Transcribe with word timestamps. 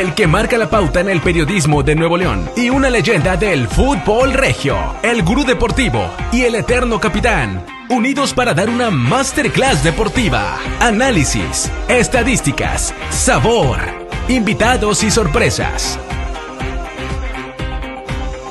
el 0.00 0.14
que 0.14 0.26
marca 0.26 0.56
la 0.56 0.70
pauta 0.70 1.00
en 1.00 1.10
el 1.10 1.20
periodismo 1.20 1.82
de 1.82 1.94
Nuevo 1.94 2.16
León 2.16 2.48
y 2.56 2.70
una 2.70 2.88
leyenda 2.88 3.36
del 3.36 3.68
fútbol 3.68 4.32
regio, 4.32 4.74
el 5.02 5.22
gurú 5.22 5.44
deportivo 5.44 6.10
y 6.32 6.44
el 6.44 6.54
eterno 6.54 6.98
capitán, 6.98 7.62
unidos 7.90 8.32
para 8.32 8.54
dar 8.54 8.70
una 8.70 8.90
masterclass 8.90 9.84
deportiva, 9.84 10.58
análisis, 10.80 11.70
estadísticas, 11.88 12.94
sabor, 13.10 13.80
invitados 14.28 15.04
y 15.04 15.10
sorpresas. 15.10 15.98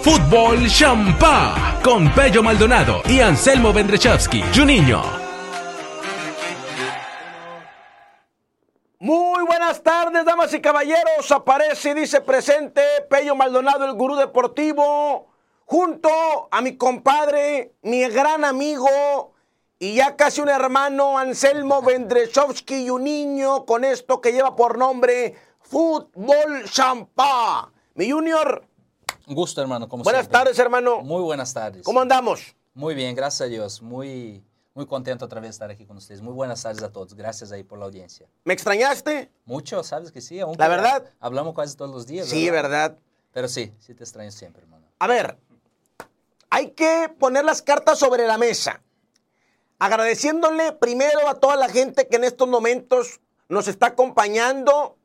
Fútbol 0.04 0.68
Champa 0.68 1.80
con 1.84 2.12
Pello 2.12 2.44
Maldonado 2.44 3.02
y 3.10 3.20
Anselmo 3.20 3.74
Vendrechovsky, 3.74 4.44
Juninho. 4.56 5.21
Damas 10.26 10.54
y 10.54 10.62
caballeros. 10.62 11.32
Aparece 11.32 11.92
y 11.92 11.94
dice 11.94 12.22
presente 12.22 12.82
Pello 13.10 13.36
Maldonado, 13.36 13.86
el 13.86 13.94
gurú 13.94 14.16
deportivo, 14.16 15.28
junto 15.66 16.10
a 16.52 16.62
mi 16.62 16.78
compadre, 16.78 17.74
mi 17.82 18.02
gran 18.10 18.46
amigo 18.46 19.34
y 19.80 19.96
ya 19.96 20.16
casi 20.16 20.42
un 20.42 20.50
hermano, 20.50 21.18
Anselmo 21.18 21.82
Vendreshovsky 21.86 22.86
y 22.86 22.90
un 22.92 23.04
niño 23.04 23.66
con 23.66 23.84
esto 23.84 24.22
que 24.22 24.32
lleva 24.32 24.56
por 24.56 24.78
nombre 24.78 25.36
Fútbol 25.60 26.66
Champa. 26.70 27.72
Mi 27.96 28.12
junior. 28.12 28.64
Un 29.26 29.34
gusto, 29.34 29.60
hermano. 29.60 29.90
Como 29.90 30.04
buenas 30.04 30.30
tardes, 30.30 30.60
hermano. 30.60 31.02
Muy 31.02 31.24
buenas 31.24 31.52
tardes. 31.54 31.84
¿Cómo 31.84 32.00
andamos? 32.00 32.56
Muy 32.76 32.94
bien, 32.94 33.16
gracias 33.16 33.42
a 33.42 33.50
Dios. 33.50 33.82
Muy 33.82 34.44
muy 34.74 34.86
contento 34.86 35.26
otra 35.26 35.42
vez 35.42 35.50
de 35.50 35.52
estar 35.52 35.70
aquí 35.70 35.86
con 35.86 35.98
ustedes. 35.98 36.22
Muy 36.22 36.34
buenas 36.34 36.64
tardes 36.64 36.82
a 36.84 36.92
todos. 36.92 37.14
Gracias 37.14 37.52
ahí 37.52 37.64
por 37.64 37.78
la 37.78 37.86
audiencia. 37.86 38.28
¿Me 38.46 38.54
extrañaste? 38.54 39.30
Mucho, 39.46 39.84
sabes 39.84 40.12
que 40.12 40.22
sí. 40.22 40.40
la 40.58 40.68
verdad. 40.68 41.06
Hablamos 41.20 41.56
casi 41.56 41.76
todos 41.76 41.92
los 41.92 42.08
días. 42.08 42.28
Sí, 42.28 42.50
¿verdad? 42.50 42.98
Pero 43.34 43.48
sí, 43.48 43.74
sí 43.80 43.94
te 43.94 44.04
extraño 44.04 44.32
siempre, 44.32 44.64
hermano. 44.64 44.86
A 45.00 45.08
ver, 45.08 45.38
hay 46.50 46.72
que 46.72 47.14
poner 47.20 47.44
las 47.44 47.62
cartas 47.62 48.00
sobre 48.00 48.26
la 48.28 48.38
mesa. 48.38 48.82
Agradeciéndole 49.80 50.74
primero 50.74 51.28
a 51.28 51.40
toda 51.40 51.56
la 51.56 51.68
gente 51.68 52.08
que 52.08 52.18
en 52.18 52.24
estos 52.24 52.48
momentos 52.48 53.20
nos 53.50 53.68
está 53.68 53.88
acompañando 53.88 54.96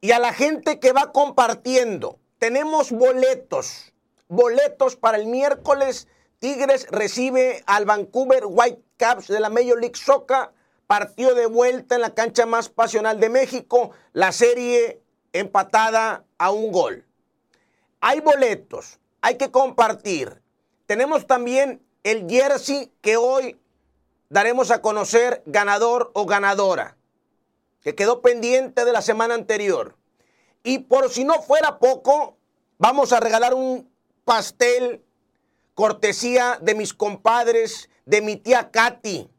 y 0.00 0.12
a 0.12 0.18
la 0.18 0.32
gente 0.32 0.78
que 0.78 0.92
va 0.92 1.12
compartiendo. 1.12 2.18
Tenemos 2.38 2.92
boletos, 2.92 3.92
boletos 4.28 4.96
para 4.96 5.18
el 5.18 5.26
miércoles 5.26 6.06
Tigres 6.38 6.86
recibe 6.90 7.64
al 7.66 7.84
Vancouver 7.84 8.44
Whitecaps 8.46 9.26
de 9.26 9.40
la 9.40 9.50
Major 9.50 9.80
League 9.80 9.96
Soccer. 9.96 10.50
Partido 10.86 11.34
de 11.34 11.46
vuelta 11.46 11.96
en 11.96 12.00
la 12.00 12.14
cancha 12.14 12.46
más 12.46 12.68
pasional 12.68 13.20
de 13.20 13.28
México. 13.28 13.90
La 14.12 14.32
serie 14.32 15.02
empatada 15.32 16.24
a 16.38 16.50
un 16.50 16.72
gol. 16.72 17.04
Hay 18.00 18.20
boletos, 18.20 18.98
hay 19.20 19.36
que 19.36 19.50
compartir. 19.50 20.40
Tenemos 20.86 21.26
también 21.26 21.82
el 22.04 22.28
jersey 22.28 22.92
que 23.00 23.16
hoy 23.16 23.60
daremos 24.30 24.70
a 24.70 24.80
conocer 24.80 25.42
ganador 25.46 26.10
o 26.14 26.24
ganadora, 26.24 26.96
que 27.82 27.94
quedó 27.94 28.22
pendiente 28.22 28.84
de 28.84 28.92
la 28.92 29.02
semana 29.02 29.34
anterior. 29.34 29.96
Y 30.62 30.78
por 30.78 31.10
si 31.10 31.24
no 31.24 31.42
fuera 31.42 31.78
poco, 31.78 32.36
vamos 32.78 33.12
a 33.12 33.20
regalar 33.20 33.54
un 33.54 33.90
pastel 34.24 35.04
cortesía 35.78 36.58
de 36.60 36.74
mis 36.74 36.92
compadres, 36.92 37.88
de 38.04 38.20
mi 38.20 38.34
tía 38.34 38.72
Katy, 38.72 39.30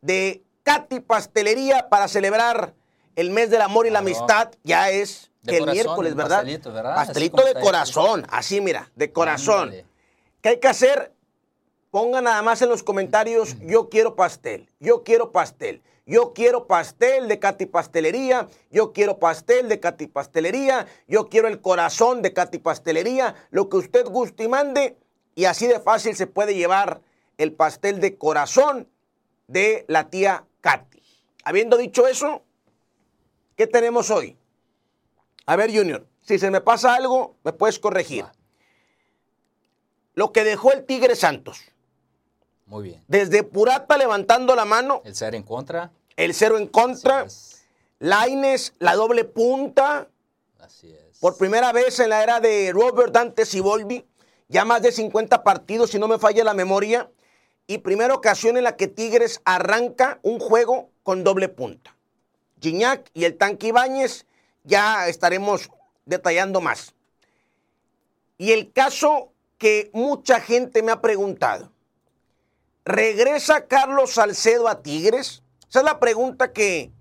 de 0.00 0.42
Katy 0.62 1.00
Pastelería 1.00 1.90
para 1.90 2.08
celebrar 2.08 2.72
el 3.16 3.28
mes 3.28 3.50
del 3.50 3.60
amor 3.60 3.86
y 3.86 3.90
la 3.90 3.98
amistad. 3.98 4.50
Ya 4.62 4.88
es 4.88 5.30
el 5.44 5.66
miércoles, 5.66 6.14
¿verdad? 6.14 6.38
Pastelito, 6.38 6.72
¿verdad? 6.72 6.94
pastelito 6.94 7.44
de 7.44 7.60
corazón, 7.60 8.26
así 8.30 8.62
mira, 8.62 8.90
de 8.96 9.12
corazón. 9.12 9.74
¿Qué 10.40 10.48
hay 10.48 10.58
que 10.58 10.68
hacer? 10.68 11.12
Pongan 11.90 12.24
nada 12.24 12.40
más 12.40 12.62
en 12.62 12.70
los 12.70 12.82
comentarios, 12.82 13.54
yo 13.60 13.90
quiero 13.90 14.16
pastel, 14.16 14.70
yo 14.80 15.04
quiero 15.04 15.32
pastel. 15.32 15.82
Yo 16.06 16.34
quiero 16.34 16.66
pastel 16.66 17.28
de 17.28 17.38
Katy 17.38 17.64
Pastelería, 17.64 18.46
yo 18.70 18.92
quiero 18.92 19.18
pastel 19.18 19.70
de 19.70 19.80
Katy 19.80 20.06
Pastelería, 20.06 20.86
yo 21.08 21.30
quiero 21.30 21.48
el 21.48 21.62
corazón 21.62 22.20
de 22.20 22.34
Katy 22.34 22.58
Pastelería, 22.58 23.34
lo 23.50 23.70
que 23.70 23.78
usted 23.78 24.04
guste 24.04 24.44
y 24.44 24.48
mande, 24.48 24.98
y 25.34 25.46
así 25.46 25.66
de 25.66 25.80
fácil 25.80 26.16
se 26.16 26.26
puede 26.26 26.54
llevar 26.54 27.00
el 27.38 27.52
pastel 27.52 28.00
de 28.00 28.16
corazón 28.16 28.88
de 29.48 29.84
la 29.88 30.08
tía 30.08 30.44
Katy. 30.60 31.02
Habiendo 31.44 31.76
dicho 31.76 32.06
eso, 32.06 32.42
¿qué 33.56 33.66
tenemos 33.66 34.10
hoy? 34.10 34.36
A 35.46 35.56
ver, 35.56 35.76
Junior, 35.76 36.06
si 36.22 36.38
se 36.38 36.50
me 36.50 36.60
pasa 36.60 36.94
algo, 36.94 37.36
me 37.44 37.52
puedes 37.52 37.78
corregir. 37.78 38.24
Lo 40.14 40.32
que 40.32 40.44
dejó 40.44 40.72
el 40.72 40.84
Tigre 40.84 41.16
Santos. 41.16 41.60
Muy 42.66 42.84
bien. 42.84 43.04
Desde 43.08 43.42
Purata 43.42 43.98
levantando 43.98 44.54
la 44.54 44.64
mano. 44.64 45.02
El 45.04 45.14
cero 45.14 45.36
en 45.36 45.42
contra. 45.42 45.90
El 46.16 46.32
cero 46.32 46.56
en 46.56 46.68
contra. 46.68 47.26
Laines, 47.98 48.74
la 48.78 48.94
doble 48.94 49.24
punta. 49.24 50.08
Así 50.60 50.92
es. 50.92 51.18
Por 51.18 51.36
primera 51.36 51.72
vez 51.72 51.98
en 51.98 52.10
la 52.10 52.22
era 52.22 52.40
de 52.40 52.70
Robert 52.72 53.12
Dante 53.12 53.44
Siboldi 53.44 54.04
ya 54.54 54.64
más 54.64 54.82
de 54.82 54.92
50 54.92 55.42
partidos, 55.42 55.90
si 55.90 55.98
no 55.98 56.06
me 56.06 56.20
falla 56.20 56.44
la 56.44 56.54
memoria, 56.54 57.10
y 57.66 57.78
primera 57.78 58.14
ocasión 58.14 58.56
en 58.56 58.62
la 58.62 58.76
que 58.76 58.86
Tigres 58.86 59.40
arranca 59.44 60.20
un 60.22 60.38
juego 60.38 60.90
con 61.02 61.24
doble 61.24 61.48
punta. 61.48 61.96
Gignac 62.60 63.10
y 63.14 63.24
el 63.24 63.36
tanque 63.36 63.68
Ibáñez 63.68 64.26
ya 64.62 65.08
estaremos 65.08 65.70
detallando 66.06 66.60
más. 66.60 66.94
Y 68.38 68.52
el 68.52 68.70
caso 68.70 69.32
que 69.58 69.90
mucha 69.92 70.38
gente 70.38 70.84
me 70.84 70.92
ha 70.92 71.00
preguntado, 71.00 71.72
¿regresa 72.84 73.66
Carlos 73.66 74.12
Salcedo 74.12 74.68
a 74.68 74.82
Tigres? 74.82 75.42
Esa 75.68 75.80
es 75.80 75.84
la 75.84 75.98
pregunta 75.98 76.52
que 76.52 76.92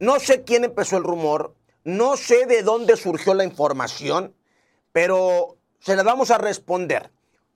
no 0.00 0.18
sé 0.18 0.42
quién 0.42 0.64
empezó 0.64 0.96
el 0.96 1.04
rumor, 1.04 1.54
no 1.84 2.16
sé 2.16 2.46
de 2.46 2.64
dónde 2.64 2.96
surgió 2.96 3.32
la 3.34 3.44
información, 3.44 4.34
pero 4.90 5.56
se 5.80 5.96
las 5.96 6.04
vamos 6.04 6.30
a 6.30 6.38
responder. 6.38 7.10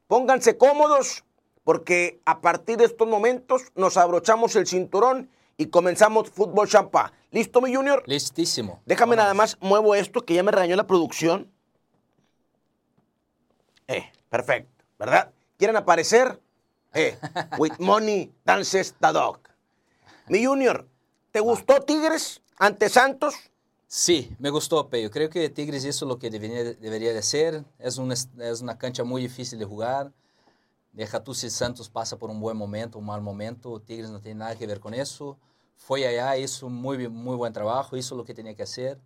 Pónganse 0.08 0.56
cómodos 0.56 1.24
porque 1.62 2.20
a 2.24 2.40
partir 2.40 2.76
de 2.76 2.84
estos 2.84 3.08
momentos 3.08 3.62
nos 3.74 3.96
abrochamos 3.96 4.56
el 4.56 4.66
cinturón 4.66 5.30
y 5.56 5.66
comenzamos 5.66 6.30
fútbol 6.30 6.68
champá. 6.68 7.12
¿Listo, 7.30 7.60
mi 7.60 7.74
junior? 7.74 8.02
Listísimo. 8.06 8.82
Déjame 8.86 9.16
nada 9.16 9.34
más, 9.34 9.56
muevo 9.60 9.94
esto 9.94 10.22
que 10.22 10.34
ya 10.34 10.42
me 10.42 10.52
regañó 10.52 10.76
la 10.76 10.86
producción. 10.86 11.50
Eh, 13.86 14.10
perfecto, 14.28 14.84
¿verdad? 14.98 15.30
¿Quieren 15.56 15.76
aparecer? 15.76 16.40
Eh, 16.92 17.18
with 17.58 17.72
money 17.78 18.32
dances 18.44 18.94
the 19.00 19.12
dog. 19.12 19.40
Mi 20.28 20.44
junior, 20.44 20.88
¿te 21.30 21.40
gustó 21.40 21.82
Tigres 21.82 22.42
ante 22.56 22.88
Santos? 22.88 23.34
Sí, 23.86 24.34
me 24.38 24.50
gustó, 24.50 24.88
Peyo. 24.88 25.10
Creo 25.10 25.30
que 25.30 25.48
Tigres 25.50 25.84
hizo 25.84 26.06
lo 26.06 26.18
que 26.18 26.30
debería, 26.30 26.64
debería 26.74 27.12
de 27.12 27.22
ser. 27.22 27.64
Es 27.78 27.98
una, 27.98 28.14
es 28.14 28.60
una 28.60 28.78
cancha 28.78 29.04
muy 29.04 29.22
difícil 29.22 29.58
de 29.58 29.64
jugar. 29.64 30.12
Deja 30.92 31.22
tú 31.22 31.34
si 31.34 31.50
Santos 31.50 31.90
pasa 31.90 32.18
por 32.18 32.30
un 32.30 32.40
buen 32.40 32.56
momento, 32.56 32.98
un 32.98 33.06
mal 33.06 33.20
momento. 33.20 33.80
Tigres 33.80 34.10
no 34.10 34.20
tiene 34.20 34.40
nada 34.40 34.56
que 34.56 34.66
ver 34.66 34.80
con 34.80 34.94
eso. 34.94 35.38
Fue 35.76 36.06
allá, 36.06 36.36
hizo 36.36 36.68
muy, 36.68 37.08
muy 37.08 37.36
buen 37.36 37.52
trabajo, 37.52 37.96
hizo 37.96 38.14
lo 38.14 38.24
que 38.24 38.34
tenía 38.34 38.54
que 38.54 38.62
hacer. 38.62 39.00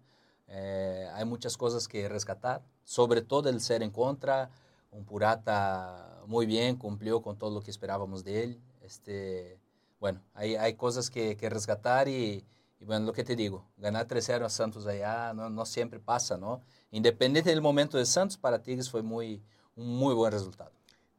Eh, 0.48 1.08
hay 1.14 1.24
muchas 1.24 1.56
cosas 1.56 1.88
que 1.88 2.08
rescatar, 2.08 2.62
sobre 2.84 3.22
todo 3.22 3.48
el 3.48 3.60
ser 3.60 3.82
en 3.82 3.90
contra. 3.90 4.50
Un 4.90 5.04
Purata 5.04 6.22
muy 6.26 6.46
bien, 6.46 6.76
cumplió 6.76 7.20
con 7.22 7.38
todo 7.38 7.50
lo 7.50 7.62
que 7.62 7.70
esperábamos 7.70 8.24
de 8.24 8.44
él. 8.44 8.60
Este, 8.82 9.58
bueno, 9.98 10.22
hay, 10.34 10.56
hay 10.56 10.74
cosas 10.74 11.10
que, 11.10 11.36
que 11.36 11.48
rescatar 11.50 12.08
y, 12.08 12.44
y 12.80 12.84
bueno, 12.84 13.06
lo 13.06 13.12
que 13.12 13.24
te 13.24 13.34
digo, 13.34 13.64
ganar 13.76 14.06
3-0 14.06 14.44
a 14.44 14.48
Santos 14.48 14.86
allá 14.86 15.32
no, 15.34 15.50
no, 15.50 15.66
siempre 15.66 15.98
pasa, 15.98 16.36
¿no? 16.36 16.60
Independiente 16.90 17.50
del 17.50 17.60
momento 17.60 17.98
de 17.98 18.06
Santos, 18.06 18.36
para 18.36 18.62
Tigres 18.62 18.90
fue 18.90 19.02
muy, 19.02 19.42
un 19.76 19.96
muy 19.96 20.14
buen 20.14 20.32
resultado. 20.32 20.70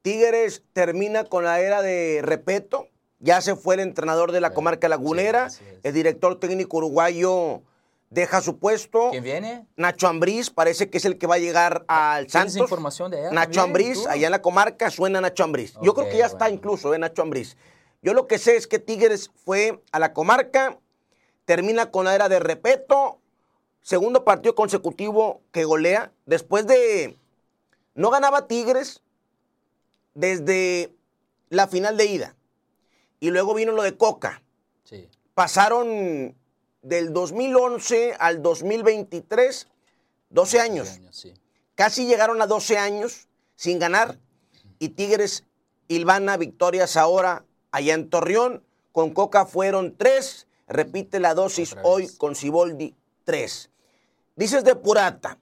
Tigres 0.01 0.63
termina 0.73 1.25
con 1.25 1.43
la 1.43 1.59
era 1.59 1.81
de 1.81 2.21
Repeto, 2.23 2.87
ya 3.19 3.41
se 3.41 3.55
fue 3.55 3.75
el 3.75 3.81
entrenador 3.81 4.31
de 4.31 4.39
la 4.39 4.53
comarca 4.53 4.87
lagunera, 4.87 5.49
el 5.83 5.93
director 5.93 6.39
técnico 6.39 6.77
uruguayo 6.77 7.61
deja 8.09 8.41
su 8.41 8.57
puesto. 8.57 9.09
¿Quién 9.11 9.23
viene? 9.23 9.67
Nacho 9.75 10.07
Ambriz, 10.07 10.49
parece 10.49 10.89
que 10.89 10.97
es 10.97 11.05
el 11.05 11.17
que 11.17 11.27
va 11.27 11.35
a 11.35 11.39
llegar 11.39 11.83
al 11.87 12.29
Santos. 12.29 12.55
información 12.55 13.11
de 13.11 13.19
allá? 13.19 13.31
Nacho 13.31 13.61
Ambriz, 13.61 14.07
allá 14.07 14.27
en 14.27 14.31
la 14.31 14.41
comarca 14.41 14.89
suena 14.89 15.19
Nacho 15.19 15.43
Ambriz. 15.43 15.75
Yo 15.81 15.93
creo 15.93 16.09
que 16.09 16.17
ya 16.17 16.25
está 16.25 16.49
incluso, 16.49 16.93
¿eh? 16.93 16.99
Nacho 16.99 17.21
Ambriz. 17.21 17.57
Yo 18.01 18.13
lo 18.13 18.27
que 18.27 18.37
sé 18.37 18.55
es 18.55 18.65
que 18.65 18.79
Tigres 18.79 19.29
fue 19.43 19.83
a 19.91 19.99
la 19.99 20.13
comarca, 20.13 20.79
termina 21.49 21.89
con 21.89 22.05
la 22.05 22.13
era 22.13 22.29
de 22.29 22.39
Repeto, 22.39 23.17
segundo 23.81 24.23
partido 24.23 24.53
consecutivo 24.53 25.41
que 25.51 25.63
golea, 25.63 26.11
después 26.27 26.67
de, 26.67 27.17
no 27.95 28.11
ganaba 28.11 28.45
Tigres 28.45 29.01
desde 30.13 30.93
la 31.49 31.67
final 31.67 31.97
de 31.97 32.05
ida, 32.05 32.35
y 33.19 33.31
luego 33.31 33.55
vino 33.55 33.71
lo 33.71 33.81
de 33.81 33.97
Coca. 33.97 34.43
Pasaron 35.33 36.35
del 36.83 37.13
2011 37.13 38.13
al 38.19 38.43
2023, 38.43 39.67
12 40.29 40.59
años. 40.59 40.89
años, 40.89 41.15
sí. 41.15 41.33
Casi 41.73 42.05
llegaron 42.05 42.43
a 42.43 42.45
12 42.45 42.77
años 42.77 43.27
sin 43.55 43.79
ganar. 43.79 44.19
Y 44.77 44.89
Tigres, 44.89 45.45
Ilvana, 45.87 46.37
victorias 46.37 46.95
ahora 46.95 47.43
allá 47.71 47.95
en 47.95 48.07
Torreón. 48.11 48.63
Con 48.91 49.15
Coca 49.15 49.47
fueron 49.47 49.97
tres. 49.97 50.45
Repite 50.69 51.19
la 51.19 51.33
dosis 51.33 51.75
hoy 51.83 52.07
con 52.17 52.35
Ciboldi, 52.35 52.95
tres. 53.23 53.71
Dices 54.35 54.63
de 54.63 54.75
Purata. 54.75 55.39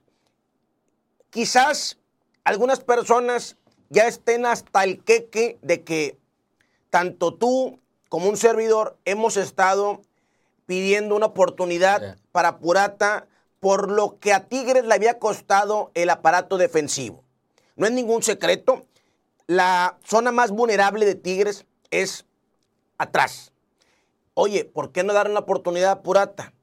Quizás 1.28 1.98
algunas 2.44 2.80
personas 2.80 3.56
ya 3.90 4.08
estén 4.08 4.46
hasta 4.46 4.84
el 4.84 5.04
queque 5.04 5.58
de 5.60 5.84
que 5.84 6.18
tanto 6.88 7.34
tú 7.34 7.78
como 8.08 8.30
un 8.30 8.38
servidor 8.38 8.96
hemos 9.04 9.36
estado 9.36 10.00
pidiendo 10.64 11.14
una 11.14 11.26
oportunidad 11.26 12.16
para 12.32 12.58
Purata 12.58 13.26
por 13.60 13.90
lo 13.90 14.18
que 14.18 14.32
a 14.32 14.48
Tigres 14.48 14.86
le 14.86 14.94
había 14.94 15.18
costado 15.18 15.90
el 15.92 16.08
aparato 16.08 16.56
defensivo. 16.56 17.22
No 17.76 17.86
es 17.86 17.92
ningún 17.92 18.22
secreto, 18.22 18.86
la 19.46 19.98
zona 20.04 20.32
más 20.32 20.50
vulnerable 20.52 21.04
de 21.04 21.14
Tigres 21.14 21.66
es 21.90 22.24
atrás. 22.96 23.52
Oye, 24.40 24.64
¿por 24.64 24.92
qué 24.92 25.02
no 25.02 25.12
dar 25.14 25.28
una 25.28 25.40
oportunidad 25.40 25.90
a 25.90 26.02
Purata? 26.04 26.54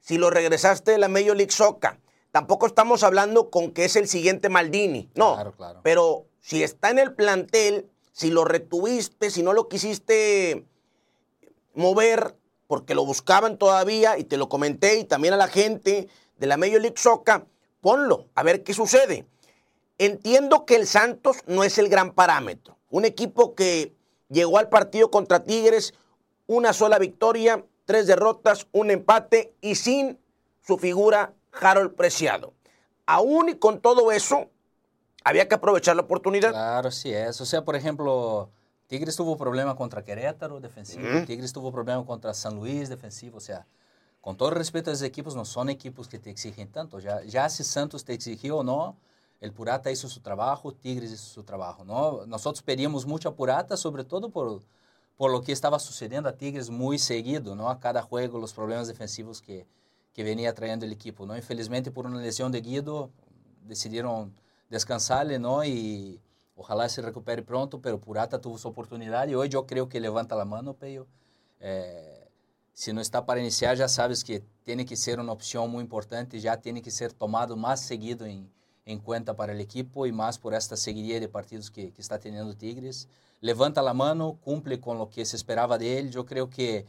Si 0.00 0.18
lo 0.18 0.28
regresaste 0.28 0.90
de 0.90 0.98
la 0.98 1.08
Major 1.08 1.34
League 1.34 1.50
Soccer, 1.50 1.98
tampoco 2.30 2.66
estamos 2.66 3.02
hablando 3.02 3.48
con 3.48 3.70
que 3.70 3.86
es 3.86 3.96
el 3.96 4.06
siguiente 4.06 4.50
Maldini. 4.50 5.08
No, 5.14 5.32
Claro, 5.32 5.52
claro. 5.52 5.80
pero 5.82 6.26
si 6.40 6.62
está 6.62 6.90
en 6.90 6.98
el 6.98 7.14
plantel, 7.14 7.88
si 8.12 8.30
lo 8.30 8.44
retuviste, 8.44 9.30
si 9.30 9.42
no 9.42 9.54
lo 9.54 9.66
quisiste 9.66 10.66
mover 11.72 12.36
porque 12.66 12.94
lo 12.94 13.06
buscaban 13.06 13.56
todavía 13.56 14.18
y 14.18 14.24
te 14.24 14.36
lo 14.36 14.50
comenté 14.50 14.98
y 14.98 15.04
también 15.04 15.32
a 15.32 15.38
la 15.38 15.48
gente 15.48 16.06
de 16.36 16.46
la 16.46 16.58
Major 16.58 16.82
League 16.82 16.98
Soccer, 16.98 17.46
ponlo, 17.80 18.26
a 18.34 18.42
ver 18.42 18.62
qué 18.62 18.74
sucede. 18.74 19.24
Entiendo 19.96 20.66
que 20.66 20.76
el 20.76 20.86
Santos 20.86 21.38
no 21.46 21.64
es 21.64 21.78
el 21.78 21.88
gran 21.88 22.12
parámetro. 22.12 22.76
Un 22.90 23.06
equipo 23.06 23.54
que 23.54 23.94
llegó 24.28 24.58
al 24.58 24.68
partido 24.68 25.10
contra 25.10 25.44
Tigres, 25.44 25.94
una 26.50 26.72
sola 26.72 26.98
victoria, 26.98 27.64
tres 27.84 28.08
derrotas, 28.08 28.66
un 28.72 28.90
empate 28.90 29.54
y 29.60 29.76
sin 29.76 30.18
su 30.66 30.78
figura 30.78 31.32
Harold 31.52 31.94
Preciado. 31.94 32.54
Aún 33.06 33.50
y 33.50 33.54
con 33.54 33.78
todo 33.80 34.10
eso, 34.10 34.50
había 35.22 35.46
que 35.46 35.54
aprovechar 35.54 35.94
la 35.94 36.02
oportunidad. 36.02 36.50
Claro, 36.50 36.90
sí 36.90 37.12
es. 37.12 37.40
O 37.40 37.46
sea, 37.46 37.64
por 37.64 37.76
ejemplo, 37.76 38.50
Tigres 38.88 39.14
tuvo 39.14 39.36
problema 39.36 39.76
contra 39.76 40.02
Querétaro 40.02 40.58
defensivo. 40.58 41.24
Tigres 41.24 41.52
tuvo 41.52 41.70
problema 41.70 42.04
contra 42.04 42.34
San 42.34 42.56
Luis 42.56 42.88
defensivo, 42.88 43.36
o 43.36 43.40
sea, 43.40 43.64
con 44.20 44.36
todo 44.36 44.48
el 44.48 44.56
respeto 44.56 44.90
a 44.90 44.94
esos 44.94 45.06
equipos, 45.06 45.36
no 45.36 45.44
son 45.44 45.68
equipos 45.70 46.08
que 46.08 46.18
te 46.18 46.30
exigen 46.30 46.66
tanto. 46.66 46.98
Ya, 46.98 47.22
ya 47.22 47.48
si 47.48 47.62
Santos 47.62 48.04
te 48.04 48.12
exigió 48.12 48.56
o 48.56 48.64
no, 48.64 48.96
el 49.40 49.52
Purata 49.52 49.88
hizo 49.92 50.08
su 50.08 50.18
trabajo, 50.18 50.72
Tigres 50.72 51.12
hizo 51.12 51.32
su 51.32 51.44
trabajo, 51.44 51.84
¿no? 51.84 52.26
Nosotros 52.26 52.60
pedíamos 52.60 53.06
mucho 53.06 53.28
a 53.28 53.36
Purata, 53.36 53.76
sobre 53.76 54.02
todo 54.02 54.30
por, 54.30 54.62
por 55.20 55.30
lo 55.30 55.42
que 55.42 55.52
estaba 55.52 55.78
sucediendo 55.78 56.30
a 56.30 56.32
Tigres 56.32 56.70
muy 56.70 56.98
seguido, 56.98 57.54
¿no? 57.54 57.68
A 57.68 57.78
cada 57.78 58.00
juego, 58.00 58.38
los 58.38 58.54
problemas 58.54 58.88
defensivos 58.88 59.42
que, 59.42 59.66
que 60.14 60.24
venía 60.24 60.54
trayendo 60.54 60.86
el 60.86 60.92
equipo, 60.92 61.26
¿no? 61.26 61.36
Infelizmente, 61.36 61.90
por 61.90 62.06
una 62.06 62.22
lesión 62.22 62.50
de 62.50 62.62
Guido, 62.62 63.10
decidieron 63.66 64.34
descansarle, 64.70 65.38
¿no? 65.38 65.62
Y 65.62 66.22
ojalá 66.56 66.88
se 66.88 67.02
recupere 67.02 67.42
pronto, 67.42 67.82
pero 67.82 68.00
Purata 68.00 68.40
tuvo 68.40 68.56
su 68.56 68.68
oportunidad 68.68 69.28
y 69.28 69.34
hoy 69.34 69.50
yo 69.50 69.66
creo 69.66 69.90
que 69.90 70.00
levanta 70.00 70.36
la 70.36 70.46
mano, 70.46 70.72
Peyo. 70.72 71.06
Eh, 71.60 72.26
si 72.72 72.94
no 72.94 73.02
está 73.02 73.26
para 73.26 73.40
iniciar, 73.40 73.76
ya 73.76 73.88
sabes 73.88 74.24
que 74.24 74.42
tiene 74.62 74.86
que 74.86 74.96
ser 74.96 75.20
una 75.20 75.32
opción 75.32 75.70
muy 75.70 75.82
importante, 75.82 76.40
ya 76.40 76.62
tiene 76.62 76.80
que 76.80 76.90
ser 76.90 77.12
tomado 77.12 77.58
más 77.58 77.82
seguido 77.82 78.24
en, 78.24 78.50
en 78.86 78.98
cuenta 78.98 79.36
para 79.36 79.52
el 79.52 79.60
equipo 79.60 80.06
y 80.06 80.12
más 80.12 80.38
por 80.38 80.54
esta 80.54 80.78
seguidilla 80.78 81.20
de 81.20 81.28
partidos 81.28 81.70
que, 81.70 81.92
que 81.92 82.00
está 82.00 82.18
teniendo 82.18 82.56
Tigres. 82.56 83.06
Levanta 83.40 83.82
la 83.82 83.94
mano, 83.94 84.38
cumple 84.42 84.80
con 84.80 84.98
lo 84.98 85.08
que 85.08 85.24
se 85.24 85.36
esperaba 85.36 85.78
de 85.78 85.98
él. 85.98 86.10
Yo 86.10 86.26
creo 86.26 86.50
que 86.50 86.86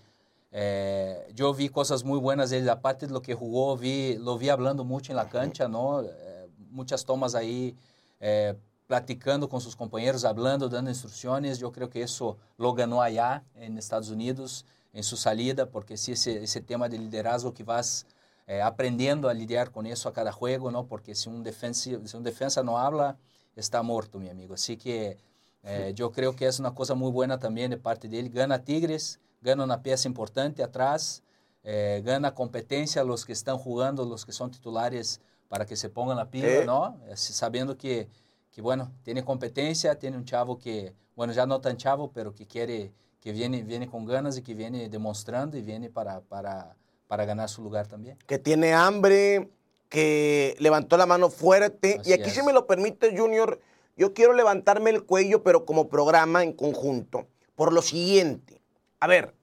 eh, 0.51 1.31
yo 1.33 1.53
vi 1.53 1.69
cosas 1.69 2.03
muy 2.03 2.19
buenas 2.19 2.49
de 2.49 2.57
él, 2.57 2.69
aparte 2.69 3.07
de 3.07 3.13
lo 3.13 3.21
que 3.21 3.33
jugó, 3.33 3.77
vi, 3.77 4.17
lo 4.17 4.37
vi 4.37 4.49
hablando 4.49 4.83
mucho 4.83 5.13
en 5.13 5.15
la 5.15 5.29
cancha, 5.29 5.67
¿no? 5.67 6.01
Eh, 6.01 6.49
muchas 6.69 7.05
tomas 7.05 7.35
ahí, 7.35 7.75
eh, 8.19 8.55
platicando 8.85 9.47
con 9.47 9.61
sus 9.61 9.75
compañeros, 9.75 10.25
hablando, 10.25 10.67
dando 10.67 10.91
instrucciones. 10.91 11.59
Yo 11.59 11.71
creo 11.71 11.89
que 11.89 12.01
eso 12.03 12.37
lo 12.57 12.73
ganó 12.73 13.01
allá 13.01 13.45
en 13.55 13.77
Estados 13.77 14.09
Unidos, 14.09 14.65
en 14.91 15.03
su 15.03 15.15
salida, 15.15 15.67
porque 15.67 15.95
sí, 15.95 16.11
ese, 16.11 16.43
ese 16.43 16.59
tema 16.59 16.89
de 16.89 16.97
liderazgo 16.97 17.53
que 17.53 17.63
vas 17.63 18.05
eh, 18.47 18.61
aprendiendo 18.61 19.29
a 19.29 19.33
lidiar 19.33 19.71
con 19.71 19.85
eso 19.85 20.09
a 20.09 20.13
cada 20.13 20.33
juego, 20.33 20.71
¿no? 20.71 20.85
Porque 20.85 21.15
si 21.15 21.29
un, 21.29 21.41
defensa, 21.41 21.91
si 22.03 22.17
un 22.17 22.23
defensa 22.23 22.61
no 22.63 22.77
habla, 22.77 23.17
está 23.55 23.81
muerto, 23.81 24.19
mi 24.19 24.27
amigo. 24.27 24.55
Así 24.55 24.75
que 24.75 25.17
eh, 25.63 25.91
yo 25.95 26.11
creo 26.11 26.35
que 26.35 26.47
es 26.47 26.59
una 26.59 26.73
cosa 26.73 26.93
muy 26.95 27.11
buena 27.11 27.39
también 27.39 27.71
de 27.71 27.77
parte 27.77 28.07
de 28.07 28.19
él. 28.19 28.29
Gana 28.29 28.63
Tigres, 28.63 29.19
gana 29.41 29.63
una 29.63 29.81
pieza 29.83 30.07
importante 30.07 30.63
atrás, 30.63 31.23
eh, 31.63 32.01
gana 32.03 32.33
competencia 32.33 33.01
a 33.01 33.05
los 33.05 33.25
que 33.25 33.33
están 33.33 33.57
jugando, 33.57 34.05
los 34.05 34.25
que 34.25 34.31
son 34.31 34.49
titulares, 34.51 35.21
para 35.47 35.65
que 35.65 35.75
se 35.75 35.89
pongan 35.89 36.17
la 36.17 36.29
pila, 36.29 36.47
Sí. 36.61 36.65
¿no? 36.65 36.97
Eh, 37.07 37.15
Sabiendo 37.15 37.77
que, 37.77 38.07
que, 38.51 38.61
bueno, 38.61 38.91
tiene 39.03 39.23
competencia, 39.23 39.99
tiene 39.99 40.17
un 40.17 40.25
chavo 40.25 40.57
que, 40.57 40.93
bueno, 41.15 41.33
ya 41.33 41.45
no 41.45 41.59
tan 41.61 41.77
chavo, 41.77 42.11
pero 42.11 42.33
que 42.33 42.47
quiere, 42.47 42.91
que 43.19 43.31
viene, 43.31 43.61
viene 43.63 43.87
con 43.87 44.05
ganas 44.05 44.37
y 44.37 44.41
que 44.41 44.53
viene 44.55 44.89
demostrando 44.89 45.57
y 45.57 45.61
viene 45.61 45.89
para, 45.89 46.21
para, 46.21 46.75
para 47.07 47.25
ganar 47.25 47.49
su 47.49 47.61
lugar 47.61 47.85
también. 47.87 48.17
que 48.25 48.39
tiene 48.39 48.73
hambre, 48.73 49.49
que 49.89 50.55
levantó 50.59 50.95
la 50.97 51.05
mano 51.05 51.29
fuerte. 51.29 51.97
Así 51.99 52.09
y 52.09 52.13
aquí, 52.13 52.29
es. 52.29 52.33
si 52.33 52.41
me 52.43 52.53
lo 52.53 52.65
permite, 52.65 53.15
Junior, 53.15 53.59
yo 53.95 54.13
quiero 54.13 54.33
levantarme 54.33 54.89
el 54.89 55.03
cuello, 55.05 55.43
pero 55.43 55.65
como 55.65 55.89
programa 55.89 56.43
en 56.43 56.53
conjunto, 56.53 57.27
por 57.55 57.73
lo 57.73 57.81
siguiente. 57.81 58.61
A 58.99 59.07
ver, 59.07 59.35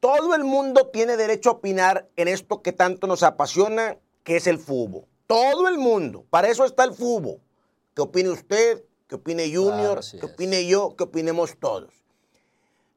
todo 0.00 0.34
el 0.34 0.44
mundo 0.44 0.88
tiene 0.88 1.16
derecho 1.16 1.50
a 1.50 1.54
opinar 1.54 2.08
en 2.16 2.28
esto 2.28 2.62
que 2.62 2.72
tanto 2.72 3.06
nos 3.06 3.22
apasiona, 3.22 3.98
que 4.24 4.36
es 4.36 4.46
el 4.46 4.58
fútbol. 4.58 5.04
Todo 5.26 5.68
el 5.68 5.78
mundo. 5.78 6.24
Para 6.30 6.48
eso 6.48 6.64
está 6.64 6.84
el 6.84 6.92
fútbol. 6.92 7.40
Que 7.94 8.02
opine 8.02 8.30
usted, 8.30 8.84
que 9.06 9.16
opine 9.16 9.44
Junior, 9.46 10.00
Claro, 10.00 10.10
que 10.10 10.16
es. 10.16 10.24
opine 10.24 10.66
yo, 10.66 10.96
que 10.96 11.04
opinemos 11.04 11.56
todos. 11.58 11.92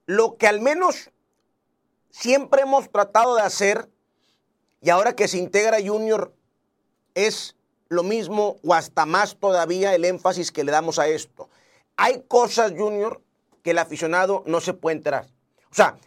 Lo 0.06 0.38
que 0.38 0.48
al 0.48 0.62
menos 0.62 1.12
siempre 2.10 2.62
hemos 2.62 2.90
tratado 2.90 3.36
de 3.36 3.42
hacer 3.42 3.90
y 4.82 4.90
ahora 4.90 5.16
que 5.16 5.28
se 5.28 5.38
integra 5.38 5.78
Junior 5.86 6.34
es 7.14 7.56
lo 7.90 8.04
mismo 8.04 8.58
o 8.64 8.74
hasta 8.74 9.06
más 9.06 9.36
todavía 9.38 9.94
el 9.96 10.06
énfasis 10.06 10.52
que 10.52 10.64
le 10.64 10.72
damos 10.72 11.00
a 11.00 11.08
esto. 11.08 11.50
Hay 11.98 12.24
cosas, 12.28 12.74
Junior, 12.76 13.22
que 13.64 13.72
el 13.72 13.78
aficionado 13.78 14.44
no 14.46 14.60
se 14.62 14.74
puede 14.74 14.98
enterar. 14.98 15.28
O 15.72 15.76
sea, 15.76 15.98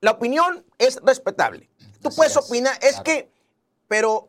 la 0.00 0.12
opinión 0.12 0.64
es 0.78 1.00
respetable. 1.02 1.68
Tú 2.00 2.08
Así 2.08 2.16
puedes 2.16 2.36
es, 2.36 2.38
opinar, 2.38 2.74
es 2.82 2.90
claro. 3.00 3.04
que, 3.04 3.30
pero 3.88 4.28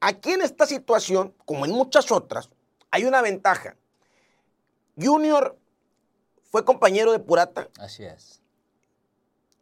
aquí 0.00 0.32
en 0.32 0.42
esta 0.42 0.66
situación, 0.66 1.34
como 1.44 1.64
en 1.64 1.72
muchas 1.72 2.12
otras, 2.12 2.50
hay 2.90 3.04
una 3.04 3.22
ventaja. 3.22 3.76
Junior 5.00 5.58
fue 6.50 6.64
compañero 6.64 7.12
de 7.12 7.18
Purata. 7.18 7.68
Así 7.78 8.04
es. 8.04 8.40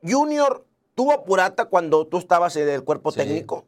Junior 0.02 0.66
tuvo 0.94 1.24
Purata 1.24 1.66
cuando 1.66 2.06
tú 2.06 2.18
estabas 2.18 2.56
en 2.56 2.68
el 2.68 2.84
cuerpo 2.84 3.10
Sí, 3.10 3.18
técnico. 3.18 3.66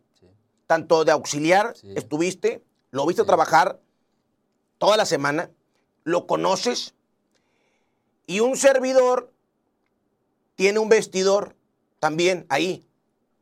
Tanto 0.68 1.04
de 1.04 1.10
auxiliar 1.10 1.74
Sí. 1.76 1.92
estuviste, 1.96 2.62
lo 2.92 3.04
viste 3.06 3.22
Sí. 3.22 3.26
trabajar 3.26 3.80
toda 4.78 4.96
la 4.96 5.04
semana, 5.06 5.50
lo 6.04 6.28
conoces, 6.28 6.94
y 8.26 8.38
un 8.40 8.56
servidor 8.56 9.32
tiene 10.54 10.78
un 10.78 10.88
vestidor 10.88 11.56
también 11.98 12.46
ahí, 12.48 12.86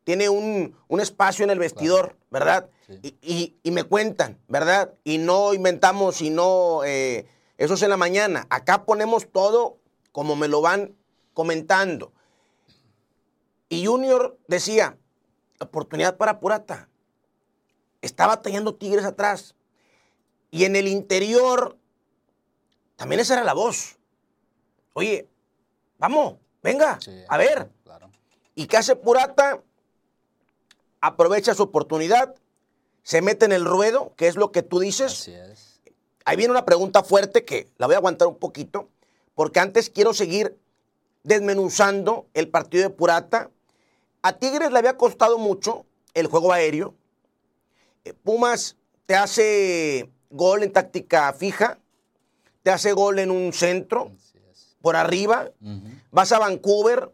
tiene 0.05 0.29
un, 0.31 0.77
un 0.89 1.01
espacio 1.01 1.45
en 1.45 1.51
el 1.51 1.59
vestidor, 1.59 2.17
¿verdad? 2.31 2.71
Sí. 2.87 2.99
Y, 3.03 3.17
y- 3.21 3.57
y 3.65 3.71
me 3.73 3.83
cuentan, 3.85 4.39
¿verdad? 4.49 4.95
Y 5.05 5.19
no 5.19 5.53
inventamos, 5.53 6.17
sino 6.17 6.85
eh, 6.85 7.27
eso 7.59 7.75
es 7.75 7.83
en 7.83 7.91
la 7.91 7.97
mañana. 7.97 8.47
Acá 8.49 8.85
ponemos 8.85 9.31
todo 9.33 9.79
como 10.13 10.37
me 10.37 10.47
lo 10.49 10.61
van 10.63 10.95
comentando. 11.35 12.13
Y 13.69 13.85
Junior 13.87 14.39
decía, 14.47 14.97
oportunidad 15.59 16.17
para 16.17 16.39
Purata. 16.39 16.89
Estaba 18.01 18.43
teniendo 18.43 18.75
Tigres 18.75 19.05
atrás. 19.05 19.55
Y 20.51 20.65
en 20.65 20.77
el 20.77 20.89
interior, 20.89 21.77
también 22.97 23.21
esa 23.21 23.35
era 23.35 23.45
la 23.45 23.55
voz. 23.55 23.97
Oye, 24.93 25.29
vamos, 25.99 26.37
venga, 26.63 26.99
Sí, 27.01 27.13
a 27.29 27.37
ver. 27.37 27.71
Claro. 27.85 28.11
¿Y 28.55 28.67
qué 28.67 28.77
hace 28.77 28.97
Purata? 28.97 29.63
Aprovecha 31.01 31.55
su 31.55 31.65
oportunidad, 31.65 32.35
se 33.03 33.23
mete 33.23 33.45
en 33.45 33.53
el 33.53 33.65
ruedo, 33.65 34.15
que 34.17 34.29
es 34.29 34.37
lo 34.37 34.51
que 34.51 34.63
tú 34.63 34.81
dices. 34.81 35.13
Así 35.13 35.33
es. 35.33 35.81
Ahí 36.25 36.37
viene 36.37 36.51
una 36.51 36.65
pregunta 36.65 37.05
fuerte 37.05 37.45
que 37.45 37.69
la 37.77 37.87
voy 37.87 37.95
a 37.95 37.99
aguantar 37.99 38.27
un 38.27 38.39
poquito, 38.39 38.89
porque 39.35 39.61
antes 39.61 39.91
quiero 39.91 40.13
seguir 40.13 40.59
desmenuzando 41.23 42.27
el 42.35 42.49
partido 42.49 42.85
de 42.85 42.91
Purata, 42.91 43.51
A 44.23 44.39
Tigres 44.39 44.73
le 44.73 44.79
había 44.79 44.97
costado 44.97 45.39
mucho 45.39 45.87
el 46.15 46.27
juego 46.27 46.53
aéreo. 46.53 46.95
Pumas 48.15 48.77
te 49.07 49.15
hace 49.15 50.11
gol 50.31 50.63
en 50.63 50.73
táctica 50.73 51.33
fija, 51.33 51.79
te 52.63 52.71
hace 52.71 52.93
gol 52.93 53.19
en 53.19 53.31
un 53.31 53.53
centro, 53.53 54.11
por 54.83 54.97
arriba. 54.97 55.51
Vas 56.11 56.33
a 56.33 56.39
Vancouver 56.39 57.11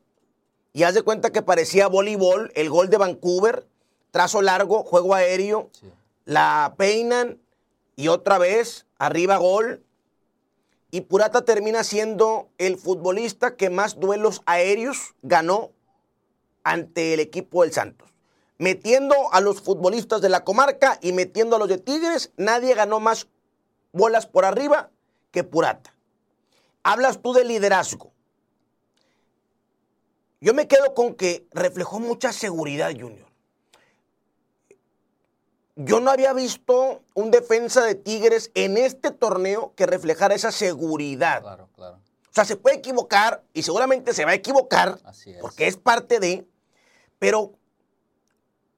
y 0.73 0.83
haz 0.85 0.95
de 0.95 1.03
cuenta 1.03 1.31
que 1.31 1.43
parecía 1.43 1.87
voleibol, 1.87 2.51
el 2.55 2.71
gol 2.71 2.89
de 2.91 2.97
Vancouver, 2.97 3.67
trazo 4.11 4.43
largo, 4.43 4.85
juego 4.85 5.15
aéreo, 5.15 5.71
la 6.25 6.75
peinan 6.77 7.39
y 7.97 8.09
otra 8.09 8.39
vez 8.39 8.87
arriba 8.99 9.37
gol. 9.37 9.83
Y 10.91 11.03
Purata 11.03 11.45
termina 11.45 11.85
siendo 11.85 12.49
el 12.59 12.77
futbolista 12.77 13.57
que 13.57 13.71
más 13.71 13.99
duelos 13.99 14.43
aéreos 14.45 15.15
ganó 15.23 15.71
ante 16.65 17.15
el 17.15 17.21
equipo 17.21 17.63
del 17.63 17.73
Santos. 17.73 18.12
Metiendo 18.59 19.15
a 19.33 19.41
los 19.41 19.61
futbolistas 19.61 20.21
de 20.21 20.29
la 20.29 20.45
comarca 20.45 20.99
y 21.01 21.13
metiendo 21.13 21.57
a 21.57 21.59
los 21.59 21.69
de 21.69 21.79
Tigres, 21.79 22.33
nadie 22.37 22.75
ganó 22.75 23.01
más 23.01 23.27
bolas 23.93 24.27
por 24.27 24.45
arriba 24.45 24.91
que 25.31 25.45
Purata. 25.45 25.95
Hablas 26.83 27.21
tú 27.23 27.33
de 27.33 27.45
liderazgo. 27.45 28.13
Yo 30.41 30.55
me 30.55 30.67
quedo 30.67 30.95
con 30.95 31.15
que 31.15 31.47
reflejó 31.53 32.01
mucha 32.01 32.33
seguridad, 32.33 32.91
Junior. 32.91 33.29
Yo 35.77 36.01
no 36.01 36.11
había 36.11 36.33
visto 36.33 37.03
un 37.15 37.31
defensa 37.31 37.83
de 37.85 37.95
Tigres 37.95 38.51
en 38.55 38.77
este 38.77 39.11
torneo 39.11 39.73
que 39.75 39.87
reflejara 39.87 40.35
esa 40.35 40.53
seguridad. 40.53 41.41
Claro, 41.41 41.69
claro. 41.75 41.97
O 41.97 42.35
sea, 42.35 42.45
se 42.45 42.57
puede 42.57 42.77
equivocar 42.77 43.43
y 43.53 43.63
seguramente 43.63 44.15
se 44.15 44.25
va 44.25 44.33
a 44.33 44.35
equivocar 44.35 44.99
porque 45.41 45.67
es 45.67 45.77
parte 45.77 46.19
de, 46.19 46.47
pero 47.19 47.53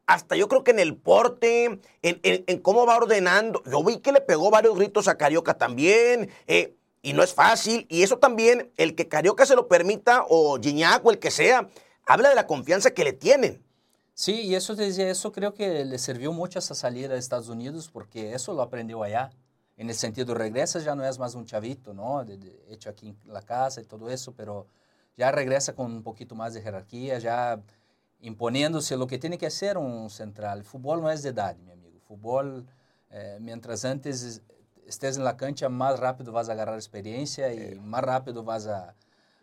hasta 0.06 0.36
yo 0.36 0.48
creo 0.48 0.64
que 0.64 0.70
en 0.70 0.78
el 0.78 0.96
porte, 0.96 1.80
en, 2.02 2.58
cómo 2.60 2.86
va 2.86 2.96
ordenando, 2.96 3.62
yo 3.64 3.82
vi 3.82 3.98
que 3.98 4.12
le 4.12 4.20
pegó 4.20 4.50
varios 4.50 4.76
gritos 4.76 5.08
a 5.08 5.16
Carioca 5.16 5.54
también, 5.54 6.30
eh, 6.46 6.74
y 7.02 7.12
no 7.12 7.22
es 7.22 7.34
fácil, 7.34 7.86
y 7.88 8.02
eso 8.02 8.18
también, 8.18 8.70
el 8.76 8.94
que 8.94 9.08
Carioca 9.08 9.46
se 9.46 9.56
lo 9.56 9.68
permita, 9.68 10.24
o 10.28 10.58
Gignac 10.60 11.04
o 11.04 11.10
el 11.10 11.18
que 11.18 11.30
sea, 11.30 11.68
habla 12.06 12.28
de 12.28 12.34
la 12.34 12.46
confianza 12.46 12.90
que 12.90 13.04
le 13.04 13.12
tienen. 13.12 13.62
Sí, 14.14 14.42
y 14.42 14.54
eso, 14.54 14.74
eso 14.74 15.32
creo 15.32 15.54
que 15.54 15.84
le 15.84 15.98
sirvió 15.98 16.32
mucho 16.32 16.58
esa 16.58 16.74
salida 16.74 17.14
a 17.14 17.18
Estados 17.18 17.48
Unidos, 17.48 17.90
porque 17.92 18.34
eso 18.34 18.54
lo 18.54 18.62
aprendió 18.62 19.02
allá. 19.02 19.30
En 19.76 19.88
el 19.88 19.96
sentido, 19.96 20.34
regresa 20.34 20.78
ya 20.78 20.94
no 20.94 21.04
es 21.04 21.18
más 21.18 21.34
un 21.34 21.46
chavito, 21.46 21.94
¿no? 21.94 22.24
hecho 22.68 22.90
aquí 22.90 23.08
en 23.08 23.32
la 23.32 23.42
casa 23.42 23.80
y 23.80 23.84
todo 23.84 24.08
eso, 24.08 24.32
pero 24.32 24.68
ya 25.16 25.32
regresa 25.32 25.74
con 25.74 25.86
un 25.86 26.02
poquito 26.02 26.36
más 26.36 26.54
de 26.54 26.62
jerarquía, 26.62 27.18
ya 27.18 27.60
imponiéndose 28.20 28.96
lo 28.96 29.06
que 29.06 29.18
tiene 29.18 29.38
que 29.38 29.46
hacer 29.46 29.78
un 29.78 30.10
central. 30.10 30.58
El 30.58 30.64
fútbol 30.64 31.02
no 31.02 31.10
es 31.10 31.22
de 31.22 31.30
edad, 31.30 31.56
mi 31.56 31.70
amigo. 31.70 31.98
fútbol, 32.00 32.66
eh, 33.10 33.38
mientras 33.40 33.84
antes 33.84 34.42
estés 34.86 35.16
en 35.16 35.24
la 35.24 35.36
cancha, 35.36 35.68
más 35.68 35.98
rápido 35.98 36.32
vas 36.32 36.48
a 36.48 36.52
agarrar 36.52 36.74
experiencia 36.76 37.52
y 37.52 37.78
más 37.80 38.02
rápido 38.02 38.42
vas 38.42 38.66
a, 38.66 38.94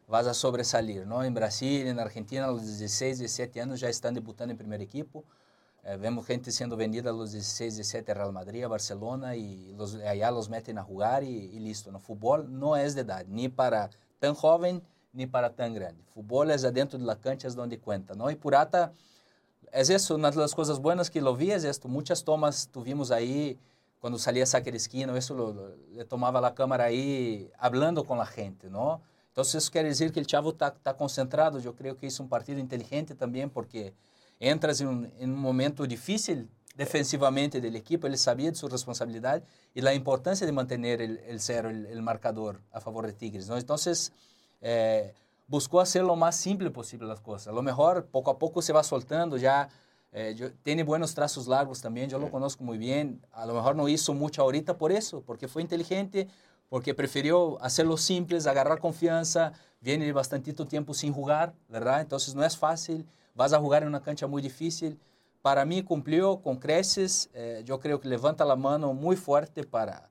vas 0.07 0.27
a 0.27 0.33
sobresalir. 0.33 1.05
¿no? 1.05 1.23
En 1.23 1.33
Brasil, 1.33 1.87
en 1.87 1.99
Argentina, 1.99 2.45
a 2.45 2.51
los 2.51 2.65
16, 2.65 3.19
17 3.19 3.61
años 3.61 3.79
ya 3.79 3.89
están 3.89 4.13
debutando 4.13 4.51
en 4.51 4.57
primer 4.57 4.81
equipo. 4.81 5.23
Eh, 5.83 5.97
vemos 5.97 6.27
gente 6.27 6.51
siendo 6.51 6.77
vendida 6.77 7.09
a 7.09 7.13
los 7.13 7.31
16, 7.31 7.75
17 7.75 8.11
a 8.11 8.15
Real 8.15 8.31
Madrid, 8.31 8.63
a 8.63 8.67
Barcelona 8.67 9.35
y 9.35 9.73
los, 9.73 9.95
allá 9.95 10.29
los 10.29 10.49
meten 10.49 10.77
a 10.77 10.83
jugar 10.83 11.23
y, 11.23 11.29
y 11.29 11.59
listo. 11.59 11.91
¿no? 11.91 11.99
Fútbol 11.99 12.59
no 12.59 12.77
es 12.77 12.93
de 12.93 13.01
edad, 13.01 13.25
ni 13.27 13.49
para 13.49 13.89
tan 14.19 14.35
joven 14.35 14.83
ni 15.13 15.27
para 15.27 15.53
tan 15.53 15.73
grande. 15.73 16.03
Fútbol 16.13 16.51
es 16.51 16.63
adentro 16.63 16.97
de 16.97 17.05
la 17.05 17.15
cancha, 17.15 17.47
es 17.47 17.55
donde 17.55 17.79
cuenta, 17.79 18.13
¿no? 18.13 18.29
Y 18.29 18.35
Purata, 18.35 18.93
es 19.71 19.89
eso, 19.89 20.15
una 20.15 20.31
de 20.31 20.37
las 20.37 20.53
cosas 20.55 20.79
buenas 20.79 21.09
que 21.09 21.21
lo 21.21 21.35
vi 21.35 21.51
es 21.51 21.63
esto. 21.63 21.87
Muchas 21.87 22.23
tomas 22.23 22.69
tuvimos 22.71 23.11
ahí, 23.11 23.57
cuando 23.99 24.17
salía 24.17 24.43
a 24.43 24.47
sacar 24.47 24.75
esquina, 24.75 25.15
eso 25.17 25.33
lo, 25.33 25.75
le 25.93 26.05
tomaba 26.05 26.41
la 26.41 26.55
cámara 26.55 26.85
ahí 26.85 27.49
hablando 27.57 28.05
gente, 28.25 28.69
¿no? 28.69 29.01
Entonces 29.27 29.55
eso 29.55 29.71
quiere 29.71 29.89
decir 29.89 30.11
que 30.11 30.19
el 30.19 30.27
chavo 30.27 30.49
está 30.49 30.73
tá 30.73 30.97
concentrado. 30.97 31.59
Yo 31.59 31.75
creo 31.75 31.95
que 31.95 32.07
hizo 32.07 32.21
un 32.21 32.27
partido 32.27 32.59
inteligente 32.59 33.15
también 33.15 33.49
porque 33.49 33.93
entras 34.39 34.81
en 34.81 34.89
un 35.21 35.35
momento 35.35 35.85
difícil 35.85 36.49
defensivamente 36.75 37.61
del 37.61 37.75
equipo, 37.75 38.07
ele 38.07 38.17
sabia 38.17 38.49
de 38.49 38.55
sua 38.57 38.69
responsabilidade 38.69 39.43
e 39.75 39.81
da 39.81 39.93
importância 39.93 40.45
de 40.45 40.51
manter 40.51 40.79
cero, 41.37 41.69
el, 41.69 41.85
el, 41.85 42.01
marcador 42.01 42.61
a 42.71 42.79
favor 42.79 43.05
de 43.05 43.13
Tigres. 43.13 43.47
¿no? 43.47 43.57
Eh, 44.61 45.13
buscou 45.47 45.79
hacer 45.79 46.03
lo 46.03 46.15
más 46.15 46.35
simple 46.37 46.71
posible 46.71 47.07
las 47.07 47.19
cosas. 47.19 47.49
A 47.49 47.51
lo 47.51 47.61
mejor 47.61 48.05
poco 48.05 48.31
a 48.31 48.39
poco 48.39 48.61
se 48.61 48.71
va 48.71 48.83
soltando, 48.83 49.37
ya 49.37 49.69
eh, 50.13 50.33
yo, 50.35 50.51
tiene 50.63 50.83
buenos 50.83 51.13
trazos 51.15 51.47
largos 51.47 51.81
también, 51.81 52.09
yo 52.09 52.19
lo 52.19 52.29
conozco 52.29 52.63
muy 52.63 52.77
bien. 52.77 53.21
A 53.31 53.45
lo 53.45 53.53
mejor 53.53 53.75
no 53.75 53.87
hizo 53.87 54.13
mucho 54.13 54.41
ahorita 54.41 54.77
por 54.77 54.91
eso, 54.91 55.21
porque 55.21 55.47
fue 55.47 55.61
inteligente, 55.61 56.27
porque 56.69 56.93
prefirió 56.93 57.61
hacerlo 57.61 57.97
simples, 57.97 58.47
agarrar 58.47 58.79
confianza, 58.79 59.53
viene 59.81 60.11
bastantito 60.11 60.65
tiempo 60.65 60.93
sin 60.93 61.13
jugar, 61.13 61.53
¿verdad? 61.69 62.01
Entonces 62.01 62.35
no 62.35 62.43
es 62.43 62.57
fácil, 62.57 63.05
vas 63.35 63.53
a 63.53 63.59
jugar 63.59 63.83
en 63.83 63.89
una 63.89 64.01
cancha 64.01 64.27
muy 64.27 64.41
difícil. 64.41 64.99
Para 65.41 65.65
mí 65.65 65.81
cumplió 65.81 66.41
con 66.41 66.57
creces, 66.57 67.29
eh, 67.33 67.63
yo 67.65 67.79
creo 67.79 67.99
que 67.99 68.07
levanta 68.07 68.45
la 68.45 68.55
mano 68.55 68.93
muy 68.93 69.15
fuerte 69.15 69.63
para, 69.63 70.09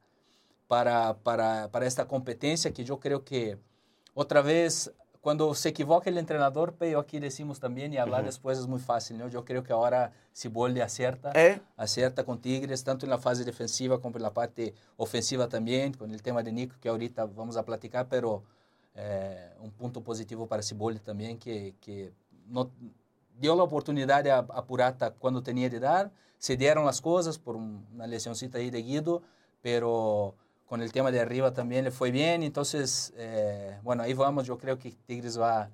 para, 0.66 1.14
para, 1.14 1.69
para 1.71 1.87
esta 1.87 2.07
competencia 2.09 2.73
que 2.73 2.85
yo 2.85 2.99
creo 3.00 3.25
que 3.25 3.59
Outra 4.20 4.42
vez, 4.42 4.92
quando 5.22 5.54
se 5.54 5.70
equivoca 5.70 6.10
o 6.10 6.24
treinador, 6.26 6.74
pero 6.78 7.00
aqui 7.00 7.18
decimos 7.18 7.58
também, 7.58 7.90
e 7.94 7.96
falar 7.96 8.22
depois 8.22 8.62
é 8.62 8.66
muito 8.66 8.84
fácil, 8.84 9.16
¿no? 9.16 9.26
Eu 9.30 9.42
creio 9.42 9.62
que 9.62 9.72
agora 9.72 10.12
Siboldi 10.30 10.82
acerta, 10.82 11.32
¿Eh? 11.34 11.58
acerta 11.74 12.22
com 12.22 12.36
Tigres, 12.36 12.82
tanto 12.82 13.06
na 13.06 13.16
fase 13.16 13.46
defensiva 13.46 13.98
como 13.98 14.18
na 14.18 14.30
parte 14.30 14.74
ofensiva 14.98 15.48
também, 15.48 15.90
com 15.92 16.04
o 16.04 16.20
tema 16.20 16.42
de 16.42 16.52
Nico, 16.52 16.74
que 16.78 16.86
ahorita 16.86 17.26
vamos 17.26 17.56
a 17.56 17.62
platicar, 17.62 18.04
pero 18.04 18.42
eh, 18.94 19.52
um 19.62 19.70
ponto 19.70 20.02
positivo 20.02 20.46
para 20.46 20.60
Siboldi 20.60 21.00
também, 21.00 21.38
que, 21.38 21.74
que 21.80 22.12
no, 22.46 22.70
deu 23.38 23.58
a 23.58 23.64
oportunidade 23.64 24.28
a, 24.28 24.40
a 24.40 24.60
Purata 24.60 25.16
quando 25.18 25.40
tinha 25.40 25.70
de 25.70 25.80
dar, 25.80 26.12
se 26.38 26.58
deram 26.58 26.86
as 26.86 27.00
coisas 27.00 27.38
por 27.38 27.56
uma 27.56 28.04
lesãozinha 28.04 28.50
aí 28.52 28.70
de 28.70 28.82
Guido, 28.82 29.22
pero 29.62 30.34
con 30.70 30.82
el 30.82 30.92
tema 30.92 31.10
de 31.10 31.18
arriba 31.18 31.52
también 31.52 31.82
le 31.82 31.90
fue 31.90 32.12
bien. 32.12 32.44
Entonces, 32.44 33.12
eh, 33.16 33.76
bueno, 33.82 34.04
ahí 34.04 34.14
vamos. 34.14 34.46
Yo 34.46 34.56
creo 34.56 34.78
que 34.78 34.92
Tigres 35.04 35.36
va, 35.36 35.68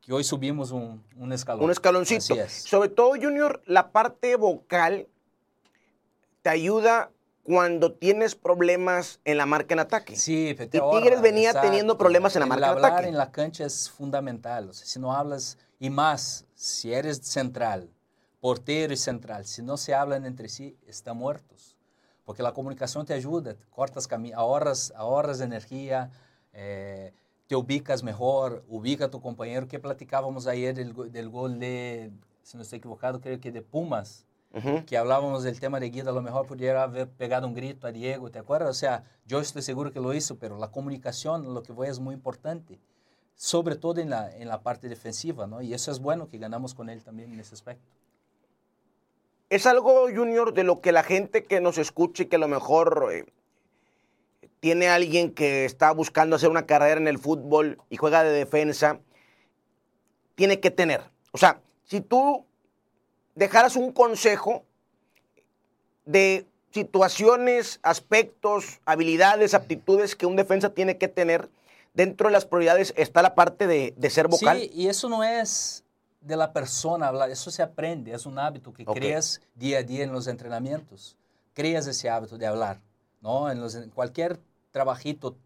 que 0.00 0.12
hoy 0.12 0.24
subimos 0.24 0.72
un, 0.72 1.04
un 1.16 1.32
escalón. 1.32 1.64
Un 1.64 1.70
escaloncito. 1.70 2.34
Sobre 2.48 2.88
todo, 2.88 3.10
Junior, 3.10 3.62
la 3.64 3.92
parte 3.92 4.34
vocal 4.34 5.06
te 6.42 6.50
ayuda 6.50 7.12
cuando 7.44 7.92
tienes 7.92 8.34
problemas 8.34 9.20
en 9.24 9.36
la 9.36 9.46
marca 9.46 9.74
en 9.74 9.78
ataque. 9.78 10.16
Sí, 10.16 10.48
y 10.48 10.66
Tigres 10.66 11.20
venía 11.22 11.58
teniendo 11.60 11.96
problemas 11.96 12.34
en 12.34 12.40
la 12.40 12.46
marca 12.46 12.72
en 12.72 12.72
ataque. 12.72 12.86
Hablar 12.86 13.04
en 13.04 13.16
la 13.16 13.30
cancha 13.30 13.66
es 13.66 13.88
fundamental. 13.88 14.68
O 14.68 14.72
sea, 14.72 14.84
si 14.84 14.98
no 14.98 15.14
hablas, 15.14 15.58
y 15.78 15.90
más, 15.90 16.44
si 16.56 16.92
eres 16.92 17.18
central, 17.18 17.88
portero 18.40 18.92
y 18.92 18.96
central, 18.96 19.46
si 19.46 19.62
no 19.62 19.76
se 19.76 19.94
hablan 19.94 20.26
entre 20.26 20.48
sí, 20.48 20.76
están 20.88 21.16
muertos 21.16 21.77
porque 22.28 22.42
a 22.42 22.52
comunicação 22.52 23.06
te 23.06 23.14
ajuda, 23.14 23.56
cortas 23.70 24.06
caminhos, 24.06 24.38
ahorras, 24.38 24.92
ahorras 24.94 25.40
energia, 25.40 26.10
eh, 26.52 27.10
te 27.46 27.56
ubicas 27.56 28.02
melhor, 28.02 28.62
ubica 28.68 29.08
tu 29.08 29.18
companheiro, 29.18 29.66
que 29.66 29.78
platicávamos 29.78 30.46
ayer 30.46 30.74
del, 30.74 30.92
del 31.10 31.30
gol 31.30 31.58
de, 31.58 32.12
se 32.42 32.58
não 32.58 32.62
estou 32.62 32.76
equivocado, 32.76 33.18
creio 33.18 33.40
que 33.40 33.50
de 33.50 33.62
Pumas, 33.62 34.26
que 34.84 34.94
falávamos 34.94 35.44
do 35.44 35.52
tema 35.54 35.80
de 35.80 35.88
Guida, 35.88 36.10
a 36.10 36.12
lo 36.12 36.20
mejor 36.20 36.46
poderia 36.46 36.82
haber 36.82 37.08
pegado 37.08 37.46
um 37.46 37.54
grito 37.54 37.86
a 37.86 37.90
Diego, 37.90 38.28
¿te 38.28 38.38
acuerdas? 38.38 38.76
O 38.76 38.78
sea, 38.78 39.04
eu 39.26 39.40
estou 39.40 39.62
seguro 39.62 39.90
que 39.90 39.98
lo 39.98 40.12
hizo, 40.12 40.36
pero 40.36 40.62
a 40.62 40.68
comunicação, 40.68 41.38
lo 41.38 41.62
que 41.62 41.72
voy, 41.72 41.88
é 41.88 41.94
muito 41.98 42.18
importante, 42.18 42.78
sobre 43.36 43.74
todo 43.76 44.02
en 44.02 44.10
la, 44.10 44.30
en 44.36 44.48
la 44.48 44.60
parte 44.60 44.86
defensiva, 44.90 45.46
¿no? 45.46 45.62
Y 45.62 45.72
eso 45.72 45.90
es 45.90 45.98
bueno 45.98 46.28
que 46.28 46.36
ganamos 46.36 46.74
con 46.74 46.90
él 46.90 47.02
también 47.02 47.32
en 47.32 47.40
ese 47.40 47.54
aspecto. 47.54 47.88
Es 49.50 49.66
algo, 49.66 50.08
Junior, 50.14 50.52
de 50.52 50.62
lo 50.62 50.80
que 50.80 50.92
la 50.92 51.02
gente 51.02 51.44
que 51.44 51.60
nos 51.60 51.78
escuche, 51.78 52.28
que 52.28 52.36
a 52.36 52.38
lo 52.38 52.48
mejor 52.48 53.08
eh, 53.12 53.24
tiene 54.60 54.88
alguien 54.88 55.32
que 55.32 55.64
está 55.64 55.90
buscando 55.92 56.36
hacer 56.36 56.50
una 56.50 56.66
carrera 56.66 57.00
en 57.00 57.08
el 57.08 57.18
fútbol 57.18 57.78
y 57.88 57.96
juega 57.96 58.24
de 58.24 58.30
defensa, 58.32 59.00
tiene 60.34 60.60
que 60.60 60.70
tener. 60.70 61.02
O 61.32 61.38
sea, 61.38 61.60
si 61.84 62.00
tú 62.00 62.44
dejaras 63.34 63.76
un 63.76 63.92
consejo 63.92 64.64
de 66.04 66.46
situaciones, 66.70 67.80
aspectos, 67.82 68.80
habilidades, 68.84 69.54
aptitudes 69.54 70.14
que 70.14 70.26
un 70.26 70.36
defensa 70.36 70.74
tiene 70.74 70.98
que 70.98 71.08
tener, 71.08 71.48
dentro 71.94 72.28
de 72.28 72.32
las 72.32 72.44
prioridades 72.44 72.92
está 72.96 73.22
la 73.22 73.34
parte 73.34 73.66
de, 73.66 73.94
de 73.96 74.10
ser 74.10 74.28
vocal. 74.28 74.60
Sí, 74.60 74.70
y 74.74 74.88
eso 74.88 75.08
no 75.08 75.24
es 75.24 75.84
de 76.28 76.36
la 76.36 76.52
persona 76.52 77.10
eso 77.26 77.50
se 77.50 77.62
aprende, 77.62 78.12
es 78.12 78.26
un 78.26 78.38
hábito 78.38 78.72
que 78.72 78.84
creas 78.84 79.40
día 79.54 79.78
a 79.78 79.82
día 79.82 80.04
en 80.04 80.12
los 80.12 80.26
entrenamientos, 80.26 81.16
creas 81.54 81.86
ese 81.86 82.08
hábito 82.10 82.36
de 82.36 82.46
hablar, 82.46 82.80
¿no? 83.20 83.50
En, 83.50 83.60
los, 83.60 83.74
en 83.74 83.90
cualquier 83.90 84.38
trabajito 84.70 85.36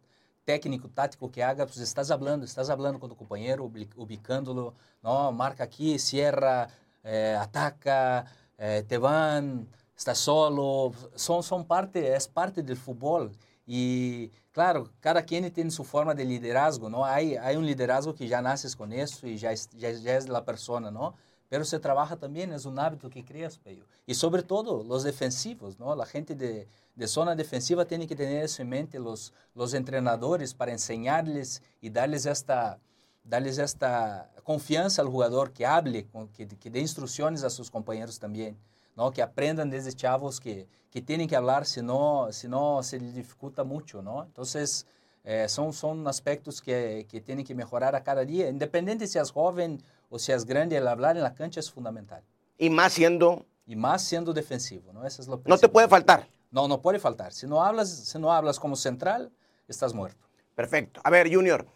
técnico, 0.44 0.88
tático 0.88 1.30
que 1.30 1.42
haga, 1.42 1.64
pues 1.66 1.78
estás 1.78 2.10
hablando, 2.10 2.44
estás 2.44 2.68
hablando 2.68 2.98
con 2.98 3.08
tu 3.08 3.16
compañero, 3.16 3.64
ubicándolo, 3.96 4.74
no, 5.02 5.30
marca 5.30 5.64
aquí, 5.64 5.98
cierra, 6.00 6.68
eh, 7.04 7.36
ataca, 7.38 8.26
eh, 8.58 8.84
te 8.86 8.98
van, 8.98 9.68
estás 9.96 10.18
solo, 10.18 10.92
son, 11.14 11.44
son 11.44 11.64
parte, 11.64 12.14
es 12.14 12.26
parte 12.26 12.62
del 12.62 12.76
fútbol. 12.76 13.30
Y 13.66 14.28
claro, 14.50 14.90
cada 15.00 15.22
quien 15.22 15.50
tiene 15.52 15.70
su 15.70 15.84
forma 15.84 16.14
de 16.14 16.24
liderazgo, 16.24 16.90
¿no? 16.90 17.04
Hay, 17.04 17.36
hay 17.36 17.56
un 17.56 17.66
liderazgo 17.66 18.14
que 18.14 18.26
ya 18.26 18.42
naces 18.42 18.74
con 18.74 18.92
eso 18.92 19.26
y 19.26 19.36
ya 19.36 19.52
es, 19.52 19.70
ya, 19.70 19.90
ya 19.90 20.16
es 20.16 20.28
la 20.28 20.44
persona, 20.44 20.90
¿no? 20.90 21.14
Pero 21.48 21.64
se 21.64 21.78
trabaja 21.78 22.16
también, 22.16 22.52
es 22.52 22.64
un 22.64 22.78
hábito 22.78 23.10
que 23.10 23.24
creas, 23.24 23.58
Peyo. 23.58 23.84
Y 24.06 24.14
sobre 24.14 24.42
todo 24.42 24.82
los 24.84 25.02
defensivos, 25.04 25.78
¿no? 25.78 25.94
La 25.94 26.06
gente 26.06 26.34
de, 26.34 26.66
de 26.94 27.06
zona 27.06 27.34
defensiva 27.34 27.84
tiene 27.84 28.06
que 28.06 28.16
tener 28.16 28.42
eso 28.42 28.62
en 28.62 28.68
mente, 28.70 28.98
los, 28.98 29.32
los 29.54 29.74
entrenadores, 29.74 30.54
para 30.54 30.72
enseñarles 30.72 31.62
y 31.80 31.90
darles 31.90 32.26
esta, 32.26 32.78
darles 33.22 33.58
esta 33.58 34.30
confianza 34.44 35.02
al 35.02 35.08
jugador, 35.08 35.52
que 35.52 35.66
hable, 35.66 36.08
que, 36.34 36.48
que 36.48 36.70
dé 36.70 36.80
instrucciones 36.80 37.44
a 37.44 37.50
sus 37.50 37.70
compañeros 37.70 38.18
también. 38.18 38.56
¿No? 38.96 39.10
que 39.10 39.22
aprendan 39.22 39.70
desde 39.70 39.92
chavos 39.92 40.40
que, 40.40 40.68
que 40.90 41.02
tienen 41.02 41.28
que 41.28 41.36
hablar, 41.36 41.66
si 41.66 41.82
no, 41.82 42.28
si 42.30 42.48
no 42.48 42.82
se 42.82 43.00
les 43.00 43.14
dificulta 43.14 43.64
mucho. 43.64 44.02
¿no? 44.02 44.24
Entonces, 44.24 44.86
eh, 45.24 45.46
son, 45.48 45.72
son 45.72 46.06
aspectos 46.08 46.60
que, 46.60 47.06
que 47.08 47.20
tienen 47.20 47.44
que 47.44 47.54
mejorar 47.54 47.94
a 47.94 48.02
cada 48.02 48.24
día. 48.24 48.48
Independiente 48.48 49.06
si 49.06 49.18
es 49.18 49.30
joven 49.30 49.82
o 50.10 50.18
si 50.18 50.32
es 50.32 50.44
grande, 50.44 50.76
el 50.76 50.88
hablar 50.88 51.16
en 51.16 51.22
la 51.22 51.34
cancha 51.34 51.60
es 51.60 51.70
fundamental. 51.70 52.22
Y 52.58 52.70
más 52.70 52.92
siendo... 52.92 53.46
Y 53.64 53.76
más 53.76 54.02
siendo 54.02 54.32
defensivo, 54.32 54.92
¿no? 54.92 55.06
Eso 55.06 55.22
es 55.22 55.28
lo 55.28 55.40
No 55.46 55.56
te 55.56 55.68
puede 55.68 55.86
faltar. 55.86 56.28
No, 56.50 56.66
no 56.66 56.82
puede 56.82 56.98
faltar. 56.98 57.32
Si 57.32 57.46
no 57.46 57.62
hablas, 57.64 57.88
si 57.88 58.18
no 58.18 58.32
hablas 58.32 58.58
como 58.58 58.74
central, 58.74 59.32
estás 59.68 59.94
muerto. 59.94 60.26
Perfecto. 60.54 61.00
A 61.04 61.10
ver, 61.10 61.32
Junior, 61.32 61.66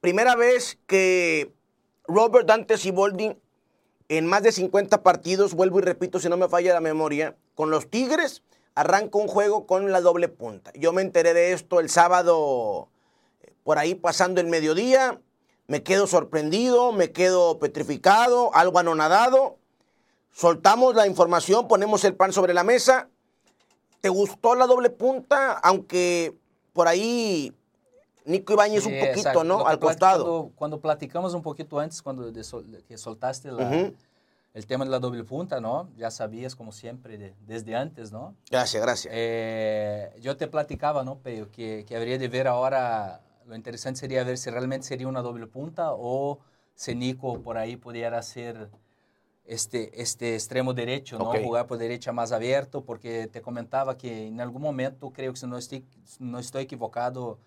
primera 0.00 0.36
vez 0.36 0.78
que 0.86 1.52
Robert 2.04 2.46
Dante 2.46 2.78
Siboldi 2.78 3.36
en 4.08 4.26
más 4.26 4.42
de 4.42 4.52
50 4.52 5.02
partidos, 5.02 5.54
vuelvo 5.54 5.78
y 5.78 5.82
repito 5.82 6.18
si 6.18 6.28
no 6.28 6.36
me 6.36 6.48
falla 6.48 6.74
la 6.74 6.80
memoria, 6.80 7.36
con 7.54 7.70
los 7.70 7.88
Tigres 7.88 8.42
arranca 8.74 9.18
un 9.18 9.28
juego 9.28 9.66
con 9.66 9.92
la 9.92 10.00
doble 10.00 10.28
punta. 10.28 10.72
Yo 10.74 10.92
me 10.92 11.02
enteré 11.02 11.34
de 11.34 11.52
esto 11.52 11.80
el 11.80 11.90
sábado 11.90 12.88
eh, 13.42 13.52
por 13.64 13.78
ahí 13.78 13.94
pasando 13.94 14.40
el 14.40 14.46
mediodía, 14.46 15.20
me 15.66 15.82
quedo 15.82 16.06
sorprendido, 16.06 16.92
me 16.92 17.12
quedo 17.12 17.58
petrificado, 17.58 18.54
algo 18.54 18.78
anonadado. 18.78 19.56
Soltamos 20.32 20.94
la 20.94 21.06
información, 21.06 21.68
ponemos 21.68 22.04
el 22.04 22.14
pan 22.14 22.32
sobre 22.32 22.54
la 22.54 22.64
mesa. 22.64 23.08
¿Te 24.00 24.08
gustó 24.08 24.54
la 24.54 24.66
doble 24.66 24.90
punta? 24.90 25.52
Aunque 25.52 26.34
por 26.72 26.88
ahí 26.88 27.54
Nico 28.24 28.52
Ibáñez 28.52 28.86
un 28.86 28.94
poquito, 28.98 29.44
¿no? 29.44 29.66
Al 29.66 29.78
costado. 29.78 30.52
Cuando, 30.54 30.80
platicamos 30.80 31.34
un 31.34 31.42
poquito 31.42 31.78
antes, 31.78 32.02
cuando 32.02 32.32
que 32.32 32.98
soltaste 32.98 33.50
el 34.54 34.66
tema 34.66 34.84
de 34.84 34.90
la 34.90 34.98
doble 34.98 35.24
punta, 35.24 35.60
¿no? 35.60 35.88
Ya 35.96 36.10
sabías, 36.10 36.54
como 36.54 36.72
siempre, 36.72 37.34
desde 37.46 37.74
antes, 37.74 38.12
¿no? 38.12 38.34
Gracias, 38.50 38.82
gracias. 38.82 39.14
Eh, 39.16 40.14
yo 40.20 40.36
te 40.36 40.46
platicaba, 40.46 41.04
¿no, 41.04 41.18
Pero 41.22 41.50
que, 41.50 41.84
que 41.86 41.96
habría 41.96 42.18
de 42.18 42.28
ver 42.28 42.48
ahora, 42.48 43.22
lo 43.46 43.56
interesante 43.56 44.00
sería 44.00 44.24
ver 44.24 44.38
si 44.38 44.50
realmente 44.50 44.86
sería 44.86 45.08
una 45.08 45.22
doble 45.22 45.46
punta 45.46 45.92
o 45.92 46.38
si 46.74 46.94
Nico 46.94 47.40
por 47.40 47.56
ahí 47.56 47.76
pudiera 47.76 48.22
ser 48.22 48.68
este, 49.44 50.00
este 50.00 50.34
extremo 50.34 50.72
derecho, 50.72 51.18
¿no? 51.18 51.26
Jugar 51.26 51.66
por 51.66 51.78
derecha 51.78 52.12
más 52.12 52.32
abierto, 52.32 52.84
porque 52.84 53.26
te 53.26 53.42
comentaba 53.42 53.96
que 53.96 54.26
en 54.26 54.40
algún 54.40 54.62
momento, 54.62 55.10
creo 55.10 55.32
que 55.32 55.40
si 55.40 55.46
no 55.46 55.58
estoy, 55.58 55.84
no 56.20 56.38
estoy 56.38 56.64
equivocado, 56.64 57.38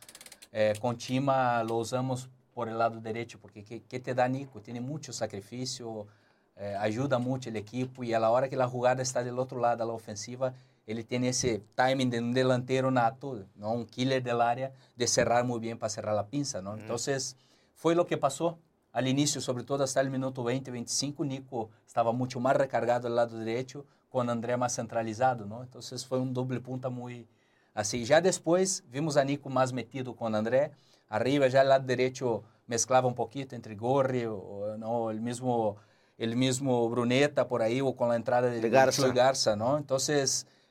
eh, 0.57 0.73
con 0.79 0.97
Chima 0.97 1.61
lo 1.65 1.75
usamos 1.75 2.29
por 2.53 2.69
el 2.69 2.77
lado 2.77 3.01
derecho, 3.01 3.39
porque 3.41 3.61
¿qué, 3.65 3.99
te 3.99 4.15
da 4.15 4.25
Nico? 4.29 4.61
Tiene 4.61 4.79
mucho 4.79 5.11
sacrificio, 5.11 6.07
eh, 6.55 6.73
ayuda 6.79 7.19
mucho 7.19 7.49
el 7.49 7.57
equipo 7.57 8.05
y 8.05 8.13
a 8.13 8.21
la 8.21 8.29
hora 8.29 8.47
que 8.47 8.55
la 8.55 8.65
jugada 8.65 9.01
está 9.01 9.21
del 9.21 9.37
otro 9.37 9.59
lado 9.59 9.75
de 9.75 9.85
la 9.85 9.91
ofensiva, 9.91 10.53
él 10.87 11.05
tiene 11.05 11.27
ese 11.27 11.61
timing 11.75 12.09
de 12.09 12.19
un 12.19 12.33
delantero 12.33 12.89
nato, 12.89 13.43
¿no? 13.57 13.73
un 13.73 13.85
killer 13.85 14.23
del 14.23 14.39
área, 14.39 14.71
de 14.95 15.07
cerrar 15.07 15.43
muy 15.43 15.59
bien 15.59 15.77
para 15.77 15.89
cerrar 15.89 16.15
la 16.15 16.27
pinza. 16.27 16.61
¿no? 16.61 16.77
Entonces, 16.77 17.35
fue 17.73 17.93
lo 17.93 18.05
que 18.05 18.15
pasó 18.15 18.57
al 18.93 19.09
inicio, 19.09 19.41
sobre 19.41 19.65
todo 19.65 19.83
hasta 19.83 19.99
el 19.99 20.09
minuto 20.09 20.41
20, 20.41 20.71
25, 20.71 21.25
Nico 21.25 21.69
estaba 21.85 22.13
mucho 22.13 22.39
más 22.39 22.55
recargado 22.55 23.09
al 23.09 23.15
lado 23.17 23.37
derecho, 23.37 23.85
con 24.07 24.29
André 24.29 24.55
más 24.55 24.73
centralizado. 24.73 25.45
¿no? 25.45 25.63
Entonces, 25.63 26.05
fue 26.05 26.17
un 26.17 26.33
doble 26.33 26.61
punta 26.61 26.87
muy, 26.87 27.27
Assim, 27.75 28.05
já 28.05 28.21
depois 28.21 28.81
vimos 28.89 29.17
a 29.17 29.23
Nico 29.23 29.49
mais 29.49 29.71
metido 29.73 30.13
com 30.13 30.27
André. 30.27 30.71
Arriba 31.09 31.49
já 31.49 31.61
lado 31.61 31.85
direito 31.85 32.43
mesclava 32.65 33.07
um 33.07 33.13
pouquinho 33.13 33.47
entre 33.51 33.75
Gorri, 33.75 34.25
ou, 34.25 34.77
não, 34.77 35.07
o 35.07 35.13
mesmo 35.13 35.77
el 36.17 36.35
mismo 36.35 36.89
Bruneta 36.89 37.43
por 37.43 37.61
aí, 37.61 37.81
ou 37.81 37.93
com 37.93 38.09
a 38.09 38.15
entrada 38.15 38.49
de, 38.49 38.61
de 38.61 38.69
Garza. 38.69 39.11
Garza, 39.11 39.55
não? 39.55 39.79
Então, 39.79 39.97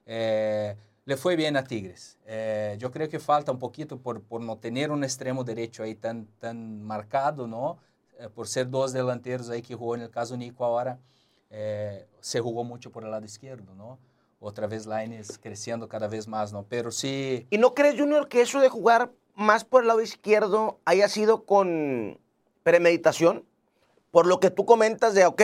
eh, 0.06 0.76
le 1.06 1.16
foi 1.16 1.36
bem 1.36 1.54
a 1.54 1.62
Tigres. 1.62 2.18
Eh, 2.26 2.78
eu 2.80 2.90
creio 2.90 3.10
que 3.10 3.18
falta 3.18 3.52
um 3.52 3.58
pouquinho 3.58 3.98
por, 3.98 4.20
por 4.20 4.40
não 4.40 4.56
ter 4.56 4.90
um 4.90 5.04
extremo 5.04 5.44
direito 5.44 5.82
aí 5.82 5.94
tão, 5.94 6.26
tão 6.40 6.54
marcado, 6.54 7.46
não? 7.46 7.76
Eh, 8.18 8.28
por 8.28 8.46
ser 8.46 8.64
dois 8.64 8.92
delanteros 8.92 9.50
aí 9.50 9.60
que 9.60 9.74
jogou, 9.74 9.96
no 9.96 10.08
caso 10.08 10.34
Nico 10.36 10.64
agora, 10.64 10.98
eh, 11.50 12.06
se 12.20 12.38
jogou 12.38 12.64
muito 12.64 12.90
por 12.90 13.02
el 13.02 13.10
lado 13.10 13.26
esquerdo, 13.26 13.74
não? 13.74 13.98
Otra 14.44 14.66
vez 14.66 14.87
Lines 14.87 15.38
creciendo 15.42 15.88
cada 15.88 16.07
vez 16.07 16.28
más, 16.28 16.52
¿no? 16.52 16.66
Pero 16.68 16.90
sí... 16.90 17.46
¿Y 17.50 17.59
no 17.59 17.74
crees, 17.74 17.98
Junior, 17.98 18.28
que 18.28 18.42
eso 18.42 18.61
de 18.61 18.68
jugar 18.68 19.11
más 19.35 19.64
por 19.64 19.83
el 19.83 19.88
lado 19.88 20.02
izquierdo 20.02 20.80
haya 20.85 21.09
sido 21.09 21.44
con 21.44 22.20
premeditación? 22.62 23.44
Por 24.11 24.26
lo 24.26 24.40
que 24.40 24.50
tú 24.50 24.66
comentas 24.66 25.14
de, 25.14 25.24
ok, 25.24 25.42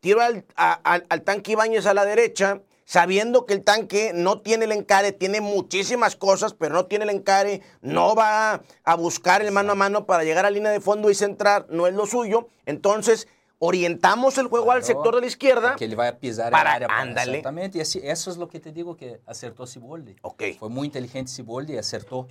tiro 0.00 0.20
al, 0.20 0.44
al 0.56 1.22
tanque 1.22 1.52
Ibáñez 1.52 1.86
a 1.86 1.94
la 1.94 2.04
derecha, 2.04 2.60
sabiendo 2.84 3.46
que 3.46 3.54
el 3.54 3.64
tanque 3.64 4.12
no 4.14 4.40
tiene 4.42 4.66
el 4.66 4.72
encare, 4.72 5.12
tiene 5.12 5.40
muchísimas 5.40 6.14
cosas, 6.14 6.52
pero 6.52 6.74
no 6.74 6.86
tiene 6.86 7.04
el 7.04 7.10
encare, 7.10 7.62
no 7.80 8.14
va 8.14 8.62
a 8.84 8.94
buscar 8.96 9.42
el 9.42 9.52
mano 9.52 9.72
a 9.72 9.76
mano 9.76 10.04
para 10.04 10.24
llegar 10.24 10.44
a 10.44 10.50
línea 10.50 10.70
de 10.70 10.80
fondo 10.80 11.10
y 11.10 11.14
centrar, 11.14 11.66
no 11.70 11.86
es 11.86 11.94
lo 11.94 12.06
suyo. 12.06 12.48
Entonces 12.66 13.26
orientamos 13.64 14.38
el 14.38 14.48
juego 14.48 14.72
al 14.72 14.82
sector 14.82 15.14
de 15.14 15.20
la 15.20 15.26
izquierda. 15.28 15.76
Que 15.76 15.84
él 15.84 15.94
vaya 15.94 16.10
a 16.10 16.18
pisar 16.18 16.50
para, 16.50 16.78
el 16.78 16.82
área. 16.82 16.98
Ándale. 17.00 17.38
Exactamente. 17.38 17.78
Y 17.78 17.80
así, 17.80 18.00
eso 18.02 18.32
es 18.32 18.36
lo 18.36 18.48
que 18.48 18.58
te 18.58 18.72
digo 18.72 18.96
que 18.96 19.20
acertó 19.24 19.68
Siboldi. 19.68 20.16
Okay. 20.20 20.54
Fue 20.54 20.68
muy 20.68 20.86
inteligente 20.86 21.30
Siboldi 21.30 21.74
y 21.74 21.78
acertó. 21.78 22.26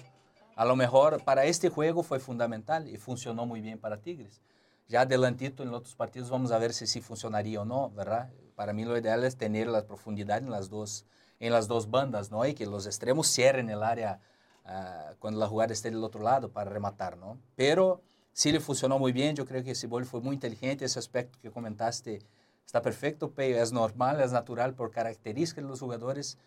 A 0.58 0.66
lo 0.66 0.76
mejor 0.76 1.24
para 1.24 1.46
este 1.46 1.70
juego 1.70 2.04
fue 2.04 2.20
fundamental 2.20 2.90
y 2.90 2.98
funcionó 2.98 3.46
muy 3.46 3.62
bien 3.62 3.80
para 3.80 4.02
Tigres. 4.02 4.42
Ya 4.90 5.02
adelantito 5.02 5.64
en 5.64 5.74
otros 5.74 5.96
partidos 5.96 6.30
vamos 6.30 6.52
a 6.52 6.58
ver 6.58 6.74
si 6.74 6.86
sí 6.86 7.00
funcionaría 7.00 7.62
o 7.62 7.66
no, 7.66 7.90
¿verdad? 7.92 8.30
Para 8.56 8.74
mí 8.74 8.84
lo 8.84 8.98
ideal 8.98 9.24
es 9.24 9.38
tener 9.38 9.68
la 9.68 9.86
profundidad 9.86 10.40
en 10.40 10.52
las 10.52 10.70
dos, 10.70 11.06
en 11.40 11.54
las 11.54 11.70
dos 11.70 11.90
bandas, 11.90 12.30
¿no? 12.30 12.46
Y 12.46 12.54
que 12.54 12.66
los 12.66 12.86
extremos 12.86 13.28
cierren 13.28 13.70
el 13.70 13.84
área 13.84 14.20
uh, 14.66 15.16
cuando 15.20 15.40
la 15.40 15.48
jugada 15.48 15.72
esté 15.72 15.92
del 15.92 16.04
otro 16.04 16.22
lado 16.22 16.52
para 16.52 16.70
rematar, 16.70 17.16
¿no? 17.16 17.40
Pero 17.56 18.04
si 18.34 18.50
ele 18.50 18.60
funcionou 18.60 19.00
muito 19.00 19.16
bem, 19.16 19.34
eu 19.38 19.46
creio 19.46 19.64
que 19.64 19.72
esse 19.72 19.88
gol 19.88 20.04
foi 20.06 20.22
muito 20.22 20.46
inteligente. 20.46 20.84
Esse 20.84 20.98
aspecto 20.98 21.38
que 21.40 21.50
comentaste 21.50 22.20
está 22.66 22.80
perfeito, 22.80 23.28
pero 23.30 23.58
é 23.58 23.70
normal, 23.72 24.20
é 24.20 24.28
natural 24.28 24.74
por 24.74 24.90
características 24.90 25.66
dos 25.66 25.80
jogadores 25.80 26.38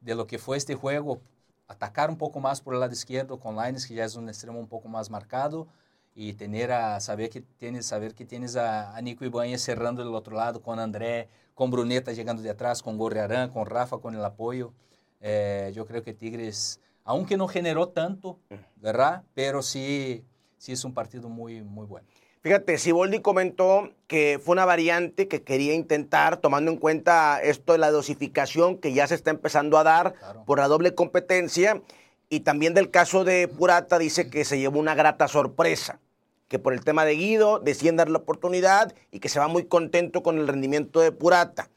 de 0.00 0.14
lo 0.14 0.26
que 0.26 0.38
foi 0.38 0.56
este 0.56 0.74
jogo. 0.74 1.20
Atacar 1.68 2.10
um 2.10 2.16
pouco 2.16 2.40
mais 2.40 2.60
por 2.60 2.72
el 2.74 2.80
lado 2.80 2.94
esquerdo 2.94 3.36
com 3.38 3.52
Lines, 3.52 3.84
que 3.84 3.94
já 3.94 4.04
é 4.04 4.18
um 4.18 4.28
extremo 4.28 4.58
um 4.58 4.66
pouco 4.66 4.88
mais 4.88 5.08
marcado, 5.08 5.68
e 6.16 6.32
ter 6.32 6.70
a 6.72 6.98
saber 6.98 7.28
que 7.28 7.42
tienes 7.58 7.86
saber 7.86 8.12
que 8.12 8.24
tienes 8.24 8.56
a, 8.56 8.96
a 8.96 9.00
Nico 9.00 9.24
Ibanez 9.24 9.60
cerrando 9.62 10.02
do 10.02 10.12
outro 10.12 10.34
lado 10.34 10.58
com 10.58 10.72
André, 10.72 11.28
com 11.54 11.70
Bruneta 11.70 12.12
chegando 12.14 12.42
de 12.42 12.48
atrás, 12.48 12.80
com 12.80 12.96
Gorriarán, 12.96 13.50
com 13.50 13.62
Rafa 13.62 13.98
com 13.98 14.10
o 14.10 14.24
apoio. 14.24 14.74
Eh, 15.20 15.70
eu 15.76 15.84
creio 15.84 16.02
que 16.02 16.12
Tigres, 16.14 16.80
aunque 17.04 17.36
não 17.36 17.48
generou 17.48 17.86
tanto, 17.86 18.38
verdade? 18.76 19.22
Pero 19.34 19.62
sí 19.62 20.24
sí 20.58 20.72
es 20.72 20.84
un 20.84 20.92
partido 20.92 21.28
muy, 21.28 21.62
muy 21.62 21.86
bueno. 21.86 22.06
Fíjate, 22.40 22.78
Siboldi 22.78 23.20
comentó 23.20 23.90
que 24.06 24.40
fue 24.42 24.52
una 24.52 24.64
variante 24.64 25.26
que 25.26 25.42
quería 25.42 25.74
intentar, 25.74 26.36
tomando 26.36 26.70
en 26.70 26.76
cuenta 26.76 27.40
esto 27.42 27.72
de 27.72 27.78
la 27.78 27.90
dosificación 27.90 28.78
que 28.78 28.92
ya 28.92 29.06
se 29.08 29.16
está 29.16 29.30
empezando 29.30 29.76
a 29.76 29.82
dar 29.82 30.14
por 30.46 30.58
la 30.58 30.68
doble 30.68 30.94
competencia, 30.94 31.82
y 32.30 32.40
también 32.40 32.74
del 32.74 32.90
caso 32.90 33.24
de 33.24 33.48
Purata 33.48 33.98
dice 33.98 34.30
que 34.30 34.44
se 34.44 34.58
llevó 34.58 34.78
una 34.78 34.94
grata 34.94 35.26
sorpresa, 35.26 35.98
que 36.46 36.58
por 36.58 36.74
el 36.74 36.84
tema 36.84 37.04
de 37.04 37.14
Guido 37.14 37.58
deciden 37.58 37.96
dar 37.96 38.08
la 38.08 38.18
oportunidad 38.18 38.94
y 39.10 39.18
que 39.18 39.28
se 39.28 39.40
va 39.40 39.48
muy 39.48 39.64
contento 39.64 40.22
con 40.22 40.38
el 40.38 40.46
rendimiento 40.46 41.00
de 41.00 41.10
Purata. 41.10 41.68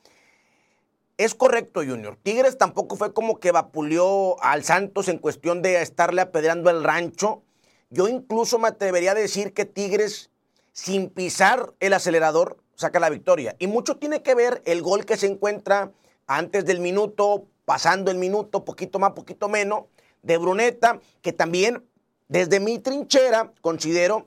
Es 1.18 1.34
correcto, 1.36 1.82
Junior. 1.82 2.18
Tigres 2.22 2.58
tampoco 2.58 2.96
fue 2.96 3.14
como 3.14 3.40
que 3.40 3.52
vapuleó 3.52 4.42
al 4.44 4.64
Santos 4.64 5.08
en 5.08 5.18
cuestión 5.18 5.62
de 5.62 5.82
estarle 5.82 6.22
apedreando 6.22 6.70
el 6.70 6.84
rancho 6.84 7.44
yo 7.92 8.08
incluso 8.08 8.58
me 8.58 8.70
atrevería 8.70 9.12
a 9.12 9.16
decir 9.16 9.54
que 9.54 9.66
Tigres, 9.66 10.32
sin 10.72 11.10
pisar 11.10 11.74
el 11.80 11.94
acelerador, 11.94 12.58
saca 12.76 13.00
la 13.00 13.10
victoria. 13.10 13.56
Y 13.60 13.68
mucho 13.68 13.98
tiene 13.98 14.24
que 14.24 14.34
ver 14.34 14.64
el 14.66 14.82
gol 14.82 15.06
que 15.06 15.18
se 15.18 15.28
encuentra 15.28 15.92
antes 16.26 16.66
del 16.66 16.80
minuto, 16.80 17.46
pasando 17.66 18.10
el 18.10 18.18
minuto, 18.18 18.66
poquito 18.66 18.98
más, 18.98 19.12
poquito 19.12 19.48
menos, 19.50 19.84
de 20.24 20.38
Bruneta, 20.38 21.00
que 21.22 21.32
también 21.34 21.86
Desde 22.28 22.62
mi 22.62 22.80
trinchera 22.80 23.52
considero 23.60 24.26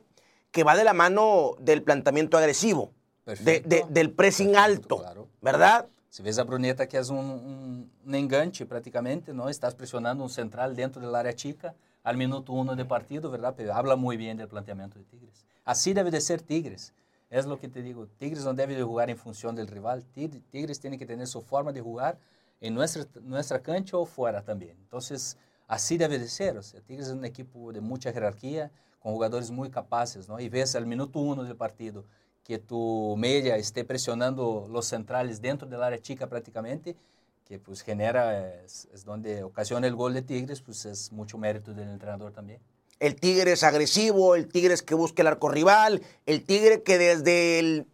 que 0.51 0.63
va 0.63 0.77
de 0.77 0.85
la 0.85 0.93
mano 0.93 1.53
del 1.59 1.83
planteamiento 1.83 2.37
agresivo, 2.37 2.93
de- 3.25 3.35
Perfecto. 3.35 3.69
de- 3.71 3.85
del 3.89 4.11
pressing 4.13 4.53
Perfecto, 4.53 4.73
alto, 4.75 4.97
claro. 4.99 5.29
¿verdad? 5.41 5.87
Se 6.11 6.23
ves 6.23 6.39
a 6.39 6.45
Bruneta 6.45 6.87
que 6.87 6.99
es 6.99 7.09
un, 7.09 7.17
un, 7.19 7.91
un 8.05 8.15
enganche 8.15 8.67
prácticamente, 8.67 9.33
¿no? 9.33 9.49
Estás 9.49 9.75
presionando 9.75 10.23
un 10.23 10.29
central 10.29 10.77
dentro 10.77 11.01
del 11.01 11.15
área 11.15 11.33
chica 11.35 11.75
al 12.05 12.17
minuto 12.17 12.53
uno 12.53 12.77
de 12.77 12.85
partido, 12.85 13.31
¿verdad? 13.31 13.55
Pero 13.57 13.75
habla 13.75 13.97
muy 13.97 14.17
bien 14.17 14.37
del 14.37 14.47
planteamiento 14.47 14.99
de 14.99 15.05
Tigres. 15.07 15.45
Así 15.65 15.93
debe 15.93 16.11
de 16.13 16.21
ser 16.21 16.41
Tigres. 16.43 16.93
Es 17.31 17.47
lo 17.47 17.59
que 17.59 17.69
te 17.69 17.83
digo. 17.83 18.07
Tigres 18.07 18.45
no 18.45 18.55
debe 18.55 18.77
de 18.77 18.83
jugar 18.85 19.11
en 19.11 19.17
función 19.17 19.57
del 19.57 19.67
rival. 19.67 20.05
Tig- 20.15 20.43
Tigres 20.51 20.79
tiene 20.79 20.99
que 20.99 21.07
tener 21.07 21.27
su 21.27 21.41
forma 21.43 21.73
de 21.73 21.81
jugar 21.81 22.19
en 22.61 22.75
nuestra, 22.75 23.05
nuestra 23.23 23.61
cancha 23.61 23.97
o 23.97 24.07
fuera 24.07 24.43
también. 24.45 24.77
Entonces, 24.83 25.37
así 25.67 25.97
debe 25.99 26.19
de 26.19 26.29
ser. 26.29 26.57
O 26.59 26.63
sea, 26.63 26.81
Tigres 26.83 27.09
es 27.09 27.13
un 27.15 27.25
equipo 27.25 27.73
de 27.73 27.81
mucha 27.81 28.13
jerarquía, 28.13 28.71
con 29.01 29.13
jugadores 29.13 29.51
muy 29.51 29.71
capaces, 29.71 30.29
¿no? 30.29 30.39
Y 30.41 30.49
ves 30.49 30.77
al 30.77 30.87
minuto 30.87 31.19
uno 31.19 31.43
del 31.43 31.57
partido 31.57 32.05
que 32.45 32.59
tu 32.59 33.15
media 33.19 33.57
esté 33.57 33.85
presionando 33.85 34.67
los 34.71 34.85
centrales 34.87 35.41
dentro 35.41 35.67
del 35.67 35.83
área 35.83 35.99
chica 36.01 36.27
prácticamente, 36.29 36.95
que 37.45 37.59
pues 37.59 37.83
genera, 37.83 38.63
es, 38.65 38.89
es 38.93 39.05
donde 39.05 39.43
ocasiona 39.43 39.87
el 39.87 39.95
gol 39.95 40.15
de 40.15 40.23
Tigres, 40.23 40.63
pues 40.63 40.85
es 40.87 41.13
mucho 41.13 41.39
mérito 41.39 41.75
del 41.75 41.91
entrenador 41.91 42.33
también. 42.33 42.61
El 43.01 43.17
Tigre 43.17 43.53
es 43.53 43.63
agresivo, 43.63 44.35
el 44.35 44.49
Tigre 44.49 44.73
es 44.73 44.83
que 44.83 44.95
busca 44.95 45.23
el 45.23 45.29
arco 45.29 45.49
rival, 45.49 46.03
el 46.27 46.45
Tigre 46.45 46.83
que 46.83 46.97
desde 46.97 47.59
el 47.59 47.87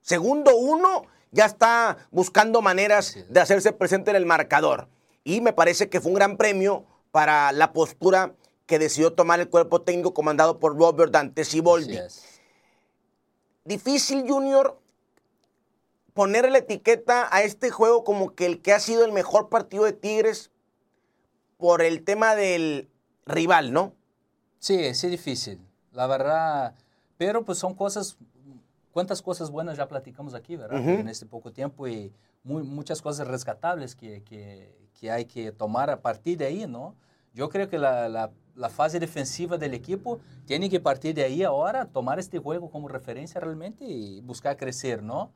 segundo 0.00 0.56
uno 0.56 1.04
ya 1.30 1.44
está 1.44 1.98
buscando 2.10 2.62
maneras 2.62 3.16
de 3.28 3.40
hacerse 3.40 3.72
presente 3.72 4.10
en 4.10 4.16
el 4.16 4.26
marcador. 4.26 4.88
Y 5.22 5.40
me 5.40 5.52
parece 5.52 5.88
que 5.88 6.00
fue 6.00 6.10
un 6.10 6.16
gran 6.16 6.36
premio 6.36 6.84
para 7.10 7.52
la 7.52 7.72
postura 7.72 8.34
que 8.66 8.78
decidió 8.78 9.12
tomar 9.12 9.38
el 9.40 9.48
cuerpo 9.48 9.82
técnico 9.82 10.14
comandado 10.14 10.58
por 10.58 10.76
Robert 10.76 11.12
Dante 11.12 11.44
Siboldi. 11.44 11.98
Difícil, 13.64 14.24
Junior, 14.26 14.80
poner 16.16 16.50
la 16.50 16.58
etiqueta 16.58 17.28
a 17.30 17.42
este 17.42 17.68
juego 17.70 18.02
como 18.02 18.34
que 18.34 18.46
el 18.46 18.62
que 18.62 18.72
ha 18.72 18.80
sido 18.80 19.04
el 19.04 19.12
mejor 19.12 19.50
partido 19.50 19.84
de 19.84 19.92
Tigres 19.92 20.50
por 21.58 21.82
el 21.82 22.04
tema 22.04 22.34
del 22.34 22.88
rival, 23.26 23.72
¿no? 23.72 23.92
Sí, 24.58 24.94
sí, 24.94 25.08
difícil, 25.08 25.60
la 25.92 26.06
verdad, 26.06 26.74
pero 27.18 27.44
pues 27.44 27.58
son 27.58 27.74
cosas, 27.74 28.16
cuántas 28.92 29.20
cosas 29.20 29.50
buenas 29.50 29.76
ya 29.76 29.86
platicamos 29.88 30.32
aquí, 30.32 30.56
¿verdad? 30.56 30.80
Ujú. 30.80 30.90
En 30.90 31.08
este 31.08 31.26
poco 31.26 31.52
tiempo 31.52 31.86
y 31.86 32.10
muy- 32.42 32.62
muchas 32.62 33.02
cosas 33.02 33.28
rescatables 33.28 33.94
que, 33.94 34.22
que, 34.22 34.74
que 34.98 35.10
hay 35.10 35.26
que 35.26 35.52
tomar 35.52 35.90
a 35.90 36.00
partir 36.00 36.38
de 36.38 36.46
ahí, 36.46 36.66
¿no? 36.66 36.94
Yo 37.34 37.50
creo 37.50 37.68
que 37.68 37.78
la, 37.78 38.08
la, 38.08 38.30
la 38.54 38.70
fase 38.70 38.98
defensiva 38.98 39.58
del 39.58 39.74
equipo 39.74 40.18
tiene 40.46 40.70
que 40.70 40.80
partir 40.80 41.14
de 41.14 41.24
ahí 41.24 41.42
ahora, 41.42 41.84
tomar 41.84 42.18
este 42.18 42.38
juego 42.38 42.70
como 42.70 42.88
referencia 42.88 43.38
realmente 43.38 43.84
y 43.84 44.22
buscar 44.22 44.56
crecer, 44.56 45.02
¿no? 45.02 45.30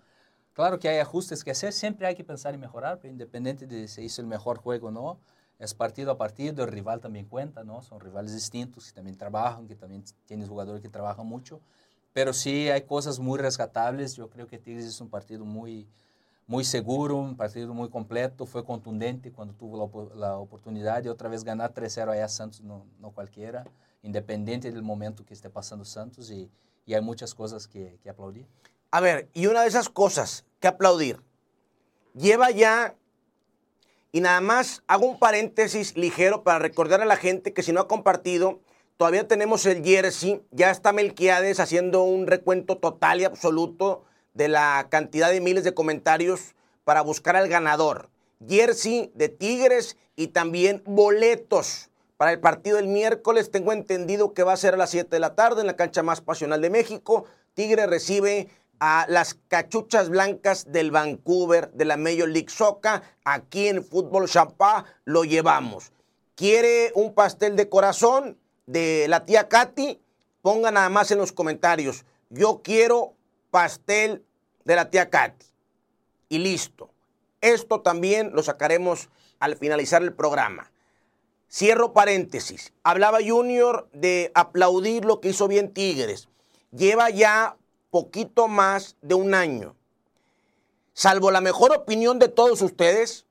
Claro 0.61 0.79
que 0.79 0.90
hay 0.90 0.99
ajustes 0.99 1.42
que 1.42 1.53
hacer, 1.53 1.73
siempre 1.73 2.07
hay 2.07 2.14
que 2.14 2.23
pensar 2.23 2.53
en 2.53 2.61
mejorar, 2.61 2.99
pero 3.01 3.11
independiente 3.11 3.66
de 3.66 3.88
si 3.88 4.03
hizo 4.03 4.20
el 4.20 4.27
mejor 4.27 4.59
juego 4.59 4.88
o 4.88 4.90
no, 4.90 5.18
es 5.59 5.73
partido 5.73 6.11
a 6.11 6.18
partido, 6.18 6.62
el 6.64 6.70
rival 6.70 7.01
también 7.01 7.25
cuenta, 7.25 7.64
¿no? 7.64 7.81
Son 7.81 7.99
rivales 7.99 8.35
distintos 8.35 8.87
que 8.87 8.92
también 8.92 9.16
trabajan, 9.16 9.66
que 9.66 9.75
también 9.75 10.05
tienes 10.27 10.51
jugadores 10.51 10.83
que 10.83 10.90
trabajan 10.90 11.27
mucho, 11.27 11.62
pero 12.12 12.35
sí 12.35 12.68
hay 12.68 12.83
cosas 12.83 13.18
muy 13.18 13.38
rescatables. 13.38 14.16
Yo 14.16 14.29
creo 14.29 14.46
que 14.46 14.59
Tigres 14.59 14.85
es 14.85 15.01
un 15.01 15.09
partido 15.09 15.46
muy, 15.46 15.88
muy 16.46 16.62
seguro, 16.64 17.16
un 17.16 17.38
partido 17.38 17.73
muy 17.73 17.88
completo, 17.88 18.44
fue 18.44 18.62
contundente 18.62 19.33
cuando 19.33 19.55
tuvo 19.55 20.11
la, 20.14 20.14
la 20.14 20.37
oportunidad 20.37 21.03
de 21.03 21.09
otra 21.09 21.31
vez 21.31 21.42
ganar 21.42 21.73
3-0 21.73 22.12
allá 22.12 22.27
a 22.27 22.29
Santos, 22.29 22.61
no, 22.61 22.85
no 22.99 23.12
cualquiera, 23.12 23.64
independiente 24.03 24.70
del 24.70 24.83
momento 24.83 25.25
que 25.25 25.33
esté 25.33 25.49
pasando 25.49 25.87
Santos 25.87 26.31
y, 26.31 26.51
y 26.85 26.92
hay 26.92 27.01
muchas 27.01 27.35
cosas 27.35 27.66
que, 27.66 27.99
que 28.03 28.11
aplaudir. 28.11 28.46
A 28.90 29.01
ver, 29.01 29.31
y 29.33 29.46
una 29.46 29.62
de 29.62 29.68
esas 29.68 29.88
cosas 29.88 30.44
que 30.61 30.68
aplaudir, 30.68 31.20
lleva 32.14 32.51
ya, 32.51 32.94
y 34.12 34.20
nada 34.20 34.40
más 34.40 34.83
hago 34.87 35.07
un 35.07 35.18
paréntesis 35.18 35.96
ligero 35.96 36.42
para 36.42 36.59
recordar 36.59 37.01
a 37.01 37.07
la 37.07 37.16
gente 37.16 37.53
que 37.53 37.62
si 37.62 37.73
no 37.73 37.81
ha 37.81 37.88
compartido, 37.88 38.61
todavía 38.96 39.27
tenemos 39.27 39.66
el 39.66 39.85
jersey, 39.85 40.42
ya 40.51 40.70
está 40.70 40.92
Melquiades 40.92 41.61
haciendo 41.61 42.03
un 42.03 42.27
recuento 42.27 42.77
total 42.77 43.20
y 43.20 43.25
absoluto 43.25 44.05
de 44.35 44.49
la 44.49 44.88
cantidad 44.90 45.31
de 45.31 45.40
miles 45.40 45.64
de 45.64 45.75
comentarios 45.75 46.55
para 46.85 47.03
buscar 47.03 47.37
al 47.37 47.49
ganador. 47.49 48.11
Jersey 48.46 49.12
de 49.14 49.29
Tigres 49.29 49.96
y 50.16 50.29
también 50.29 50.83
boletos 50.87 51.90
para 52.16 52.33
el 52.33 52.40
partido 52.40 52.77
del 52.77 52.88
miércoles. 52.88 53.51
Tengo 53.51 53.73
entendido 53.73 54.35
que 54.35 54.42
va 54.42 54.53
a 54.53 54.57
ser 54.57 54.75
a 54.75 54.77
las 54.79 54.90
7 54.90 55.09
de 55.09 55.20
la 55.20 55.35
tarde 55.35 55.61
en 55.61 55.66
la 55.66 55.77
cancha 55.77 56.03
más 56.03 56.20
pasional 56.20 56.61
de 56.61 56.70
México. 56.70 57.25
Tigre 57.55 57.87
recibe 57.87 58.49
a 58.81 59.05
las 59.09 59.35
cachuchas 59.49 60.09
blancas 60.09 60.73
del 60.73 60.90
Vancouver 60.90 61.71
de 61.73 61.85
la 61.85 61.97
Major 61.99 62.29
League 62.29 62.49
Soccer. 62.49 63.03
Aquí 63.25 63.69
en 63.69 63.85
Fútbol 63.85 64.29
Champá 64.29 64.87
lo 65.05 65.25
llevamos. 65.25 65.93
¿Quiere 66.35 66.90
un 66.95 67.14
pastel 67.14 67.55
de 67.57 67.69
corazón 67.69 68.38
de 68.66 69.07
la 69.09 69.27
tía 69.27 69.49
Katy? 69.49 70.01
Ponga 70.40 70.71
nada 70.71 70.88
más 70.88 71.11
en 71.11 71.19
los 71.19 71.33
comentarios. 71.33 72.05
Yo 72.31 72.62
quiero 72.64 73.12
pastel 73.51 74.25
de 74.64 74.77
la 74.77 74.90
tía 74.90 75.11
Katy. 75.11 75.47
Y 76.31 76.38
listo. 76.38 76.90
Esto 77.43 77.83
también 77.83 78.33
lo 78.33 78.43
sacaremos 78.43 79.11
al 79.38 79.57
finalizar 79.57 80.03
el 80.03 80.14
programa. 80.14 80.71
Cierro 81.51 81.93
paréntesis. 81.93 82.73
Hablaba 82.85 83.19
Junior 83.27 83.88
de 83.93 84.31
aplaudir 84.35 85.05
lo 85.05 85.21
que 85.21 85.31
hizo 85.31 85.49
bien 85.49 85.75
Tigres. 85.75 86.29
Lleva 86.71 87.11
ya 87.11 87.57
poquito 87.90 88.48
más 88.48 88.96
de 89.03 89.14
un 89.14 89.35
año. 89.35 89.76
Salvo 90.92 91.31
la 91.31 91.40
mejor 91.40 91.72
opinión 91.74 92.18
de 92.18 92.29
todos 92.29 92.62
ustedes, 92.62 93.26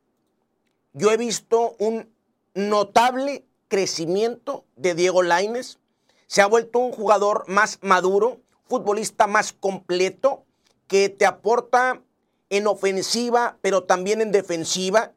yo 0.93 1.11
he 1.11 1.17
visto 1.17 1.75
un 1.77 2.09
notable 2.53 3.45
crecimiento 3.67 4.65
de 4.75 4.95
Diego 4.95 5.21
Laines. 5.21 5.79
Se 6.27 6.41
ha 6.41 6.47
vuelto 6.47 6.79
un 6.79 6.91
jugador 6.91 7.45
más 7.47 7.79
maduro, 7.81 8.39
futbolista 8.65 9.27
más 9.27 9.53
completo, 9.53 10.43
que 10.87 11.09
te 11.09 11.25
aporta 11.25 12.01
en 12.49 12.65
ofensiva, 12.65 13.57
pero 13.61 13.83
también 13.83 14.21
en 14.21 14.31
defensiva, 14.31 15.13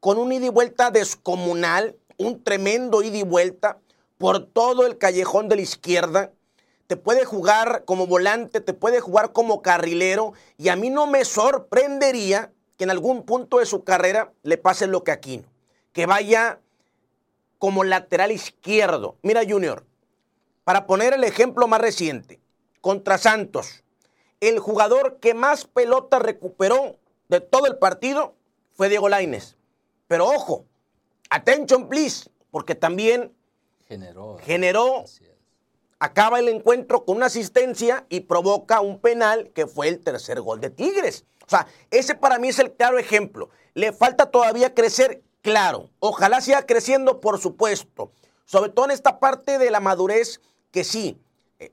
con 0.00 0.18
un 0.18 0.32
ida 0.32 0.46
y 0.46 0.50
vuelta 0.50 0.90
descomunal, 0.90 1.96
un 2.18 2.44
tremendo 2.44 3.02
ida 3.02 3.16
y 3.16 3.22
vuelta 3.22 3.78
por 4.18 4.44
todo 4.44 4.86
el 4.86 4.98
callejón 4.98 5.48
de 5.48 5.56
la 5.56 5.62
izquierda. 5.62 6.32
Te 6.86 6.96
puede 6.96 7.24
jugar 7.24 7.84
como 7.84 8.06
volante, 8.06 8.60
te 8.60 8.74
puede 8.74 9.00
jugar 9.00 9.32
como 9.32 9.62
carrilero, 9.62 10.34
y 10.58 10.68
a 10.68 10.76
mí 10.76 10.90
no 10.90 11.06
me 11.06 11.24
sorprendería 11.24 12.52
que 12.76 12.84
en 12.84 12.90
algún 12.90 13.22
punto 13.24 13.58
de 13.58 13.66
su 13.66 13.84
carrera 13.84 14.32
le 14.42 14.58
pase 14.58 14.86
lo 14.86 15.02
que 15.04 15.10
a 15.10 15.14
Aquino, 15.14 15.48
que 15.92 16.06
vaya 16.06 16.60
como 17.58 17.84
lateral 17.84 18.32
izquierdo. 18.32 19.16
Mira, 19.22 19.42
Junior, 19.48 19.86
para 20.64 20.86
poner 20.86 21.14
el 21.14 21.24
ejemplo 21.24 21.66
más 21.66 21.80
reciente, 21.80 22.40
contra 22.80 23.16
Santos, 23.16 23.82
el 24.40 24.58
jugador 24.58 25.18
que 25.20 25.32
más 25.32 25.64
pelota 25.64 26.18
recuperó 26.18 26.98
de 27.28 27.40
todo 27.40 27.66
el 27.66 27.78
partido 27.78 28.34
fue 28.74 28.90
Diego 28.90 29.08
Laines. 29.08 29.56
Pero 30.06 30.26
ojo, 30.26 30.66
attention 31.30 31.88
please, 31.88 32.28
porque 32.50 32.74
también 32.74 33.32
Generó. 33.88 34.38
Generó. 34.38 35.04
Acaba 35.98 36.38
el 36.38 36.48
encuentro 36.48 37.04
con 37.04 37.16
una 37.16 37.26
asistencia 37.26 38.06
y 38.08 38.20
provoca 38.20 38.80
un 38.80 39.00
penal 39.00 39.50
que 39.54 39.66
fue 39.66 39.88
el 39.88 40.00
tercer 40.00 40.40
gol 40.40 40.60
de 40.60 40.70
Tigres. 40.70 41.24
O 41.46 41.50
sea, 41.50 41.66
ese 41.90 42.14
para 42.14 42.38
mí 42.38 42.48
es 42.48 42.58
el 42.58 42.72
claro 42.72 42.98
ejemplo. 42.98 43.50
Le 43.74 43.92
falta 43.92 44.30
todavía 44.30 44.74
crecer, 44.74 45.22
claro. 45.42 45.90
Ojalá 46.00 46.40
siga 46.40 46.66
creciendo, 46.66 47.20
por 47.20 47.38
supuesto. 47.38 48.12
Sobre 48.44 48.70
todo 48.70 48.86
en 48.86 48.90
esta 48.90 49.18
parte 49.20 49.58
de 49.58 49.70
la 49.70 49.80
madurez 49.80 50.40
que 50.70 50.84
sí, 50.84 51.18
eh, 51.58 51.72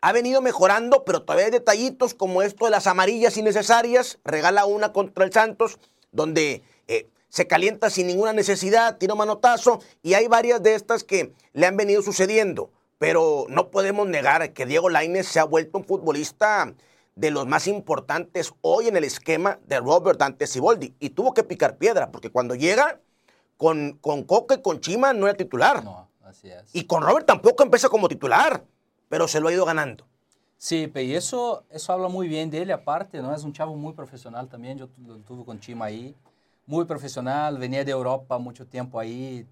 ha 0.00 0.12
venido 0.12 0.40
mejorando, 0.40 1.04
pero 1.04 1.22
todavía 1.22 1.46
hay 1.46 1.52
detallitos 1.52 2.14
como 2.14 2.42
esto 2.42 2.64
de 2.64 2.70
las 2.70 2.86
amarillas 2.86 3.36
innecesarias. 3.36 4.18
Regala 4.24 4.66
una 4.66 4.92
contra 4.92 5.24
el 5.24 5.32
Santos, 5.32 5.78
donde 6.10 6.62
eh, 6.88 7.08
se 7.28 7.46
calienta 7.46 7.88
sin 7.88 8.06
ninguna 8.06 8.32
necesidad, 8.32 8.98
tira 8.98 9.14
manotazo, 9.14 9.80
y 10.02 10.14
hay 10.14 10.26
varias 10.26 10.62
de 10.62 10.74
estas 10.74 11.04
que 11.04 11.32
le 11.52 11.66
han 11.66 11.76
venido 11.76 12.02
sucediendo. 12.02 12.70
Pero 13.02 13.46
no 13.48 13.72
podemos 13.72 14.06
negar 14.06 14.52
que 14.52 14.64
Diego 14.64 14.88
Lainez 14.88 15.26
se 15.26 15.40
ha 15.40 15.44
vuelto 15.44 15.78
un 15.78 15.84
futbolista 15.84 16.72
de 17.16 17.32
los 17.32 17.48
más 17.48 17.66
importantes 17.66 18.52
hoy 18.60 18.86
en 18.86 18.96
el 18.96 19.02
esquema 19.02 19.58
de 19.66 19.80
Robert 19.80 20.20
Dante 20.20 20.46
Siboldi. 20.46 20.94
Y 21.00 21.10
tuvo 21.10 21.34
que 21.34 21.42
picar 21.42 21.78
piedra, 21.78 22.12
porque 22.12 22.30
cuando 22.30 22.54
llega 22.54 23.00
con, 23.56 23.98
con 24.00 24.22
Coca 24.22 24.54
y 24.54 24.62
con 24.62 24.78
Chima 24.78 25.12
no 25.14 25.26
era 25.26 25.36
titular. 25.36 25.82
No, 25.82 26.08
así 26.22 26.48
es. 26.48 26.62
Y 26.72 26.84
con 26.84 27.02
Robert 27.02 27.26
tampoco 27.26 27.64
empieza 27.64 27.88
como 27.88 28.06
titular, 28.06 28.62
pero 29.08 29.26
se 29.26 29.40
lo 29.40 29.48
ha 29.48 29.52
ido 29.52 29.64
ganando. 29.64 30.06
Sí, 30.56 30.88
y 30.94 31.14
eso, 31.14 31.64
eso 31.70 31.92
habla 31.92 32.06
muy 32.06 32.28
bien 32.28 32.50
de 32.50 32.62
él, 32.62 32.70
aparte, 32.70 33.20
¿no? 33.20 33.34
Es 33.34 33.42
un 33.42 33.52
chavo 33.52 33.74
muy 33.74 33.94
profesional 33.94 34.48
también, 34.48 34.78
yo 34.78 34.88
lo 35.04 35.16
tuve 35.16 35.44
con 35.44 35.58
Chima 35.58 35.86
ahí, 35.86 36.14
muy 36.66 36.84
profesional, 36.84 37.58
venía 37.58 37.84
de 37.84 37.90
Europa 37.90 38.38
mucho 38.38 38.64
tiempo 38.64 39.00
ahí, 39.00 39.44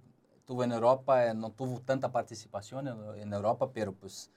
tuvo 0.50 0.64
en 0.64 0.72
Europa, 0.72 1.28
eh, 1.28 1.32
no 1.32 1.50
tuvo 1.50 1.78
tanta 1.78 2.10
participación 2.10 2.88
en, 3.16 3.32
Europa, 3.32 3.70
pero 3.72 3.92
pues 3.92 4.32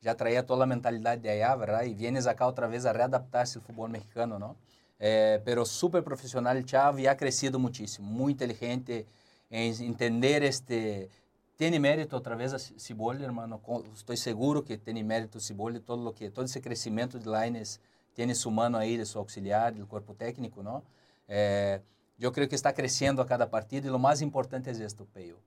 ya 0.00 0.14
traía 0.14 0.46
toda 0.46 0.60
la 0.60 0.66
mentalidad 0.66 1.18
de 1.18 1.28
allá, 1.28 1.56
¿verdad? 1.56 1.82
Y 1.82 1.92
vienes 1.92 2.28
acá 2.28 2.46
otra 2.46 2.68
vez 2.68 2.86
a 2.86 2.92
readaptarse 2.92 3.58
al 3.58 3.64
fútbol 3.64 3.90
mexicano, 3.90 4.38
¿no? 4.38 4.54
Eh, 5.00 5.42
pero 5.44 5.64
súper 5.66 6.04
profesional 6.04 6.64
y 6.96 7.06
ha 7.08 7.16
crecido 7.16 7.58
muchísimo, 7.58 8.08
muy 8.08 8.30
inteligente 8.30 9.06
en 9.50 9.74
entender 9.82 10.44
este... 10.44 11.10
Tiene 11.56 11.80
mérito 11.80 12.16
otra 12.16 12.36
vez 12.36 12.52
a 12.52 12.60
Cibolli, 12.60 13.24
hermano. 13.24 13.60
Estoy 13.92 14.18
seguro 14.18 14.64
que 14.64 14.78
tiene 14.78 15.02
mérito 15.02 15.40
Cibolli, 15.40 15.80
todo 15.80 15.96
lo 15.96 16.14
que 16.14 16.30
todo 16.30 16.44
ese 16.44 16.62
crecimiento 16.62 17.18
de 17.18 17.28
Lines 17.28 17.80
tiene 18.14 18.36
su 18.36 18.52
mano 18.52 18.78
ahí, 18.78 18.96
de 18.96 19.04
su 19.04 19.18
auxiliar, 19.18 19.74
del 19.74 19.86
cuerpo 19.86 20.14
técnico, 20.14 20.62
¿no? 20.62 20.84
Eh, 21.26 21.80
yo 22.18 22.30
creo 22.30 22.48
que 22.48 22.54
está 22.54 22.72
creciendo 22.72 23.20
a 23.20 23.26
cada 23.26 23.50
partido 23.50 23.88
y 23.88 23.90
lo 23.90 23.98
más 23.98 24.22
importante 24.22 24.70
es 24.70 24.78
esto, 24.78 25.06
Peyo. 25.06 25.38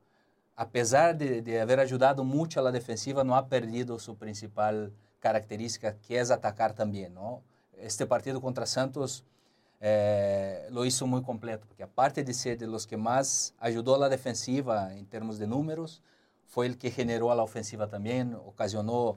A 0.59 0.67
pesar 0.67 1.17
de, 1.17 1.41
de, 1.41 1.61
haber 1.61 1.79
ayudado 1.79 2.25
mucho 2.25 2.59
a 2.59 2.63
la 2.63 2.73
defensiva, 2.73 3.23
no 3.23 3.37
ha 3.37 3.47
perdido 3.47 3.97
su 3.97 4.17
principal 4.17 4.91
característica, 5.21 5.95
que 6.01 6.19
es 6.19 6.31
atacar 6.31 6.73
también, 6.73 7.13
¿no? 7.13 7.41
Este 7.77 8.05
partido 8.05 8.41
contra 8.41 8.65
Santos 8.65 9.23
eh, 9.79 10.67
lo 10.69 10.83
hizo 10.83 11.07
muy 11.07 11.21
completo, 11.21 11.65
porque 11.65 11.83
aparte 11.83 12.25
de 12.25 12.33
ser 12.33 12.57
de 12.57 12.67
los 12.67 12.85
que 12.85 12.97
más 12.97 13.53
ayudó 13.57 13.95
a 13.95 13.99
la 13.99 14.09
defensiva 14.09 14.93
en 14.93 15.05
términos 15.05 15.39
de 15.39 15.47
números, 15.47 16.01
fue 16.45 16.65
el 16.65 16.77
que 16.77 16.91
generó 16.91 17.31
a 17.31 17.35
la 17.35 17.43
ofensiva 17.43 17.87
también, 17.87 18.33
ocasionó 18.33 19.15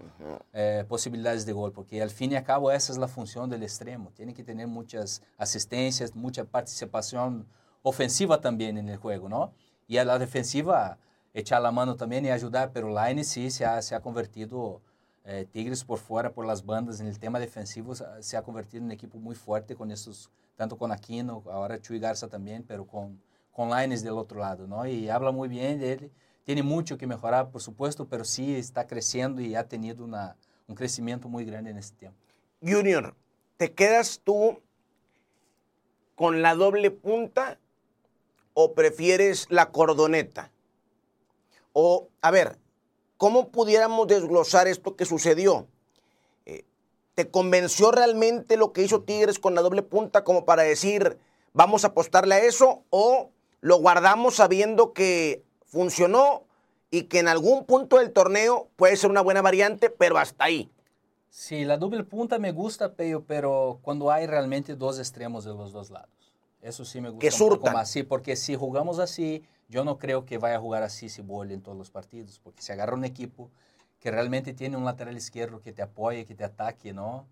eh, 0.52 0.84
posibilidades 0.86 1.44
de 1.44 1.52
gol, 1.52 1.72
porque 1.72 2.00
al 2.00 2.10
fin 2.10 2.30
y 2.30 2.36
al 2.36 2.44
cabo 2.44 2.70
esa 2.70 2.92
es 2.92 2.98
la 2.98 3.08
función 3.08 3.50
del 3.50 3.64
extremo, 3.64 4.12
tiene 4.14 4.32
que 4.32 4.44
tener 4.44 4.68
muchas 4.68 5.22
asistencias, 5.38 6.14
mucha 6.14 6.44
participación 6.44 7.48
ofensiva 7.82 8.40
también 8.40 8.78
en 8.78 8.88
el 8.88 8.98
juego, 8.98 9.28
¿no? 9.28 9.52
Y 9.88 9.96
a 9.96 10.04
la 10.04 10.20
defensiva 10.20 10.98
echar 11.34 11.62
la 11.62 11.70
mano 11.70 11.96
también 11.96 12.24
y 12.24 12.30
ayudar, 12.30 12.72
pero 12.72 12.88
Line 12.88 13.24
sí 13.24 13.50
se 13.50 13.64
ha, 13.64 13.80
se 13.82 13.94
ha 13.94 14.00
convertido, 14.00 14.80
eh, 15.24 15.46
Tigres 15.50 15.84
por 15.84 15.98
fuera, 15.98 16.32
por 16.32 16.46
las 16.46 16.64
bandas, 16.64 17.00
en 17.00 17.06
el 17.06 17.18
tema 17.18 17.38
defensivo, 17.38 17.94
se 17.94 18.36
ha 18.36 18.42
convertido 18.42 18.78
en 18.78 18.84
un 18.86 18.92
equipo 18.92 19.18
muy 19.18 19.34
fuerte 19.34 19.74
con 19.74 19.90
estos, 19.90 20.30
tanto 20.56 20.76
con 20.76 20.92
Aquino, 20.92 21.42
ahora 21.50 21.80
Chuy 21.80 21.98
Garza 21.98 22.28
también, 22.28 22.64
pero 22.66 22.86
con, 22.86 23.20
con 23.50 23.70
Lines 23.70 24.02
del 24.02 24.14
otro 24.14 24.40
lado, 24.40 24.66
¿no? 24.66 24.86
Y 24.86 25.08
habla 25.08 25.30
muy 25.32 25.48
bien 25.48 25.78
de 25.78 25.92
él 25.92 26.12
tiene 26.44 26.62
mucho 26.62 26.98
que 26.98 27.06
mejorar, 27.06 27.50
por 27.50 27.62
supuesto, 27.62 28.08
pero 28.08 28.24
sí 28.24 28.54
está 28.54 28.86
creciendo 28.86 29.40
y 29.40 29.54
ha 29.54 29.68
tenido 29.68 30.04
una, 30.04 30.36
un 30.66 30.74
crecimiento 30.74 31.28
muy 31.28 31.44
grande 31.44 31.70
en 31.70 31.78
este 31.78 31.96
tiempo. 31.96 32.18
Junior, 32.60 33.14
¿te 33.56 33.72
quedas 33.72 34.20
tú 34.22 34.60
con 36.14 36.42
la 36.42 36.54
doble 36.54 36.90
punta 36.90 37.58
o 38.54 38.74
prefieres 38.74 39.46
la 39.50 39.70
cordoneta? 39.70 40.51
O, 41.72 42.08
a 42.20 42.30
ver, 42.30 42.58
¿cómo 43.16 43.48
pudiéramos 43.48 44.06
desglosar 44.06 44.68
esto 44.68 44.96
que 44.96 45.04
sucedió? 45.04 45.66
Eh, 46.46 46.64
¿Te 47.14 47.30
convenció 47.30 47.90
realmente 47.90 48.56
lo 48.56 48.72
que 48.72 48.82
hizo 48.82 49.02
Tigres 49.02 49.38
con 49.38 49.54
la 49.54 49.62
doble 49.62 49.82
punta 49.82 50.24
como 50.24 50.44
para 50.44 50.62
decir, 50.62 51.18
vamos 51.52 51.84
a 51.84 51.88
apostarle 51.88 52.34
a 52.34 52.40
eso? 52.40 52.82
¿O 52.90 53.30
lo 53.60 53.78
guardamos 53.78 54.36
sabiendo 54.36 54.92
que 54.92 55.44
funcionó 55.64 56.44
y 56.90 57.04
que 57.04 57.20
en 57.20 57.28
algún 57.28 57.64
punto 57.64 57.96
del 57.96 58.12
torneo 58.12 58.68
puede 58.76 58.96
ser 58.96 59.10
una 59.10 59.22
buena 59.22 59.40
variante, 59.40 59.88
pero 59.88 60.18
hasta 60.18 60.44
ahí. 60.44 60.70
Sí, 61.30 61.64
la 61.64 61.78
doble 61.78 62.04
punta 62.04 62.38
me 62.38 62.52
gusta, 62.52 62.92
pero 62.94 63.78
cuando 63.80 64.10
hay 64.10 64.26
realmente 64.26 64.76
dos 64.76 64.98
extremos 64.98 65.44
de 65.44 65.54
los 65.54 65.72
dos 65.72 65.90
lados. 65.90 66.10
Eso 66.60 66.84
sí 66.84 67.00
me 67.00 67.08
gusta 67.08 67.26
que 67.26 67.42
un 67.42 67.48
poco 67.48 67.70
más. 67.70 67.90
Sí, 67.90 68.02
porque 68.02 68.36
si 68.36 68.54
jugamos 68.54 68.98
así, 68.98 69.42
yo 69.72 69.84
no 69.84 69.98
creo 69.98 70.26
que 70.26 70.36
vaya 70.36 70.56
a 70.56 70.60
jugar 70.60 70.82
así 70.82 71.08
Cibolli 71.08 71.54
en 71.54 71.62
todos 71.62 71.78
los 71.78 71.90
partidos, 71.90 72.38
porque 72.38 72.60
si 72.60 72.72
agarra 72.72 72.94
un 72.94 73.06
equipo 73.06 73.50
que 74.00 74.10
realmente 74.10 74.52
tiene 74.52 74.76
un 74.76 74.84
lateral 74.84 75.16
izquierdo 75.16 75.62
que 75.62 75.72
te 75.72 75.80
apoye, 75.80 76.26
que 76.26 76.34
te 76.34 76.44
ataque, 76.44 76.92
¿no? 76.92 77.26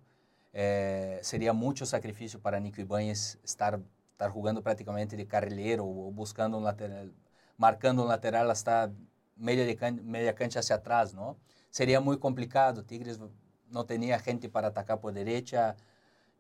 Eh, 0.55 1.21
sería 1.23 1.53
mucho 1.53 1.85
sacrificio 1.85 2.41
para 2.41 2.59
Nico 2.59 2.81
Ibáñez 2.81 3.39
estar, 3.45 3.79
estar 4.13 4.31
jugando 4.31 4.63
prácticamente 4.63 5.19
de 5.19 5.27
carrilero 5.27 5.85
o 5.85 6.11
buscando 6.13 6.57
un 6.57 6.65
lateral, 6.65 7.13
marcando 7.59 8.03
un 8.05 8.09
lateral 8.09 8.51
hasta 8.51 8.91
media, 9.37 9.67
de 9.67 9.77
can 9.77 10.01
media 10.07 10.35
cancha 10.35 10.61
hacia 10.61 10.77
atrás, 10.77 11.13
¿no? 11.13 11.37
Sería 11.69 12.01
muy 12.01 12.19
complicado. 12.19 12.85
Tigres 12.85 13.21
no 13.69 13.85
tenía 13.85 14.19
gente 14.19 14.49
para 14.49 14.69
atacar 14.69 14.99
por 15.01 15.13
derecha. 15.13 15.77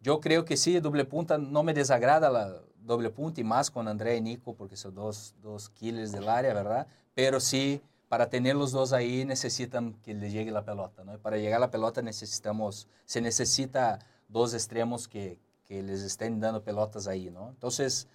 Yo 0.00 0.20
creo 0.20 0.46
que 0.46 0.56
sí, 0.56 0.80
doble 0.80 1.04
punta, 1.04 1.36
no 1.36 1.62
me 1.62 1.74
desagrada 1.74 2.30
la 2.30 2.62
doble 2.90 3.10
punta 3.10 3.40
y 3.40 3.44
más 3.44 3.70
con 3.70 3.86
André 3.86 4.16
y 4.16 4.20
Nico, 4.20 4.54
porque 4.54 4.76
son 4.76 4.94
dos, 4.96 5.34
dos 5.42 5.70
killers 5.70 6.10
del 6.10 6.28
área, 6.28 6.52
¿verdad? 6.52 6.88
Pero 7.14 7.38
sí, 7.38 7.80
para 8.08 8.28
tener 8.28 8.56
los 8.56 8.72
dos 8.72 8.92
ahí 8.92 9.24
necesitan 9.24 9.94
que 10.02 10.12
le 10.12 10.30
llegue 10.30 10.50
la 10.50 10.64
pelota, 10.64 11.04
¿no? 11.04 11.14
Y 11.14 11.18
para 11.18 11.36
llegar 11.38 11.58
a 11.58 11.66
la 11.66 11.70
pelota 11.70 12.02
necesitamos, 12.02 12.88
se 13.04 13.20
necesita 13.20 14.00
dos 14.28 14.54
extremos 14.54 15.06
que, 15.06 15.38
que 15.66 15.84
les 15.84 16.02
estén 16.02 16.40
dando 16.40 16.64
pelotas 16.64 17.06
ahí, 17.06 17.30
¿no? 17.30 17.50
Entonces, 17.50 18.08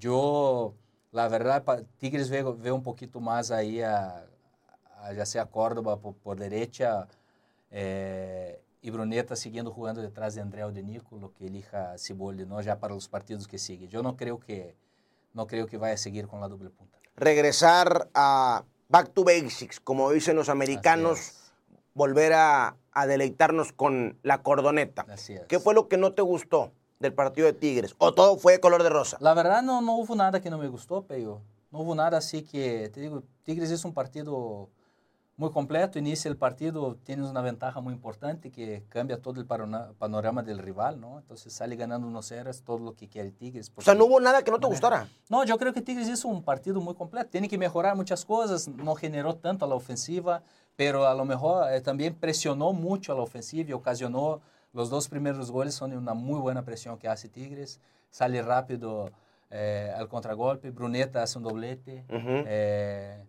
yo 0.00 0.72
la 1.10 1.28
verdad, 1.28 1.62
Tigres 1.98 2.30
ve, 2.30 2.42
ve 2.42 2.72
un 2.72 2.82
poquito 2.82 3.20
más 3.20 3.50
ahí 3.50 3.82
a, 3.82 4.24
a 5.02 5.12
ya 5.12 5.26
sea 5.26 5.44
Córdoba 5.44 5.98
por, 6.00 6.14
por 6.14 6.38
derecha 6.38 7.06
eh, 7.70 8.62
y 8.82 8.90
Bruneta 8.90 9.36
siguiendo 9.36 9.70
jugando 9.70 10.02
detrás 10.02 10.34
de 10.34 10.40
André 10.40 10.64
o 10.64 10.72
de 10.72 10.82
Nico, 10.82 11.16
lo 11.16 11.32
que 11.32 11.46
elija 11.46 11.96
Ciboldi, 11.96 12.44
¿no? 12.44 12.60
ya 12.60 12.80
para 12.80 12.94
los 12.94 13.08
partidos 13.08 13.46
que 13.46 13.56
siguen. 13.56 13.88
Yo 13.88 14.02
no 14.02 14.16
creo 14.16 14.40
que, 14.40 14.76
no 15.32 15.46
creo 15.46 15.68
que 15.68 15.76
vaya 15.78 15.94
a 15.94 15.98
seguir 15.98 16.26
con 16.26 16.40
la 16.40 16.48
doble 16.48 16.70
punta. 16.70 16.98
Regresar 17.14 18.10
a 18.12 18.64
back 18.88 19.12
to 19.14 19.22
basics, 19.22 19.78
como 19.78 20.10
dicen 20.10 20.34
los 20.34 20.48
americanos, 20.48 21.52
volver 21.94 22.32
a, 22.32 22.76
a, 22.90 23.06
deleitarnos 23.06 23.72
con 23.72 24.18
la 24.24 24.42
cordoneta. 24.42 25.06
Así 25.08 25.34
es. 25.34 25.42
¿Qué 25.46 25.60
fue 25.60 25.74
lo 25.74 25.88
que 25.88 25.96
no 25.96 26.12
te 26.12 26.22
gustó? 26.22 26.72
del 27.02 27.12
partido 27.12 27.48
de 27.48 27.52
Tigres? 27.52 27.94
¿O 27.98 28.14
todo 28.14 28.38
fue 28.38 28.52
de 28.52 28.60
color 28.60 28.82
de 28.82 28.88
rosa? 28.88 29.18
La 29.20 29.34
verdad 29.34 29.60
no, 29.60 29.82
no 29.82 29.96
hubo 29.96 30.14
nada 30.14 30.40
que 30.40 30.48
no 30.48 30.56
me 30.56 30.68
gustó, 30.68 31.04
pero 31.04 31.42
no 31.70 31.80
hubo 31.80 31.94
nada 31.94 32.18
así 32.18 32.42
que, 32.42 32.88
te 32.90 33.00
digo, 33.00 33.24
Tigres 33.42 33.70
es 33.70 33.84
un 33.84 33.92
partido 33.92 34.70
muy 35.42 35.50
completo, 35.50 35.98
inicia 35.98 36.28
el 36.30 36.36
partido, 36.36 36.96
tienes 37.04 37.26
una 37.26 37.42
ventaja 37.42 37.80
muy 37.80 37.92
importante 37.92 38.50
que 38.50 38.84
cambia 38.88 39.20
todo 39.20 39.40
el 39.40 39.46
panorama 39.46 40.42
del 40.42 40.58
rival, 40.58 41.00
¿no? 41.00 41.18
Entonces 41.18 41.52
sale 41.52 41.74
ganando 41.76 42.06
1-0, 42.06 42.48
es 42.48 42.62
todo 42.62 42.78
lo 42.78 42.94
que 42.94 43.08
quiere 43.08 43.32
Tigres. 43.32 43.72
O 43.74 43.82
sea, 43.82 43.94
no 43.94 44.04
hubo 44.04 44.20
nada 44.20 44.42
que 44.42 44.50
no 44.52 44.60
te 44.60 44.68
gustara. 44.68 45.08
No, 45.28 45.44
yo 45.44 45.58
creo 45.58 45.72
que 45.72 45.82
Tigres 45.82 46.08
hizo 46.08 46.28
un 46.28 46.42
partido 46.44 46.80
muy 46.80 46.94
completo, 46.94 47.28
tiene 47.28 47.48
que 47.48 47.58
mejorar 47.58 47.96
muchas 47.96 48.24
cosas, 48.24 48.68
no 48.68 48.94
generó 48.94 49.34
tanto 49.34 49.64
a 49.64 49.68
la 49.68 49.74
ofensiva, 49.74 50.42
pero 50.76 51.06
a 51.06 51.14
lo 51.14 51.24
mejor 51.24 51.72
eh, 51.72 51.80
también 51.80 52.14
presionó 52.14 52.72
mucho 52.72 53.12
a 53.12 53.16
la 53.16 53.22
ofensiva 53.22 53.68
y 53.68 53.72
ocasionó 53.72 54.40
los 54.72 54.88
dos 54.88 55.08
primeros 55.08 55.50
goles 55.50 55.74
son 55.74 55.92
una 55.92 56.14
muy 56.14 56.40
buena 56.40 56.64
presión 56.64 56.96
que 56.98 57.08
hace 57.08 57.28
Tigres. 57.28 57.80
Sale 58.10 58.40
rápido 58.42 59.10
eh, 59.50 59.92
al 59.94 60.08
contragolpe. 60.08 60.70
Bruneta 60.70 61.22
hace 61.22 61.36
un 61.38 61.44
doblete. 61.44 62.04
eh, 62.08 63.24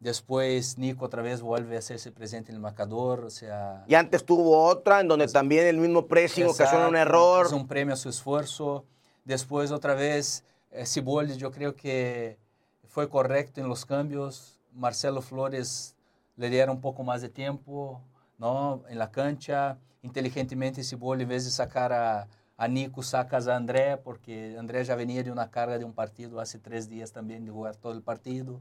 después 0.00 0.78
Nico 0.78 1.04
otra 1.04 1.22
vez 1.22 1.40
vuelve 1.40 1.76
a 1.76 1.78
hacerse 1.78 2.12
presente 2.12 2.50
en 2.50 2.56
el 2.56 2.60
marcador. 2.60 3.24
O 3.24 3.30
sea, 3.30 3.84
y 3.86 3.94
antes 3.94 4.24
tuvo 4.24 4.64
otra 4.64 5.00
en 5.00 5.08
donde 5.08 5.28
también 5.28 5.66
el 5.66 5.78
mismo 5.78 6.06
pressing 6.06 6.46
ocasiona 6.46 6.88
un 6.88 6.96
error. 6.96 7.46
Es 7.46 7.52
un 7.52 7.66
premio 7.66 7.94
a 7.94 7.96
su 7.96 8.08
esfuerzo. 8.08 8.84
Después 9.24 9.70
otra 9.70 9.94
vez 9.94 10.44
eh, 10.70 10.86
Ciboldi 10.86 11.36
yo 11.36 11.50
creo 11.50 11.74
que 11.74 12.38
fue 12.86 13.08
correcto 13.08 13.60
en 13.60 13.68
los 13.68 13.84
cambios. 13.84 14.60
Marcelo 14.72 15.22
Flores 15.22 15.96
le 16.36 16.50
dieron 16.50 16.76
un 16.76 16.82
poco 16.82 17.02
más 17.02 17.22
de 17.22 17.28
tiempo 17.28 18.02
¿no? 18.38 18.82
en 18.88 18.98
la 18.98 19.10
cancha 19.10 19.78
inteligentemente 20.06 20.84
Ciboli, 20.84 21.24
en 21.24 21.28
vez 21.28 21.44
de 21.44 21.50
sacar 21.50 21.92
a, 21.92 22.28
a 22.56 22.68
Nico, 22.68 23.02
sacas 23.02 23.48
a 23.48 23.56
André, 23.56 23.96
porque 23.98 24.56
André 24.58 24.84
ya 24.84 24.94
venía 24.94 25.22
de 25.22 25.30
una 25.30 25.50
carga 25.50 25.78
de 25.78 25.84
un 25.84 25.92
partido 25.92 26.40
hace 26.40 26.58
tres 26.58 26.88
días 26.88 27.12
también, 27.12 27.44
de 27.44 27.50
jugar 27.50 27.76
todo 27.76 27.92
el 27.92 28.02
partido. 28.02 28.60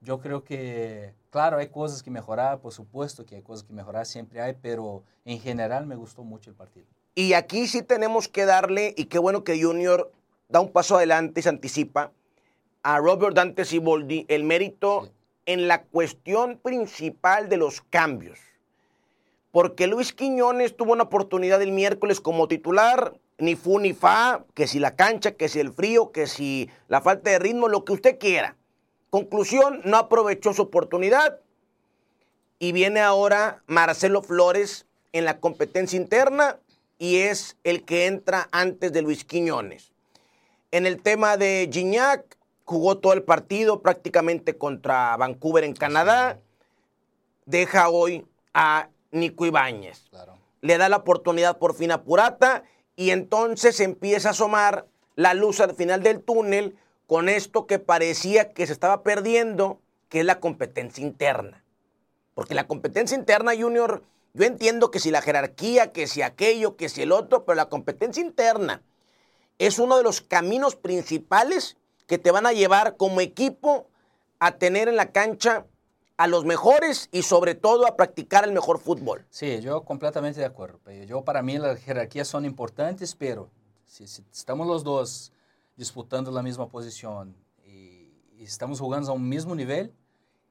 Yo 0.00 0.20
creo 0.20 0.44
que, 0.44 1.14
claro, 1.30 1.58
hay 1.58 1.68
cosas 1.68 2.02
que 2.02 2.10
mejorar, 2.10 2.60
por 2.60 2.72
supuesto 2.72 3.26
que 3.26 3.36
hay 3.36 3.42
cosas 3.42 3.64
que 3.64 3.72
mejorar, 3.72 4.06
siempre 4.06 4.40
hay, 4.40 4.54
pero 4.60 5.02
en 5.24 5.40
general 5.40 5.86
me 5.86 5.96
gustó 5.96 6.22
mucho 6.24 6.50
el 6.50 6.56
partido. 6.56 6.86
Y 7.14 7.32
aquí 7.32 7.66
sí 7.66 7.82
tenemos 7.82 8.28
que 8.28 8.44
darle, 8.44 8.94
y 8.96 9.06
qué 9.06 9.18
bueno 9.18 9.42
que 9.42 9.60
Junior 9.60 10.12
da 10.48 10.60
un 10.60 10.70
paso 10.70 10.96
adelante 10.96 11.40
y 11.40 11.42
se 11.42 11.48
anticipa, 11.48 12.12
a 12.82 12.98
Robert 12.98 13.34
Dante 13.34 13.64
Siboldi 13.64 14.24
el 14.28 14.44
mérito 14.44 15.06
sí. 15.06 15.12
en 15.46 15.66
la 15.66 15.82
cuestión 15.82 16.58
principal 16.58 17.48
de 17.48 17.56
los 17.56 17.80
cambios 17.80 18.38
porque 19.50 19.86
Luis 19.86 20.12
Quiñones 20.12 20.76
tuvo 20.76 20.92
una 20.92 21.04
oportunidad 21.04 21.62
el 21.62 21.72
miércoles 21.72 22.20
como 22.20 22.48
titular, 22.48 23.14
ni 23.38 23.56
fu 23.56 23.78
ni 23.78 23.92
fa, 23.92 24.44
que 24.54 24.66
si 24.66 24.78
la 24.78 24.94
cancha, 24.94 25.32
que 25.32 25.48
si 25.48 25.60
el 25.60 25.72
frío, 25.72 26.12
que 26.12 26.26
si 26.26 26.68
la 26.88 27.00
falta 27.00 27.30
de 27.30 27.38
ritmo, 27.38 27.68
lo 27.68 27.84
que 27.84 27.92
usted 27.92 28.18
quiera. 28.18 28.56
Conclusión, 29.10 29.80
no 29.84 29.96
aprovechó 29.96 30.52
su 30.52 30.62
oportunidad 30.62 31.40
y 32.58 32.72
viene 32.72 33.00
ahora 33.00 33.62
Marcelo 33.66 34.22
Flores 34.22 34.86
en 35.12 35.24
la 35.24 35.40
competencia 35.40 35.96
interna 35.96 36.58
y 36.98 37.18
es 37.18 37.56
el 37.64 37.84
que 37.84 38.06
entra 38.06 38.48
antes 38.52 38.92
de 38.92 39.02
Luis 39.02 39.24
Quiñones. 39.24 39.92
En 40.70 40.84
el 40.86 41.00
tema 41.00 41.36
de 41.36 41.70
Gignac, 41.72 42.36
jugó 42.64 42.98
todo 42.98 43.14
el 43.14 43.22
partido 43.22 43.80
prácticamente 43.80 44.58
contra 44.58 45.16
Vancouver 45.16 45.64
en 45.64 45.74
Canadá, 45.74 46.38
deja 47.46 47.88
hoy 47.88 48.26
a 48.52 48.90
Nico 49.10 49.46
Ibáñez. 49.46 50.10
Le 50.60 50.76
da 50.76 50.90
la 50.90 50.98
oportunidad 50.98 51.58
por 51.58 51.74
fin 51.74 51.92
a 51.92 52.02
Purata 52.02 52.64
y 52.94 53.10
entonces 53.10 53.80
empieza 53.80 54.28
a 54.28 54.32
asomar 54.32 54.86
la 55.14 55.32
luz 55.32 55.60
al 55.60 55.74
final 55.74 56.02
del 56.02 56.22
túnel 56.22 56.76
con 57.08 57.30
esto 57.30 57.66
que 57.66 57.78
parecía 57.78 58.52
que 58.52 58.66
se 58.66 58.72
estaba 58.74 59.02
perdiendo, 59.02 59.80
que 60.10 60.20
es 60.20 60.26
la 60.26 60.40
competencia 60.40 61.02
interna. 61.02 61.64
Porque 62.34 62.54
la 62.54 62.68
competencia 62.68 63.16
interna, 63.16 63.52
Junior, 63.58 64.02
yo 64.34 64.44
entiendo 64.44 64.90
que 64.90 65.00
si 65.00 65.10
la 65.10 65.22
jerarquía, 65.22 65.90
que 65.90 66.06
si 66.06 66.20
aquello, 66.20 66.76
que 66.76 66.90
si 66.90 67.00
el 67.00 67.12
otro, 67.12 67.46
pero 67.46 67.56
la 67.56 67.70
competencia 67.70 68.22
interna 68.22 68.82
es 69.58 69.78
uno 69.78 69.96
de 69.96 70.02
los 70.02 70.20
caminos 70.20 70.76
principales 70.76 71.78
que 72.06 72.18
te 72.18 72.30
van 72.30 72.44
a 72.44 72.52
llevar 72.52 72.98
como 72.98 73.22
equipo 73.22 73.86
a 74.38 74.58
tener 74.58 74.86
en 74.86 74.96
la 74.96 75.10
cancha 75.10 75.64
a 76.18 76.26
los 76.26 76.44
mejores 76.44 77.08
y 77.10 77.22
sobre 77.22 77.54
todo 77.54 77.86
a 77.86 77.96
practicar 77.96 78.44
el 78.44 78.52
mejor 78.52 78.80
fútbol. 78.80 79.24
Sí, 79.30 79.62
yo 79.62 79.82
completamente 79.82 80.40
de 80.40 80.46
acuerdo. 80.46 80.78
Yo 81.06 81.24
para 81.24 81.40
mí 81.40 81.56
las 81.56 81.80
jerarquías 81.80 82.28
son 82.28 82.44
importantes, 82.44 83.14
pero 83.14 83.48
si, 83.86 84.04
estamos 84.04 84.66
los 84.66 84.84
dos 84.84 85.32
disputando 85.78 86.32
la 86.32 86.42
misma 86.42 86.68
posición 86.68 87.34
y, 87.64 88.12
estamos 88.40 88.80
jugando 88.80 89.10
a 89.10 89.14
un 89.14 89.28
mismo 89.28 89.54
nivel 89.54 89.92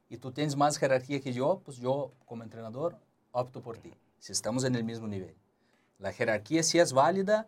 y 0.10 0.18
tú 0.18 0.32
tienes 0.32 0.56
más 0.56 0.78
jerarquía 0.78 1.22
que 1.22 1.34
yo, 1.34 1.62
pues 1.64 1.78
yo 1.78 2.12
como 2.26 2.44
entrenador 2.44 2.98
opto 3.32 3.62
por 3.62 3.78
ti, 3.78 3.94
si 4.20 4.32
estamos 4.32 4.64
en 4.66 4.76
el 4.76 4.84
mismo 4.84 5.08
nivel. 5.08 5.36
La 5.98 6.12
jerarquía 6.12 6.64
sí 6.64 6.80
es 6.80 6.94
válida 6.94 7.48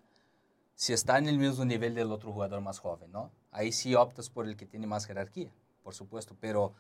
si 0.76 0.94
está 0.94 1.18
en 1.18 1.28
el 1.28 1.38
mismo 1.38 1.65
nivel 1.65 1.94
del 1.94 2.12
otro 2.12 2.32
jugador 2.32 2.62
más 2.62 2.80
joven, 2.80 3.12
¿no? 3.12 3.32
Ahí 3.52 3.72
sí 3.72 3.96
optas 3.96 4.30
por 4.30 4.48
el 4.48 4.56
que 4.56 4.65
tiene 4.65 4.88
más 4.88 5.06
jerarquía, 5.06 5.52
por 5.84 5.94
supuesto, 5.94 6.36
pero 6.39 6.74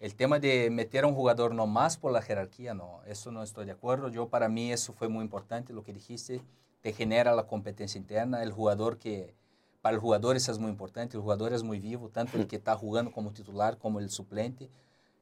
el 0.00 0.14
tema 0.14 0.38
de 0.38 0.70
meter 0.70 1.04
a 1.04 1.06
un 1.06 1.14
jugador 1.14 1.54
no 1.54 1.66
más 1.66 1.96
por 1.96 2.12
la 2.12 2.22
jerarquía, 2.22 2.74
no, 2.74 3.02
eso 3.06 3.30
no 3.30 3.42
estoy 3.42 3.66
de 3.66 3.72
acuerdo. 3.72 4.08
Yo 4.08 4.28
para 4.28 4.48
mí 4.48 4.72
eso 4.72 4.92
fue 4.92 5.08
muy 5.08 5.22
importante, 5.22 5.72
lo 5.72 5.82
que 5.82 5.92
dijiste, 5.92 6.42
te 6.80 6.92
genera 6.92 7.34
la 7.34 7.46
competencia 7.46 7.98
interna, 7.98 8.42
el 8.42 8.52
jugador 8.52 8.98
que, 8.98 9.34
para 9.86 9.94
el 9.94 10.00
jugador 10.00 10.34
eso 10.34 10.50
es 10.50 10.58
muy 10.58 10.68
importante, 10.72 11.16
el 11.16 11.22
jugador 11.22 11.52
es 11.52 11.62
muy 11.62 11.78
vivo, 11.78 12.08
tanto 12.08 12.38
el 12.38 12.48
que 12.48 12.56
está 12.56 12.76
jugando 12.76 13.12
como 13.12 13.30
titular 13.30 13.78
como 13.78 14.00
el 14.00 14.10
suplente. 14.10 14.68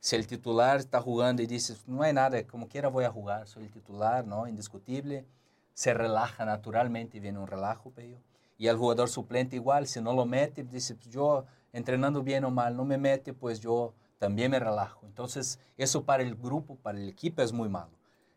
Si 0.00 0.16
el 0.16 0.27
titular 0.27 0.79
está 0.79 1.03
jugando 1.03 1.42
y 1.42 1.46
dice, 1.46 1.77
no 1.87 2.00
hay 2.00 2.14
nada, 2.14 2.42
como 2.46 2.66
quiera 2.66 2.88
voy 2.88 3.05
a 3.05 3.11
jugar, 3.11 3.46
soy 3.46 3.64
el 3.64 3.70
titular, 3.70 4.27
¿no? 4.27 4.48
Indiscutible, 4.48 5.27
se 5.74 5.92
relaja 5.92 6.46
naturalmente, 6.46 7.20
viene 7.20 7.38
un 7.38 7.46
relajo, 7.46 7.92
pero 7.94 8.16
y 8.57 8.66
el 8.66 8.79
jugador 8.79 9.11
suplente 9.11 9.55
igual, 9.55 9.87
si 9.87 10.00
no 10.00 10.14
lo 10.14 10.24
mete, 10.24 10.64
dice, 10.64 10.96
yo 11.11 11.44
entrenando 11.74 12.22
bien 12.22 12.46
o 12.46 12.50
mal, 12.50 12.74
no 12.74 12.87
me 12.87 12.96
mete, 12.96 13.35
pues 13.35 13.61
yo 13.61 13.92
también 14.16 14.50
me 14.50 14.61
relajo. 14.61 15.05
Entonces, 15.05 15.59
eso 15.77 16.05
para 16.05 16.22
el 16.22 16.37
grupo, 16.37 16.77
para 16.77 16.96
el 16.96 17.07
equipo 17.07 17.42
es 17.42 17.53
muy 17.53 17.68
malo. 17.68 17.92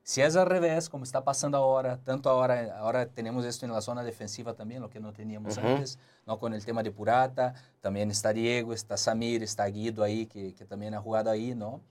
Si 0.07 0.21
es 0.21 0.37
al 0.37 0.45
revés, 0.45 0.87
como 0.87 1.03
está 1.03 1.25
pasando 1.25 1.57
ahora, 1.57 1.97
tanto 1.97 2.29
ahora, 2.29 2.77
ahora 2.79 3.07
tenemos 3.07 3.43
esto 3.43 3.65
en 3.65 3.73
la 3.73 3.81
zona 3.81 4.05
defensiva 4.05 4.53
también, 4.53 4.81
lo 4.81 4.89
que 4.89 5.01
no 5.01 5.11
teníamos 5.11 5.57
antes, 5.57 5.99
¿no? 6.25 6.39
con 6.39 6.53
el 6.53 6.63
tema 6.63 6.81
de 6.81 6.91
Purata, 6.91 7.53
también 7.81 8.09
está 8.09 8.31
Diego, 8.31 8.71
está 8.71 8.95
Samir, 8.95 9.43
está 9.43 9.65
Guido 9.65 10.03
ahí, 10.03 10.25
que, 10.25 10.53
que 10.55 10.63
también 10.63 10.93
ha 10.93 11.01
jugado 11.01 11.29
ahí, 11.29 11.53
¿no? 11.53 11.81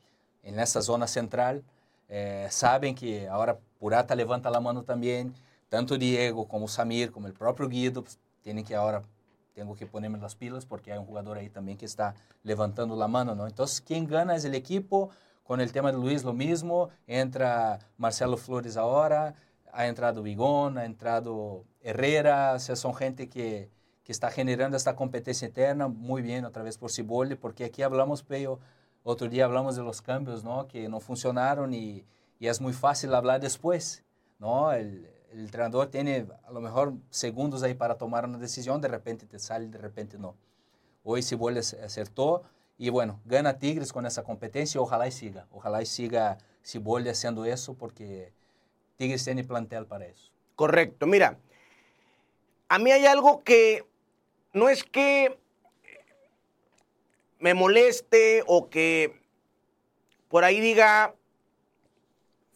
En 0.43 0.59
esa 0.59 0.81
zona 0.81 1.07
central, 1.07 1.63
eh, 2.09 2.49
saben 2.51 2.95
que 2.95 3.29
ahora 3.29 3.59
Purata 3.79 4.15
levanta 4.15 4.49
la 4.49 4.61
mano 4.61 4.83
también, 4.83 5.35
tanto 5.69 5.99
Diego 5.99 6.49
como 6.49 6.69
Samir, 6.69 7.13
como 7.13 7.27
el 7.27 7.35
propio 7.35 7.69
Guido, 7.69 8.03
pues, 8.03 8.19
tienen 8.41 8.65
que 8.65 8.75
ahora 8.75 9.03
tengo 9.53 9.75
que 9.75 9.85
ponerme 9.85 10.17
las 10.17 10.35
pilas 10.35 10.65
porque 10.65 10.91
hay 10.91 10.99
un 10.99 11.05
jugador 11.05 11.37
ahí 11.37 11.51
también 11.51 11.77
que 11.77 11.85
está 11.85 12.15
levantando 12.45 12.97
la 12.97 13.09
mano, 13.09 13.35
¿no? 13.35 13.47
Entonces, 13.47 13.83
quien 13.83 14.07
gana 14.07 14.37
es 14.37 14.47
el 14.47 14.55
equipo. 14.55 15.11
Con 15.47 15.61
el 15.61 15.71
tema 15.71 15.93
de 15.93 15.99
Luis 15.99 16.25
lo 16.25 16.33
mismo, 16.33 16.91
entra 17.07 17.79
Marcelo 17.97 18.37
Flores 18.37 18.77
ahora, 18.77 19.37
ha 19.73 19.87
entrado 19.87 20.23
Vigón, 20.23 20.77
ha 20.77 20.85
entrado 20.85 21.65
Herrera, 21.83 22.55
o 22.55 22.59
sea, 22.59 22.75
son 22.75 22.95
gente 22.95 23.29
que, 23.29 23.71
que 24.03 24.11
está 24.11 24.31
generando 24.31 24.77
esta 24.77 24.97
competencia 24.97 25.47
interna 25.47 25.87
muy 25.87 26.23
bien 26.23 26.45
otra 26.45 26.65
vez 26.65 26.79
por 26.79 26.91
Cibolli, 26.91 27.37
porque 27.37 27.65
aquí 27.65 27.83
hablamos, 27.83 28.25
pero 28.25 28.59
otro 29.05 29.29
día 29.29 29.45
hablamos 29.45 29.77
de 29.77 29.85
los 29.85 30.03
cambios, 30.03 30.43
¿no? 30.43 30.67
Que 30.67 30.89
no 30.89 30.99
funcionaron 30.99 31.73
y, 31.73 32.05
y 32.41 32.49
es 32.49 32.61
muy 32.61 32.73
fácil 32.73 33.15
hablar 33.15 33.41
después, 33.41 34.05
¿no? 34.41 34.73
El, 34.73 35.09
el 35.31 35.41
entrenador 35.41 35.89
tiene 35.89 36.27
a 36.45 36.51
lo 36.51 36.61
mejor 36.61 36.95
segundos 37.11 37.63
ahí 37.63 37.75
para 37.75 37.97
tomar 37.97 38.25
una 38.25 38.39
decisión, 38.39 38.81
de 38.81 38.89
repente 38.89 39.27
te 39.27 39.39
sale, 39.39 39.69
de 39.69 39.79
repente 39.79 40.19
no. 40.19 40.35
Hoy 41.05 41.23
Cibolli 41.23 41.61
acertó 41.61 42.43
y 42.79 42.91
bueno, 42.91 43.21
gana 43.25 43.59
Tigres 43.59 43.93
con 43.93 44.07
esa 44.07 44.23
competencia, 44.23 44.81
ojalá 44.81 45.07
y 45.07 45.13
siga, 45.13 45.47
ojalá 45.51 45.83
y 45.83 45.87
siga 45.87 46.39
Cibolli 46.65 47.09
haciendo 47.09 47.45
eso 47.45 47.75
porque 47.75 48.33
Tigres 48.97 49.25
tiene 49.25 49.45
plantel 49.45 49.87
para 49.87 50.07
eso. 50.07 50.31
Correcto, 50.55 51.07
mira, 51.07 51.39
a 52.69 52.79
mí 52.79 52.91
hay 52.91 53.07
algo 53.07 53.43
que 53.43 53.85
no 54.53 54.69
es 54.69 54.85
que 54.85 55.39
me 57.39 57.55
moleste 57.55 58.43
o 58.47 58.69
que 58.69 59.21
por 60.29 60.45
ahí 60.45 60.61
diga 60.61 61.15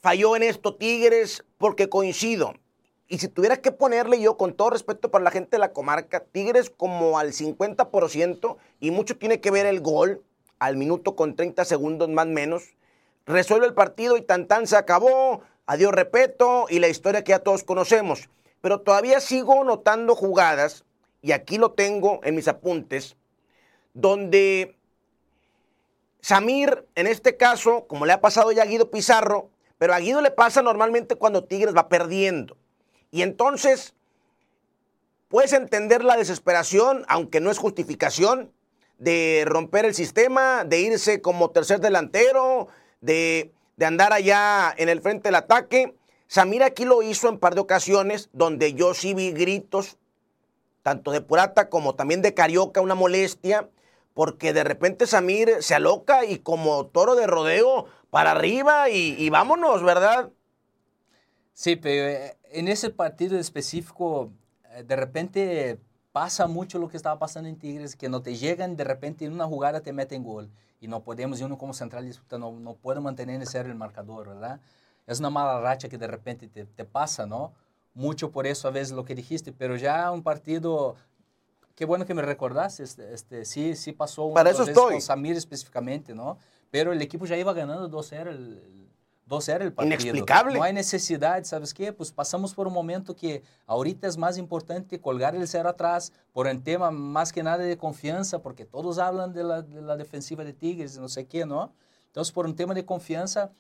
falló 0.01 0.37
en 0.37 0.43
esto 0.43 0.75
Tigres 0.75 1.45
porque 1.59 1.89
coincido. 1.89 2.55
Y 3.13 3.19
si 3.19 3.27
tuviera 3.27 3.57
que 3.57 3.73
ponerle 3.73 4.21
yo, 4.21 4.37
con 4.37 4.55
todo 4.55 4.71
respeto 4.71 5.11
para 5.11 5.25
la 5.25 5.33
gente 5.33 5.57
de 5.57 5.59
la 5.59 5.73
comarca, 5.73 6.21
Tigres 6.21 6.71
como 6.71 7.19
al 7.19 7.33
50%, 7.33 8.57
y 8.79 8.93
mucho 8.93 9.19
tiene 9.19 9.41
que 9.41 9.51
ver 9.51 9.67
el 9.67 9.81
gol, 9.81 10.23
al 10.61 10.77
minuto 10.77 11.17
con 11.17 11.35
30 11.35 11.65
segundos 11.65 12.09
más 12.09 12.29
menos, 12.29 12.63
resuelve 13.27 13.67
el 13.67 13.75
partido 13.75 14.17
y 14.17 14.23
tan 14.23 14.47
tan 14.47 14.69
se 14.69 14.77
acabó, 14.77 15.43
adiós 15.67 15.93
repeto, 15.93 16.67
y 16.69 16.79
la 16.79 16.87
historia 16.87 17.25
que 17.25 17.31
ya 17.31 17.41
todos 17.41 17.65
conocemos. 17.65 18.29
Pero 18.61 18.83
todavía 18.83 19.19
sigo 19.19 19.65
notando 19.65 20.15
jugadas, 20.15 20.85
y 21.21 21.33
aquí 21.33 21.59
lo 21.59 21.73
tengo 21.73 22.21
en 22.23 22.37
mis 22.37 22.47
apuntes, 22.47 23.17
donde 23.93 24.79
Samir, 26.21 26.87
en 26.95 27.09
este 27.09 27.37
caso, 27.37 27.89
como 27.89 28.07
le 28.07 28.13
ha 28.13 28.21
pasado 28.21 28.53
ya 28.53 28.63
a 28.63 28.67
Guido 28.67 28.89
Pizarro, 28.89 29.51
pero 29.79 29.95
a 29.95 29.99
Guido 29.99 30.21
le 30.21 30.31
pasa 30.31 30.63
normalmente 30.63 31.17
cuando 31.17 31.43
Tigres 31.43 31.75
va 31.77 31.89
perdiendo. 31.89 32.57
Y 33.11 33.23
entonces 33.23 33.95
puedes 35.29 35.53
entender 35.53 36.05
la 36.05 36.17
desesperación, 36.17 37.05
aunque 37.09 37.41
no 37.41 37.51
es 37.51 37.59
justificación, 37.59 38.53
de 38.99 39.45
romper 39.47 39.87
el 39.87 39.95
sistema, 39.95 40.65
de 40.65 40.81
irse 40.81 41.23
como 41.23 41.51
tercer 41.51 41.81
delantero, 41.81 42.69
de, 43.01 43.53
andar 43.83 44.13
allá 44.13 44.73
en 44.77 44.91
el 44.91 45.01
frente 45.01 45.29
del 45.29 45.37
ataque. 45.37 45.95
Samir 46.27 46.63
aquí 46.63 46.85
lo 46.85 47.03
hizo 47.03 47.29
en 47.29 47.39
par 47.39 47.55
de 47.55 47.63
ocasiones 47.63 48.29
donde 48.33 48.75
yo 48.75 48.93
sí 48.93 49.15
vi 49.15 49.33
gritos, 49.33 49.97
tanto 50.83 51.11
de 51.13 51.23
Purata 51.23 51.71
como 51.71 51.95
también 51.95 52.21
de 52.21 52.35
Carioca, 52.35 52.83
una 52.83 52.95
molestia, 52.95 53.69
porque 54.13 54.53
de 54.53 54.65
repente 54.65 55.07
Samir 55.07 55.63
se 55.63 55.75
aloca 55.75 56.27
y 56.27 56.39
como 56.39 56.87
toro 56.87 57.15
de 57.15 57.27
rodeo 57.27 57.87
para 58.11 58.33
arriba 58.33 58.91
y, 58.91 59.29
vámonos, 59.31 59.83
¿verdad? 59.83 60.29
Sí, 61.61 61.77
pero 61.77 62.09
eh, 62.09 62.39
en 62.53 62.69
ese 62.69 62.89
partido 62.89 63.39
específico, 63.39 64.33
eh, 64.71 64.83
de 64.83 64.97
repente 64.97 65.79
pasa 66.11 66.47
mucho 66.47 66.79
lo 66.79 66.89
que 66.89 66.97
estaba 66.97 67.19
pasando 67.19 67.51
en 67.51 67.59
Tigres, 67.59 67.97
que 67.97 68.09
no 68.09 68.23
te 68.23 68.35
llegan, 68.35 68.77
de 68.77 68.85
repente 68.85 69.27
en 69.27 69.35
una 69.35 69.45
jugada 69.45 69.83
te 69.83 69.93
meten 69.93 70.25
gol 70.25 70.49
y 70.81 70.89
no 70.89 71.05
podemos, 71.05 71.39
y 71.39 71.45
uno 71.45 71.59
como 71.59 71.75
central 71.75 72.11
no, 72.39 72.53
no 72.53 72.75
puede 72.77 73.01
mantener 73.01 73.43
ese 73.43 73.61
el 73.61 73.75
marcador, 73.75 74.29
¿verdad? 74.29 74.59
Es 75.07 75.21
una 75.21 75.29
mala 75.29 75.61
racha 75.61 75.91
que 75.91 75.99
de 75.99 76.07
repente 76.07 76.49
te, 76.49 76.65
te, 76.65 76.87
pasa, 76.87 77.27
¿no? 77.27 77.53
Mucho 77.93 78.31
por 78.31 78.47
eso 78.47 78.67
a 78.67 78.71
veces 78.71 78.93
lo 78.93 79.05
que 79.05 79.15
dijiste, 79.15 79.53
pero 79.53 79.77
ya 79.77 80.11
un 80.13 80.23
partido, 80.23 80.97
qué 81.75 81.85
bueno 81.85 82.07
que 82.07 82.15
me 82.15 82.23
recordaste, 82.23 82.85
este, 82.85 83.13
este 83.13 83.45
sí, 83.45 83.77
sí 83.77 83.93
pasó 83.93 84.33
Para 84.33 84.49
eso 84.49 84.63
estoy. 84.63 84.93
con 84.93 85.03
Samir 85.03 85.37
específicamente, 85.37 86.15
¿no? 86.15 86.39
Pero 86.71 86.91
el 86.91 87.03
equipo 87.03 87.27
ya 87.27 87.37
iba 87.37 87.53
ganando 87.53 87.91
2-0 87.91 88.81
2-0 89.31 89.63
el 89.63 89.73
partido. 89.73 89.95
Inexplicable. 89.95 90.55
No 90.59 90.65
hay 90.65 90.73
necesidad, 90.73 91.43
¿sabes 91.45 91.73
qué? 91.73 91.93
Pues 91.93 92.11
pasamos 92.11 92.53
por 92.53 92.67
un 92.67 92.73
momento 92.73 93.15
que 93.15 93.43
ahorita 93.67 94.09
es 94.09 94.19
más 94.19 94.37
importante 94.37 95.01
colgar 95.01 95.37
el 95.37 95.47
cero 95.47 95.69
atrás 95.69 96.13
por 96.33 96.49
un 96.49 96.63
tema 96.63 96.91
más 96.91 97.33
que 97.33 97.43
nada 97.43 97.59
de 97.59 97.79
confianza, 97.79 98.41
porque 98.41 98.65
todos 98.65 98.99
hablan 98.99 99.33
de 99.33 99.45
la, 99.45 99.63
de 99.63 99.81
la 99.81 99.97
defensiva 99.97 100.43
de 100.43 100.53
Tigres, 100.53 100.99
no 100.99 101.09
sé 101.09 101.27
qué, 101.27 101.47
¿no? 101.47 101.73
Entonces, 102.07 102.33
por 102.33 102.45
un 102.45 102.57
tema 102.57 102.75
de 102.75 102.85
confianza, 102.85 103.53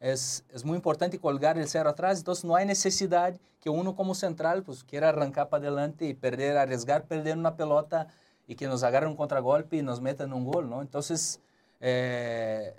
es, 0.00 0.44
es, 0.48 0.64
muy 0.64 0.76
importante 0.76 1.18
colgar 1.18 1.58
el 1.58 1.68
cero 1.68 1.90
atrás, 1.90 2.18
entonces 2.18 2.44
no 2.44 2.56
hay 2.56 2.64
necesidad 2.64 3.38
que 3.60 3.68
uno 3.68 3.96
como 3.96 4.14
central 4.14 4.62
pues 4.62 4.84
quiera 4.84 5.10
arrancar 5.10 5.48
para 5.48 5.66
adelante 5.66 6.06
y 6.06 6.14
perder, 6.14 6.56
arriesgar, 6.56 7.04
perder 7.04 7.36
una 7.36 7.56
pelota 7.56 8.06
y 8.46 8.54
que 8.54 8.66
nos 8.66 8.82
agarren 8.82 9.10
un 9.10 9.16
contragolpe 9.16 9.76
y 9.76 9.82
nos 9.82 10.00
metan 10.00 10.32
un 10.32 10.44
gol, 10.44 10.70
¿no? 10.70 10.80
Entonces, 10.80 11.40
eh, 11.80 12.74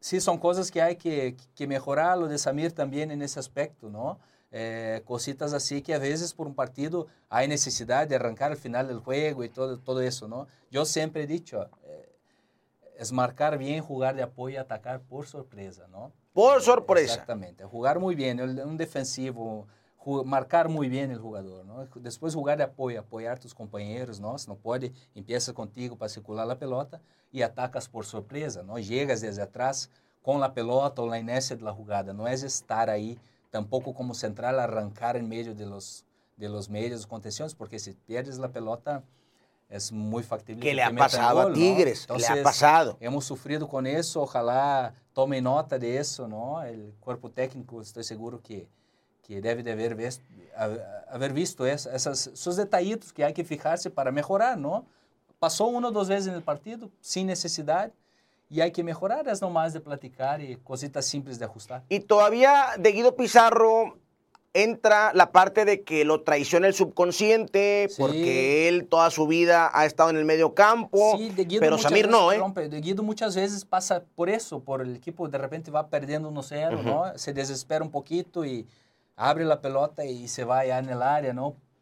sí, 0.00 0.20
son 0.20 0.38
cosas 0.38 0.70
que 0.70 0.82
hay 0.82 0.96
que, 0.96 1.36
que, 1.54 1.66
mejorar, 1.66 2.18
lo 2.18 2.26
de 2.26 2.38
Samir 2.38 2.72
también 2.72 3.10
en 3.10 3.22
ese 3.22 3.38
aspecto, 3.38 3.88
¿no? 3.88 4.18
Eh, 4.52 5.02
cositas 5.04 5.52
así 5.52 5.80
que 5.80 5.94
a 5.94 5.98
veces 5.98 6.34
por 6.34 6.48
un 6.48 6.56
partido 6.56 7.06
hay 7.28 7.46
necesidad 7.46 8.08
de 8.08 8.16
arrancar 8.16 8.50
al 8.50 8.56
final 8.56 8.88
del 8.88 8.98
juego 8.98 9.44
y 9.44 9.48
todo, 9.48 9.78
todo 9.78 10.00
eso, 10.00 10.26
¿no? 10.26 10.48
Yo 10.72 10.84
siempre 10.84 11.22
he 11.22 11.26
dicho, 11.28 11.68
es 13.00 13.12
marcar 13.12 13.56
bien, 13.56 13.82
jugar 13.82 14.14
de 14.14 14.22
apoyo 14.22 14.56
y 14.56 14.58
atacar 14.58 15.00
por 15.00 15.26
sorpresa, 15.26 15.86
¿no? 15.88 16.12
Por 16.34 16.60
sorpresa. 16.60 17.14
Exactamente, 17.14 17.64
jugar 17.64 17.98
muy 17.98 18.14
bien, 18.14 18.40
un 18.40 18.76
defensivo, 18.76 19.66
marcar 20.24 20.68
muy 20.68 20.88
bien 20.88 21.10
el 21.10 21.18
jugador, 21.18 21.64
¿no? 21.64 21.86
Después 21.96 22.34
jugar 22.34 22.58
de 22.58 22.64
apoyo, 22.64 23.00
apoyar 23.00 23.38
tus 23.38 23.54
compañeros, 23.54 24.18
¿no? 24.18 24.38
Si 24.38 24.48
no 24.48 24.56
puede, 24.56 24.92
empieza 25.14 25.52
contigo 25.52 25.96
para 25.96 26.08
circular 26.08 26.46
la 26.46 26.58
pelota 26.58 27.00
y 27.30 27.42
atacas 27.42 27.88
por 27.88 28.06
sorpresa, 28.06 28.62
¿no? 28.62 28.78
Llegas 28.78 29.20
desde 29.20 29.42
atrás 29.42 29.90
con 30.22 30.40
la 30.40 30.52
pelota 30.54 31.02
o 31.02 31.06
la 31.06 31.18
inercia 31.18 31.56
de 31.56 31.62
la 31.62 31.72
jugada, 31.72 32.12
no 32.12 32.28
es 32.28 32.42
estar 32.42 32.90
ahí 32.90 33.18
tampoco 33.50 33.94
como 33.94 34.14
central 34.14 34.58
arrancar 34.60 35.16
en 35.16 35.28
medio 35.28 35.54
de 35.54 35.66
los, 35.66 36.04
de 36.36 36.48
los 36.48 36.68
medios 36.70 37.06
contenciones, 37.06 37.54
porque 37.54 37.78
si 37.78 37.92
pierdes 37.92 38.38
la 38.38 38.48
pelota 38.48 39.02
es 39.68 39.92
muy 39.92 40.22
factible. 40.22 40.62
Que 40.62 40.74
le 40.74 40.82
ha 40.82 40.94
pasado 40.94 41.40
a 41.40 41.52
Tigres, 41.52 42.06
le 42.16 42.26
ha 42.26 42.42
pasado. 42.42 42.96
Hemos 43.00 43.24
sufrido 43.24 43.68
con 43.68 43.86
eso, 43.86 44.22
ojalá 44.22 44.94
tome 45.12 45.40
nota 45.40 45.78
de 45.78 45.98
eso, 45.98 46.26
¿no? 46.26 46.62
El 46.62 46.94
cuerpo 47.00 47.30
técnico, 47.30 47.80
estoy 47.80 48.04
seguro 48.04 48.40
que 48.42 48.68
que 49.30 49.40
debe 49.40 49.62
de 49.62 49.70
haber 49.70 49.94
visto, 49.94 50.24
haber 51.08 51.32
visto 51.32 51.64
esas, 51.64 52.26
esos 52.26 52.56
detallitos 52.56 53.12
que 53.12 53.24
hay 53.24 53.32
que 53.32 53.44
fijarse 53.44 53.88
para 53.88 54.10
mejorar, 54.10 54.58
¿no? 54.58 54.84
Pasó 55.38 55.66
una 55.66 55.86
o 55.86 55.90
dos 55.92 56.08
veces 56.08 56.26
en 56.26 56.34
el 56.34 56.42
partido 56.42 56.90
sin 57.00 57.28
necesidad 57.28 57.92
y 58.50 58.60
hay 58.60 58.72
que 58.72 58.82
mejorar, 58.82 59.28
es 59.28 59.40
nomás 59.40 59.72
de 59.72 59.78
platicar 59.78 60.40
y 60.40 60.56
cositas 60.56 61.06
simples 61.06 61.38
de 61.38 61.44
ajustar. 61.44 61.84
Y 61.88 62.00
todavía 62.00 62.70
de 62.76 62.90
Guido 62.90 63.14
Pizarro 63.14 63.96
entra 64.52 65.12
la 65.14 65.30
parte 65.30 65.64
de 65.64 65.82
que 65.82 66.04
lo 66.04 66.22
traiciona 66.22 66.66
el 66.66 66.74
subconsciente, 66.74 67.88
porque 67.96 68.66
él 68.66 68.88
toda 68.88 69.12
su 69.12 69.28
vida 69.28 69.70
ha 69.72 69.86
estado 69.86 70.10
en 70.10 70.16
el 70.16 70.24
medio 70.24 70.54
campo, 70.54 71.16
sí, 71.16 71.32
pero 71.60 71.78
Samir 71.78 72.08
no, 72.08 72.32
¿eh? 72.32 72.40
De 72.68 72.80
Guido 72.80 73.04
muchas 73.04 73.36
veces 73.36 73.64
pasa 73.64 74.02
por 74.16 74.28
eso, 74.28 74.58
por 74.58 74.82
el 74.82 74.96
equipo 74.96 75.28
de 75.28 75.38
repente 75.38 75.70
va 75.70 75.86
perdiendo 75.86 76.28
1-0, 76.32 76.82
¿no? 76.82 77.16
Se 77.16 77.32
desespera 77.32 77.84
un 77.84 77.92
poquito 77.92 78.44
y 78.44 78.66
abre 79.20 79.44
la 79.44 79.60
pelota 79.60 80.06
y 80.06 80.28
se 80.28 80.44
va 80.44 80.60
allá 80.60 80.78
en 80.78 80.90
área. 80.90 81.34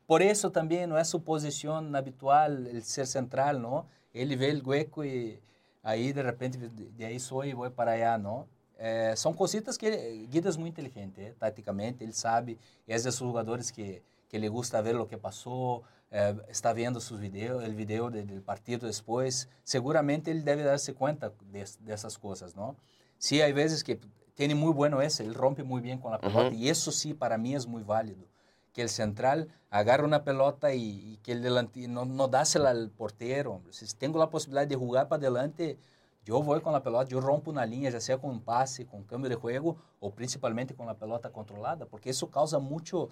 Por 0.07 0.23
eso 0.23 0.51
también 0.51 0.91
no 0.91 0.99
es 0.99 1.07
su 1.07 1.23
posición 1.23 1.95
habitual 1.95 2.83
ser 2.83 3.07
central, 3.07 3.63
¿no? 3.63 3.87
Él 4.13 4.37
ve 4.37 4.51
el 4.51 4.63
hueco 4.67 5.05
y 5.05 5.41
ahí 5.83 6.13
de 6.13 6.23
repente 6.25 6.59
de 6.59 7.07
ahí 7.07 7.21
soy 7.21 7.51
y 7.51 7.53
voy 7.53 7.71
para 7.71 7.93
allá, 7.93 8.19
¿no? 8.19 8.49
Eh, 8.79 9.13
son 9.17 9.35
cositas 9.35 9.79
que 9.79 10.27
Guido 10.31 10.51
es 10.51 10.59
muy 10.59 10.69
inteligente, 10.71 11.29
¿eh? 11.29 11.35
tácticamente, 11.39 12.05
él 12.05 12.13
sabe, 12.13 12.59
es 12.87 13.05
de 13.05 13.11
esos 13.11 13.27
jugadores 13.27 13.73
que, 13.73 14.03
que 14.29 14.39
le 14.39 14.49
gusta 14.49 14.81
ver 14.81 14.95
lo 14.95 15.09
que 15.09 15.19
pasó, 15.19 15.83
eh, 16.11 16.37
está 16.49 16.73
viendo 16.73 17.01
sus 17.01 17.19
videos, 17.19 17.65
el 17.65 17.75
video 17.75 18.11
de, 18.11 18.25
del 18.25 18.41
partido 18.41 18.87
después, 18.87 19.49
seguramente 19.65 20.31
él 20.31 20.45
debe 20.45 20.63
darse 20.63 20.95
cuenta 20.95 21.33
de, 21.53 21.67
de, 21.81 21.95
esas 21.95 22.19
cosas, 22.19 22.55
¿no? 22.55 22.77
Sí, 23.19 23.43
hay 23.43 23.53
veces 23.53 23.83
que 23.83 23.99
tiene 24.39 24.55
muy 24.55 24.73
bueno 24.73 25.03
ese, 25.03 25.25
él 25.25 25.35
rompe 25.35 25.65
muy 25.65 25.81
bien 25.81 25.99
con 25.99 26.13
la 26.13 26.21
pelota 26.21 26.55
y 26.55 26.69
eso 26.69 26.93
sí 26.93 27.13
para 27.13 27.37
mí 27.37 27.57
es 27.57 27.67
muy 27.67 27.83
válido. 27.83 28.25
Que 28.73 28.83
el 28.83 28.89
central 28.89 29.49
agarre 29.69 30.05
una 30.05 30.23
pelota 30.23 30.73
y, 30.73 31.19
que 31.25 31.33
el 31.33 31.43
delante 31.43 31.89
no, 31.89 32.05
no 32.05 32.29
dásela 32.29 32.71
al 32.71 32.89
portero. 32.89 33.55
Hombre. 33.55 33.73
Si 33.73 33.85
tengo 33.97 34.17
la 34.17 34.31
posibilidad 34.31 34.65
de 34.65 34.77
jugar 34.77 35.09
para 35.09 35.23
adelante, 35.23 35.77
yo 36.25 36.41
voy 36.41 36.61
con 36.61 36.73
la 36.73 36.85
pelota, 36.85 37.11
yo 37.11 37.21
rompo 37.21 37.51
una 37.51 37.67
línea, 37.67 37.91
ya 37.91 38.01
sea 38.01 38.17
con 38.17 38.31
un 38.31 38.41
pase, 38.41 38.87
con 38.87 39.03
cambio 39.03 39.29
de 39.29 39.35
juego 39.35 39.77
o 39.99 40.13
principalmente 40.13 40.73
con 40.73 40.87
la 40.87 40.95
pelota 40.95 41.31
controlada, 41.31 41.87
porque 41.87 42.11
eso 42.11 42.31
causa 42.31 42.61
mucho... 42.61 43.09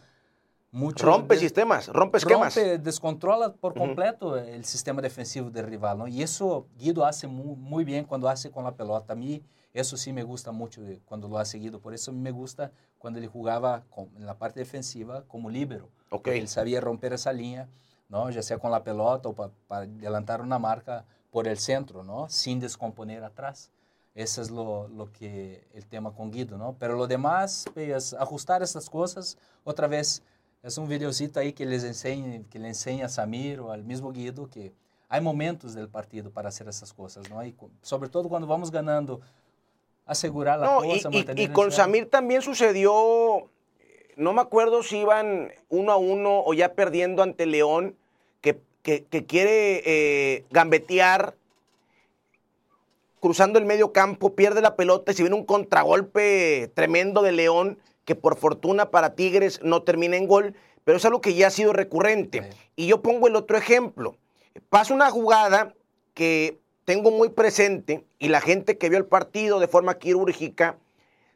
mucho 0.70 1.04
rompe 1.04 1.36
sistemas, 1.36 1.88
rompe 1.88 2.18
esquemas. 2.18 2.54
Rompe, 2.54 2.78
descontrola 2.78 3.52
por 3.52 3.74
completo 3.74 4.36
el 4.36 4.64
sistema 4.64 5.02
defensivo 5.02 5.50
del 5.50 5.66
rival. 5.66 5.98
¿no? 5.98 6.06
Y 6.06 6.22
eso 6.22 6.68
Guido 6.78 7.04
hace 7.04 7.26
muy, 7.26 7.56
muy 7.56 7.84
bien 7.84 8.04
cuando 8.04 8.28
hace 8.28 8.48
con 8.48 8.62
la 8.62 8.76
pelota. 8.76 9.14
A 9.14 9.16
mí 9.16 9.42
eso 9.80 9.96
sí 9.96 10.12
me 10.12 10.22
gusta 10.22 10.52
mucho 10.52 10.82
de 10.82 11.00
cuando 11.00 11.28
lo 11.28 11.38
ha 11.38 11.44
seguido. 11.44 11.80
Por 11.80 11.92
eso 11.92 12.10
me 12.12 12.30
gusta 12.30 12.72
cuando 12.98 13.18
él 13.18 13.26
jugaba 13.26 13.84
con, 13.90 14.08
en 14.16 14.24
la 14.24 14.38
parte 14.38 14.60
defensiva 14.60 15.24
como 15.28 15.50
líbero. 15.50 15.90
Okay. 16.10 16.40
Él 16.40 16.48
sabía 16.48 16.80
romper 16.80 17.12
esa 17.12 17.32
línea, 17.32 17.68
¿no? 18.08 18.30
ya 18.30 18.42
sea 18.42 18.58
con 18.58 18.70
la 18.70 18.82
pelota 18.82 19.28
o 19.28 19.34
para 19.34 19.82
adelantar 19.82 20.40
una 20.40 20.58
marca 20.58 21.04
por 21.30 21.46
el 21.46 21.58
centro, 21.58 22.02
¿no? 22.02 22.28
sin 22.30 22.58
descomponer 22.58 23.22
atrás. 23.22 23.70
Ese 24.14 24.40
es 24.40 24.50
lo, 24.50 24.88
lo, 24.88 25.12
que 25.12 25.68
el 25.74 25.84
tema 25.84 26.14
con 26.14 26.30
Guido, 26.30 26.56
¿no? 26.56 26.74
Pero 26.78 26.96
lo 26.96 27.06
demás 27.06 27.66
es 27.74 28.14
ajustar 28.14 28.62
estas 28.62 28.88
cosas. 28.88 29.36
Otra 29.62 29.88
vez, 29.88 30.22
es 30.62 30.78
un 30.78 30.88
videocito 30.88 31.38
ahí 31.38 31.52
que 31.52 31.66
les 31.66 31.84
enseñe, 31.84 32.46
que 32.48 32.58
le 32.58 32.68
enseña 32.68 33.06
a 33.06 33.08
Samir 33.10 33.60
o 33.60 33.72
al 33.72 33.84
mismo 33.84 34.12
Guido 34.12 34.48
que 34.48 34.72
hay 35.08 35.20
momentos 35.20 35.74
del 35.74 35.88
partido 35.88 36.30
para 36.30 36.48
hacer 36.48 36.66
esas 36.66 36.92
cosas, 36.92 37.28
¿no? 37.30 37.44
Y 37.44 37.54
sobre 37.82 38.08
todo 38.08 38.28
cuando 38.28 38.48
vamos 38.48 38.70
ganando 38.70 39.20
asegurar 40.06 40.60
la 40.60 40.76
cosa, 40.76 41.08
y, 41.12 41.26
y, 41.42 41.48
con 41.48 41.72
Samir 41.72 42.08
también 42.08 42.40
sucedió, 42.40 43.50
no 44.16 44.32
me 44.32 44.40
acuerdo 44.40 44.82
si 44.82 44.98
iban 44.98 45.52
uno 45.68 45.92
a 45.92 45.96
uno 45.96 46.42
o 46.44 46.54
ya 46.54 46.74
perdiendo 46.74 47.22
ante 47.22 47.44
León, 47.44 47.96
que, 48.40 49.04
que, 49.04 49.26
quiere 49.26 49.82
eh, 49.84 50.44
gambetear 50.50 51.34
cruzando 53.18 53.58
el 53.58 53.64
medio 53.64 53.92
campo, 53.92 54.36
pierde 54.36 54.60
la 54.60 54.76
pelota 54.76 55.10
y 55.10 55.16
se 55.16 55.24
viene 55.24 55.34
un 55.34 55.44
contragolpe 55.44 56.70
tremendo 56.74 57.22
de 57.22 57.32
León 57.32 57.78
que 58.04 58.14
por 58.14 58.36
fortuna 58.36 58.92
para 58.92 59.16
Tigres 59.16 59.58
no 59.64 59.82
termina 59.82 60.16
en 60.16 60.28
gol, 60.28 60.54
pero 60.84 60.98
es 60.98 61.04
algo 61.04 61.20
que 61.20 61.34
ya 61.34 61.48
ha 61.48 61.50
sido 61.50 61.72
recurrente. 61.72 62.48
Y 62.76 62.86
yo 62.86 63.02
pongo 63.02 63.26
el 63.26 63.34
otro 63.34 63.58
ejemplo. 63.58 64.16
Pasa 64.68 64.94
una 64.94 65.10
jugada 65.10 65.74
que 66.14 66.60
tengo 66.86 67.10
muy 67.10 67.28
presente 67.30 68.06
y 68.18 68.28
la 68.28 68.40
gente 68.40 68.78
que 68.78 68.88
vio 68.88 68.96
el 68.96 69.06
partido 69.06 69.58
de 69.58 69.66
forma 69.66 69.98
quirúrgica 69.98 70.78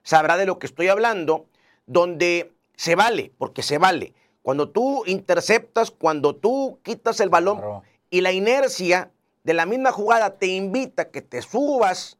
sabrá 0.04 0.36
de 0.36 0.46
lo 0.46 0.58
que 0.58 0.66
estoy 0.66 0.88
hablando, 0.88 1.46
donde 1.86 2.52
se 2.76 2.94
vale, 2.94 3.32
porque 3.36 3.62
se 3.62 3.76
vale. 3.76 4.14
Cuando 4.42 4.70
tú 4.70 5.02
interceptas, 5.06 5.90
cuando 5.90 6.36
tú 6.36 6.78
quitas 6.84 7.20
el 7.20 7.30
balón 7.30 7.60
y 8.10 8.20
la 8.20 8.30
inercia 8.30 9.10
de 9.42 9.52
la 9.52 9.66
misma 9.66 9.90
jugada 9.90 10.38
te 10.38 10.46
invita 10.46 11.02
a 11.02 11.08
que 11.10 11.20
te 11.20 11.42
subas 11.42 12.16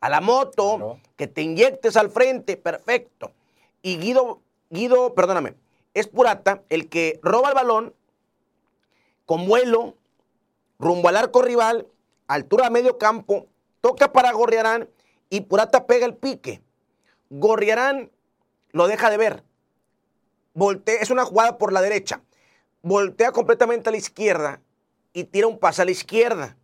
a 0.00 0.08
la 0.08 0.22
moto, 0.22 0.98
que 1.16 1.26
te 1.26 1.42
inyectes 1.42 1.96
al 1.96 2.10
frente, 2.10 2.56
perfecto. 2.56 3.32
Y 3.82 3.98
Guido, 3.98 4.40
Guido, 4.70 5.14
perdóname, 5.14 5.54
es 5.92 6.06
Purata 6.06 6.62
el 6.70 6.88
que 6.88 7.20
roba 7.22 7.50
el 7.50 7.54
balón 7.54 7.94
con 9.26 9.46
vuelo 9.46 9.94
rumbo 10.78 11.08
al 11.10 11.16
arco 11.18 11.42
rival 11.42 11.86
altura 12.26 12.70
medio 12.70 12.98
campo, 12.98 13.46
toca 13.80 14.12
para 14.12 14.32
Gorriarán 14.32 14.88
y 15.30 15.42
Purata 15.42 15.86
pega 15.86 16.06
el 16.06 16.16
pique. 16.16 16.62
Gorriarán 17.30 18.10
lo 18.70 18.86
deja 18.88 19.10
de 19.10 19.16
ver. 19.16 19.44
Voltea, 20.54 21.00
es 21.00 21.10
una 21.10 21.24
jugada 21.24 21.58
por 21.58 21.72
la 21.72 21.82
derecha. 21.82 22.22
Voltea 22.82 23.32
completamente 23.32 23.88
a 23.88 23.92
la 23.92 23.98
izquierda 23.98 24.60
y 25.12 25.24
tira 25.24 25.46
un 25.46 25.58
pase 25.58 25.82
a 25.82 25.84
la 25.84 25.90
izquierda. 25.90 26.56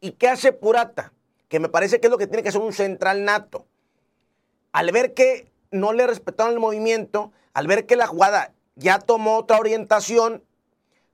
¿Y 0.00 0.12
qué 0.12 0.28
hace 0.28 0.52
Purata? 0.52 1.12
Que 1.48 1.60
me 1.60 1.68
parece 1.68 2.00
que 2.00 2.06
es 2.06 2.10
lo 2.10 2.18
que 2.18 2.26
tiene 2.26 2.42
que 2.42 2.50
hacer 2.50 2.60
un 2.60 2.72
central 2.72 3.24
nato. 3.24 3.66
Al 4.72 4.90
ver 4.92 5.14
que 5.14 5.50
no 5.70 5.92
le 5.92 6.06
respetaron 6.06 6.52
el 6.52 6.60
movimiento, 6.60 7.32
al 7.52 7.66
ver 7.66 7.86
que 7.86 7.96
la 7.96 8.06
jugada 8.06 8.52
ya 8.76 8.98
tomó 8.98 9.36
otra 9.36 9.58
orientación, 9.58 10.42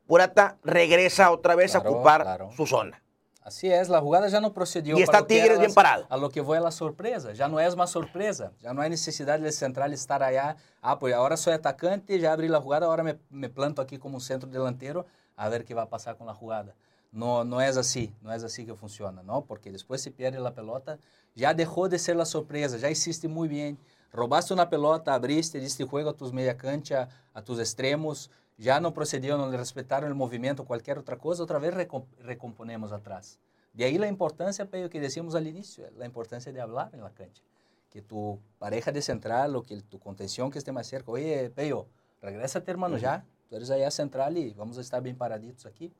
Purata 0.07 0.59
regresa 0.65 1.31
otra 1.31 1.55
vez 1.55 1.75
a 1.75 1.79
ocupar 1.79 2.49
su 2.57 2.67
zona. 2.67 3.00
Así 3.43 3.73
es, 3.73 3.89
la 3.89 4.01
jugada 4.01 4.29
ya 4.29 4.41
no 4.41 4.53
procedió. 4.53 4.99
Y 4.99 5.03
está 5.03 5.27
Tigres 5.27 5.59
bien 5.59 5.73
parado. 5.73 6.07
A 6.11 6.17
lo 6.17 6.29
que 6.31 6.45
fue 6.45 6.61
la 6.61 6.71
sorpresa. 6.71 7.33
Ya 7.33 7.49
no 7.49 7.59
es 7.59 7.75
más 7.75 7.91
sorpresa. 7.91 8.53
Ya 8.61 8.75
no 8.75 8.83
hay 8.83 8.91
necesidad 8.91 9.41
del 9.41 9.53
central 9.53 9.93
estar 9.93 10.23
allá. 10.23 10.57
Ah, 10.83 10.99
pues 10.99 11.15
ahora 11.15 11.37
soy 11.37 11.55
atacante, 11.55 12.19
ya 12.19 12.33
abrí 12.33 12.49
la 12.49 12.61
jugada, 12.61 12.87
ahora 12.87 13.03
me, 13.03 13.19
me 13.31 13.49
planto 13.49 13.81
aquí 13.81 13.99
como 13.99 14.21
centro 14.21 14.49
delantero 14.49 15.07
a 15.37 15.49
ver 15.49 15.65
qué 15.65 15.73
va 15.73 15.83
a 15.83 15.89
pasar 15.89 16.17
con 16.17 16.27
la 16.27 16.35
jugada. 16.35 16.75
No, 17.13 17.45
no 17.45 17.61
es 17.61 17.77
así, 17.77 18.15
no 18.21 18.33
es 18.33 18.45
así 18.45 18.67
que 18.67 18.75
funciona, 18.75 19.23
¿no? 19.23 19.45
Porque 19.45 19.73
después 19.73 20.01
se 20.03 20.11
pierde 20.11 20.39
la 20.39 20.55
pelota, 20.55 20.99
ya 21.35 21.55
dejó 21.55 21.89
de 21.89 21.99
ser 21.99 22.17
la 22.17 22.27
sorpresa, 22.27 22.77
ya 22.77 22.91
hiciste 22.91 23.27
muy 23.27 23.49
bien. 23.49 23.79
Robaste 24.13 24.53
una 24.53 24.69
pelota, 24.69 25.15
abriste, 25.15 25.59
diste 25.59 25.85
juego 25.85 26.11
a 26.11 26.13
tus 26.13 26.33
media 26.33 26.57
cancha, 26.57 27.09
a 27.33 27.43
tus 27.43 27.59
extremos, 27.59 28.31
ya 28.61 28.79
no 28.79 28.93
procedió, 28.93 29.39
no 29.39 29.51
le 29.51 29.57
respetaron 29.57 30.07
el 30.09 30.15
movimiento, 30.15 30.67
cualquier 30.67 30.99
otra 30.99 31.17
cosa, 31.17 31.43
otra 31.43 31.59
vez 31.59 31.75
recomponemos 32.19 32.93
atrás. 32.93 33.39
De 33.73 33.85
ahí 33.85 33.97
la 33.97 34.07
importancia, 34.07 34.67
Peyo, 34.67 34.91
que 34.91 35.01
decíamos 35.01 35.35
al 35.35 35.47
inicio, 35.47 35.89
la 35.97 36.05
importancia 36.05 36.53
de 36.53 36.61
hablar 36.61 36.91
en 36.93 37.01
la 37.01 37.11
cancha. 37.11 37.43
Que 37.89 38.03
tu 38.03 38.39
pareja 38.59 38.93
de 38.93 39.01
central 39.01 39.57
o 39.57 39.63
que 39.63 39.81
tu 39.81 39.99
contención 39.99 40.51
que 40.51 40.59
esté 40.59 40.73
más 40.73 40.87
cerca, 40.87 41.11
oye, 41.11 41.49
Peyo, 41.49 41.87
regrésate 42.21 42.71
hermano 42.71 42.99
ya, 42.99 43.25
tú 43.49 43.57
eres 43.57 43.71
allá 43.71 43.91
central 43.91 44.37
y 44.37 44.53
vamos 44.53 44.77
a 44.77 44.83
estar 44.83 45.03
bien 45.03 45.17
paraditos 45.17 45.65
aquí. 45.65 45.91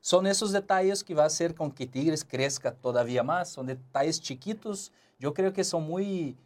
Son 0.00 0.26
esos 0.26 0.52
detalles 0.52 1.02
que 1.02 1.14
va 1.14 1.22
a 1.22 1.26
hacer 1.26 1.54
con 1.54 1.72
que 1.72 1.86
Tigres 1.86 2.22
crezca 2.22 2.74
todavía 2.74 3.22
más, 3.22 3.48
son 3.48 3.64
detalles 3.64 4.20
chiquitos, 4.20 4.92
yo 5.18 5.32
creo 5.32 5.54
que 5.54 5.64
son 5.64 5.84
muy 5.84 6.36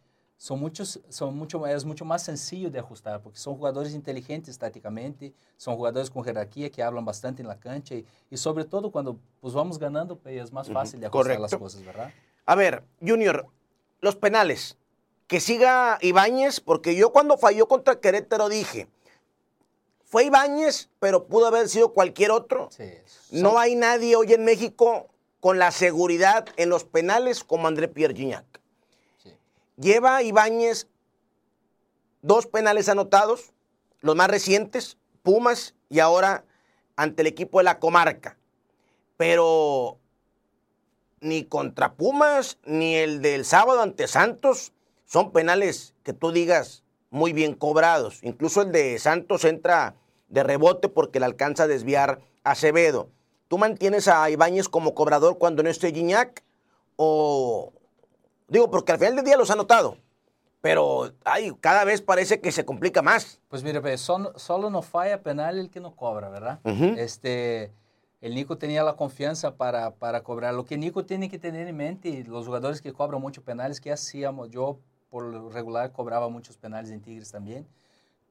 son 0.44 0.60
muchos, 0.60 1.00
son 1.08 1.34
mucho, 1.38 1.66
es 1.66 1.86
mucho 1.86 2.04
más 2.04 2.22
sencillo 2.22 2.70
de 2.70 2.78
ajustar, 2.78 3.22
porque 3.22 3.38
son 3.38 3.56
jugadores 3.56 3.94
inteligentes 3.94 4.58
tácticamente, 4.58 5.32
son 5.56 5.74
jugadores 5.74 6.10
con 6.10 6.22
jerarquía 6.22 6.68
que 6.68 6.82
hablan 6.82 7.02
bastante 7.02 7.40
en 7.40 7.48
la 7.48 7.58
cancha 7.58 7.94
y, 7.94 8.04
y 8.30 8.36
sobre 8.36 8.66
todo 8.66 8.92
cuando 8.92 9.18
pues 9.40 9.54
vamos 9.54 9.78
ganando, 9.78 10.18
pues, 10.18 10.42
es 10.42 10.52
más 10.52 10.70
fácil 10.70 11.00
de 11.00 11.06
ajustar 11.06 11.40
las 11.40 11.56
cosas, 11.56 11.82
¿verdad? 11.82 12.12
A 12.44 12.54
ver, 12.56 12.84
Junior, 13.00 13.46
los 14.02 14.16
penales. 14.16 14.76
Que 15.28 15.40
siga 15.40 15.96
Ibáñez, 16.02 16.60
porque 16.60 16.94
yo 16.94 17.10
cuando 17.10 17.38
falló 17.38 17.66
contra 17.66 17.98
Querétaro 17.98 18.50
dije, 18.50 18.86
fue 20.04 20.24
Ibáñez, 20.24 20.90
pero 21.00 21.24
pudo 21.24 21.46
haber 21.46 21.70
sido 21.70 21.94
cualquier 21.94 22.32
otro. 22.32 22.68
Sí. 22.70 22.92
No 23.30 23.58
hay 23.58 23.76
nadie 23.76 24.14
hoy 24.14 24.34
en 24.34 24.44
México 24.44 25.08
con 25.40 25.58
la 25.58 25.70
seguridad 25.70 26.44
en 26.58 26.68
los 26.68 26.84
penales 26.84 27.44
como 27.44 27.66
André 27.66 27.88
Pierre 27.88 28.14
Gignac. 28.14 28.54
Lleva 29.76 30.22
Ibáñez 30.22 30.86
dos 32.22 32.46
penales 32.46 32.88
anotados, 32.88 33.52
los 34.00 34.16
más 34.16 34.28
recientes, 34.28 34.98
Pumas 35.22 35.74
y 35.88 36.00
ahora 36.00 36.44
ante 36.96 37.22
el 37.22 37.28
equipo 37.28 37.58
de 37.58 37.64
la 37.64 37.78
comarca. 37.78 38.36
Pero 39.16 39.98
ni 41.20 41.44
contra 41.44 41.94
Pumas 41.94 42.58
ni 42.64 42.94
el 42.96 43.22
del 43.22 43.44
sábado 43.44 43.80
ante 43.80 44.06
Santos 44.06 44.72
son 45.06 45.32
penales 45.32 45.94
que 46.02 46.12
tú 46.12 46.30
digas 46.30 46.84
muy 47.10 47.32
bien 47.32 47.54
cobrados. 47.54 48.18
Incluso 48.22 48.62
el 48.62 48.72
de 48.72 48.98
Santos 48.98 49.44
entra 49.44 49.96
de 50.28 50.42
rebote 50.42 50.88
porque 50.88 51.20
le 51.20 51.26
alcanza 51.26 51.64
a 51.64 51.68
desviar 51.68 52.20
Acevedo. 52.42 53.08
¿Tú 53.48 53.56
mantienes 53.56 54.08
a 54.08 54.28
Ibáñez 54.28 54.68
como 54.68 54.94
cobrador 54.94 55.38
cuando 55.38 55.62
no 55.62 55.70
esté 55.70 55.92
Gignac? 55.92 56.42
O 56.96 57.72
digo, 58.48 58.70
porque 58.70 58.92
al 58.92 58.98
final 58.98 59.16
del 59.16 59.24
día 59.24 59.36
los 59.36 59.50
ha 59.50 59.56
notado. 59.56 59.96
Pero 60.60 61.12
ay, 61.24 61.52
cada 61.60 61.84
vez 61.84 62.00
parece 62.00 62.40
que 62.40 62.50
se 62.50 62.64
complica 62.64 63.02
más. 63.02 63.40
Pues 63.48 63.62
mira, 63.62 63.82
pues, 63.82 64.00
son- 64.00 64.30
solo 64.36 64.70
no 64.70 64.80
falla 64.80 65.22
penal 65.22 65.58
el 65.58 65.70
que 65.70 65.78
no 65.80 65.94
cobra, 65.94 66.30
¿verdad? 66.30 66.60
Ujú. 66.64 66.94
Este, 66.96 67.70
el 68.22 68.34
Nico 68.34 68.56
tenía 68.56 68.82
la 68.82 68.94
confianza 68.96 69.56
para, 69.56 69.90
para 69.96 70.22
cobrar. 70.22 70.54
Lo 70.54 70.64
que 70.64 70.78
Nico 70.78 71.04
tiene 71.04 71.28
que 71.28 71.38
tener 71.38 71.68
en 71.68 71.76
mente, 71.76 72.24
los 72.26 72.46
jugadores 72.46 72.80
que 72.80 72.94
cobran 72.94 73.20
muchos 73.20 73.44
penales, 73.44 73.78
que 73.80 73.92
hacíamos, 73.92 74.48
yo 74.50 74.78
por 75.10 75.24
lo 75.24 75.50
regular 75.50 75.92
cobraba 75.92 76.30
muchos 76.30 76.56
penales 76.56 76.90
en 76.90 77.02
Tigres 77.02 77.30
también, 77.30 77.68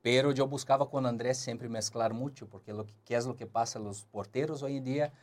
pero 0.01 0.31
yo 0.31 0.47
buscaba 0.47 0.89
con 0.89 1.05
Andrés 1.05 1.37
siempre 1.37 1.69
mezclar 1.69 2.13
mucho, 2.13 2.47
porque 2.47 2.73
lo 2.73 2.85
que, 2.85 2.93
¿qué 3.05 3.15
es 3.15 3.25
lo 3.27 3.35
que 3.37 3.45
pasa? 3.45 3.77
Los 3.79 4.05
porteros 4.05 4.63
hoy 4.63 4.77
en 4.77 4.83
día, 4.83 5.13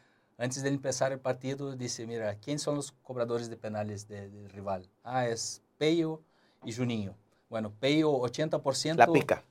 antes 0.40 0.62
de 0.62 0.70
empezar 0.70 1.12
el 1.12 1.20
partido, 1.20 1.76
dice, 1.76 2.06
mira, 2.06 2.34
¿quién 2.36 2.58
son 2.58 2.74
los 2.76 2.92
cobradores 2.92 3.50
de 3.50 3.56
penales 3.56 4.08
de- 4.08 4.28
del 4.30 4.48
rival? 4.50 4.88
Ah, 5.04 5.26
es 5.26 5.62
Peyo 5.78 6.22
y 6.64 6.72
Juninho. 6.72 7.14
Bueno, 7.50 7.72
Peyo 7.78 8.10
80% 8.10 8.96
La 8.96 9.06
pica, 9.12 9.44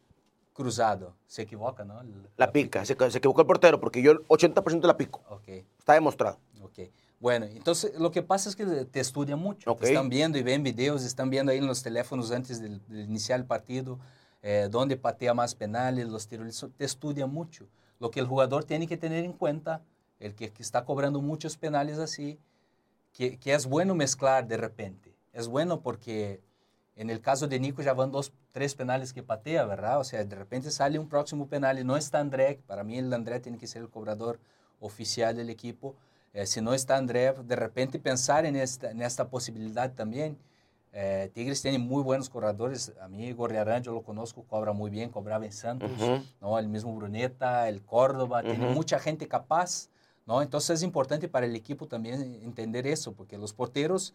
cruzado. 0.53 1.15
Se 1.27 1.43
equivoca, 1.43 1.83
¿no? 1.83 2.01
El- 2.01 2.27
la 2.37 2.51
pica. 2.51 2.83
Se, 2.85 2.95
se 3.09 3.17
equivocó 3.19 3.41
el 3.41 3.47
portero 3.47 3.79
porque 3.79 4.01
yo 4.01 4.11
el 4.11 4.19
80% 4.27 4.87
la 4.87 4.97
pico. 4.97 5.21
Ok, 5.29 5.47
Está 5.77 5.93
demostrado. 5.93 6.39
ok. 6.61 6.79
Bueno, 7.19 7.45
entonces 7.45 7.99
lo 7.99 8.11
que 8.11 8.23
pasa 8.23 8.49
es 8.49 8.55
que 8.55 8.65
te 8.65 8.99
estudian 8.99 9.39
mucho. 9.39 9.71
Ok. 9.71 9.81
Te 9.81 9.87
están 9.87 10.07
viendo 10.09 10.37
y 10.37 10.43
ven 10.43 10.63
videos, 10.63 11.03
están 11.03 11.29
viendo 11.29 11.51
ahí 11.51 11.57
en 11.57 11.67
los 11.67 11.83
teléfonos 11.83 12.31
antes 12.31 12.61
del- 12.61 12.81
de, 12.87 13.01
iniciar 13.01 13.39
el 13.39 13.45
partido, 13.45 13.99
eh, 14.41 14.69
dónde 14.71 14.95
patea 14.95 15.33
más 15.33 15.53
penales, 15.53 16.07
los 16.07 16.27
tiros. 16.27 16.65
Te 16.77 16.85
estudian 16.85 17.29
mucho. 17.29 17.67
Lo 17.99 18.09
que 18.09 18.21
el 18.21 18.25
jugador 18.27 18.63
tiene 18.63 18.87
que 18.87 18.95
tener 18.95 19.25
en 19.25 19.33
cuenta, 19.33 19.81
el 20.19 20.35
que, 20.35 20.51
que 20.51 20.61
está 20.61 20.85
cobrando 20.85 21.21
muchos 21.21 21.57
penales 21.57 21.99
así, 21.99 22.39
que, 23.13 23.37
que 23.37 23.53
es 23.53 23.65
bueno 23.65 23.95
mezclar 23.95 24.47
de 24.47 24.57
repente. 24.57 25.15
Es 25.33 25.47
bueno 25.47 25.81
porque 25.81 26.41
en 26.95 27.09
el 27.09 27.21
caso 27.21 27.47
de 27.47 27.59
Nico 27.59 27.81
ya 27.81 27.93
van 27.93 28.11
dos, 28.11 28.33
tres 28.51 28.75
penales 28.75 29.13
que 29.13 29.23
patea, 29.23 29.65
¿verdad? 29.65 29.99
O 29.99 30.03
sea, 30.03 30.23
de 30.23 30.35
repente 30.35 30.69
sale 30.69 30.99
un 30.99 31.07
próximo 31.07 31.47
penal 31.47 31.79
y 31.79 31.83
no 31.85 31.95
está 31.95 32.19
André. 32.19 32.59
Para 32.67 32.83
mí 32.83 32.97
el 32.97 33.13
André 33.13 33.39
tiene 33.39 33.57
que 33.57 33.67
ser 33.67 33.81
el 33.81 33.89
cobrador 33.89 34.39
oficial 34.81 35.35
del 35.37 35.49
equipo. 35.49 35.95
Eh, 36.33 36.45
si 36.45 36.59
no 36.59 36.73
está 36.73 36.97
André, 36.97 37.33
de 37.33 37.55
repente 37.55 37.99
pensar 37.99 38.45
en 38.45 38.55
esta, 38.55 38.91
en 38.91 39.01
esta 39.01 39.29
posibilidad 39.29 39.93
también. 39.93 40.37
Eh, 40.91 41.31
Tigres 41.33 41.61
tiene 41.61 41.79
muy 41.79 42.03
buenos 42.03 42.29
corredores. 42.29 42.93
A 43.01 43.07
mí 43.07 43.31
Gorriarán, 43.31 43.81
yo 43.81 43.93
lo 43.93 44.01
conozco, 44.01 44.43
cobra 44.43 44.73
muy 44.73 44.89
bien, 44.89 45.09
cobraba 45.09 45.45
en 45.45 45.53
Santos. 45.53 45.91
¿no? 46.41 46.59
El 46.59 46.67
mismo 46.67 46.93
Bruneta, 46.95 47.69
el 47.69 47.81
Córdoba, 47.81 48.41
tiene 48.43 48.67
mucha 48.73 48.99
gente 48.99 49.27
capaz, 49.27 49.87
¿no? 50.29 50.43
Entonces 50.43 50.75
es 50.75 50.83
importante 50.83 51.27
para 51.27 51.47
el 51.47 51.55
equipo 51.55 51.87
también 51.87 52.21
entender 52.43 52.85
eso, 52.85 53.13
porque 53.13 53.35
los 53.35 53.51
porteros 53.51 54.13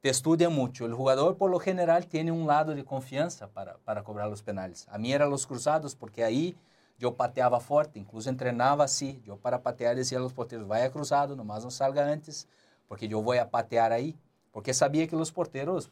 te 0.00 0.08
estudian 0.08 0.54
mucho. 0.54 0.86
El 0.86 0.94
jugador, 0.94 1.36
por 1.36 1.50
lo 1.50 1.58
general, 1.58 2.06
tiene 2.06 2.30
un 2.30 2.46
lado 2.46 2.72
de 2.72 2.84
confianza 2.84 3.48
para, 3.48 3.76
para 3.78 4.04
cobrar 4.04 4.30
los 4.30 4.42
penales. 4.42 4.86
A 4.88 4.96
mí 4.96 5.12
eran 5.12 5.28
los 5.28 5.48
cruzados, 5.48 5.96
porque 5.96 6.22
ahí 6.22 6.56
yo 7.00 7.16
pateaba 7.16 7.58
fuerte, 7.58 7.98
incluso 7.98 8.30
entrenaba 8.30 8.84
así. 8.84 9.20
Yo 9.26 9.38
para 9.38 9.60
patear 9.60 9.96
decía 9.96 10.18
a 10.18 10.20
los 10.20 10.32
porteros, 10.32 10.68
vaya 10.68 10.88
cruzado, 10.92 11.34
nomás 11.34 11.64
no 11.64 11.72
salga 11.72 12.08
antes, 12.08 12.46
porque 12.86 13.08
yo 13.08 13.20
voy 13.20 13.38
a 13.38 13.50
patear 13.50 13.92
ahí. 13.92 14.16
Porque 14.52 14.72
sabía 14.72 15.08
que 15.08 15.16
los 15.16 15.32
porteros 15.32 15.90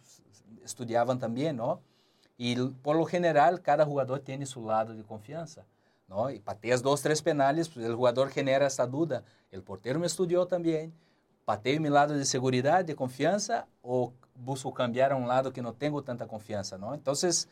estudiaban 0.64 1.18
también, 1.18 1.56
¿no? 1.56 1.80
Y 2.36 2.54
por 2.54 2.94
lo 2.94 3.06
general, 3.06 3.61
cada 3.61 3.84
jugador 3.84 4.20
tiene 4.20 4.46
su 4.46 4.64
lado 4.64 4.94
de 4.94 5.02
confianza, 5.02 5.64
¿no? 6.09 6.30
Y 6.30 6.40
pateas 6.40 6.82
dos, 6.82 7.02
tres 7.02 7.22
penales, 7.22 7.68
pues 7.68 7.86
el 7.86 7.94
jugador 7.94 8.30
genera 8.30 8.66
esta 8.66 8.86
duda. 8.86 9.22
El 9.50 9.62
portero 9.62 9.98
me 9.98 10.06
estudió 10.06 10.46
también, 10.46 10.92
pateo 11.44 11.80
mi 11.80 11.88
lado 11.88 12.14
de 12.14 12.24
seguridad, 12.24 12.84
de 12.84 12.96
confianza, 12.96 13.66
o 13.82 14.12
busco 14.34 14.72
cambiar 14.72 15.12
a 15.12 15.16
un 15.16 15.28
lado 15.28 15.52
que 15.52 15.62
no 15.62 15.72
tengo 15.72 16.02
tanta 16.02 16.26
confianza, 16.26 16.78
¿no? 16.78 16.94
Entonces, 16.94 17.48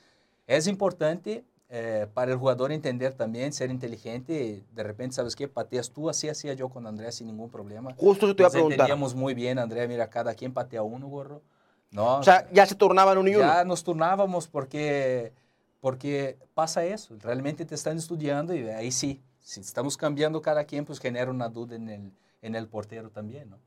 es 0.46 0.66
importante 0.66 1.44
eh, 1.68 2.06
para 2.14 2.30
el 2.30 2.38
jugador 2.38 2.70
entender 2.70 3.12
también, 3.14 3.52
ser 3.52 3.70
inteligente. 3.70 4.62
De 4.72 4.82
repente, 4.82 5.16
¿sabes 5.16 5.34
qué? 5.34 5.48
Pateas 5.48 5.90
tú, 5.90 6.08
así 6.08 6.28
hacía 6.28 6.52
yo 6.54 6.68
con 6.68 6.86
Andrés 6.86 7.16
sin 7.16 7.26
ningún 7.26 7.50
problema. 7.50 7.92
Justo 7.96 8.26
eso 8.26 8.36
te 8.36 8.42
iba 8.42 8.48
a 8.48 8.52
preguntar. 8.52 8.80
entendíamos 8.80 9.14
muy 9.14 9.34
bien, 9.34 9.58
André, 9.58 9.88
mira, 9.88 10.08
cada 10.08 10.34
quien 10.34 10.52
patea 10.52 10.82
uno, 10.82 11.08
gorro. 11.08 11.42
No, 11.90 12.18
O 12.18 12.22
sea, 12.22 12.48
ya 12.52 12.66
se 12.66 12.74
turnaban 12.74 13.16
uno 13.18 13.28
y 13.28 13.36
uno. 13.36 13.46
ya 13.46 13.64
nos 13.64 13.82
turnábamos 13.82 14.46
porque, 14.48 15.32
porque 15.86 16.36
pasa 16.52 16.84
eso, 16.84 17.14
realmente 17.20 17.64
te 17.64 17.76
están 17.76 17.96
estudiando 17.96 18.52
y 18.52 18.68
ahí 18.70 18.90
sí, 18.90 19.22
si 19.38 19.60
estamos 19.60 19.96
cambiando 19.96 20.42
cada 20.42 20.64
quien, 20.64 20.84
pues 20.84 20.98
genera 20.98 21.30
una 21.30 21.48
duda 21.48 21.76
en 21.76 21.88
el, 21.88 22.12
en 22.42 22.56
el 22.56 22.66
portero 22.66 23.08
también, 23.08 23.50
¿no? 23.50 23.60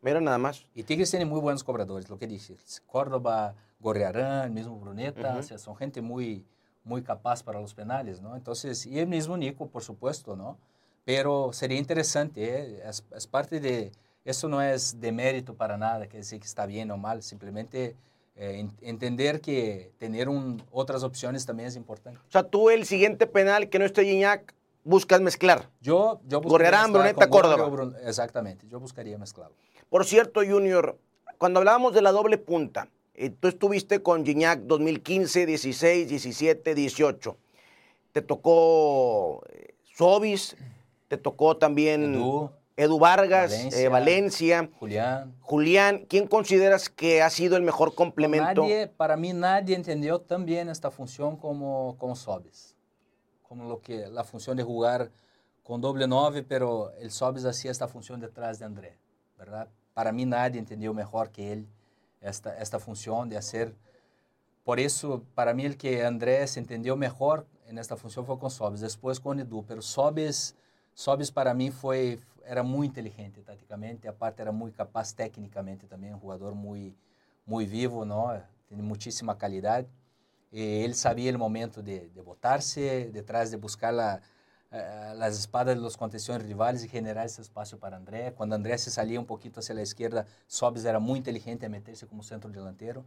Mira 0.00 0.22
nada 0.22 0.38
más. 0.38 0.64
Y 0.74 0.84
Tigres 0.84 1.10
tiene 1.10 1.26
muy 1.26 1.38
buenos 1.38 1.62
cobradores, 1.62 2.08
lo 2.08 2.16
que 2.18 2.26
dices, 2.26 2.82
Córdoba, 2.86 3.54
Gorriarán, 3.78 4.54
mismo 4.54 4.74
Bruneta, 4.78 5.32
Ujú. 5.32 5.38
o 5.38 5.42
sea, 5.42 5.58
son 5.58 5.76
gente 5.76 6.00
muy, 6.00 6.46
muy 6.82 7.02
capaz 7.02 7.42
para 7.42 7.60
los 7.60 7.74
penales, 7.74 8.22
¿no? 8.22 8.36
Entonces, 8.36 8.86
y 8.86 8.98
el 8.98 9.06
mismo 9.06 9.36
Nico, 9.36 9.68
por 9.68 9.82
supuesto, 9.82 10.36
¿no? 10.36 10.56
Pero 11.04 11.52
sería 11.52 11.76
interesante, 11.76 12.42
¿eh? 12.42 12.82
es, 12.86 13.04
es 13.14 13.26
parte 13.26 13.60
de, 13.60 13.92
eso 14.24 14.48
no 14.48 14.62
es 14.62 14.98
de 14.98 15.12
mérito 15.12 15.52
para 15.54 15.76
nada, 15.76 16.06
que 16.06 16.16
decir 16.16 16.40
que 16.40 16.46
está 16.46 16.64
bien 16.64 16.90
o 16.90 16.96
mal, 16.96 17.22
simplemente 17.22 17.96
eh, 18.40 18.58
en- 18.60 18.72
entender 18.80 19.40
que 19.40 19.92
tener 19.98 20.28
un, 20.28 20.62
otras 20.72 21.02
opciones 21.04 21.44
también 21.46 21.68
es 21.68 21.76
importante. 21.76 22.18
O 22.26 22.30
sea, 22.30 22.42
tú 22.42 22.70
el 22.70 22.86
siguiente 22.86 23.26
penal 23.26 23.68
que 23.68 23.78
no 23.78 23.84
esté 23.84 24.04
Gignac, 24.04 24.54
buscas 24.82 25.20
mezclar. 25.20 25.68
Yo, 25.80 26.20
yo 26.26 26.40
buscaría 26.40 26.48
Gorriarán, 26.70 26.92
Bruneta, 26.92 27.28
Córdoba. 27.28 27.68
Brun- 27.68 27.96
Exactamente, 28.04 28.66
yo 28.66 28.80
buscaría 28.80 29.18
mezclarlo. 29.18 29.54
Por 29.90 30.04
cierto, 30.06 30.40
Junior, 30.44 30.98
cuando 31.38 31.58
hablábamos 31.60 31.92
de 31.94 32.00
la 32.02 32.12
doble 32.12 32.38
punta, 32.38 32.88
eh, 33.14 33.28
tú 33.28 33.46
estuviste 33.48 34.02
con 34.02 34.24
Gignac 34.24 34.60
2015, 34.60 35.44
16, 35.46 36.08
17, 36.08 36.74
18. 36.74 37.36
Te 38.12 38.22
tocó 38.22 39.42
eh, 39.50 39.74
Sobis, 39.96 40.56
te 41.08 41.18
tocó 41.18 41.56
también 41.58 42.14
Edu, 42.14 42.50
Edu 42.80 42.98
Vargas, 42.98 43.50
Valencia. 43.50 43.78
eh, 43.78 43.88
Valencia, 43.88 44.70
Julián. 44.78 45.36
Julián. 45.42 46.06
¿Quién 46.08 46.26
consideras 46.26 46.88
que 46.88 47.20
ha 47.20 47.28
sido 47.28 47.58
el 47.58 47.62
mejor 47.62 47.94
complemento? 47.94 48.62
Nadie, 48.62 48.86
para 48.86 49.18
mí 49.18 49.34
nadie 49.34 49.76
entendió 49.76 50.18
tan 50.18 50.46
bien 50.46 50.70
esta 50.70 50.90
función 50.90 51.36
como, 51.36 51.96
como 51.98 52.16
Sobis. 52.16 52.74
Como 53.42 53.68
lo 53.68 53.82
que, 53.82 54.08
la 54.08 54.24
función 54.24 54.56
de 54.56 54.62
jugar 54.62 55.10
con 55.62 55.82
doble 55.82 56.06
nove, 56.08 56.42
pero 56.42 56.90
el 56.98 57.10
Sobis 57.10 57.44
hacía 57.44 57.70
esta 57.70 57.86
función 57.86 58.18
detrás 58.18 58.58
de 58.58 58.64
André, 58.64 58.96
¿verdad? 59.36 59.68
Para 59.92 60.10
mí 60.10 60.24
nadie 60.24 60.58
entendió 60.58 60.94
mejor 60.94 61.30
que 61.30 61.52
él 61.52 61.68
esta, 62.22 62.56
esta 62.56 62.78
función 62.78 63.28
de 63.28 63.36
hacer. 63.36 63.74
Por 64.64 64.80
eso, 64.80 65.22
para 65.34 65.52
mí 65.52 65.66
el 65.66 65.76
que 65.76 66.02
André 66.06 66.46
se 66.46 66.60
entendió 66.60 66.96
mejor 66.96 67.46
en 67.66 67.76
esta 67.76 67.96
función 67.96 68.24
fue 68.24 68.38
con 68.38 68.50
Sobis, 68.50 68.80
después 68.80 69.20
con 69.20 69.38
Edu, 69.38 69.66
pero 69.66 69.82
Sobis, 69.82 70.56
Sobis 70.94 71.30
para 71.30 71.54
mí 71.54 71.70
foi, 71.70 72.20
era 72.46 72.62
muy 72.62 72.86
inteligente 72.86 73.42
tácticamente, 73.42 74.08
aparte 74.08 74.42
era 74.42 74.52
muy 74.52 74.72
capaz 74.72 75.14
técnicamente 75.14 75.86
también, 75.86 76.14
un 76.14 76.20
jugador 76.20 76.54
muy, 76.54 76.96
muy 77.46 77.66
vivo, 77.66 78.04
¿no? 78.04 78.32
Tiene 78.68 78.82
muchísima 78.82 79.36
calidad. 79.38 79.86
Eh, 80.52 80.84
él 80.84 80.94
sabía 80.94 81.30
el 81.30 81.38
momento 81.38 81.82
de, 81.82 82.08
de 82.08 82.20
botarse, 82.22 83.10
detrás 83.12 83.50
de 83.50 83.56
buscar 83.56 83.94
la, 83.94 84.20
eh, 84.72 85.12
las 85.16 85.38
espadas 85.38 85.76
de 85.76 85.80
los 85.80 85.96
contenciones 85.96 86.44
rivales 86.46 86.84
y 86.84 86.88
generar 86.88 87.26
ese 87.26 87.42
espacio 87.42 87.78
para 87.78 87.96
André. 87.96 88.32
Cuando 88.34 88.56
André 88.56 88.76
se 88.78 88.90
salía 88.90 89.20
un 89.20 89.26
poquito 89.26 89.60
hacia 89.60 89.74
la 89.74 89.82
izquierda, 89.82 90.26
Sobis 90.46 90.84
era 90.84 90.98
muy 90.98 91.18
inteligente 91.18 91.66
a 91.66 91.68
meterse 91.68 92.06
como 92.06 92.22
centro 92.22 92.50
delantero. 92.50 93.04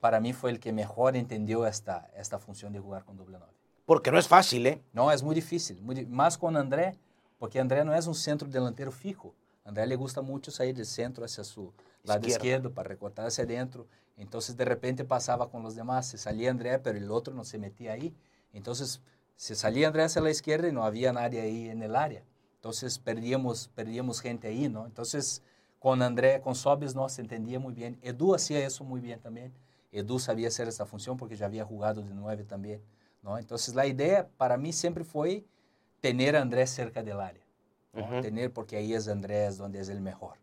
Para 0.00 0.20
mí 0.20 0.32
fue 0.32 0.50
el 0.50 0.60
que 0.60 0.72
mejor 0.72 1.16
entendió 1.16 1.66
esta, 1.66 2.10
esta 2.16 2.38
función 2.38 2.72
de 2.72 2.80
jugar 2.80 3.04
con 3.04 3.16
doble 3.16 3.38
nove. 3.38 3.52
Porque 3.86 4.10
no 4.10 4.18
es 4.18 4.28
fácil, 4.28 4.66
¿eh? 4.66 4.82
No, 4.92 5.10
es 5.12 5.22
muy 5.22 5.34
difícil, 5.34 5.80
muy 5.80 5.94
di- 5.94 6.06
más 6.06 6.36
con 6.36 6.56
André, 6.56 6.96
porque 7.42 7.58
André 7.58 7.84
no 7.84 7.92
es 7.92 8.06
un 8.06 8.14
centro 8.14 8.46
delantero 8.46 8.92
fijo. 8.92 9.34
André 9.64 9.84
le 9.84 9.96
gusta 9.96 10.22
mucho 10.22 10.52
salir 10.52 10.76
del 10.76 10.86
centro 10.86 11.24
hacia 11.24 11.42
su 11.42 11.72
lado 12.04 12.24
izquierdo 12.24 12.72
para 12.72 12.90
recortar 12.90 13.26
hacia 13.26 13.42
adentro. 13.42 13.88
Entonces 14.16 14.56
de 14.56 14.64
repente 14.64 15.04
pasaba 15.04 15.50
con 15.50 15.64
los 15.64 15.74
demás, 15.74 16.06
se 16.06 16.18
salía 16.18 16.52
André, 16.52 16.78
pero 16.78 16.96
el 16.96 17.10
otro 17.10 17.34
no 17.34 17.42
se 17.42 17.58
metía 17.58 17.94
ahí. 17.94 18.14
Entonces 18.52 19.00
se 19.34 19.56
salía 19.56 19.88
André 19.88 20.04
hacia 20.04 20.22
la 20.22 20.30
izquierda 20.30 20.68
y 20.68 20.72
no 20.72 20.84
había 20.84 21.12
nadie 21.12 21.40
ahí 21.40 21.68
en 21.68 21.82
el 21.82 21.96
área. 21.96 22.22
Entonces 22.54 23.00
perdíamos, 23.00 23.72
perdíamos 23.74 24.20
gente 24.20 24.46
ahí, 24.46 24.68
¿no? 24.68 24.86
Entonces 24.86 25.42
con 25.80 26.00
André, 26.00 26.40
con 26.42 26.54
Sobis 26.54 26.94
no 26.94 27.08
se 27.08 27.22
entendía 27.22 27.58
muy 27.58 27.74
bien. 27.74 27.98
Edu 28.02 28.36
hacía 28.36 28.64
eso 28.64 28.84
muy 28.84 29.00
bien 29.00 29.18
también. 29.18 29.52
Edu 29.90 30.20
sabía 30.20 30.46
hacer 30.46 30.68
esa 30.68 30.86
función 30.86 31.16
porque 31.16 31.34
ya 31.34 31.46
había 31.46 31.64
jugado 31.64 32.02
de 32.02 32.14
nueve 32.14 32.44
también, 32.44 32.80
¿no? 33.20 33.36
Entonces 33.36 33.74
la 33.74 33.84
idea 33.84 34.28
para 34.36 34.56
mí 34.56 34.72
siempre 34.72 35.02
fue 35.02 35.44
tener 36.02 36.36
a 36.36 36.42
Andrés 36.42 36.68
cerca 36.68 37.02
del 37.02 37.20
área. 37.20 37.42
¿no? 37.94 38.20
Tener 38.20 38.52
porque 38.52 38.76
ahí 38.76 38.92
es 38.92 39.08
Andrés 39.08 39.56
donde 39.56 39.80
es 39.80 39.88
el 39.88 40.00
mejor. 40.00 40.36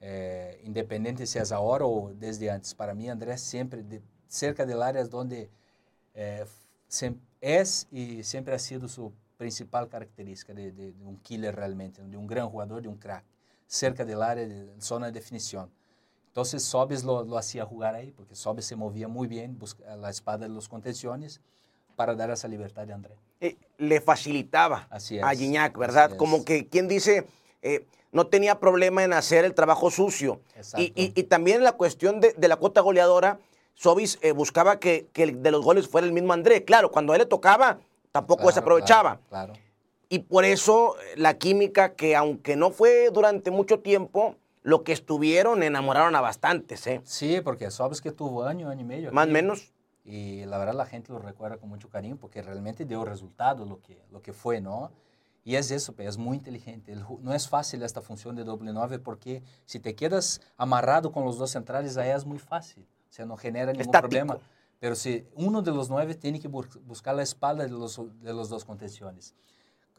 Eh, 0.00 0.60
independiente 0.64 1.26
si 1.26 1.38
es 1.38 1.52
ahora 1.52 1.84
o 1.84 2.12
desde 2.14 2.50
antes. 2.50 2.74
Para 2.74 2.94
mí 2.94 3.10
Andrés 3.10 3.40
siempre 3.40 3.82
de, 3.82 4.00
cerca 4.28 4.64
del 4.64 4.82
área 4.82 5.02
es 5.02 5.10
donde 5.10 5.50
eh, 6.14 6.46
es 7.40 7.88
y 7.90 8.22
siempre 8.22 8.54
ha 8.54 8.58
sido 8.58 8.88
su 8.88 9.12
principal 9.36 9.88
característica 9.88 10.54
de, 10.54 10.70
de, 10.72 10.92
de, 10.92 11.04
un 11.04 11.18
killer 11.18 11.54
realmente, 11.54 12.02
de 12.02 12.16
un 12.16 12.26
gran 12.26 12.48
jugador, 12.48 12.80
de 12.80 12.88
un 12.88 12.96
crack, 12.96 13.24
cerca 13.66 14.04
del 14.04 14.22
área, 14.22 14.46
de 14.46 14.80
zona 14.80 15.06
de 15.06 15.12
definición. 15.12 15.70
Entonces 16.28 16.62
Sobes 16.62 17.02
lo, 17.02 17.24
lo 17.24 17.36
hacía 17.38 17.64
jugar 17.64 17.94
ahí, 17.94 18.12
porque 18.12 18.36
Sobes 18.36 18.66
se 18.66 18.76
movía 18.76 19.08
muy 19.08 19.26
bien, 19.26 19.58
busca 19.58 19.96
la 19.96 20.10
espada 20.10 20.46
de 20.46 20.48
los 20.48 20.68
contenciones 20.68 21.40
para 21.96 22.14
dar 22.14 22.30
esa 22.30 22.46
libertad 22.46 22.86
de 22.86 22.92
André. 22.92 23.14
Eh, 23.40 23.56
le 23.78 24.00
facilitaba 24.00 24.86
Así 24.90 25.18
es, 25.18 25.24
a 25.24 25.30
Gignac, 25.34 25.76
¿verdad? 25.76 26.16
Como 26.16 26.44
que 26.44 26.68
quien 26.68 26.86
dice, 26.86 27.26
eh, 27.62 27.86
no 28.12 28.28
tenía 28.28 28.60
problema 28.60 29.02
en 29.02 29.12
hacer 29.12 29.44
el 29.44 29.54
trabajo 29.54 29.90
sucio. 29.90 30.40
Y, 30.76 30.92
y, 30.94 31.12
y, 31.14 31.24
también 31.24 31.64
la 31.64 31.72
cuestión 31.72 32.20
de, 32.20 32.32
de 32.34 32.48
la 32.48 32.56
cuota 32.56 32.80
goleadora, 32.80 33.40
Sobis 33.74 34.18
eh, 34.22 34.32
buscaba 34.32 34.78
que, 34.78 35.06
que, 35.12 35.26
de 35.26 35.50
los 35.50 35.62
goles 35.64 35.88
fuera 35.88 36.06
el 36.06 36.12
mismo 36.12 36.32
André. 36.32 36.64
Claro, 36.64 36.90
cuando 36.90 37.12
a 37.12 37.16
él 37.16 37.20
le 37.20 37.26
tocaba, 37.26 37.78
tampoco 38.12 38.42
claro, 38.42 38.54
se 38.54 38.60
aprovechaba. 38.60 39.20
Claro, 39.28 39.52
claro. 39.52 39.66
Y 40.08 40.20
por 40.20 40.44
eso 40.44 40.94
la 41.16 41.36
química 41.36 41.94
que 41.94 42.14
aunque 42.14 42.56
no 42.56 42.70
fue 42.70 43.10
durante 43.12 43.50
mucho 43.50 43.80
tiempo, 43.80 44.36
lo 44.62 44.82
que 44.82 44.92
estuvieron 44.92 45.62
enamoraron 45.62 46.16
a 46.16 46.20
bastantes, 46.20 46.86
¿eh? 46.86 47.00
Sí, 47.04 47.40
porque 47.42 47.70
sabes 47.70 48.00
que 48.00 48.12
tuvo 48.12 48.44
año, 48.44 48.68
año 48.68 48.80
y 48.80 48.84
medio. 48.84 49.12
Más 49.12 49.28
o 49.28 49.30
menos. 49.30 49.72
Y 50.06 50.44
la 50.44 50.56
verdad 50.56 50.74
la 50.74 50.86
gente 50.86 51.12
lo 51.12 51.18
recuerda 51.18 51.56
con 51.58 51.68
mucho 51.68 51.90
cariño 51.90 52.16
porque 52.16 52.40
realmente 52.40 52.84
dio 52.84 53.04
resultado 53.04 53.66
lo 53.66 53.80
que, 53.82 54.06
lo 54.12 54.22
que 54.22 54.32
fue, 54.32 54.60
¿no? 54.60 54.92
Y 55.42 55.56
es 55.56 55.72
eso, 55.72 55.92
es 55.98 56.16
muy 56.16 56.36
inteligente. 56.36 56.94
No 57.20 57.34
es 57.34 57.48
fácil 57.48 57.82
esta 57.82 58.00
función 58.00 58.36
de 58.36 58.44
doble 58.44 58.72
nueve 58.72 59.00
porque 59.00 59.42
si 59.64 59.80
te 59.80 59.96
quedas 59.96 60.40
amarrado 60.56 61.10
con 61.10 61.24
los 61.24 61.38
dos 61.38 61.50
centrales, 61.50 61.96
ahí 61.96 62.10
es 62.10 62.24
muy 62.24 62.38
fácil. 62.38 62.86
O 63.10 63.12
sea, 63.12 63.26
no 63.26 63.36
genera 63.36 63.72
ningún 63.72 63.80
Estático. 63.80 64.08
problema. 64.08 64.38
Pero 64.78 64.94
si 64.94 65.26
uno 65.34 65.60
de 65.60 65.72
los 65.72 65.90
nueve 65.90 66.14
tiene 66.14 66.38
que 66.38 66.46
buscar 66.46 67.16
la 67.16 67.22
espalda 67.24 67.64
de 67.64 67.70
los, 67.70 68.00
de 68.22 68.32
los 68.32 68.48
dos 68.48 68.64
contenciones. 68.64 69.34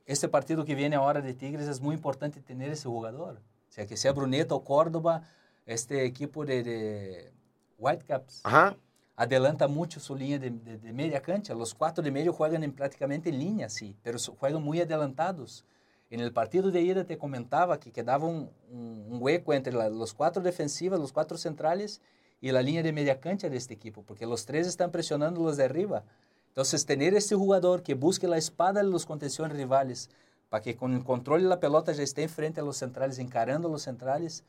Este 0.05 0.30
partido 0.30 0.64
que 0.64 0.74
viene 0.74 0.95
ahora 0.95 1.20
de 1.20 1.34
Tigres 1.34 1.68
es 1.68 1.82
muy 1.82 1.95
importante 1.95 2.39
tener 2.39 2.72
ese 2.72 2.88
jugador. 2.88 3.41
O 3.70 3.72
sea, 3.72 3.86
que 3.86 3.97
sea 3.97 4.14
Bruneta 4.14 4.55
o 4.55 4.64
Córdoba, 4.64 5.24
este 5.66 6.05
equipo 6.05 6.45
de, 6.45 6.64
de 6.64 7.34
Whitecaps. 7.78 8.39
Ajá 8.45 8.78
adelanta 9.18 9.68
mucho 9.68 9.99
su 9.99 10.15
línea 10.15 10.38
de, 10.38 10.51
de, 10.51 10.78
de, 10.78 10.93
media 10.93 11.22
cancha. 11.22 11.55
Los 11.55 11.74
cuatro 11.74 12.03
de 12.03 12.11
medio 12.11 12.32
juegan 12.32 12.63
en, 12.63 12.72
prácticamente 12.72 13.30
en 13.30 13.39
línea, 13.39 13.68
sí, 13.68 13.95
pero 14.03 14.18
juegan 14.39 14.63
muy 14.63 14.80
adelantados. 14.80 15.65
En 16.09 16.22
partido 16.32 16.72
de 16.72 16.82
ida 16.82 17.03
te 17.03 17.18
comentaba 17.18 17.80
que 17.80 17.91
quedaba 17.91 18.28
un, 18.28 18.49
un, 18.72 19.18
hueco 19.20 19.53
entre 19.53 19.74
la, 19.74 19.89
los 19.89 20.13
cuatro 20.13 20.41
defensivas, 20.41 20.99
los 20.99 21.11
cuatro 21.11 21.38
centrales 21.38 21.99
y 22.39 22.51
la 22.51 22.61
línea 22.61 22.84
de 22.84 22.93
media 22.93 23.20
cancha 23.20 23.49
de 23.49 23.57
este 23.57 23.74
equipo, 23.74 24.03
porque 24.03 24.28
los 24.28 24.45
tres 24.45 24.68
están 24.68 24.91
presionando 24.91 25.41
los 25.41 25.57
de 25.57 25.65
arriba. 25.65 26.05
Entonces, 26.49 26.86
tener 26.86 27.13
este 27.15 27.36
jugador 27.36 27.84
que 27.84 27.95
busque 27.95 28.28
la 28.28 28.38
espada 28.38 28.82
de 28.84 28.89
los 28.89 29.07
rivales, 29.49 30.09
para 30.49 30.61
que 30.61 30.78
con 30.78 30.93
el 30.93 31.03
control 31.03 31.41
de 31.41 31.49
la 31.49 31.59
pelota 31.59 31.91
ya 31.91 32.03
esté 32.03 32.24
enfrente 32.24 32.61
a 32.61 32.63
los 32.63 32.78
centrales, 32.78 33.20
encarando 33.20 33.68
a 33.68 33.72
los 33.72 33.82
centrales, 33.82 34.43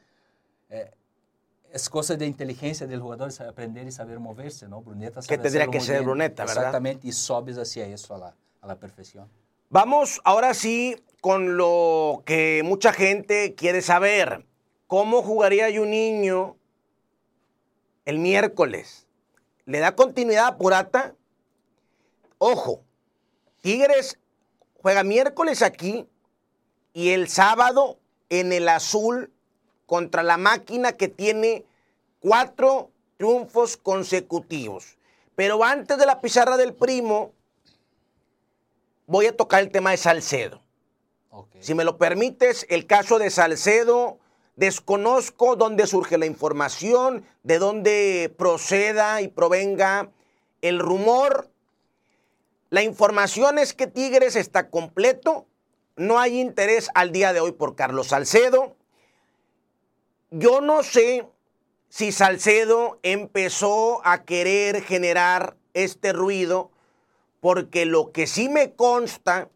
eh, 0.68 0.92
es 1.72 1.88
cosa 1.88 2.16
de 2.16 2.26
inteligencia 2.26 2.86
del 2.86 3.00
jugador 3.00 3.30
aprender 3.48 3.86
y 3.86 3.92
saber 3.92 4.18
moverse, 4.18 4.68
¿no? 4.68 4.82
Bruneta 4.82 5.22
sabe 5.22 5.36
Que 5.36 5.42
tendría 5.42 5.66
que 5.68 5.80
ser. 5.80 6.02
Bruneta, 6.02 6.44
¿verdad? 6.44 6.64
Exactamente, 6.64 7.06
y 7.06 7.12
sobes 7.12 7.58
hacia 7.58 7.86
eso 7.86 8.14
a 8.14 8.18
la, 8.18 8.36
a 8.60 8.66
la 8.66 8.76
perfección. 8.76 9.28
Vamos 9.70 10.20
ahora 10.24 10.54
sí 10.54 10.96
con 11.20 11.56
lo 11.56 12.22
que 12.24 12.62
mucha 12.64 12.92
gente 12.92 13.54
quiere 13.54 13.82
saber. 13.82 14.46
¿Cómo 14.86 15.22
jugaría 15.22 15.66
Juninho 15.70 16.56
el 18.06 18.18
miércoles? 18.18 19.06
¿Le 19.66 19.80
da 19.80 19.94
continuidad 19.94 20.46
a 20.46 20.56
Purata? 20.56 21.14
Ojo, 22.38 22.82
Tigres 23.60 24.18
juega 24.80 25.04
miércoles 25.04 25.60
aquí 25.60 26.08
y 26.94 27.10
el 27.10 27.28
sábado 27.28 27.98
en 28.30 28.52
el 28.52 28.68
azul 28.68 29.32
contra 29.88 30.22
la 30.22 30.36
máquina 30.36 30.92
que 30.92 31.08
tiene 31.08 31.64
cuatro 32.20 32.90
triunfos 33.16 33.78
consecutivos. 33.78 34.98
Pero 35.34 35.64
antes 35.64 35.96
de 35.96 36.04
la 36.04 36.20
pizarra 36.20 36.58
del 36.58 36.74
primo, 36.74 37.32
voy 39.06 39.26
a 39.26 39.36
tocar 39.36 39.62
el 39.62 39.70
tema 39.70 39.92
de 39.92 39.96
Salcedo. 39.96 40.60
Okay. 41.30 41.62
Si 41.62 41.74
me 41.74 41.84
lo 41.84 41.96
permites, 41.96 42.66
el 42.68 42.86
caso 42.86 43.18
de 43.18 43.30
Salcedo, 43.30 44.18
desconozco 44.56 45.56
dónde 45.56 45.86
surge 45.86 46.18
la 46.18 46.26
información, 46.26 47.24
de 47.42 47.58
dónde 47.58 48.34
proceda 48.36 49.22
y 49.22 49.28
provenga 49.28 50.10
el 50.60 50.80
rumor. 50.80 51.48
La 52.68 52.82
información 52.82 53.58
es 53.58 53.72
que 53.72 53.86
Tigres 53.86 54.36
está 54.36 54.68
completo, 54.68 55.46
no 55.96 56.18
hay 56.18 56.40
interés 56.40 56.90
al 56.94 57.10
día 57.10 57.32
de 57.32 57.40
hoy 57.40 57.52
por 57.52 57.74
Carlos 57.74 58.08
Salcedo. 58.08 58.76
Yo 60.30 60.60
no 60.60 60.82
sé 60.82 61.26
si 61.88 62.12
Salcedo 62.12 62.98
empezó 63.02 64.06
a 64.06 64.24
querer 64.24 64.82
generar 64.82 65.56
este 65.72 66.12
ruido, 66.12 66.70
porque 67.40 67.86
lo 67.86 68.12
que 68.12 68.26
sí 68.26 68.50
me 68.50 68.74
consta 68.74 69.48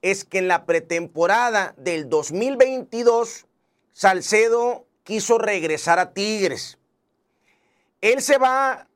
es 0.00 0.24
que 0.24 0.38
en 0.38 0.48
la 0.48 0.64
pretemporada 0.64 1.74
del 1.76 2.08
2022, 2.08 3.46
Salcedo 3.92 4.86
quiso 5.04 5.36
regresar 5.36 5.98
a 5.98 6.14
Tigres. 6.14 6.78
Él 8.00 8.22
se 8.22 8.38
va 8.38 8.88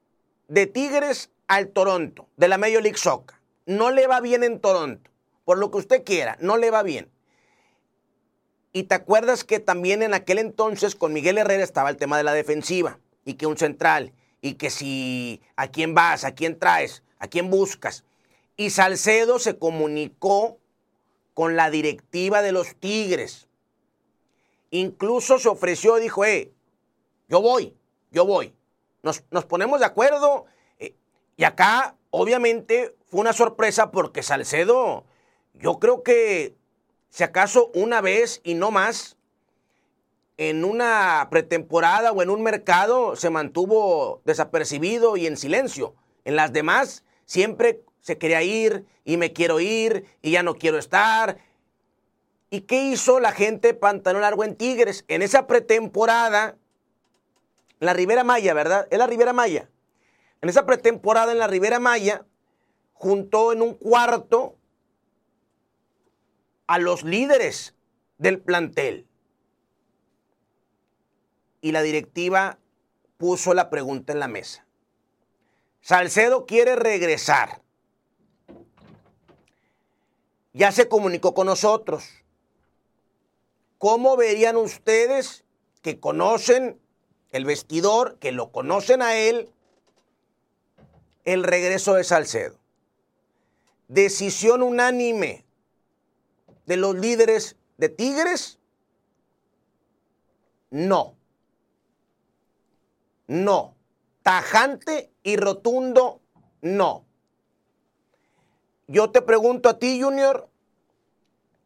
de 0.48 0.66
Tigres 0.66 1.30
al 1.48 1.68
Toronto, 1.68 2.28
de 2.38 2.48
la 2.48 2.56
Major 2.56 2.82
League 2.82 2.96
Soccer. 2.96 3.36
No 3.66 3.90
le 3.90 4.06
va 4.06 4.20
bien 4.20 4.42
en 4.42 4.58
Toronto, 4.58 5.10
por 5.44 5.58
lo 5.58 5.70
que 5.70 5.78
usted 5.78 6.02
quiera, 6.02 6.38
no 6.40 6.56
le 6.56 6.70
va 6.70 6.82
bien. 6.82 7.10
Y 8.72 8.84
te 8.84 8.94
acuerdas 8.94 9.44
que 9.44 9.58
también 9.58 10.02
en 10.02 10.14
aquel 10.14 10.38
entonces 10.38 10.94
con 10.94 11.12
Miguel 11.12 11.38
Herrera 11.38 11.64
estaba 11.64 11.90
el 11.90 11.96
tema 11.96 12.16
de 12.16 12.24
la 12.24 12.32
defensiva 12.32 12.98
y 13.24 13.34
que 13.34 13.46
un 13.46 13.58
central 13.58 14.12
y 14.40 14.54
que 14.54 14.70
si 14.70 15.42
a 15.56 15.68
quién 15.68 15.94
vas, 15.94 16.24
a 16.24 16.34
quién 16.34 16.58
traes, 16.58 17.02
a 17.18 17.26
quién 17.26 17.50
buscas. 17.50 18.04
Y 18.56 18.70
Salcedo 18.70 19.38
se 19.38 19.58
comunicó 19.58 20.58
con 21.34 21.56
la 21.56 21.70
directiva 21.70 22.42
de 22.42 22.52
los 22.52 22.76
Tigres. 22.76 23.48
Incluso 24.70 25.38
se 25.38 25.48
ofreció, 25.48 25.96
dijo, 25.96 26.24
eh, 26.24 26.52
yo 27.28 27.40
voy, 27.42 27.74
yo 28.10 28.24
voy. 28.24 28.54
Nos, 29.02 29.24
nos 29.30 29.46
ponemos 29.46 29.80
de 29.80 29.86
acuerdo. 29.86 30.46
Eh, 30.78 30.94
y 31.36 31.44
acá, 31.44 31.96
obviamente, 32.10 32.94
fue 33.08 33.20
una 33.20 33.32
sorpresa 33.32 33.90
porque 33.90 34.22
Salcedo, 34.22 35.04
yo 35.54 35.78
creo 35.78 36.02
que 36.02 36.54
si 37.10 37.24
acaso 37.24 37.70
una 37.74 38.00
vez 38.00 38.40
y 38.44 38.54
no 38.54 38.70
más, 38.70 39.16
en 40.36 40.64
una 40.64 41.28
pretemporada 41.30 42.12
o 42.12 42.22
en 42.22 42.30
un 42.30 42.42
mercado 42.42 43.14
se 43.14 43.28
mantuvo 43.28 44.22
desapercibido 44.24 45.18
y 45.18 45.26
en 45.26 45.36
silencio. 45.36 45.94
En 46.24 46.34
las 46.34 46.52
demás 46.52 47.04
siempre 47.26 47.82
se 48.00 48.16
quería 48.16 48.42
ir 48.42 48.86
y 49.04 49.18
me 49.18 49.34
quiero 49.34 49.60
ir 49.60 50.06
y 50.22 50.30
ya 50.30 50.42
no 50.42 50.54
quiero 50.54 50.78
estar. 50.78 51.38
¿Y 52.48 52.62
qué 52.62 52.84
hizo 52.84 53.20
la 53.20 53.32
gente 53.32 53.74
pantalón 53.74 54.22
largo 54.22 54.42
en 54.44 54.56
Tigres? 54.56 55.04
En 55.08 55.20
esa 55.20 55.46
pretemporada, 55.46 56.56
la 57.78 57.92
Ribera 57.92 58.24
Maya, 58.24 58.54
¿verdad? 58.54 58.88
Es 58.90 58.98
la 58.98 59.06
Ribera 59.06 59.32
Maya. 59.32 59.68
En 60.40 60.48
esa 60.48 60.64
pretemporada 60.64 61.32
en 61.32 61.38
la 61.38 61.48
Ribera 61.48 61.80
Maya, 61.80 62.24
juntó 62.94 63.52
en 63.52 63.62
un 63.62 63.74
cuarto 63.74 64.56
a 66.70 66.78
los 66.78 67.02
líderes 67.02 67.74
del 68.18 68.40
plantel. 68.40 69.08
Y 71.60 71.72
la 71.72 71.82
directiva 71.82 72.60
puso 73.16 73.54
la 73.54 73.70
pregunta 73.70 74.12
en 74.12 74.20
la 74.20 74.28
mesa. 74.28 74.64
Salcedo 75.80 76.46
quiere 76.46 76.76
regresar. 76.76 77.60
Ya 80.52 80.70
se 80.70 80.88
comunicó 80.88 81.34
con 81.34 81.46
nosotros. 81.46 82.04
¿cómo 83.78 84.16
verían 84.16 84.56
ustedes 84.56 85.42
que 85.82 85.98
conocen 85.98 86.78
el 87.32 87.46
vestidor, 87.46 88.16
que 88.20 88.30
lo 88.30 88.52
conocen 88.52 89.02
a 89.02 89.16
él, 89.16 89.50
el 91.24 91.42
regreso 91.42 91.94
de 91.94 92.04
Salcedo? 92.04 92.60
Decisión 93.88 94.62
unánime 94.62 95.46
de 96.70 96.76
los 96.76 96.94
líderes 96.94 97.56
de 97.78 97.88
Tigres. 97.88 98.60
No. 100.70 101.16
No. 103.26 103.74
Tajante 104.22 105.10
y 105.24 105.36
rotundo, 105.36 106.20
no. 106.62 107.04
Yo 108.86 109.10
te 109.10 109.20
pregunto 109.20 109.68
a 109.68 109.80
ti, 109.80 110.00
Junior, 110.00 110.48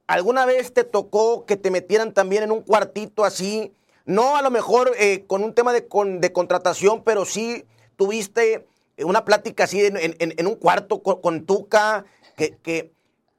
¿alguna 0.06 0.46
vez 0.46 0.72
te 0.72 0.84
tocó 0.84 1.44
que 1.44 1.58
te 1.58 1.70
metieran 1.70 2.14
también 2.14 2.44
en 2.44 2.50
un 2.50 2.62
cuartito 2.62 3.26
así? 3.26 3.74
No 4.06 4.38
a 4.38 4.42
lo 4.42 4.50
mejor 4.50 4.92
eh, 4.98 5.26
con 5.26 5.44
un 5.44 5.52
tema 5.52 5.74
de, 5.74 5.86
contratación, 5.86 7.04
pero 7.04 7.26
sí 7.26 7.66
tuviste 7.96 8.66
una 8.96 9.26
plática 9.26 9.64
así 9.64 9.84
en, 9.84 10.46
un 10.46 10.54
cuarto 10.54 11.02
con, 11.02 11.44
Tuca, 11.44 12.06
que, 12.36 12.94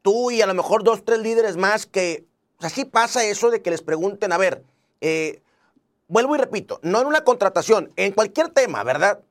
tú 0.06 0.30
y 0.30 0.44
a 0.44 0.46
lo 0.46 0.54
mejor 0.54 0.84
dos, 0.84 1.04
tres 1.04 1.18
líderes 1.18 1.58
más 1.58 1.88
que... 1.88 2.28
así 2.60 2.86
pasa 2.86 3.26
eso 3.26 3.50
de 3.50 3.64
que 3.64 3.72
les 3.72 3.82
pregunten, 3.82 4.32
a 4.32 4.38
ver, 4.38 4.64
eh, 5.02 5.42
vuelvo 6.08 6.36
y 6.36 6.38
repito, 6.38 6.80
no 6.84 7.02
en 7.02 7.08
una 7.08 7.24
contratación, 7.24 7.92
en 7.96 8.12
cualquier 8.12 8.50
tema, 8.50 8.84
¿verdad? 8.84 9.22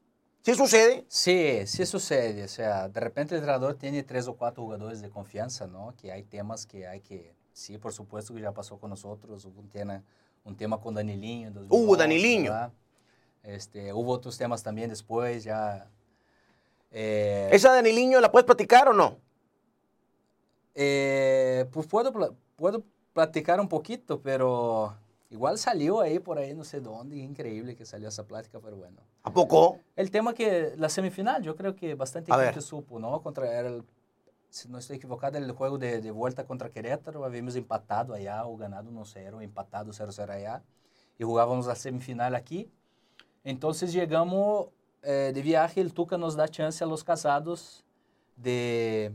¿Sí 0.42 0.56
sucede? 0.56 1.04
Sí, 1.06 1.60
sí 1.66 1.86
sucede. 1.86 2.42
O 2.42 2.48
sea, 2.48 2.88
de 2.88 2.98
repente 2.98 3.36
el 3.36 3.38
entrenador 3.38 3.74
tiene 3.74 4.02
tres 4.02 4.26
o 4.26 4.34
cuatro 4.34 4.64
jugadores 4.64 5.00
de 5.00 5.10
confianza, 5.10 5.68
¿no? 5.68 5.94
Que 5.96 6.10
hay 6.10 6.24
temas 6.24 6.66
que 6.66 6.88
hay 6.88 7.00
que... 7.00 7.32
Sí, 7.52 7.78
por 7.78 7.92
supuesto 7.92 8.34
que 8.34 8.40
ya 8.40 8.50
pasó 8.50 8.76
con 8.76 8.90
nosotros. 8.90 9.44
Hubo 9.44 9.60
un 9.60 9.68
tema, 9.68 10.02
un 10.42 10.56
tema 10.56 10.80
con 10.80 10.96
Danilinho. 10.96 11.52
Hubo 11.68 11.92
uh, 11.92 11.96
Danilinho. 11.96 12.52
Este, 13.44 13.92
hubo 13.92 14.10
otros 14.10 14.36
temas 14.36 14.64
también 14.64 14.90
después, 14.90 15.44
ya... 15.44 15.88
Eh, 16.90 17.48
¿Esa 17.52 17.72
Danilinho 17.72 18.20
la 18.20 18.32
puedes 18.32 18.44
platicar 18.44 18.88
o 18.88 18.92
no? 18.92 19.23
Eh, 20.74 21.66
pues 21.72 21.86
puedo, 21.86 22.12
puedo 22.56 22.82
platicar 23.12 23.60
un 23.60 23.68
poquito, 23.68 24.20
pero 24.20 24.94
Igual 25.34 25.58
salió 25.58 26.00
ahí 26.00 26.20
por 26.20 26.38
ahí, 26.38 26.54
no 26.54 26.62
sé 26.62 26.80
dónde, 26.80 27.16
increíble 27.16 27.74
que 27.74 27.84
salió 27.84 28.08
esa 28.08 28.24
plática, 28.24 28.60
pero 28.60 28.76
bueno. 28.76 28.98
¿A 29.24 29.32
poco? 29.32 29.80
El 29.96 30.12
tema 30.12 30.32
que 30.32 30.74
la 30.76 30.88
semifinal, 30.88 31.42
yo 31.42 31.56
creo 31.56 31.74
que 31.74 31.96
bastante 31.96 32.32
gente 32.32 32.60
supo, 32.60 33.00
¿no? 33.00 33.20
Contra 33.20 33.58
el, 33.58 33.82
si 34.48 34.68
no 34.68 34.78
estoy 34.78 34.98
equivocado, 34.98 35.36
el 35.36 35.50
juego 35.50 35.76
de, 35.76 36.00
de 36.00 36.10
vuelta 36.12 36.44
contra 36.44 36.70
Querétaro, 36.70 37.24
habíamos 37.24 37.56
empatado 37.56 38.14
allá 38.14 38.46
o 38.46 38.56
ganado 38.56 38.88
1-0, 38.92 39.42
empatado 39.42 39.90
0-0 39.90 40.30
allá, 40.30 40.62
y 41.18 41.24
jugábamos 41.24 41.66
la 41.66 41.74
semifinal 41.74 42.36
aquí. 42.36 42.70
Entonces 43.42 43.92
llegamos 43.92 44.68
eh, 45.02 45.32
de 45.34 45.42
viaje, 45.42 45.80
el 45.80 45.92
Tuca 45.92 46.16
nos 46.16 46.36
da 46.36 46.46
chance 46.46 46.84
a 46.84 46.86
los 46.86 47.02
casados 47.02 47.84
de 48.36 49.12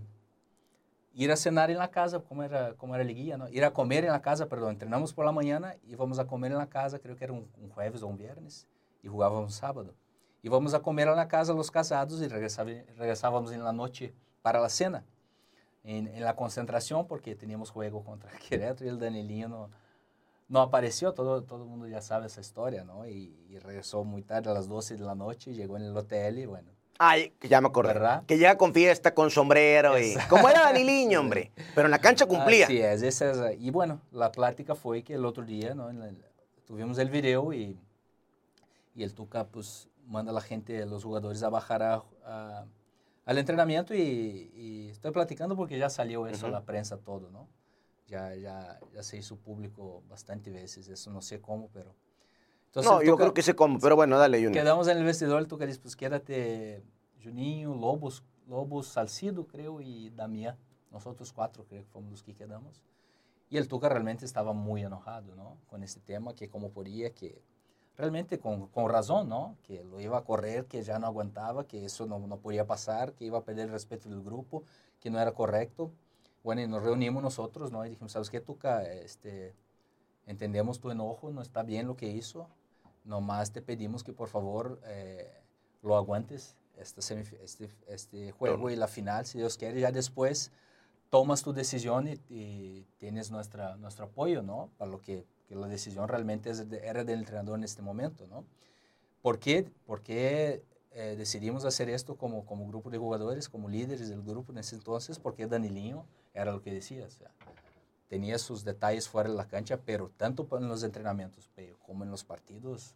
ir 1.23 1.31
a 1.33 1.35
cenar 1.35 1.69
en 1.69 1.77
la 1.77 1.91
casa, 1.91 2.19
como 2.19 2.43
era, 2.43 2.73
como 2.75 2.95
era 2.95 3.03
liguilla, 3.03 3.37
¿no? 3.37 3.49
Ir 3.49 3.65
a 3.65 3.73
comer 3.73 4.05
en 4.05 4.11
la 4.11 4.21
casa, 4.21 4.47
perdón, 4.47 4.71
entrenamos 4.71 5.13
por 5.13 5.25
la 5.25 5.33
mañana 5.33 5.75
y 5.83 5.95
vamos 5.95 6.17
a 6.17 6.25
comer 6.25 6.53
en 6.53 6.57
la 6.57 6.69
casa, 6.69 6.97
creo 6.97 7.17
que 7.17 7.25
era 7.25 7.33
un, 7.33 7.45
un 7.61 7.69
jueves 7.69 8.01
o 8.01 8.07
un 8.07 8.17
viernes, 8.17 8.67
y 9.03 9.09
jugábamos 9.09 9.53
sábado. 9.53 9.93
Y 10.41 10.47
vamos 10.47 10.73
a 10.73 10.79
comer 10.79 11.09
en 11.09 11.17
la 11.17 11.27
casa 11.27 11.53
los 11.53 11.69
casados 11.69 12.21
y 12.21 12.27
regresábamos 12.29 13.51
en 13.51 13.65
la 13.65 13.73
noche 13.73 14.13
para 14.41 14.61
la 14.61 14.69
cena. 14.69 15.03
En, 15.83 16.07
en, 16.07 16.23
la 16.23 16.37
concentración, 16.37 17.05
porque 17.05 17.35
teníamos 17.35 17.69
juego 17.69 18.03
contra 18.03 18.31
Querétaro 18.49 18.85
y 18.85 18.89
el 18.89 18.99
Danilinho 18.99 19.49
no, 19.49 19.69
no 20.47 20.61
apareció, 20.61 21.13
todo, 21.13 21.43
todo 21.43 21.63
el 21.63 21.69
mundo 21.69 21.87
ya 21.87 22.01
sabe 22.01 22.27
esa 22.27 22.39
historia, 22.39 22.85
¿no? 22.85 23.05
Y, 23.05 23.35
y 23.49 23.59
regresó 23.59 24.05
muy 24.05 24.21
tarde, 24.21 24.49
a 24.51 24.53
las 24.53 24.69
12 24.69 24.95
de 24.95 25.03
la 25.03 25.15
noche, 25.15 25.53
llegó 25.53 25.75
en 25.75 25.83
el 25.83 25.97
hotel 25.97 26.39
y 26.39 26.45
bueno, 26.45 26.71
Ay, 27.01 27.31
que 27.39 27.47
ya 27.47 27.61
me 27.61 27.67
acordé. 27.67 27.93
¿verdad? 27.93 28.25
Que 28.25 28.37
llega 28.37 28.57
con 28.57 28.73
fiesta, 28.73 29.13
con 29.13 29.31
sombrero 29.31 29.97
y... 29.97 30.15
Como 30.29 30.49
era 30.49 30.63
Daniliño, 30.63 31.21
hombre. 31.21 31.51
Pero 31.73 31.87
en 31.87 31.91
la 31.91 31.99
cancha 31.99 32.25
cumplía. 32.25 32.65
Así 32.65 32.77
es, 32.79 33.01
esa 33.01 33.51
es. 33.51 33.59
Y 33.61 33.71
bueno, 33.71 34.01
la 34.11 34.33
plática 34.33 34.75
fue 34.75 35.01
que 35.01 35.13
el 35.13 35.25
otro 35.25 35.45
día, 35.45 35.73
¿no? 35.73 35.89
tuvimos 36.65 36.99
el 36.99 37.09
video 37.09 37.53
y, 37.53 37.79
y 38.93 39.03
el 39.03 39.13
Tuca, 39.13 39.47
pues, 39.47 39.87
manda 40.05 40.31
a 40.31 40.35
la 40.35 40.41
gente, 40.41 40.83
a 40.83 40.85
los 40.85 41.05
jugadores 41.05 41.41
a 41.41 41.49
bajar 41.49 41.81
a, 41.81 42.65
al 43.25 43.37
entrenamiento 43.37 43.95
y, 43.95 44.89
estoy 44.91 45.11
platicando 45.11 45.55
porque 45.55 45.77
ya 45.77 45.89
salió 45.89 46.27
eso 46.27 46.47
a 46.47 46.49
la 46.49 46.65
prensa 46.65 46.97
todo, 46.97 47.29
¿no? 47.29 47.47
Ya, 48.07 48.35
ya, 48.35 48.79
ya 48.93 49.03
se 49.03 49.17
hizo 49.17 49.37
público 49.37 50.03
bastante 50.09 50.49
veces, 50.49 50.89
eso 50.89 51.11
no 51.11 51.21
sé 51.21 51.39
cómo, 51.39 51.69
pero 51.71 51.95
no, 52.75 53.01
yo 53.01 53.17
creo 53.17 53.33
que 53.33 53.41
sé 53.41 53.55
cómo, 53.55 53.79
pero 53.79 53.95
bueno, 53.95 54.17
dale, 54.17 54.37
Junior. 54.37 54.53
Quedamos 54.53 54.87
en 54.87 54.97
el 54.97 55.03
vestidor, 55.03 55.45
tú 55.47 55.57
que 55.57 55.65
dices, 55.65 55.79
pues 55.79 55.95
quédate 55.95 56.83
Juninho, 57.23 57.73
Lobos, 57.73 58.23
Lobos, 58.47 58.87
Salcido, 58.87 59.47
creo, 59.47 59.81
y 59.81 60.09
Damián. 60.11 60.57
Nosotros 60.91 61.31
cuatro 61.33 61.65
creo 61.65 61.83
que 61.83 61.89
fomos 61.89 62.11
los 62.11 62.23
que 62.23 62.33
quedamos. 62.33 62.81
Y 63.49 63.57
el 63.57 63.67
Tuca 63.67 63.89
realmente 63.89 64.25
estaba 64.25 64.53
muy 64.53 64.83
enojado, 64.83 65.35
¿no? 65.35 65.57
Con 65.67 65.83
este 65.83 65.99
tema, 65.99 66.35
que 66.35 66.49
como 66.49 66.71
podía, 66.71 67.13
que 67.13 67.41
realmente 67.97 68.39
con, 68.39 68.67
con, 68.67 68.89
razón, 68.89 69.27
¿no? 69.27 69.57
Que 69.63 69.83
lo 69.83 69.99
iba 69.99 70.17
a 70.19 70.23
correr, 70.23 70.65
que 70.65 70.83
ya 70.83 70.99
no 70.99 71.07
aguantaba, 71.07 71.65
que 71.65 71.85
eso 71.85 72.05
no, 72.05 72.19
no 72.19 72.37
podía 72.37 72.67
pasar, 72.67 73.13
que 73.13 73.25
iba 73.25 73.39
a 73.39 73.43
perder 73.43 73.65
el 73.65 73.71
respeto 73.71 74.09
del 74.09 74.21
grupo, 74.21 74.63
que 74.99 75.09
no 75.09 75.19
era 75.19 75.31
correcto. 75.31 75.91
Bueno, 76.43 76.61
y 76.61 76.67
nos 76.67 76.83
reunimos 76.83 77.21
nosotros, 77.23 77.71
¿no? 77.71 77.85
Y 77.85 77.89
dijimos, 77.89 78.11
¿sabes 78.11 78.29
qué, 78.29 78.39
Tuca? 78.39 78.83
Este, 78.83 79.55
entendemos 80.25 80.79
tu 80.79 80.91
enojo, 80.91 81.31
no 81.31 81.41
está 81.41 81.63
bien 81.63 81.87
lo 81.87 81.97
que 81.97 82.07
hizo, 82.07 82.47
nomás 83.03 83.51
te 83.51 83.61
pedimos 83.61 84.03
que 84.03 84.13
por 84.13 84.29
favor 84.29 84.79
eh, 84.85 85.41
lo 85.81 85.95
aguantes 85.95 86.55
esta 86.77 87.01
este, 87.43 87.69
este 87.87 88.31
juego 88.31 88.69
y 88.69 88.75
la 88.75 88.87
final, 88.87 89.25
si 89.25 89.37
Dios 89.37 89.57
quiere, 89.57 89.81
ya 89.81 89.91
después 89.91 90.51
tomas 91.09 91.43
tu 91.43 91.53
decisión 91.53 92.07
y, 92.29 92.85
tienes 92.97 93.31
nuestra, 93.31 93.75
nuestro 93.77 94.05
apoyo, 94.05 94.41
¿no? 94.41 94.69
Para 94.77 94.91
lo 94.91 95.01
que, 95.01 95.25
que 95.47 95.55
la 95.55 95.67
decisión 95.67 96.07
realmente 96.07 96.49
es 96.49 96.65
era 96.83 97.03
del 97.03 97.19
entrenador 97.19 97.57
en 97.57 97.63
este 97.63 97.81
momento, 97.81 98.27
¿no? 98.27 98.45
¿Por 99.21 99.39
qué, 99.39 99.69
por 99.85 100.01
qué 100.01 100.63
eh, 100.91 101.15
decidimos 101.17 101.65
hacer 101.65 101.89
esto 101.89 102.15
como, 102.15 102.45
como 102.45 102.67
grupo 102.67 102.89
de 102.89 102.97
jugadores, 102.97 103.49
como 103.49 103.69
líderes 103.69 104.09
del 104.09 104.21
grupo 104.21 104.51
en 104.51 104.59
ese 104.59 104.75
entonces? 104.75 105.19
Porque 105.19 105.47
Danilinho 105.47 106.05
era 106.33 106.51
lo 106.51 106.61
que 106.61 106.73
decía, 106.73 107.05
o 107.05 107.09
sea, 107.09 107.31
tenía 108.09 108.39
sus 108.39 108.65
detalles 108.65 109.07
fuera 109.07 109.29
de 109.29 109.35
la 109.35 109.47
cancha, 109.47 109.77
pero 109.85 110.11
tanto 110.17 110.47
en 110.57 110.67
los 110.67 110.83
entrenamientos 110.83 111.49
como 111.85 112.03
en 112.03 112.11
los 112.11 112.23
partidos 112.23 112.95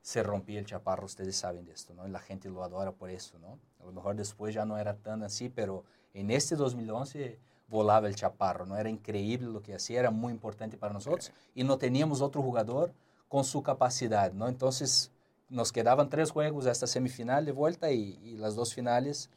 se 0.00 0.22
rompía 0.22 0.58
el 0.58 0.66
chaparro, 0.66 1.04
ustedes 1.04 1.36
saben 1.36 1.66
de 1.66 1.72
esto, 1.72 1.92
¿no? 1.94 2.08
Y 2.08 2.10
la 2.10 2.18
gente 2.18 2.48
lo 2.48 2.64
adora 2.64 2.92
por 2.92 3.10
eso, 3.10 3.38
¿no? 3.38 3.58
A 3.80 3.84
lo 3.84 3.92
mejor 3.92 4.16
después 4.16 4.54
ya 4.54 4.64
no 4.64 4.78
era 4.78 4.94
tan 4.96 5.22
así, 5.22 5.50
pero 5.50 5.84
en 6.14 6.30
este 6.30 6.56
2011 6.56 7.38
volaba 7.68 8.08
el 8.08 8.14
chaparro, 8.14 8.64
¿no? 8.64 8.78
Era 8.78 8.88
increíble 8.88 9.48
lo 9.48 9.60
que 9.60 9.74
hacía, 9.74 10.00
era 10.00 10.10
muy 10.10 10.32
importante 10.32 10.78
para 10.78 10.94
nosotros 10.94 11.30
y 11.54 11.62
no 11.62 11.76
teníamos 11.76 12.22
otro 12.22 12.40
jugador 12.40 12.92
con 13.28 13.44
su 13.44 13.62
capacidad, 13.62 14.32
¿no? 14.32 14.48
Entonces 14.48 15.10
nos 15.50 15.72
quedaban 15.72 16.08
tres 16.08 16.30
juegos 16.30 16.66
hasta 16.66 16.86
semifinal 16.86 17.44
de 17.44 17.52
vuelta 17.52 17.90
y, 17.92 18.18
y 18.22 18.38
las 18.38 18.54
dos 18.54 18.72
finales 18.72 19.28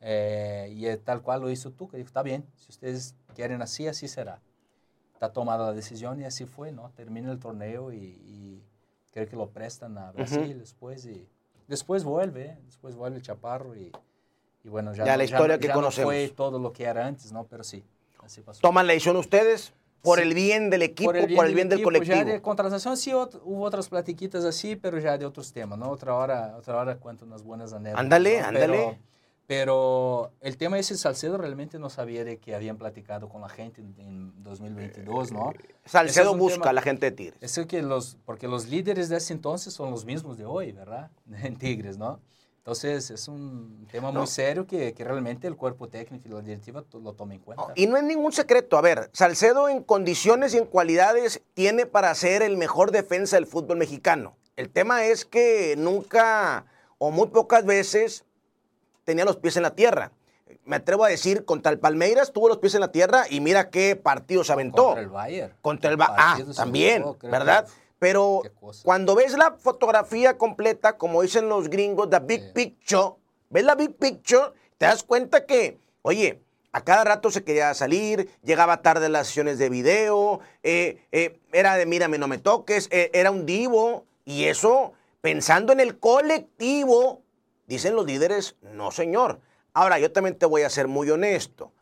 eh, 0.00 0.68
y 0.72 0.96
tal 0.98 1.22
cual 1.22 1.40
lo 1.42 1.50
hizo 1.50 1.72
tú, 1.72 1.88
que 1.88 1.96
dijo, 1.96 2.08
está 2.08 2.22
bien, 2.22 2.46
si 2.56 2.70
ustedes 2.70 3.14
quieren 3.34 3.62
así, 3.62 3.86
así 3.86 4.08
será 4.08 4.40
está 5.16 5.32
tomada 5.32 5.66
la 5.66 5.72
decisión 5.72 6.20
y 6.20 6.24
así 6.24 6.44
fue, 6.44 6.72
¿no? 6.72 6.90
Termina 6.94 7.32
el 7.32 7.38
torneo 7.38 7.92
y, 7.92 8.62
creo 9.12 9.26
que 9.26 9.36
lo 9.36 9.48
prestan 9.48 9.96
a 9.96 10.12
Brasil 10.12 10.58
después 10.58 11.06
y 11.06 11.26
después 11.68 12.04
vuelve, 12.04 12.44
¿eh? 12.44 12.58
después 12.66 12.94
vuelve 12.94 13.16
el 13.16 13.22
Chaparro 13.22 13.74
y, 13.74 13.90
bueno, 14.64 14.92
ya, 14.92 15.06
ya 15.06 15.16
la 15.16 15.24
historia 15.24 15.58
que 15.58 15.70
conocemos. 15.70 16.12
no 16.12 16.18
fue 16.18 16.28
todo 16.28 16.58
lo 16.58 16.70
que 16.72 16.84
era 16.84 17.06
antes, 17.06 17.32
¿no? 17.32 17.44
Pero 17.44 17.64
sí, 17.64 17.82
así 18.22 18.42
pasó. 18.42 18.60
¿Toman 18.60 18.86
la 18.86 18.92
decisión 18.92 19.16
ustedes? 19.16 19.72
Por 20.02 20.20
el 20.20 20.34
bien 20.34 20.68
del 20.68 20.82
equipo, 20.82 21.08
por 21.08 21.16
el 21.16 21.26
bien, 21.26 21.36
por 21.36 21.46
el 21.46 21.54
bien 21.54 21.68
del, 21.70 21.82
colectivo. 21.82 22.14
Ya 22.14 22.24
de 22.24 22.42
contratación 22.42 22.96
sí 22.98 23.14
hubo 23.14 23.62
otras 23.62 23.88
platiquitas 23.88 24.44
así, 24.44 24.76
pero 24.76 24.98
ya 24.98 25.16
de 25.16 25.24
otros 25.24 25.50
temas, 25.50 25.78
¿no? 25.78 25.88
Otra 25.88 26.14
hora, 26.14 26.54
otra 26.58 26.76
hora 26.76 26.96
cuento 26.96 27.24
unas 27.24 27.42
buenas 27.42 27.72
anécdotas. 27.72 28.04
Ándale, 28.04 28.40
ándale. 28.40 28.98
Pero 29.46 30.32
el 30.40 30.56
tema 30.56 30.78
ese 30.78 30.96
Salcedo 30.96 31.38
realmente 31.38 31.78
no 31.78 31.88
sabía 31.88 32.24
de 32.24 32.38
que 32.38 32.54
habían 32.54 32.78
platicado 32.78 33.28
con 33.28 33.40
la 33.42 33.48
gente 33.48 33.80
en, 33.80 34.32
2022, 34.42 35.30
¿no? 35.32 35.52
Eh, 35.52 35.74
Salcedo 35.84 36.36
busca 36.36 36.70
a 36.70 36.72
la 36.72 36.82
gente 36.82 37.06
de 37.06 37.12
Tigres. 37.12 37.58
Es 37.58 37.66
que 37.66 37.82
los, 37.82 38.16
porque 38.24 38.48
los 38.48 38.68
líderes 38.68 39.08
de 39.08 39.18
ese 39.18 39.32
entonces 39.32 39.72
son 39.72 39.90
los 39.90 40.04
mismos 40.04 40.36
de 40.36 40.44
hoy, 40.44 40.72
¿verdad? 40.72 41.10
En 41.44 41.56
Tigres, 41.56 41.96
¿no? 41.96 42.20
Entonces 42.58 43.12
es 43.12 43.28
un 43.28 43.86
tema 43.92 44.10
muy 44.10 44.26
serio 44.26 44.66
que, 44.66 44.92
que, 44.92 45.04
realmente 45.04 45.46
el 45.46 45.54
cuerpo 45.54 45.86
técnico 45.86 46.26
y 46.26 46.32
la 46.32 46.40
directiva 46.40 46.82
lo 47.00 47.12
tomen 47.12 47.38
en 47.38 47.44
cuenta. 47.44 47.72
y 47.76 47.86
no 47.86 47.96
es 47.96 48.02
ningún 48.02 48.32
secreto. 48.32 48.76
A 48.76 48.80
ver, 48.80 49.08
Salcedo 49.12 49.68
en 49.68 49.84
condiciones 49.84 50.52
y 50.52 50.58
en 50.58 50.64
cualidades 50.64 51.40
tiene 51.54 51.86
para 51.86 52.12
ser 52.16 52.42
el 52.42 52.56
mejor 52.56 52.90
defensa 52.90 53.36
del 53.36 53.46
fútbol 53.46 53.76
mexicano. 53.76 54.36
El 54.56 54.68
tema 54.70 55.04
es 55.04 55.24
que 55.24 55.76
nunca 55.78 56.66
o 56.98 57.12
muy 57.12 57.28
pocas 57.28 57.64
veces 57.64 58.24
tenía 59.06 59.24
los 59.24 59.36
pies 59.36 59.56
en 59.56 59.62
la 59.62 59.74
tierra. 59.74 60.12
me 60.64 60.76
atrevo 60.76 61.04
a 61.04 61.08
decir, 61.08 61.44
contra 61.44 61.72
el 61.72 61.78
Palmeiras 61.78 62.32
tuvo 62.32 62.48
los 62.48 62.58
pies 62.58 62.74
en 62.74 62.80
la 62.80 62.92
tierra 62.92 63.24
y 63.30 63.40
mira 63.40 63.70
qué 63.70 63.96
partido 63.96 64.44
se 64.44 64.52
aventó. 64.52 64.84
Contra 64.84 65.02
el 65.02 65.08
Bayern. 65.08 65.54
Contra 65.62 65.90
el 65.90 65.96
Bayern. 65.96 66.16
Ah, 66.18 66.38
también, 66.54 67.04
¿verdad? 67.22 67.66
Pero 67.98 68.42
cuando 68.84 69.14
ves 69.14 69.36
la 69.38 69.56
fotografía 69.58 70.36
completa, 70.36 70.98
como 70.98 71.22
dicen 71.22 71.48
los 71.48 71.68
gringos, 71.70 72.10
the 72.10 72.18
big 72.20 72.42
Sí. 72.42 72.50
picture, 72.52 73.14
ves 73.50 73.64
la 73.64 73.74
big 73.74 73.96
picture, 73.96 74.52
te 74.78 74.86
das 74.86 75.02
cuenta 75.02 75.46
que, 75.46 75.78
oye, 76.02 76.40
a 76.72 76.82
cada 76.82 77.04
rato 77.04 77.30
se 77.30 77.42
quería 77.42 77.72
salir, 77.74 78.28
llegaba 78.44 78.82
tarde 78.82 79.06
a 79.06 79.08
las 79.08 79.28
sesiones 79.28 79.58
de 79.58 79.68
video, 79.68 80.40
eh, 80.62 80.98
eh, 81.12 81.40
era 81.52 81.74
de 81.76 81.86
mírame, 81.86 82.18
no 82.18 82.28
me 82.28 82.38
toques, 82.38 82.88
eh, 82.92 83.10
era 83.14 83.30
un 83.30 83.46
divo, 83.46 84.04
y 84.24 84.44
eso, 84.44 84.92
pensando 85.22 85.72
en 85.72 85.80
el 85.80 85.98
colectivo, 85.98 87.22
dicen 87.66 87.94
los 87.94 88.06
líderes, 88.06 88.56
no 88.62 88.90
señor. 88.90 89.40
Ahora, 89.72 89.98
yo 89.98 90.10
también 90.10 90.38
te 90.38 90.46
voy 90.46 90.62
a 90.62 90.70
ser 90.70 90.88
muy 90.88 91.10
honesto. 91.10 91.72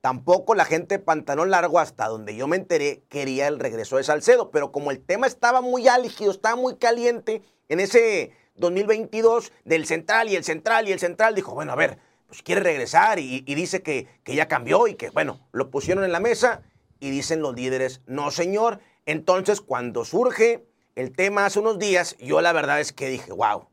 Tampoco 0.00 0.54
la 0.54 0.64
gente 0.64 0.98
de 0.98 1.04
pantalón 1.04 1.50
largo, 1.50 1.78
hasta 1.78 2.08
donde 2.08 2.34
yo 2.34 2.46
me 2.46 2.56
enteré, 2.56 3.02
quería 3.08 3.46
el 3.46 3.58
regreso 3.58 3.96
de 3.96 4.04
Salcedo. 4.04 4.50
Pero 4.50 4.72
como 4.72 4.90
el 4.90 5.00
tema 5.00 5.26
estaba 5.26 5.60
muy 5.60 5.88
álgido, 5.88 6.30
estaba 6.30 6.56
muy 6.56 6.76
caliente 6.76 7.42
en 7.68 7.80
ese 7.80 8.32
2022 8.56 9.52
del 9.64 9.86
central 9.86 10.28
y 10.28 10.36
el 10.36 10.44
central 10.44 10.88
y 10.88 10.92
el 10.92 10.98
central, 10.98 11.34
dijo, 11.34 11.54
bueno, 11.54 11.72
a 11.72 11.76
ver, 11.76 11.98
pues 12.26 12.42
quiere 12.42 12.60
regresar 12.60 13.18
y, 13.18 13.44
y 13.46 13.54
dice 13.54 13.82
que, 13.82 14.08
que 14.24 14.34
ya 14.34 14.48
cambió 14.48 14.86
y 14.88 14.94
que, 14.94 15.10
bueno, 15.10 15.40
lo 15.52 15.70
pusieron 15.70 16.04
en 16.04 16.12
la 16.12 16.20
mesa 16.20 16.62
y 16.98 17.10
dicen 17.10 17.40
los 17.40 17.54
líderes, 17.54 18.02
no 18.06 18.30
señor. 18.30 18.80
Entonces, 19.06 19.60
cuando 19.60 20.04
surge 20.04 20.66
el 20.94 21.12
tema 21.12 21.46
hace 21.46 21.60
unos 21.60 21.78
días, 21.78 22.16
yo 22.18 22.40
la 22.40 22.52
verdad 22.52 22.80
es 22.80 22.92
que 22.92 23.08
dije, 23.08 23.32
wow. 23.32 23.68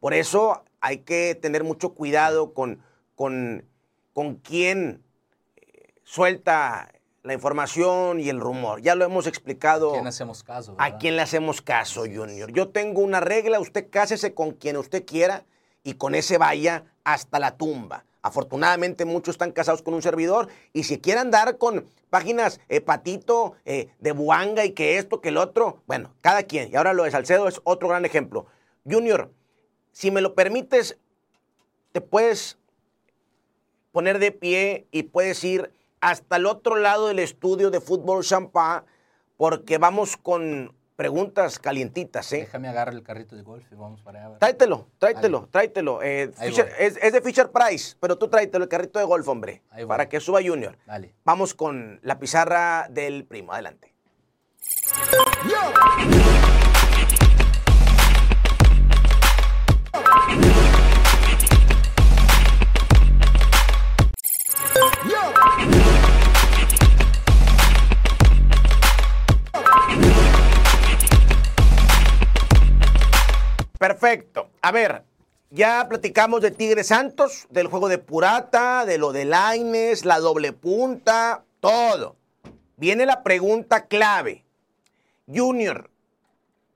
Por 0.00 0.14
eso 0.14 0.64
hay 0.80 0.98
que 0.98 1.34
tener 1.34 1.64
mucho 1.64 1.94
cuidado 1.94 2.54
con, 2.54 2.82
con, 3.14 3.64
con 4.12 4.36
quién 4.36 5.02
suelta 6.04 6.92
la 7.22 7.34
información 7.34 8.20
y 8.20 8.28
el 8.28 8.40
rumor. 8.40 8.80
Ya 8.80 8.94
lo 8.94 9.04
hemos 9.04 9.26
explicado. 9.26 9.90
¿A 9.90 9.94
quién 9.94 10.06
hacemos 10.06 10.42
caso? 10.44 10.74
¿A 10.78 10.96
quién 10.98 11.16
le 11.16 11.22
hacemos 11.22 11.60
caso, 11.60 12.02
Junior? 12.02 12.52
Yo 12.52 12.68
tengo 12.68 13.00
una 13.00 13.20
regla, 13.20 13.58
usted 13.58 13.90
cásese 13.90 14.32
con 14.32 14.52
quien 14.52 14.76
usted 14.76 15.04
quiera 15.04 15.44
y 15.82 15.94
con 15.94 16.14
ese 16.14 16.38
vaya 16.38 16.84
hasta 17.04 17.38
la 17.38 17.56
tumba. 17.56 18.04
Afortunadamente 18.22 19.04
muchos 19.04 19.34
están 19.34 19.52
casados 19.52 19.82
con 19.82 19.94
un 19.94 20.02
servidor 20.02 20.48
y 20.72 20.84
si 20.84 20.98
quieren 20.98 21.26
andar 21.26 21.58
con 21.58 21.88
páginas 22.10 22.60
eh, 22.68 22.80
patito 22.80 23.54
eh, 23.64 23.88
de 24.00 24.12
buanga 24.12 24.64
y 24.64 24.72
que 24.72 24.98
esto, 24.98 25.20
que 25.20 25.28
el 25.28 25.36
otro, 25.36 25.82
bueno, 25.86 26.12
cada 26.20 26.42
quien. 26.44 26.72
Y 26.72 26.76
ahora 26.76 26.92
lo 26.92 27.04
de 27.04 27.10
Salcedo 27.10 27.46
es 27.46 27.60
otro 27.64 27.88
gran 27.88 28.04
ejemplo. 28.04 28.46
Junior, 28.84 29.30
si 29.96 30.10
me 30.10 30.20
lo 30.20 30.34
permites, 30.34 30.98
te 31.92 32.02
puedes 32.02 32.58
poner 33.92 34.18
de 34.18 34.30
pie 34.30 34.86
y 34.90 35.04
puedes 35.04 35.42
ir 35.42 35.72
hasta 36.02 36.36
el 36.36 36.44
otro 36.44 36.76
lado 36.76 37.06
del 37.08 37.18
estudio 37.18 37.70
de 37.70 37.80
Fútbol 37.80 38.22
Champán 38.22 38.84
porque 39.38 39.78
vamos 39.78 40.18
con 40.18 40.74
preguntas 40.96 41.58
calientitas, 41.58 42.30
¿eh? 42.34 42.40
Déjame 42.40 42.68
agarrar 42.68 42.92
el 42.92 43.02
carrito 43.02 43.36
de 43.36 43.42
golf 43.42 43.64
y 43.72 43.74
vamos 43.74 44.02
para 44.02 44.26
allá. 44.26 44.38
Tráetelo, 44.38 44.86
tráetelo, 44.98 45.38
Dale. 45.38 45.50
tráetelo. 45.50 46.02
Eh, 46.02 46.30
Ahí 46.36 46.50
Fisher- 46.50 46.70
es, 46.78 46.98
es 47.00 47.12
de 47.14 47.22
Fisher 47.22 47.50
Price, 47.50 47.96
pero 47.98 48.18
tú 48.18 48.28
tráetelo, 48.28 48.64
el 48.64 48.68
carrito 48.68 48.98
de 48.98 49.06
golf, 49.06 49.26
hombre, 49.28 49.62
Ahí 49.70 49.86
para 49.86 50.10
que 50.10 50.20
suba 50.20 50.40
Junior. 50.44 50.76
Dale. 50.84 51.14
Vamos 51.24 51.54
con 51.54 52.00
la 52.02 52.18
pizarra 52.18 52.86
del 52.90 53.24
primo, 53.24 53.54
adelante. 53.54 53.94
Perfecto. 74.06 74.50
A 74.62 74.70
ver, 74.70 75.02
ya 75.50 75.84
platicamos 75.88 76.40
de 76.40 76.52
Tigres 76.52 76.86
Santos, 76.86 77.48
del 77.50 77.66
juego 77.66 77.88
de 77.88 77.98
Purata, 77.98 78.84
de 78.86 78.98
lo 78.98 79.10
de 79.10 79.24
Laines, 79.24 80.04
la 80.04 80.20
doble 80.20 80.52
punta, 80.52 81.42
todo. 81.58 82.14
Viene 82.76 83.04
la 83.04 83.24
pregunta 83.24 83.86
clave. 83.86 84.44
Junior, 85.26 85.90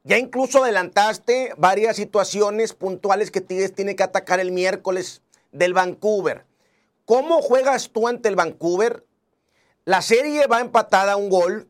ya 0.02 0.18
incluso 0.18 0.64
adelantaste 0.64 1.54
varias 1.56 1.94
situaciones 1.94 2.72
puntuales 2.72 3.30
que 3.30 3.40
Tigres 3.40 3.76
tiene 3.76 3.94
que 3.94 4.02
atacar 4.02 4.40
el 4.40 4.50
miércoles 4.50 5.22
del 5.52 5.72
Vancouver. 5.72 6.44
¿Cómo 7.04 7.42
juegas 7.42 7.90
tú 7.90 8.08
ante 8.08 8.28
el 8.28 8.34
Vancouver? 8.34 9.06
La 9.84 10.02
serie 10.02 10.48
va 10.48 10.58
empatada 10.58 11.12
a 11.12 11.16
un 11.16 11.30
gol. 11.30 11.69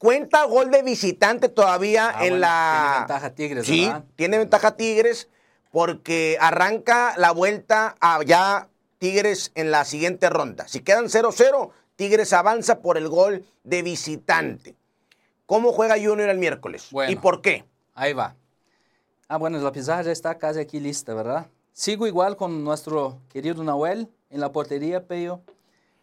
Cuenta 0.00 0.44
gol 0.44 0.70
de 0.70 0.82
visitante 0.82 1.50
todavía 1.50 2.08
Ah, 2.08 2.24
en 2.24 2.30
bueno, 2.30 2.36
la. 2.38 2.86
tiene 2.86 2.98
ventaja 3.00 3.34
Tigres, 3.34 3.66
Sí, 3.66 3.84
¿verdad? 3.84 4.04
tiene 4.16 4.38
ventaja 4.38 4.76
Tigres 4.76 5.28
porque 5.70 6.38
arranca 6.40 7.12
la 7.18 7.32
vuelta 7.32 7.96
a 8.00 8.22
ya 8.24 8.70
Tigres 8.96 9.52
en 9.54 9.70
la 9.70 9.84
siguiente 9.84 10.30
ronda. 10.30 10.66
Si 10.68 10.80
quedan 10.80 11.10
0-0, 11.10 11.70
Tigres 11.96 12.32
avanza 12.32 12.80
por 12.80 12.96
el 12.96 13.08
gol 13.10 13.44
de 13.62 13.82
visitante. 13.82 14.74
¿Cómo 15.44 15.70
juega 15.70 15.96
Junior 15.96 16.30
el 16.30 16.38
miércoles? 16.38 16.88
Bueno. 16.90 17.12
¿Y 17.12 17.16
por 17.16 17.42
qué? 17.42 17.66
Ahí 17.92 18.14
va. 18.14 18.36
Ah, 19.28 19.36
bueno, 19.36 19.58
la 19.58 19.70
pizarra 19.70 20.00
ya 20.00 20.12
está 20.12 20.38
casi 20.38 20.60
aquí 20.60 20.80
lista, 20.80 21.12
¿verdad? 21.12 21.46
Sigo 21.74 22.06
igual 22.06 22.36
con 22.38 22.64
nuestro 22.64 23.18
querido 23.28 23.62
Nahuel 23.62 24.08
en 24.30 24.40
la 24.40 24.50
portería, 24.50 25.04
Peyo. 25.06 25.42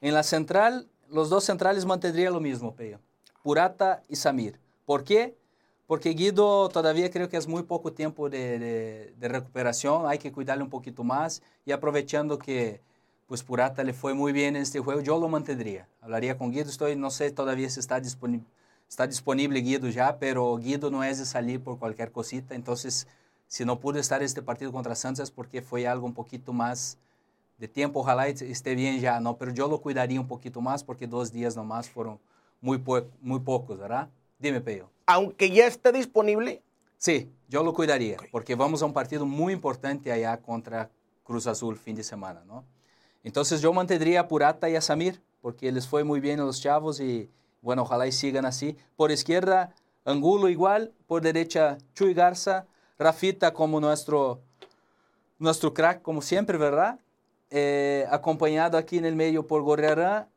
En 0.01 0.13
la 0.13 0.21
central, 0.21 0.87
los 1.09 1.29
dos 1.29 1.45
centrales 1.45 1.83
mantendría 1.85 2.29
lo 2.29 2.39
mismo, 2.39 2.75
Peyo. 2.75 2.99
Purata 3.47 4.03
y 4.09 4.17
Samir. 4.17 4.59
¿Por 4.85 5.05
qué? 5.05 5.37
Porque 5.85 6.09
Guido 6.09 6.67
todavía 6.67 7.09
creo 7.09 7.29
que 7.29 7.37
es 7.37 7.47
muy 7.47 7.63
poco 7.63 7.93
tiempo 7.93 8.29
de, 8.29 8.59
de- 8.59 9.13
de 9.17 9.27
recuperación, 9.29 10.05
hay 10.05 10.17
que 10.17 10.33
cuidarle 10.33 10.63
un 10.65 10.69
poquito 10.69 11.05
más 11.05 11.41
y 11.65 11.71
aprovechando 11.71 12.37
que 12.39 12.81
pues 13.25 13.43
Purata 13.43 13.85
le 13.85 13.93
fue 13.93 14.13
muy 14.13 14.33
bien 14.33 14.57
en 14.57 14.63
este 14.63 14.81
juego, 14.81 14.99
yo 14.99 15.17
lo 15.17 15.29
mantendría. 15.29 15.87
Hablaría 16.01 16.37
con 16.37 16.51
Guido, 16.51 16.69
estoy, 16.69 16.97
no 16.97 17.09
sé 17.09 17.31
todavía 17.31 17.69
si 17.69 17.79
está 17.79 18.01
disponible, 18.01 18.45
está 18.89 19.07
disponible 19.07 19.61
Guido 19.61 19.87
ya, 19.87 20.19
pero 20.19 20.57
Guido 20.57 20.91
no 20.91 21.01
es 21.05 21.17
de 21.17 21.25
salir 21.25 21.61
por 21.63 21.79
cualquier 21.79 22.11
cosita, 22.11 22.53
entonces 22.53 23.07
si 23.47 23.63
no 23.63 23.79
pudo 23.79 23.97
estar 23.97 24.21
este 24.21 24.41
partido 24.41 24.73
contra 24.73 24.93
Santos 24.93 25.23
es 25.23 25.31
porque 25.31 25.61
fue 25.61 25.87
algo 25.87 26.05
un 26.05 26.13
poquito 26.13 26.51
más 26.51 26.97
de 27.57 27.69
tiempo, 27.69 28.01
ojalá 28.01 28.27
est- 28.27 28.41
esté 28.41 28.75
bien 28.75 28.99
ya, 28.99 29.21
¿no? 29.21 29.37
Pero 29.37 29.53
yo 29.53 29.69
lo 29.69 29.79
cuidaría 29.81 30.19
un 30.19 30.27
poquito 30.27 30.59
más 30.59 30.83
porque 30.83 31.07
dos 31.07 31.31
días 31.31 31.55
nomás 31.55 31.89
fueron 31.89 32.19
muy, 32.61 32.77
po- 32.79 33.05
muy 33.21 33.39
pocos, 33.39 33.77
¿verdad? 33.77 34.09
Dime, 34.39 34.61
Peyo. 34.61 34.89
Aunque 35.05 35.49
ya 35.49 35.67
esté 35.67 35.91
disponible, 35.91 36.61
Sí, 36.99 37.29
yo 37.47 37.61
lo 37.63 37.73
cuidaría, 37.75 38.17
porque 38.31 38.55
vamos 38.55 38.81
a 38.81 38.85
un 38.87 38.93
partido 38.93 39.23
muy 39.27 39.53
importante 39.53 40.11
allá 40.11 40.37
contra 40.37 40.89
Cruz 41.23 41.45
Azul 41.45 41.77
fin 41.77 41.95
de 41.95 42.03
semana, 42.03 42.43
¿no? 42.47 42.65
Entonces 43.23 43.61
yo 43.61 43.71
mantendría 43.71 44.21
a 44.21 44.27
Purata 44.27 44.67
y 44.67 44.75
a 44.75 44.81
Samir, 44.81 45.21
porque 45.41 45.71
les 45.71 45.87
fue 45.87 46.03
muy 46.03 46.19
bien 46.19 46.39
a 46.39 46.43
los 46.43 46.59
chavos 46.59 46.99
y 46.99 47.29
bueno, 47.61 47.83
ojalá 47.83 48.07
y 48.07 48.11
sigan 48.11 48.45
así. 48.45 48.75
Por 48.95 49.11
izquierda, 49.11 49.75
Angulo 50.05 50.49
igual, 50.49 50.91
por 51.05 51.21
derecha, 51.21 51.77
Chuy 51.93 52.15
Garza, 52.15 52.65
Rafita 52.97 53.53
como 53.53 53.79
nuestro, 53.79 54.41
nuestro 55.37 55.73
crack, 55.75 56.01
como 56.01 56.23
siempre, 56.23 56.57
¿verdad? 56.57 56.99
Eh, 57.51 58.05
acompañado 58.09 58.75
aquí 58.77 58.97
en 58.97 59.05
el 59.05 59.15
medio 59.15 59.45
por 59.45 59.61
Gorriarán. 59.61 60.27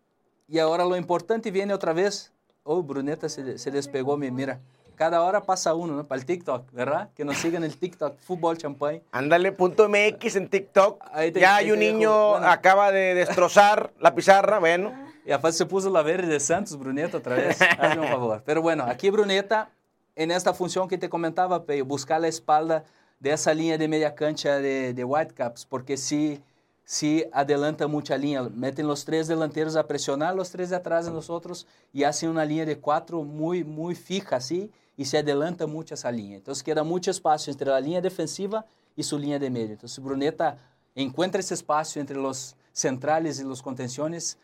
Y 0.51 0.59
ahora 0.59 0.85
lo 0.85 0.97
importante 0.97 1.51
viene 1.51 1.73
otra 1.73 1.93
vez. 1.93 2.33
Oh, 2.65 2.83
Bruneta 2.83 3.29
se, 3.29 3.57
se 3.59 3.71
despegó, 3.71 4.17
mi- 4.17 4.31
mira. 4.31 4.61
Cada 4.97 5.23
hora 5.23 5.43
pasa 5.43 5.73
uno, 5.75 5.95
¿no? 5.95 6.07
Para 6.07 6.19
el 6.21 6.27
TikTok, 6.27 6.71
¿verdad? 6.73 7.09
Que 7.15 7.25
nos 7.25 7.39
sigan 7.39 7.65
el 7.65 7.75
TikTok, 7.75 8.19
Fútbol 8.19 8.59
Champagne. 8.59 9.03
ándale 9.13 9.51
punto 9.53 9.89
MX 9.89 10.37
en 10.37 10.49
TikTok. 10.51 11.03
Ahí 11.13 11.33
te- 11.33 11.41
ya 11.41 11.57
ahí 11.57 11.67
hay 11.67 11.73
un 11.73 11.79
niño, 11.79 12.33
Bueno. 12.33 12.47
acaba 12.49 12.93
de 12.93 13.15
destrozar 13.15 13.93
la 13.99 14.15
pizarra, 14.15 14.59
bueno. 14.59 14.93
Y 15.25 15.33
aparte 15.33 15.57
se 15.57 15.65
puso 15.65 15.89
la 15.89 16.03
verde 16.03 16.27
de 16.27 16.39
Santos, 16.41 16.77
Bruneta, 16.79 17.17
otra 17.17 17.37
vez. 17.37 17.59
Hazme 17.79 18.03
un 18.03 18.09
favor. 18.09 18.43
Pero 18.45 18.61
bueno, 18.61 18.85
aquí 18.85 19.09
Bruneta, 19.09 19.71
en 20.17 20.31
esta 20.33 20.53
función 20.53 20.87
que 20.89 20.99
te 20.99 21.09
comentaba, 21.09 21.65
Peyo, 21.65 21.87
buscar 21.87 22.21
la 22.21 22.29
espalda 22.29 22.85
de 23.21 23.33
esa 23.33 23.55
línea 23.55 23.79
de 23.79 23.89
media 23.89 24.15
cancha 24.15 24.59
de, 24.59 24.93
de 24.93 25.05
Whitecaps, 25.05 25.65
porque 25.65 25.97
si, 25.97 26.43
si 26.91 27.25
adelanta 27.33 27.87
mucha 27.87 28.19
línea, 28.19 28.43
meten 28.43 28.89
los 28.89 29.05
tres 29.05 29.29
delanteros 29.29 29.77
a 29.77 29.87
presionar, 29.87 30.35
los 30.35 30.51
tres 30.51 30.71
de 30.71 30.77
atrás 30.77 31.07
de 31.07 31.13
nosotros, 31.13 31.65
y 31.93 32.03
hacen 32.03 32.31
una 32.31 32.45
línea 32.45 32.65
de 32.65 32.81
cuatro 32.81 33.23
muy, 33.23 33.63
muy 33.63 33.95
fija, 33.95 34.35
así, 34.35 34.73
y 34.97 35.05
se 35.05 35.19
adelanta 35.19 35.69
mucho 35.69 35.95
esa 35.95 36.11
línea. 36.11 36.39
Entonces 36.39 36.65
queda 36.65 36.83
mucho 36.83 37.13
espacio 37.13 37.53
entre 37.53 37.71
la 37.71 37.79
línea 37.81 38.01
defensiva 38.01 38.67
y 38.97 39.05
su 39.05 39.17
línea 39.21 39.39
de 39.39 39.49
medio. 39.51 39.75
Entonces 39.75 40.03
Bruneta 40.03 40.59
encuentra 40.97 41.39
ese 41.39 41.55
espacio 41.55 42.01
entre 42.01 42.17
los 42.17 42.57
centrales 42.73 43.39
y 43.39 43.45
los 43.45 43.63
contenciones, 43.63 44.37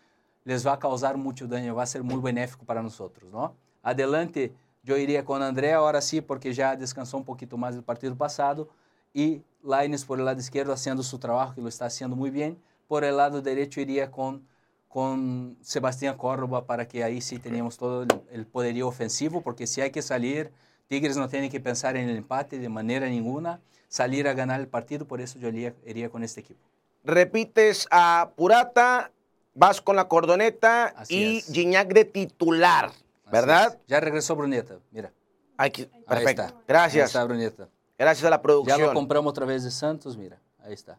les 0.44 0.64
va 0.64 0.74
a 0.74 0.78
causar 0.78 1.16
mucho 1.16 1.48
daño, 1.48 1.74
va 1.74 1.82
a 1.82 1.86
ser 1.86 2.04
muy 2.04 2.20
benéfico 2.20 2.64
para 2.64 2.80
nosotros, 2.80 3.28
¿no? 3.28 3.56
Adelante, 3.82 4.54
yo 4.84 4.96
iría 4.96 5.24
con 5.24 5.42
André 5.42 5.72
ahora 5.72 6.00
sí, 6.00 6.20
porque 6.20 6.52
ya 6.52 6.76
descansó 6.76 7.16
un 7.16 7.24
poquito 7.24 7.56
más 7.56 7.74
del 7.74 7.82
partido 7.82 8.14
pasado, 8.14 8.68
y 9.12 9.42
Laines 9.66 10.04
por 10.04 10.18
el 10.18 10.24
lado 10.24 10.40
izquierdo 10.40 10.72
haciendo 10.72 11.02
su 11.02 11.18
trabajo, 11.18 11.54
que 11.54 11.60
lo 11.60 11.68
está 11.68 11.86
haciendo 11.86 12.16
muy 12.16 12.30
bien, 12.30 12.58
por 12.88 13.04
el 13.04 13.16
lado 13.16 13.42
derecho 13.42 13.80
iría 13.80 14.10
con, 14.10 14.46
con 14.88 15.56
Sebastián 15.60 16.16
Córdoba 16.16 16.64
para 16.66 16.86
que 16.88 17.02
ahí 17.04 17.20
sí 17.20 17.38
teníamos 17.38 17.76
todo 17.76 18.02
el, 18.04 18.08
el 18.30 18.46
poderío 18.46 18.86
ofensivo, 18.88 19.40
porque 19.42 19.66
si 19.66 19.80
hay 19.80 19.90
que 19.90 20.02
salir, 20.02 20.52
Tigres 20.88 21.16
no 21.16 21.28
tiene 21.28 21.50
que 21.50 21.60
pensar 21.60 21.96
en 21.96 22.08
el 22.08 22.16
empate 22.16 22.58
de 22.58 22.68
manera 22.68 23.08
ninguna, 23.08 23.60
salir 23.88 24.28
a 24.28 24.34
ganar 24.34 24.60
el 24.60 24.68
partido, 24.68 25.04
por 25.06 25.20
eso 25.20 25.38
yo 25.38 25.48
iría, 25.48 25.74
iría 25.84 26.08
con 26.10 26.22
este 26.22 26.40
equipo. 26.40 26.60
Repites 27.04 27.86
a 27.90 28.30
Purata, 28.36 29.10
vas 29.54 29.80
con 29.80 29.96
la 29.96 30.08
cordoneta 30.08 30.86
Así 30.88 31.14
y 31.16 31.36
es. 31.38 31.52
Gignac 31.52 31.92
de 31.92 32.04
titular, 32.04 32.86
Así 32.86 33.30
¿verdad? 33.32 33.74
es. 33.74 33.86
Ya 33.86 34.00
regresó 34.00 34.36
Bruneta, 34.36 34.78
mira. 34.90 35.12
Aquí, 35.56 35.88
Ahí 35.92 36.02
perfecto. 36.06 36.42
está. 36.42 36.54
Ahí 36.56 36.64
Gracias. 36.68 37.06
está 37.06 37.24
Bruneta. 37.24 37.68
Gracias 37.98 38.24
a 38.26 38.30
la 38.30 38.36
Ya 38.36 38.38
lo 38.38 38.42
producción. 38.42 38.94
compramos 38.94 39.30
otra 39.30 39.46
vez 39.46 39.64
de 39.64 39.70
Santos, 39.70 40.16
mira, 40.16 40.38
ahí 40.62 40.72
está. 40.74 40.98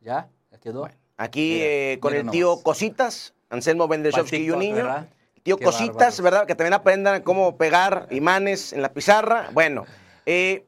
¿Ya? 0.00 0.28
¿Ya 0.50 0.58
quedó? 0.58 0.88
Aquí 1.16 1.54
Mira, 1.54 1.64
eh, 1.66 1.98
con 2.00 2.14
el 2.14 2.28
tío 2.30 2.48
nomás. 2.50 2.64
Cositas, 2.64 3.34
Anselmo 3.48 3.88
TikTok, 3.88 4.58
niño. 4.58 4.74
¿verdad? 4.76 5.08
Tío 5.42 5.56
Qué 5.56 5.64
Cositas, 5.64 5.94
bárbaros. 5.94 6.20
¿verdad? 6.22 6.46
Que 6.46 6.54
también 6.54 6.74
aprendan 6.74 7.22
cómo 7.22 7.56
pegar 7.56 8.08
imanes 8.10 8.72
en 8.72 8.82
la 8.82 8.92
pizarra. 8.92 9.50
Bueno, 9.52 9.84
eh, 10.26 10.66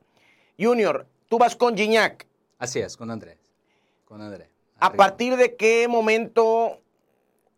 Junior, 0.58 1.06
tú 1.28 1.38
vas 1.38 1.56
con 1.56 1.76
Gignac. 1.76 2.26
Así 2.58 2.78
es, 2.78 2.96
con 2.96 3.10
Andrés. 3.10 3.38
Con 4.04 4.20
Andrés. 4.20 4.48
¿A 4.78 4.92
partir 4.92 5.36
de 5.36 5.56
qué 5.56 5.88
momento 5.88 6.80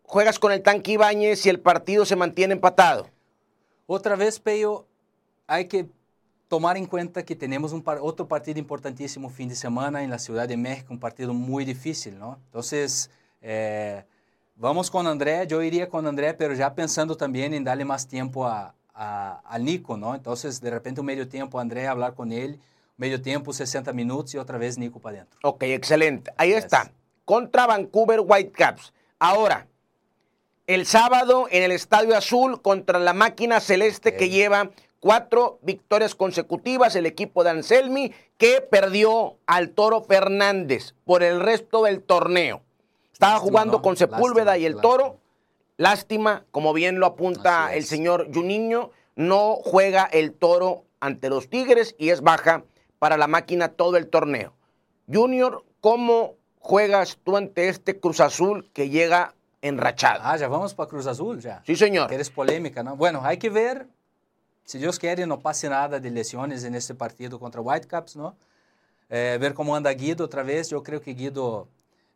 juegas 0.04 0.38
con 0.38 0.52
el 0.52 0.62
tanque 0.62 0.92
Ibáñez 0.92 1.40
si 1.40 1.50
el 1.50 1.60
partido 1.60 2.04
se 2.06 2.16
mantiene 2.16 2.54
empatado? 2.54 3.08
Otra 3.86 4.16
vez, 4.16 4.38
Peyo, 4.40 4.86
hay 5.46 5.66
que 5.66 5.86
tomar 6.48 6.76
en 6.76 6.86
cuenta 6.86 7.24
que 7.24 7.34
tenemos 7.34 7.72
un 7.72 7.82
par- 7.82 7.98
otro 8.00 8.28
partido 8.28 8.58
importantísimo 8.58 9.28
fin 9.30 9.48
de 9.48 9.56
semana 9.56 10.02
en 10.04 10.10
la 10.10 10.18
Ciudad 10.18 10.46
de 10.46 10.56
México, 10.56 10.92
un 10.92 11.00
partido 11.00 11.34
muy 11.34 11.64
difícil, 11.64 12.18
¿no? 12.18 12.38
Entonces, 12.46 13.10
eh, 13.42 14.04
vamos 14.54 14.90
con 14.90 15.06
André, 15.06 15.46
yo 15.46 15.62
iría 15.62 15.88
con 15.88 16.06
André, 16.06 16.34
pero 16.34 16.54
ya 16.54 16.74
pensando 16.74 17.16
también 17.16 17.52
en 17.54 17.64
darle 17.64 17.84
más 17.84 18.06
tiempo 18.06 18.46
a, 18.46 18.74
a, 18.94 19.40
a 19.44 19.58
Nico, 19.58 19.96
¿no? 19.96 20.14
Entonces, 20.14 20.60
de 20.60 20.70
repente, 20.70 21.00
un 21.00 21.06
medio 21.06 21.28
tiempo, 21.28 21.58
André, 21.58 21.86
hablar 21.88 22.14
con 22.14 22.30
él, 22.32 22.60
medio 22.96 23.20
tiempo, 23.20 23.52
60 23.52 23.92
minutos 23.92 24.32
y 24.34 24.38
otra 24.38 24.56
vez 24.56 24.78
Nico 24.78 25.00
para 25.00 25.16
adentro. 25.18 25.38
Ok, 25.42 25.64
excelente. 25.64 26.32
Ahí 26.36 26.50
Yes. 26.50 26.58
está. 26.64 26.92
Contra 27.24 27.66
Vancouver 27.66 28.20
Whitecaps. 28.20 28.92
Ahora, 29.18 29.66
el 30.68 30.86
sábado 30.86 31.46
en 31.50 31.62
el 31.64 31.72
Estadio 31.72 32.16
Azul 32.16 32.62
contra 32.62 32.98
la 32.98 33.12
máquina 33.12 33.60
celeste 33.60 34.16
que 34.16 34.28
lleva 34.30 34.70
cuatro 35.06 35.60
victorias 35.62 36.16
consecutivas, 36.16 36.96
el 36.96 37.06
equipo 37.06 37.44
de 37.44 37.50
Anselmi, 37.50 38.12
que 38.38 38.60
perdió 38.60 39.36
al 39.46 39.70
Toro 39.70 40.02
Fernández 40.02 40.94
por 41.04 41.22
el 41.22 41.38
resto 41.38 41.84
del 41.84 42.02
torneo. 42.02 42.60
Estaba 43.12 43.34
Lástima, 43.34 43.48
jugando 43.48 43.72
¿no? 43.74 43.82
con 43.82 43.96
Sepúlveda 43.96 44.46
Lástima, 44.46 44.58
y 44.58 44.66
el 44.66 44.72
lástima. 44.72 44.82
Toro. 44.82 45.20
Lástima, 45.76 46.44
como 46.50 46.72
bien 46.72 46.98
lo 46.98 47.06
apunta 47.06 47.72
el 47.72 47.84
señor 47.84 48.34
Juninho, 48.34 48.90
no 49.14 49.54
juega 49.62 50.06
el 50.06 50.32
Toro 50.32 50.82
ante 50.98 51.28
los 51.28 51.48
Tigres 51.48 51.94
y 51.98 52.10
es 52.10 52.20
baja 52.20 52.64
para 52.98 53.16
la 53.16 53.28
máquina 53.28 53.68
todo 53.68 53.98
el 53.98 54.08
torneo. 54.08 54.54
Junior, 55.06 55.62
¿cómo 55.80 56.34
juegas 56.58 57.20
tú 57.22 57.36
ante 57.36 57.68
este 57.68 58.00
Cruz 58.00 58.18
Azul 58.18 58.68
que 58.72 58.88
llega 58.88 59.36
enrachado? 59.62 60.22
Ah, 60.24 60.36
ya 60.36 60.48
vamos 60.48 60.74
para 60.74 60.88
Cruz 60.88 61.06
Azul, 61.06 61.38
ya. 61.40 61.62
Sí, 61.64 61.76
señor. 61.76 62.08
Que 62.08 62.16
eres 62.16 62.30
polémica, 62.30 62.82
¿no? 62.82 62.96
Bueno, 62.96 63.20
hay 63.22 63.36
que 63.36 63.50
ver, 63.50 63.86
si 64.66 64.78
Dios 64.78 64.98
quiere, 64.98 65.26
no 65.26 65.38
pase 65.38 65.68
nada 65.70 66.00
de 66.00 66.10
lesiones 66.10 66.64
en 66.64 66.74
este 66.74 66.94
partido 66.94 67.38
contra 67.38 67.60
Whitecaps, 67.60 68.16
¿no? 68.16 68.36
Eh, 69.08 69.38
ver 69.40 69.54
cómo 69.54 69.76
anda 69.76 69.92
Guido 69.92 70.24
otra 70.24 70.42
vez. 70.42 70.68
Yo 70.68 70.82
creo 70.82 71.00
que 71.00 71.14
Guido, 71.14 71.68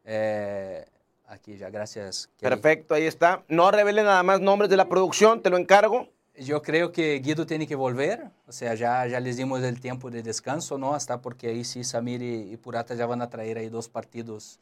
eh, 0.05 0.85
aquí 1.29 1.57
ya, 1.57 1.71
gracias. 1.71 2.29
Kelly. 2.37 2.51
Perfecto, 2.51 2.95
ahí 2.95 3.05
está. 3.05 3.45
No 3.47 3.71
revele 3.71 4.03
nada 4.03 4.25
más 4.25 4.41
nombres 4.41 4.69
de 4.69 4.77
la 4.77 4.89
producción, 4.89 5.41
te 5.41 5.49
lo 5.49 5.57
encargo. 5.57 6.09
Yo 6.35 6.61
creo 6.61 6.91
que 6.91 7.21
Guido 7.21 7.47
tiene 7.47 7.69
que 7.69 7.77
volver, 7.77 8.31
o 8.49 8.53
sea, 8.53 8.75
ya, 8.75 9.07
ya 9.07 9.21
les 9.21 9.37
dimos 9.37 9.63
el 9.63 9.79
tiempo 9.79 10.11
de 10.11 10.23
descanso, 10.23 10.77
¿no? 10.77 10.95
Hasta 10.95 11.21
porque 11.21 11.49
ahí 11.49 11.65
sí 11.65 11.85
Samir 11.85 12.21
y, 12.21 12.53
y 12.53 12.57
Purata 12.57 12.95
ya 12.95 13.07
van 13.07 13.23
a 13.23 13.31
traer 13.31 13.59
ahí 13.59 13.69
dos 13.69 13.89
partidos 13.89 14.59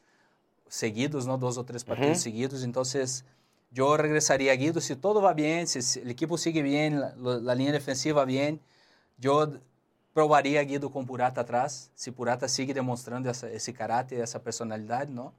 seguidos, 0.68 1.26
¿no? 1.26 1.38
Dos 1.38 1.56
o 1.56 1.64
tres 1.64 1.84
partidos 1.84 2.18
Ujú. 2.18 2.22
seguidos, 2.24 2.62
entonces 2.64 3.24
yo 3.70 3.96
regresaría 3.96 4.52
a 4.52 4.56
Guido, 4.56 4.80
si 4.80 4.96
todo 4.96 5.20
va 5.22 5.34
bien, 5.34 5.66
si, 5.66 6.00
el 6.00 6.10
equipo 6.10 6.38
sigue 6.38 6.62
bien, 6.62 7.00
la, 7.00 7.14
la 7.16 7.54
línea 7.54 7.72
defensiva 7.72 8.24
bien, 8.24 8.60
yo 9.18 9.52
probaría 10.14 10.60
a 10.60 10.64
Guido 10.64 10.90
con 10.90 11.06
Purata 11.06 11.42
atrás, 11.42 11.90
si 11.94 12.10
Purata 12.10 12.48
sigue 12.48 12.74
demostrando 12.74 13.30
essa- 13.30 13.50
esse 13.50 13.72
caráter, 13.72 14.20
essa 14.20 14.42
personalidade, 14.42 15.12
¿no? 15.12 15.32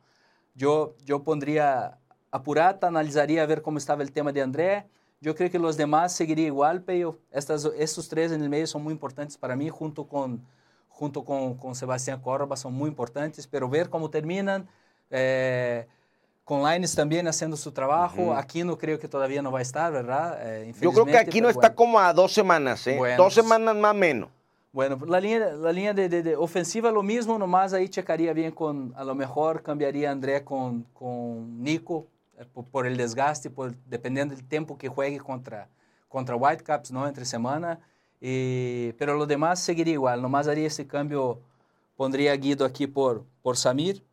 Yo, 0.56 0.96
yo 1.06 1.24
pondría 1.24 1.98
a 2.32 2.44
Purata, 2.44 2.88
analizaría 2.88 3.44
a 3.44 3.46
ver 3.46 3.62
cómo 3.62 3.78
estaba 3.78 4.04
el 4.04 4.12
tema 4.12 4.32
de 4.32 4.42
André. 4.42 4.86
Yo 5.22 5.36
creo 5.36 5.50
que 5.52 5.60
los 5.60 5.78
demás 5.78 6.14
seguiría 6.16 6.48
igual, 6.48 6.84
pero 6.84 7.18
estas, 7.32 7.66
estos 7.78 8.08
tres 8.10 8.32
en 8.32 8.42
el 8.42 8.50
medio 8.50 8.68
son 8.68 8.84
muy 8.84 8.94
importantes 8.94 9.38
para 9.38 9.56
mí, 9.56 9.70
junto 9.70 10.08
con, 10.08 10.46
junto 10.90 11.24
con, 11.26 11.56
con 11.56 11.76
Sebastián 11.76 12.22
Córdoba, 12.22 12.56
son 12.58 12.74
muy 12.74 12.90
importantes, 12.90 13.48
pero 13.48 13.70
ver 13.70 13.90
cómo 13.90 14.10
terminan, 14.10 14.68
eh, 15.10 15.88
con 16.50 16.64
Lines 16.64 16.96
también 16.96 17.28
haciendo 17.28 17.56
su 17.56 17.72
trabajo. 17.72 18.34
Aquí 18.34 18.64
no 18.64 18.76
creo 18.76 18.98
que 18.98 19.08
todavía 19.08 19.40
no 19.44 19.52
va 19.52 19.60
a 19.60 19.62
estar, 19.62 19.94
¿verdad? 19.94 20.40
Eh, 20.42 20.74
Yo 20.82 20.92
creo 20.92 21.06
que 21.06 21.16
aquí 21.16 21.42
no 21.42 21.48
está 21.50 21.68
bueno. 21.68 21.76
como 21.76 22.00
a 22.00 22.12
dos 22.12 22.34
semanas, 22.34 22.88
¿eh? 22.88 22.98
Bueno, 22.98 23.24
dos 23.24 23.36
semanas 23.36 23.76
más 23.76 23.92
o 23.92 23.94
menos. 23.94 24.30
Bueno, 24.74 24.98
la 25.06 25.20
línea, 25.20 25.52
la 25.54 25.72
línea 25.72 25.94
de, 25.94 26.10
de- 26.10 26.24
de 26.24 26.36
ofensiva 26.36 26.90
lo 26.90 27.04
mismo, 27.04 27.38
nomás 27.38 27.72
ahí 27.74 27.88
checaría 27.88 28.34
bien 28.34 28.52
con, 28.52 28.92
a 28.98 29.04
lo 29.04 29.14
mejor 29.14 29.62
cambiaría 29.62 30.10
André 30.10 30.44
con, 30.44 30.86
con 30.92 31.62
Nico 31.62 32.08
eh, 32.40 32.46
por, 32.52 32.66
por 32.66 32.88
el 32.88 32.98
desgaste, 32.98 33.52
por, 33.52 33.76
dependiendo 33.86 34.34
del 34.36 34.44
tiempo 34.44 34.76
que 34.76 34.88
juegue 34.90 35.20
contra, 35.20 35.68
contra 36.08 36.36
Whitecaps, 36.36 36.92
¿no? 36.92 37.08
Entre 37.08 37.26
semana. 37.26 37.80
Y, 38.20 38.94
pero 38.94 39.14
lo 39.14 39.28
demás 39.28 39.60
seguiría 39.60 39.94
igual, 39.94 40.20
nomás 40.20 40.48
haría 40.48 40.66
ese 40.66 40.88
cambio, 40.88 41.40
pondría 41.96 42.32
a 42.32 42.36
Guido 42.38 42.66
aquí 42.66 42.88
por, 42.88 43.24
por 43.44 43.56
Samir. 43.56 44.04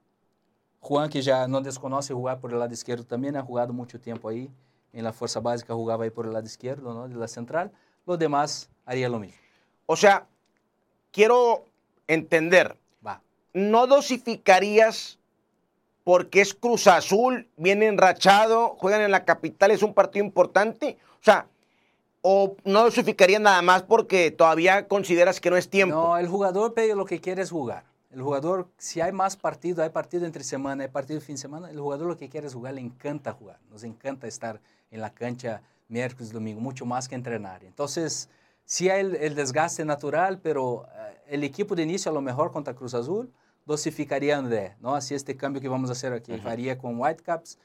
Juan, 0.86 1.10
que 1.10 1.20
ya 1.20 1.48
no 1.48 1.60
desconoce 1.60 2.14
jugar 2.14 2.38
por 2.38 2.52
el 2.52 2.60
lado 2.60 2.72
izquierdo 2.72 3.02
también, 3.02 3.36
ha 3.36 3.42
jugado 3.42 3.72
mucho 3.72 3.98
tiempo 4.00 4.28
ahí. 4.28 4.48
En 4.92 5.02
la 5.02 5.12
fuerza 5.12 5.40
básica 5.40 5.74
jugaba 5.74 6.04
ahí 6.04 6.10
por 6.10 6.26
el 6.26 6.32
lado 6.32 6.46
izquierdo, 6.46 6.94
¿no? 6.94 7.08
De 7.08 7.16
la 7.16 7.26
central. 7.26 7.72
Lo 8.06 8.16
demás 8.16 8.70
haría 8.84 9.08
lo 9.08 9.18
mismo. 9.18 9.36
O 9.86 9.96
sea, 9.96 10.28
quiero 11.10 11.64
entender, 12.06 12.76
Va. 13.04 13.20
¿no 13.52 13.88
dosificarías 13.88 15.18
porque 16.04 16.40
es 16.40 16.54
Cruz 16.54 16.86
Azul, 16.86 17.48
viene 17.56 17.88
enrachado, 17.88 18.76
juegan 18.78 19.00
en 19.00 19.10
la 19.10 19.24
capital, 19.24 19.72
es 19.72 19.82
un 19.82 19.92
partido 19.92 20.24
importante? 20.24 20.98
O 21.14 21.24
sea, 21.24 21.48
¿o 22.22 22.54
no 22.64 22.84
dosificarías 22.84 23.40
nada 23.40 23.60
más 23.60 23.82
porque 23.82 24.30
todavía 24.30 24.86
consideras 24.86 25.40
que 25.40 25.50
no 25.50 25.56
es 25.56 25.68
tiempo? 25.68 25.96
No, 25.96 26.16
el 26.16 26.28
jugador, 26.28 26.74
Pedro, 26.74 26.94
lo 26.94 27.06
que 27.06 27.20
quiere 27.20 27.42
es 27.42 27.50
jugar. 27.50 27.82
El 28.10 28.22
jugador, 28.22 28.68
si 28.78 29.00
hay 29.00 29.12
más 29.12 29.36
partido, 29.36 29.82
hay 29.82 29.90
partido 29.90 30.26
entre 30.26 30.44
semana, 30.44 30.84
hay 30.84 30.90
partido 30.90 31.20
fin 31.20 31.34
de 31.34 31.40
semana, 31.42 31.70
el 31.70 31.80
jugador 31.80 32.06
lo 32.06 32.16
que 32.16 32.28
quiere 32.28 32.46
es 32.46 32.54
jugar, 32.54 32.74
le 32.74 32.80
encanta 32.80 33.32
jugar. 33.32 33.58
Nos 33.70 33.82
encanta 33.84 34.26
estar 34.26 34.60
en 34.90 35.00
la 35.00 35.12
cancha 35.12 35.62
miércoles, 35.88 36.32
domingo, 36.32 36.60
mucho 36.60 36.86
más 36.86 37.08
que 37.08 37.14
entrenar. 37.14 37.64
Entonces, 37.64 38.28
sí 38.64 38.88
hay 38.88 39.00
el, 39.00 39.16
el 39.16 39.34
desgaste 39.34 39.84
natural, 39.84 40.40
pero 40.40 40.86
eh, 40.94 41.20
el 41.28 41.44
equipo 41.44 41.74
de 41.74 41.82
inicio 41.82 42.10
a 42.10 42.14
lo 42.14 42.20
mejor 42.20 42.52
contra 42.52 42.74
Cruz 42.74 42.94
Azul 42.94 43.32
dosificaría 43.66 44.36
a 44.36 44.38
André, 44.38 44.76
¿no? 44.80 44.94
Así 44.94 45.14
este 45.14 45.36
cambio 45.36 45.60
que 45.60 45.68
vamos 45.68 45.90
a 45.90 45.92
hacer 45.92 46.12
aquí, 46.12 46.32
haría 46.44 46.78
con 46.78 46.98
Whitecaps, 46.98 47.58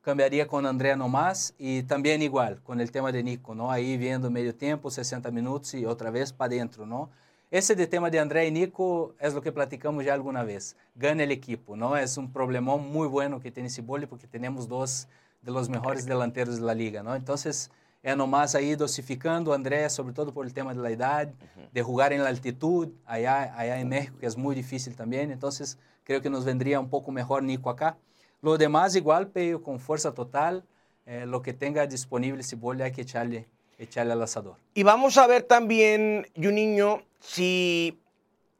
cambiaría 0.00 0.46
con 0.46 0.64
André 0.66 0.96
nomás 0.96 1.54
y 1.58 1.82
también 1.82 2.22
igual 2.22 2.62
con 2.62 2.80
el 2.80 2.92
tema 2.92 3.10
de 3.10 3.22
Nico, 3.22 3.54
¿no? 3.54 3.70
Ahí 3.70 3.96
viendo 3.96 4.30
medio 4.30 4.54
tiempo, 4.54 4.90
60 4.90 5.30
minutos 5.32 5.74
y 5.74 5.84
otra 5.84 6.10
vez 6.10 6.32
para 6.32 6.54
adentro, 6.54 6.86
¿no? 6.86 7.10
Ese 7.52 7.76
de 7.76 7.86
tema 7.86 8.08
de 8.08 8.18
André 8.18 8.46
y 8.46 8.50
Nico 8.50 9.14
es 9.20 9.34
lo 9.34 9.42
que 9.42 9.52
platicamos 9.52 10.06
ya 10.06 10.14
alguna 10.14 10.42
vez. 10.42 10.74
Gana 10.94 11.24
el 11.24 11.30
equipo, 11.30 11.76
¿no? 11.76 11.98
Es 11.98 12.16
un 12.16 12.32
problemón 12.32 12.90
muy 12.90 13.06
bueno 13.06 13.40
que 13.40 13.50
tiene 13.50 13.68
Ciboli 13.68 14.06
porque 14.06 14.26
tenemos 14.26 14.66
dos 14.68 15.06
de 15.42 15.52
los 15.52 15.68
mejores 15.68 16.06
delanteros 16.06 16.56
de 16.56 16.62
la 16.62 16.72
liga, 16.72 17.02
¿no? 17.02 17.14
Entonces, 17.14 17.70
é 18.02 18.16
nomás 18.16 18.54
ahí 18.54 18.74
dosificando 18.74 19.52
André, 19.52 19.90
sobre 19.90 20.14
todo 20.14 20.32
por 20.32 20.46
el 20.46 20.54
tema 20.54 20.72
de 20.72 20.80
la 20.80 20.88
edad, 20.88 21.28
de 21.74 21.82
jugar 21.82 22.14
en 22.14 22.22
la 22.22 22.30
altitud, 22.30 22.88
allá, 23.04 23.54
allá 23.54 23.78
en 23.78 23.88
México, 23.90 24.16
que 24.18 24.24
es 24.24 24.38
muy 24.38 24.54
difícil 24.54 24.96
también. 24.96 25.30
Entonces, 25.30 25.76
creo 26.04 26.22
que 26.22 26.30
nos 26.30 26.46
vendría 26.46 26.80
un 26.80 26.88
poco 26.88 27.12
mejor 27.12 27.42
Nico 27.42 27.68
acá. 27.68 27.98
Lo 28.40 28.56
demás 28.56 28.96
igual, 28.96 29.28
pero 29.28 29.62
con 29.62 29.78
fuerza 29.78 30.14
total, 30.14 30.64
eh, 31.04 31.26
lo 31.26 31.42
que 31.42 31.52
tenga 31.52 31.86
disponible 31.86 32.42
Ciboli 32.44 32.82
hay 32.82 32.92
que 32.92 33.02
echarle, 33.02 33.46
echarle 33.76 34.14
al 34.14 34.22
asador. 34.22 34.56
Y 34.72 34.84
vamos 34.84 35.18
a 35.18 35.26
ver 35.26 35.42
también, 35.42 36.26
Juninho, 36.34 37.02
si 37.22 37.98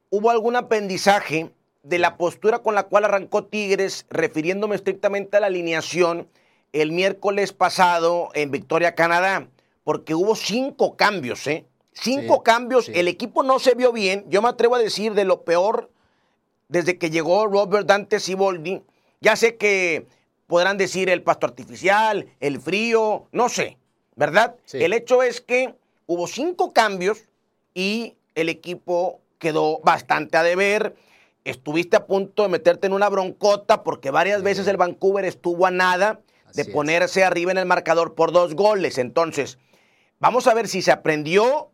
hubo 0.09 0.29
algún 0.29 0.55
aprendizaje 0.55 1.51
de 1.83 1.99
la 1.99 2.17
postura 2.17 2.59
con 2.59 2.75
la 2.75 2.83
cual 2.83 3.05
arrancó 3.05 3.45
Tigres, 3.45 4.05
refiriéndome 4.09 4.75
estrictamente 4.75 5.37
a 5.37 5.41
la 5.41 5.47
alineación 5.47 6.27
el 6.71 6.91
miércoles 6.91 7.51
pasado 7.51 8.29
en 8.33 8.49
Victoria, 8.51 8.95
Canadá, 8.95 9.47
porque 9.83 10.15
hubo 10.15 10.35
cinco 10.35 10.95
cambios, 10.95 11.45
¿eh? 11.45 11.65
Cinco 11.91 12.35
Sí, 12.37 12.41
cambios, 12.43 12.85
sí. 12.85 12.93
el 12.95 13.07
equipo 13.07 13.43
no 13.43 13.59
se 13.59 13.75
vio 13.75 13.91
bien, 13.91 14.25
yo 14.29 14.41
me 14.41 14.49
atrevo 14.49 14.75
a 14.75 14.79
decir 14.79 15.13
de 15.13 15.25
lo 15.25 15.43
peor 15.43 15.91
desde 16.69 16.97
que 16.97 17.11
llegó 17.11 17.45
Robert 17.45 17.85
Dante 17.85 18.19
Siboldi. 18.19 18.81
Ya 19.21 19.35
sé 19.35 19.57
que 19.57 20.07
podrán 20.47 20.77
decir 20.77 21.09
el 21.09 21.21
pasto 21.21 21.45
artificial, 21.45 22.27
el 22.39 22.59
frío, 22.59 23.27
no 23.31 23.49
sé, 23.49 23.77
¿verdad? 24.15 24.55
Sí. 24.65 24.81
El 24.83 24.93
hecho 24.93 25.21
es 25.21 25.41
que 25.41 25.75
hubo 26.07 26.27
cinco 26.27 26.73
cambios 26.73 27.19
y 27.75 28.15
el 28.35 28.49
equipo 28.49 29.21
quedó 29.39 29.79
bastante 29.83 30.37
a 30.37 30.43
deber. 30.43 30.95
Estuviste 31.45 31.97
a 31.97 32.05
punto 32.05 32.43
de 32.43 32.49
meterte 32.49 32.87
en 32.87 32.93
una 32.93 33.09
broncota 33.09 33.83
porque 33.83 34.11
varias 34.11 34.39
Sí. 34.39 34.43
veces 34.45 34.67
el 34.67 34.77
Vancouver 34.77 35.25
estuvo 35.25 35.65
a 35.65 35.71
nada 35.71 36.21
de 36.53 36.61
es. 36.61 36.69
ponerse 36.69 37.23
arriba 37.23 37.51
en 37.51 37.57
el 37.57 37.65
marcador 37.65 38.15
por 38.15 38.31
dos 38.31 38.55
goles. 38.55 38.97
Entonces, 38.97 39.57
vamos 40.19 40.47
a 40.47 40.53
ver 40.53 40.67
si 40.67 40.81
se 40.81 40.91
aprendió 40.91 41.69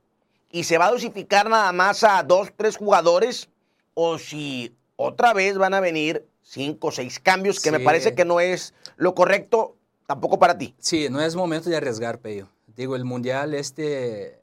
y 0.52 0.64
se 0.64 0.78
va 0.80 0.88
a 0.88 0.92
dosificar 0.92 1.50
nada 1.50 1.72
más 1.72 2.04
a 2.04 2.24
dos, 2.24 2.50
tres 2.56 2.78
jugadores 2.78 3.50
o 3.94 4.18
si 4.18 4.76
otra 4.96 5.34
vez 5.34 5.58
van 5.58 5.74
a 5.76 5.80
venir 5.80 6.26
cinco 6.42 6.88
o 6.88 6.92
seis 6.92 7.20
cambios, 7.20 7.60
que 7.60 7.72
me 7.72 7.80
parece 7.80 8.16
que 8.16 8.26
no 8.26 8.40
es 8.40 8.74
lo 8.98 9.14
correcto 9.14 9.76
tampoco 10.08 10.40
para 10.40 10.58
ti. 10.58 10.74
Sí, 10.80 11.08
no 11.12 11.22
es 11.22 11.36
momento 11.36 11.70
de 11.70 11.78
arriesgar, 11.78 12.18
Peyo. 12.20 12.50
Digo, 12.66 12.96
el 12.96 13.06
mundial 13.06 13.54
este, 13.54 14.39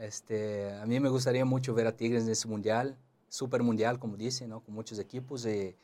este, 0.00 0.72
a 0.80 0.86
mí 0.86 0.98
me 1.00 1.08
gustaría 1.08 1.44
mucho 1.44 1.74
ver 1.74 1.86
a 1.86 1.96
Tigres 1.96 2.24
en 2.24 2.30
ese 2.30 2.48
mundial, 2.48 2.96
super 3.28 3.62
mundial, 3.62 3.98
como 3.98 4.16
dicen, 4.16 4.50
¿no? 4.50 4.60
Con 4.60 4.74
muchos 4.74 4.98
equipos 4.98 5.46
y, 5.46 5.76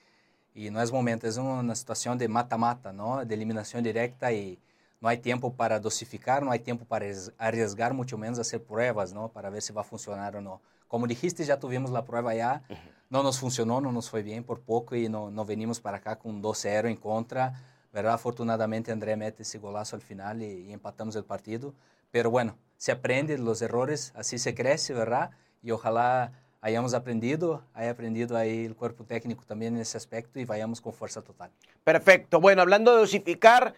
y 0.55 0.71
no 0.71 0.81
es 0.81 0.91
momento, 0.91 1.27
es 1.27 1.37
una 1.37 1.75
situación 1.75 2.19
de 2.19 2.29
mata-mata, 2.29 2.93
¿no? 2.93 3.25
De 3.25 3.35
eliminación 3.35 3.85
directa 3.85 4.33
y 4.33 4.59
no 5.01 5.09
hay 5.09 5.19
tiempo 5.19 5.53
para 5.55 5.79
dosificar, 5.79 6.43
no 6.43 6.51
hay 6.51 6.61
tiempo 6.61 6.85
para 6.87 7.07
arries- 7.07 7.33
arriesgar, 7.39 7.93
mucho 7.95 8.17
menos 8.19 8.39
hacer 8.39 8.63
pruebas, 8.65 9.13
¿no? 9.13 9.29
Para 9.29 9.51
ver 9.51 9.63
si 9.63 9.73
va 9.73 9.83
a 9.83 9.85
funcionar 9.85 10.35
o 10.37 10.41
no. 10.41 10.61
Como 10.89 11.07
dijiste, 11.07 11.45
ya 11.45 11.59
tuvimos 11.59 11.91
la 11.91 12.05
prueba 12.05 12.35
ya, 12.35 12.63
no 13.11 13.23
nos 13.23 13.39
funcionó, 13.39 13.81
no 13.81 13.93
nos 13.93 14.09
fue 14.11 14.23
bien 14.23 14.43
por 14.45 14.61
poco 14.63 14.97
y 14.97 15.09
no, 15.09 15.31
no 15.31 15.45
venimos 15.45 15.81
para 15.81 15.99
acá 15.99 16.17
con 16.19 16.43
2-0 16.43 16.89
en 16.89 16.97
contra. 16.97 17.53
¿verdad? 17.93 18.15
Afortunadamente 18.15 18.93
André 18.93 19.17
mete 19.17 19.43
ese 19.43 19.59
golazo 19.59 19.97
al 19.97 20.03
final 20.03 20.43
y, 20.43 20.69
y 20.69 20.73
empatamos 20.73 21.17
el 21.17 21.25
partido. 21.25 21.73
Pero 22.11 22.31
bueno, 22.31 22.57
se 22.77 22.93
aprende 22.93 23.37
de 23.37 23.43
los 23.43 23.63
errores, 23.63 24.13
así 24.17 24.39
se 24.39 24.55
crece, 24.55 24.93
¿verdad? 24.95 25.31
Y 25.63 25.71
ojalá 25.71 26.33
hayamos 26.61 26.95
aprendido, 26.95 27.63
haya 27.75 27.91
aprendido 27.91 28.37
ahí 28.37 28.65
el 28.65 28.75
cuerpo 28.75 29.05
técnico 29.05 29.45
también 29.47 29.77
en 29.77 29.83
ese 29.83 29.97
aspecto 29.97 30.41
y 30.41 30.45
vayamos 30.45 30.81
con 30.81 30.93
fuerza 30.93 31.23
total. 31.23 31.51
Perfecto. 31.85 32.41
Bueno, 32.41 32.63
hablando 32.63 32.93
de 32.93 32.99
dosificar, 32.99 33.75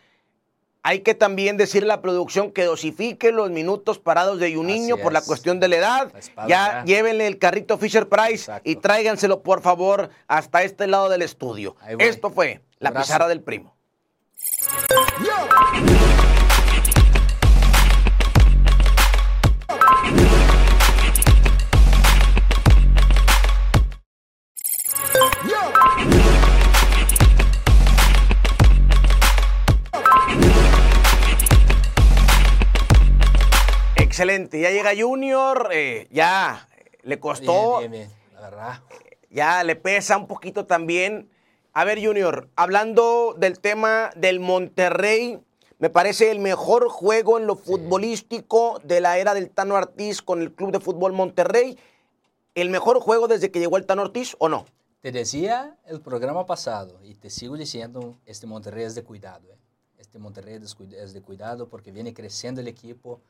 hay 0.83 1.01
que 1.01 1.15
también 1.15 1.57
decirle 1.59 1.93
a 1.93 1.97
la 1.97 2.03
producción 2.03 2.51
que 2.51 2.65
dosifique 2.65 3.31
los 3.31 3.51
minutos 3.51 3.99
parados 3.99 4.39
de 4.39 4.55
Juninho 4.55 4.95
Así 4.95 5.03
por 5.03 5.13
la 5.13 5.19
es. 5.19 5.27
cuestión 5.27 5.61
de 5.61 5.69
la 5.69 5.77
edad. 5.77 6.13
La 6.37 6.47
Ya 6.49 6.49
ya. 6.49 6.85
llévenle 6.85 7.27
el 7.27 7.39
carrito 7.39 7.77
Fisher 7.79 8.09
Price 8.09 8.35
Exacto. 8.45 8.71
y 8.71 8.77
tráiganselo, 8.77 9.43
por 9.43 9.61
favor, 9.61 10.09
hasta 10.29 10.63
este 10.63 10.87
lado 10.87 11.09
del 11.11 11.23
estudio. 11.23 11.77
Esto 11.99 12.31
fue 12.31 12.63
la 12.79 12.93
pizarra 12.93 13.29
del 13.29 13.43
primo. 13.43 13.75
Excelente. 34.19 34.61
Ya 34.61 34.71
llega 34.71 34.91
Junior, 34.99 35.69
eh, 35.71 36.09
ya 36.11 36.69
le 37.05 37.21
costó, 37.21 37.79
Bien, 37.79 37.93
bien, 37.93 38.09
bien, 38.09 38.19
la 38.35 38.41
verdad. 38.41 38.83
ya 39.31 39.63
le 39.63 39.77
pesa 39.77 40.17
un 40.17 40.27
poquito 40.27 40.67
también. 40.67 41.31
A 41.73 41.85
ver, 41.85 42.05
Junior, 42.05 42.49
hablando 42.57 43.37
del 43.39 43.61
tema 43.61 44.11
del 44.17 44.41
Monterrey, 44.41 45.39
me 45.79 45.89
parece 45.89 46.33
el 46.33 46.41
mejor 46.41 46.89
juego 46.89 47.39
en 47.39 47.47
lo 47.47 47.55
futbolístico 47.55 48.81
de 48.83 49.01
la 49.01 49.19
era 49.19 49.35
del 49.35 49.51
Tano 49.51 49.77
Ortiz 49.77 50.21
con 50.21 50.43
el 50.43 50.53
Club 50.53 50.73
de 50.73 50.81
Fútbol 50.81 51.13
Monterrey. 51.13 51.79
¿El 52.57 52.71
mejor 52.71 52.99
juego 52.99 53.29
desde 53.29 53.53
que 53.53 53.61
llegó 53.61 53.77
el 53.77 53.87
Tano 53.87 54.03
Ortiz 54.03 54.35
o 54.41 54.49
no? 54.49 54.67
Te 55.01 55.13
decía 55.13 55.77
el 55.87 56.01
programa 56.01 56.45
pasado 56.45 56.99
y 57.05 57.15
te 57.15 57.31
sigo 57.31 57.57
diciendo, 57.57 58.19
este 58.27 58.49
Monterrey 58.49 58.83
es 58.83 58.97
de 58.97 59.05
cuidado. 59.05 59.47
¿eh? 59.53 59.59
Este 59.97 60.19
Monterrey 60.19 60.59
es 60.61 61.13
de 61.13 61.23
cuidado 61.23 61.69
porque 61.69 61.93
viene 61.93 62.13
creciendo 62.13 62.61
el 62.61 62.67
equipo. 62.67 63.21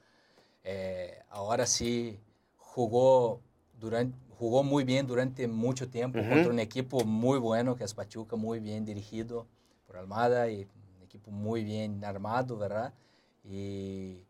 Eh, 0.65 1.19
ahora 1.31 1.67
sí 1.67 2.19
jugó, 2.57 3.41
durante, 3.79 4.17
jugó 4.39 4.63
muy 4.63 4.85
bien 4.85 5.07
durante 5.07 5.49
mucho 5.49 5.89
tiempo 5.89 6.19
contra 6.19 6.49
un 6.49 6.59
equipo 6.61 7.05
muy 7.05 7.39
bueno 7.39 7.77
que 7.77 7.85
es 7.85 7.95
Pachuca, 7.95 8.37
muy 8.37 8.61
bien 8.61 8.85
dirigido 8.85 9.47
por 9.87 9.97
Almada 9.97 10.51
y 10.51 10.69
un 10.97 11.03
equipo 11.03 11.31
muy 11.31 11.65
bien 11.65 12.05
armado, 12.05 12.57
¿verdad? 12.57 12.93
Y 13.45 14.25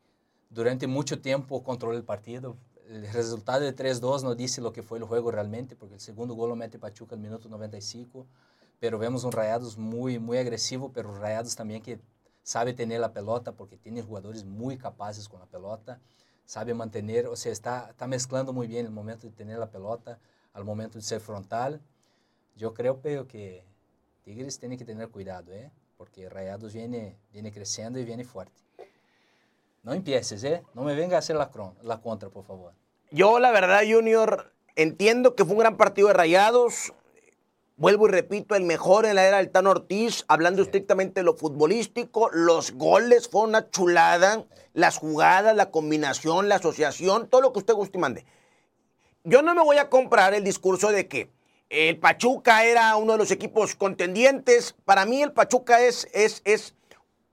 durante 0.51 0.87
mucho 0.87 1.21
tiempo 1.21 1.63
controló 1.63 1.97
el 1.97 2.05
partido. 2.05 2.57
El 2.89 3.07
resultado 3.13 3.61
de 3.61 3.75
3-2 3.75 4.23
no 4.23 4.35
dice 4.35 4.61
lo 4.61 4.73
que 4.73 4.83
fue 4.83 4.99
el 4.99 5.05
juego 5.05 5.31
realmente, 5.31 5.77
porque 5.77 5.95
el 5.97 6.01
segundo 6.01 6.35
gol 6.35 6.51
lo 6.51 6.57
mete 6.57 6.79
Pachuca 6.79 7.15
al 7.15 7.21
minuto 7.21 7.49
95, 7.49 8.27
pero 8.79 8.99
vemos 8.99 9.25
un 9.25 9.33
Rayados 9.33 9.77
muy, 9.77 10.19
muy 10.19 10.39
agresivo, 10.39 10.91
pero 10.93 11.19
Rayados 11.19 11.55
también 11.55 11.83
que 11.83 12.01
sabe 12.49 12.73
tener 12.73 12.99
la 12.99 13.13
pelota, 13.13 13.53
porque 13.53 13.77
tiene 13.77 14.01
jugadores 14.01 14.43
muy 14.47 14.79
capaces 14.79 15.29
con 15.29 15.39
la 15.39 15.45
pelota, 15.45 16.01
sabe 16.47 16.73
mantener, 16.73 17.27
o 17.27 17.37
sea, 17.37 17.53
está, 17.53 17.91
está 17.91 18.07
mezclando 18.07 18.55
muy 18.55 18.67
bien 18.67 18.87
el 18.87 18.91
momento 18.91 19.27
de 19.27 19.35
tener 19.35 19.59
la 19.59 19.71
pelota 19.71 20.19
al 20.55 20.65
momento 20.65 20.97
de 20.97 21.03
ser 21.03 21.21
frontal. 21.21 21.83
Yo 22.57 22.73
creo, 22.73 23.03
Peo, 23.03 23.29
que 23.29 23.67
Tigres 24.25 24.59
tiene 24.59 24.79
que 24.79 24.87
tener 24.87 25.11
cuidado, 25.11 25.53
¿eh? 25.53 25.71
porque 25.99 26.31
Rayados 26.31 26.73
viene, 26.73 27.19
viene 27.35 27.53
creciendo 27.53 27.99
y 27.99 28.07
viene 28.07 28.25
fuerte. 28.25 28.63
No 29.83 29.93
empieces, 29.93 30.43
¿eh? 30.43 30.65
No 30.73 30.85
me 30.85 30.95
venga 30.95 31.17
a 31.17 31.19
hacer 31.19 31.37
la, 31.37 31.51
la 31.83 32.01
contra, 32.01 32.31
por 32.31 32.47
favor. 32.47 32.73
Yo, 33.11 33.39
la 33.41 33.51
verdad, 33.51 33.83
Junior, 33.87 34.55
entiendo 34.75 35.35
que 35.35 35.45
fue 35.45 35.53
un 35.53 35.61
gran 35.61 35.77
partido 35.77 36.09
de 36.09 36.15
rayados. 36.15 36.95
Vuelvo 37.79 38.09
y 38.09 38.11
repito, 38.11 38.57
el 38.57 38.65
mejor 38.65 39.07
en 39.07 39.15
la 39.15 39.25
era 39.25 39.37
del 39.37 39.53
Tano 39.53 39.71
Ortiz, 39.71 40.25
hablando 40.27 40.63
estrictamente 40.63 41.21
de 41.21 41.25
lo 41.25 41.37
futbolístico. 41.37 42.29
Los 42.33 42.73
goles 42.73 43.29
fue 43.29 43.43
una 43.43 43.71
chulada. 43.71 44.45
Las 44.75 44.99
jugadas, 44.99 45.55
la 45.55 45.71
combinación, 45.71 46.49
la 46.49 46.57
asociación, 46.57 47.29
todo 47.29 47.41
lo 47.41 47.53
que 47.53 47.61
usted 47.61 47.75
guste 47.75 47.97
y 47.97 48.01
mande. 48.01 48.27
Yo 49.23 49.43
no 49.43 49.55
me 49.55 49.63
voy 49.63 49.77
a 49.77 49.89
comprar 49.89 50.35
el 50.35 50.43
discurso 50.43 50.91
de 50.91 51.07
que 51.07 51.31
el 51.69 52.01
Pachuca 52.01 52.65
era 52.65 52.97
uno 52.97 53.13
de 53.13 53.19
los 53.19 53.31
equipos 53.31 53.77
contendientes. 53.77 54.75
Para 54.85 55.07
mí, 55.07 55.23
el 55.23 55.31
Pachuca 55.31 55.81
es, 55.81 56.09
es, 56.13 56.43
es 56.45 56.75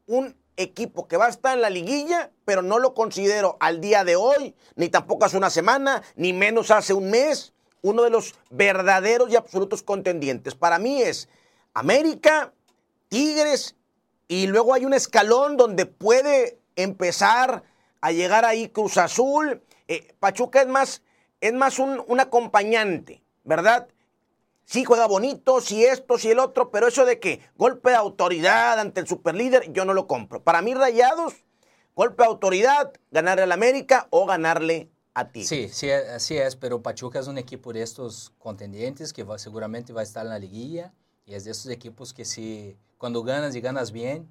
un 0.06 0.38
equipo 0.58 1.08
que 1.08 1.18
va 1.18 1.26
a 1.26 1.30
estar 1.30 1.56
en 1.56 1.62
la 1.64 1.72
liguilla, 1.72 2.30
pero 2.46 2.62
no 2.62 2.78
lo 2.78 2.94
considero 2.94 3.58
al 3.60 3.82
día 3.82 4.04
de 4.04 4.16
hoy, 4.16 4.54
ni 4.76 4.90
tampoco 4.90 5.26
hace 5.26 5.38
una 5.38 5.50
semana, 5.50 6.04
ni 6.16 6.34
menos 6.34 6.70
hace 6.70 6.94
un 6.94 7.10
mes, 7.10 7.55
uno 7.86 8.02
de 8.02 8.10
los 8.10 8.34
verdaderos 8.50 9.30
y 9.30 9.36
absolutos 9.36 9.84
contendientes. 9.84 10.56
Para 10.56 10.80
mí 10.80 11.04
es 11.04 11.30
América, 11.76 12.52
Tigres, 13.10 13.76
y 14.28 14.48
luego 14.48 14.74
hay 14.74 14.86
un 14.86 14.94
escalón 14.96 15.56
donde 15.56 15.86
puede 15.86 16.58
empezar 16.76 17.64
a 18.02 18.12
llegar 18.12 18.44
ahí 18.44 18.70
Cruz 18.70 18.98
Azul. 18.98 19.62
Eh, 19.88 20.16
Pachuca 20.20 20.64
es 20.64 20.68
más, 20.68 21.04
es 21.42 21.54
más 21.54 21.78
un, 21.78 22.20
acompañante, 22.20 23.22
¿verdad? 23.44 23.88
sí 24.66 24.84
juega 24.84 25.06
bonito, 25.06 25.62
sí 25.62 25.86
esto, 25.86 26.18
sí 26.18 26.32
el 26.32 26.40
otro, 26.40 26.72
pero 26.72 26.88
eso 26.88 27.06
de 27.06 27.20
que 27.20 27.40
golpe 27.56 27.92
de 27.92 27.98
autoridad 27.98 28.80
ante 28.80 29.00
el 29.00 29.08
superlíder, 29.08 29.72
yo 29.72 29.86
no 29.86 29.94
lo 29.94 30.08
compro. 30.08 30.42
Para 30.42 30.64
mí, 30.64 30.74
Rayados, 30.74 31.36
golpe 31.94 32.24
de 32.24 32.30
autoridad, 32.30 32.92
ganarle 33.12 33.44
al 33.44 33.52
América 33.52 34.08
o 34.10 34.26
ganarle 34.26 34.90
a. 35.16 35.30
Sí, 35.40 35.70
sí, 35.70 35.92
así 35.92 36.38
es, 36.38 36.56
pero 36.56 36.82
Pachuca 36.82 37.20
es 37.20 37.28
un 37.28 37.38
equipo 37.38 37.74
de 37.74 37.82
estos 37.82 38.34
contendientes 38.40 39.14
que 39.14 39.24
va- 39.24 39.40
seguramente 39.40 39.94
va 39.94 40.02
a 40.02 40.04
estar 40.04 40.26
en 40.26 40.30
la 40.32 40.40
liguilla 40.40 40.94
y 41.26 41.34
es 41.36 41.46
de 41.46 41.52
estos 41.52 41.72
equipos 41.72 42.14
que 42.14 42.26
si 42.26 42.78
cuando 42.98 43.24
ganas 43.24 43.56
y 43.56 43.62
ganas 43.62 43.92
bien, 43.92 44.28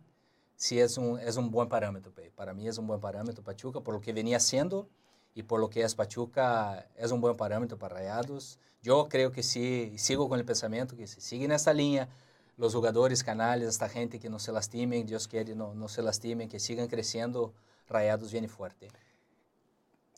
sí 0.56 0.81
es 0.81 0.98
un, 0.98 1.19
es 1.20 1.36
un 1.36 1.51
buen 1.51 1.69
parámetro. 1.69 2.12
Para 2.36 2.55
mí 2.55 2.69
es 2.69 2.78
un 2.78 2.86
buen 2.86 3.01
parámetro 3.01 3.44
Pachuca 3.44 3.81
por 3.81 3.94
lo 3.94 4.01
que 4.01 4.12
venía 4.12 4.39
haciendo 4.39 4.89
y 5.35 5.43
por 5.44 5.61
lo 5.61 5.70
que 5.70 5.82
es 5.82 5.94
Pachuca, 5.94 6.89
es 6.97 7.11
un 7.12 7.20
buen 7.20 7.36
parámetro 7.36 7.78
para 7.78 7.97
Rayados. 7.97 8.59
Yo 8.82 9.09
creo 9.09 9.32
que 9.32 9.43
sí, 9.43 9.94
sigo 9.98 10.28
con 10.28 10.39
el 10.39 10.44
pensamiento 10.44 10.97
que 10.97 11.06
si 11.06 11.20
siguen 11.20 11.52
esta 11.52 11.73
línea, 11.74 12.09
los 12.56 12.74
jugadores, 12.74 13.24
canales, 13.24 13.69
esta 13.69 13.89
gente 13.89 14.20
que 14.20 14.31
no 14.31 14.39
se 14.39 14.52
lastimen, 14.52 15.06
Dios 15.06 15.27
quiere, 15.28 15.55
no, 15.56 15.74
no 15.74 15.89
se 15.89 16.02
lastimen, 16.02 16.48
que 16.48 16.61
sigan 16.61 16.89
creciendo, 16.89 17.52
Rayados 17.89 18.32
viene 18.32 18.48
fuerte. 18.48 18.89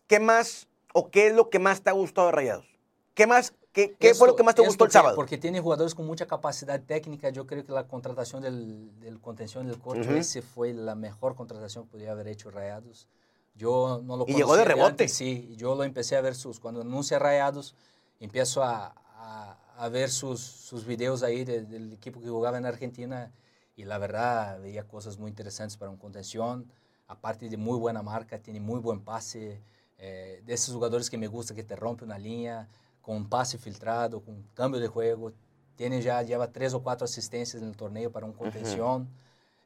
¿Qué 0.06 0.20
más 0.20 0.68
o 0.92 1.10
qué 1.10 1.28
es 1.28 1.34
lo 1.34 1.50
que 1.50 1.58
más 1.58 1.82
te 1.82 1.90
ha 1.90 1.92
gustado 1.92 2.28
de 2.28 2.32
Rayados? 2.32 2.66
¿Qué 3.14 3.26
más? 3.26 3.52
¿Qué, 3.72 3.94
qué 3.98 4.08
Esto- 4.08 4.18
fue 4.20 4.28
lo 4.28 4.36
que 4.36 4.42
más 4.42 4.54
te 4.54 4.62
gustó 4.62 4.84
el 4.84 4.90
sábado? 4.90 5.16
Porque 5.16 5.36
tiene 5.36 5.60
jugadores 5.60 5.94
con 5.94 6.06
mucha 6.06 6.26
capacidad 6.26 6.80
técnica. 6.80 7.28
Yo 7.30 7.46
creo 7.46 7.64
que 7.64 7.72
la 7.72 7.86
contratación 7.86 8.42
del, 8.42 8.98
del 9.00 9.20
contención 9.20 9.66
del 9.66 9.78
corcho, 9.78 10.08
Ujú. 10.08 10.18
ese 10.18 10.40
fue 10.42 10.72
la 10.72 10.94
mejor 10.94 11.34
contratación 11.34 11.84
que 11.84 11.90
podía 11.90 12.12
haber 12.12 12.28
hecho 12.28 12.50
Rayados. 12.50 13.08
Yo 13.54 14.00
no 14.04 14.16
lo 14.16 14.24
Y 14.28 14.34
llegó 14.34 14.56
de 14.56 14.64
rebote. 14.64 14.86
antes, 14.86 15.12
sí, 15.12 15.54
yo 15.56 15.74
lo 15.74 15.84
empecé 15.84 16.16
a 16.16 16.20
ver 16.20 16.34
sus. 16.34 16.60
Cuando 16.60 16.80
anuncia 16.82 17.18
Rayados, 17.18 17.74
empiezo 18.20 18.62
a, 18.62 18.94
a- 19.18 19.58
a 19.78 19.88
ver 19.90 20.10
sus, 20.10 20.40
sus 20.40 20.86
videos 20.86 21.22
ahí 21.22 21.44
de- 21.44 21.62
del 21.64 21.92
equipo 21.92 22.20
que 22.20 22.28
jugaba 22.28 22.56
en 22.56 22.64
Argentina 22.64 23.30
y 23.76 23.84
la 23.84 23.98
verdad 23.98 24.58
veía 24.60 24.84
cosas 24.88 25.18
muy 25.18 25.28
interesantes 25.30 25.76
para 25.76 25.90
un 25.90 25.98
contención. 25.98 26.70
Aparte 27.08 27.48
de 27.50 27.56
muy 27.58 27.78
buena 27.78 28.02
marca, 28.02 28.38
tiene 28.38 28.58
muy 28.60 28.80
buen 28.80 29.00
pase. 29.00 29.60
Eh, 29.98 30.42
de 30.44 30.54
esos 30.54 30.74
jugadores 30.74 31.08
que 31.10 31.18
me 31.18 31.26
gusta 31.26 31.54
que 31.54 31.64
te 31.64 31.76
rompe 31.76 32.04
una 32.04 32.18
línea 32.18 32.68
con 33.00 33.16
un 33.16 33.28
pase 33.28 33.58
filtrado, 33.58 34.20
con 34.20 34.34
un 34.34 34.42
cambio 34.54 34.80
de 34.80 34.88
juego. 34.88 35.32
Tiene 35.76 36.00
ya, 36.02 36.22
lleva 36.22 36.50
tres 36.50 36.74
o 36.74 36.82
cuatro 36.82 37.04
asistencias 37.04 37.62
en 37.62 37.68
el 37.68 37.76
torneo 37.76 38.10
para 38.10 38.26
un 38.26 38.32
contención. 38.32 39.08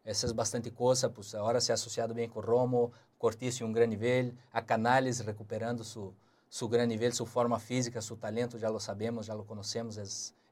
Essa 0.05 0.27
é 0.27 0.33
bastante 0.33 0.71
coisa, 0.73 1.11
pues 1.11 1.35
agora 1.35 1.61
se 1.61 1.73
ha 1.73 1.75
associado 1.75 2.15
bem 2.15 2.29
com 2.29 2.41
Romo, 2.41 2.91
Cortiço 3.19 3.63
em 3.63 3.67
um 3.67 3.73
grande 3.73 3.97
nível, 3.97 4.35
a 4.51 4.63
Canales 4.63 5.21
recuperando 5.21 5.85
su, 5.85 6.15
su 6.49 6.69
gran 6.69 6.87
nível, 6.89 7.13
sua 7.13 7.27
forma 7.27 7.59
física, 7.59 8.01
seu 8.01 8.17
talento, 8.17 8.59
já 8.59 8.71
lo 8.71 8.81
sabemos, 8.81 9.27
já 9.27 9.35
lo 9.35 9.45
conhecemos, 9.45 9.99
é, 9.99 10.05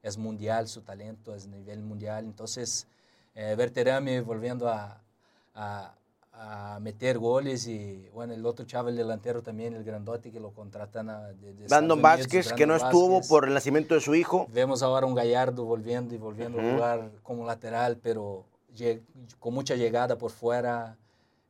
é 0.07 0.17
mundial, 0.19 0.67
seu 0.67 0.83
talento 0.83 1.33
é 1.33 1.39
nível 1.47 1.81
mundial. 1.81 2.25
Então, 2.25 2.45
eh, 3.35 3.57
Berterame 3.57 4.21
volvendo 4.21 4.69
a, 4.69 5.01
a, 5.55 5.95
a 6.40 6.78
meter 6.81 7.19
goles 7.19 7.66
e, 7.66 8.09
bueno, 8.15 8.32
el 8.32 8.47
outro 8.47 8.65
chavo, 8.65 8.89
el 8.89 8.97
delantero 8.97 9.43
também, 9.43 9.74
el 9.74 9.82
grandote 9.82 10.31
que 10.31 10.39
lo 10.39 10.52
contratan 10.52 11.10
a, 11.10 11.32
de, 11.32 11.52
de 11.52 11.66
Brandon 11.66 11.98
Unidos, 11.98 12.02
Vázquez, 12.02 12.52
que 12.52 12.65
no 12.65 12.74
Brandon 12.74 12.86
estuvo 12.89 13.15
Vázquez. 13.15 13.28
por 13.28 13.44
el 13.48 13.55
nacimiento 13.55 13.94
de 13.97 14.01
su 14.01 14.15
hijo. 14.15 14.47
Vemos 14.52 14.82
agora 14.85 15.05
um 15.05 15.15
Gallardo 15.15 15.65
volviendo 15.65 16.15
e 16.15 16.19
volviendo 16.19 16.59
Ujú. 16.59 16.66
a 16.69 16.73
jugar 16.73 17.10
como 17.24 17.44
lateral, 17.44 17.97
pero 18.01 18.44
con 19.40 19.52
mucha 19.52 19.74
llegada 19.74 20.16
por 20.16 20.31
fuera. 20.31 20.97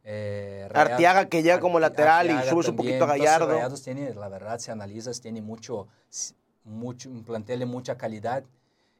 Eh, 0.05 0.67
Arteaga, 0.73 1.27
que 1.27 1.43
llega 1.43 1.61
como 1.61 1.79
lateral 1.79 2.27
y 2.29 2.31
Arteaga 2.31 2.51
subes 2.51 2.69
un 2.69 2.77
también. 2.77 2.99
poquito 2.99 3.05
a 3.05 3.15
Entonces, 3.15 3.25
Gallardo. 3.27 3.53
Rayados 3.55 3.83
tiene, 3.83 4.15
la 4.15 4.29
verdad, 4.31 4.59
si 4.59 4.71
analizas, 4.71 5.21
tiene 5.21 5.43
mucho, 5.43 5.87
mucho, 6.65 7.11
un 7.11 7.25
plantel 7.25 7.59
de 7.59 7.67
mucha 7.67 7.99
calidad 7.99 8.43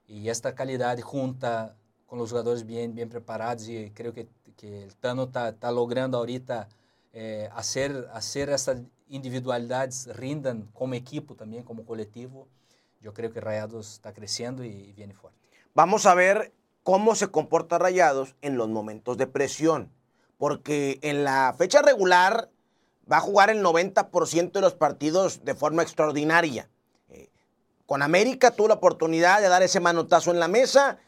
y 0.07 0.29
esta 0.29 0.55
calidad 0.55 1.01
junta 1.01 1.75
con 2.07 2.19
los 2.19 2.29
jugadores 2.31 2.67
bien, 2.67 2.95
bien 2.95 3.09
preparados 3.09 3.67
y 3.69 3.91
creo 3.93 4.13
que, 4.13 4.27
que 4.59 4.83
el 4.83 4.97
Tano 4.97 5.31
está 5.33 5.73
logrando 5.73 6.19
ahorita 6.19 6.69
eh, 7.15 7.49
hacer, 7.55 8.09
hacer 8.13 8.51
estas 8.51 8.83
individualidades 9.09 10.15
rindan 10.15 10.69
como 10.75 10.95
equipo 10.95 11.35
también, 11.35 11.63
como 11.63 11.87
colectivo. 11.87 12.49
Yo 13.01 13.15
creo 13.15 13.33
que 13.33 13.41
Rayados 13.41 13.95
está 13.95 14.13
creciendo 14.13 14.65
y, 14.65 14.69
y 14.69 14.93
viene 14.93 15.15
fuerte. 15.15 15.39
Vamos 15.75 16.05
a 16.05 16.15
ver 16.15 16.53
cómo 16.83 17.15
se 17.15 17.29
comporta 17.29 17.79
Rayados 17.79 18.35
en 18.43 18.57
los 18.57 18.69
momentos 18.69 19.17
de 19.17 19.29
presión. 19.29 19.91
Porque 20.37 20.99
en 21.03 21.25
la 21.25 21.55
fecha 21.57 21.81
regular 21.81 22.51
va 23.11 23.19
a 23.19 23.21
jugar 23.21 23.51
el 23.51 23.63
90% 23.65 24.53
de 24.53 24.61
los 24.61 24.75
partidos 24.75 25.45
de 25.45 25.55
forma 25.55 25.83
extraordinaria. 25.83 26.69
Eh, 27.09 27.31
con 27.87 28.03
América 28.03 28.51
tuvo 28.51 28.69
la 28.69 28.75
oportunidad 28.75 29.41
de 29.41 29.49
dar 29.49 29.63
ese 29.63 29.81
manotazo 29.81 30.31
en 30.31 30.41
la 30.41 30.49
mesa. 30.49 30.99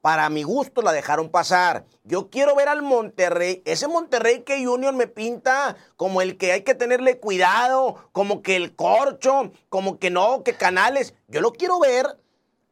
Para 0.00 0.30
mi 0.30 0.42
gusto 0.42 0.80
la 0.80 0.92
dejaron 0.92 1.28
pasar. 1.28 1.84
Yo 2.04 2.30
quiero 2.30 2.54
ver 2.56 2.68
al 2.68 2.80
Monterrey, 2.80 3.62
ese 3.66 3.86
Monterrey 3.86 4.42
que 4.44 4.64
Junior 4.64 4.94
me 4.94 5.06
pinta 5.06 5.76
como 5.96 6.22
el 6.22 6.38
que 6.38 6.52
hay 6.52 6.62
que 6.62 6.74
tenerle 6.74 7.18
cuidado, 7.18 7.96
como 8.12 8.40
que 8.40 8.56
el 8.56 8.74
corcho, 8.74 9.50
como 9.68 9.98
que 9.98 10.08
no, 10.10 10.42
que 10.42 10.54
canales. 10.54 11.14
Yo 11.28 11.42
lo 11.42 11.52
quiero 11.52 11.78
ver 11.78 12.06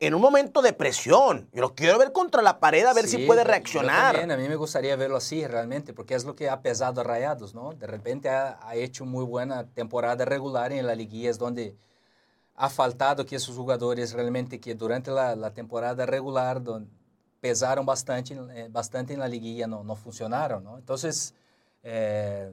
en 0.01 0.15
un 0.15 0.23
momento 0.23 0.63
de 0.63 0.73
presión. 0.73 1.51
Yo 1.53 1.61
lo 1.61 1.75
quiero 1.75 1.99
ver 1.99 2.13
contra 2.13 2.41
la 2.41 2.61
pared 2.61 2.87
a 2.87 2.95
ver 2.95 3.07
si 3.09 3.19
puede 3.27 3.41
yo- 3.41 3.45
yo 3.45 3.51
reaccionar. 3.51 4.13
también, 4.15 4.31
a 4.31 4.37
mí 4.39 4.49
me 4.49 4.57
gustaría 4.57 4.97
verlo 4.97 5.17
así 5.19 5.47
realmente, 5.47 5.93
porque 5.93 6.15
es 6.15 6.25
lo 6.25 6.35
que 6.35 6.49
ha 6.49 6.63
pesado 6.63 7.03
a 7.03 7.05
Rayados, 7.05 7.55
¿no? 7.55 7.73
De 7.75 7.87
repente 7.87 8.31
ha, 8.31 8.59
ha 8.63 8.75
hecho 8.75 9.05
muy 9.05 9.25
buena 9.27 9.67
temporada 9.67 10.25
regular 10.25 10.73
en 10.73 10.87
la 10.87 10.95
liguilla, 10.95 11.29
es 11.29 11.37
donde 11.39 11.77
ha 12.55 12.71
faltado 12.71 13.27
que 13.27 13.37
esos 13.37 13.55
jugadores 13.57 14.15
realmente 14.15 14.59
que 14.61 14.75
durante 14.75 15.11
la, 15.11 15.37
la 15.37 15.53
temporada 15.53 16.07
regular 16.07 16.63
pesaron 17.41 17.87
bastante, 17.87 18.35
eh, 18.55 18.69
bastante 18.71 19.13
en 19.15 19.21
la 19.21 19.29
liguilla, 19.29 19.67
no, 19.67 19.85
no 19.85 19.95
funcionaron, 19.97 20.65
¿no? 20.65 20.79
Entonces, 20.79 21.35
eh, 21.83 22.53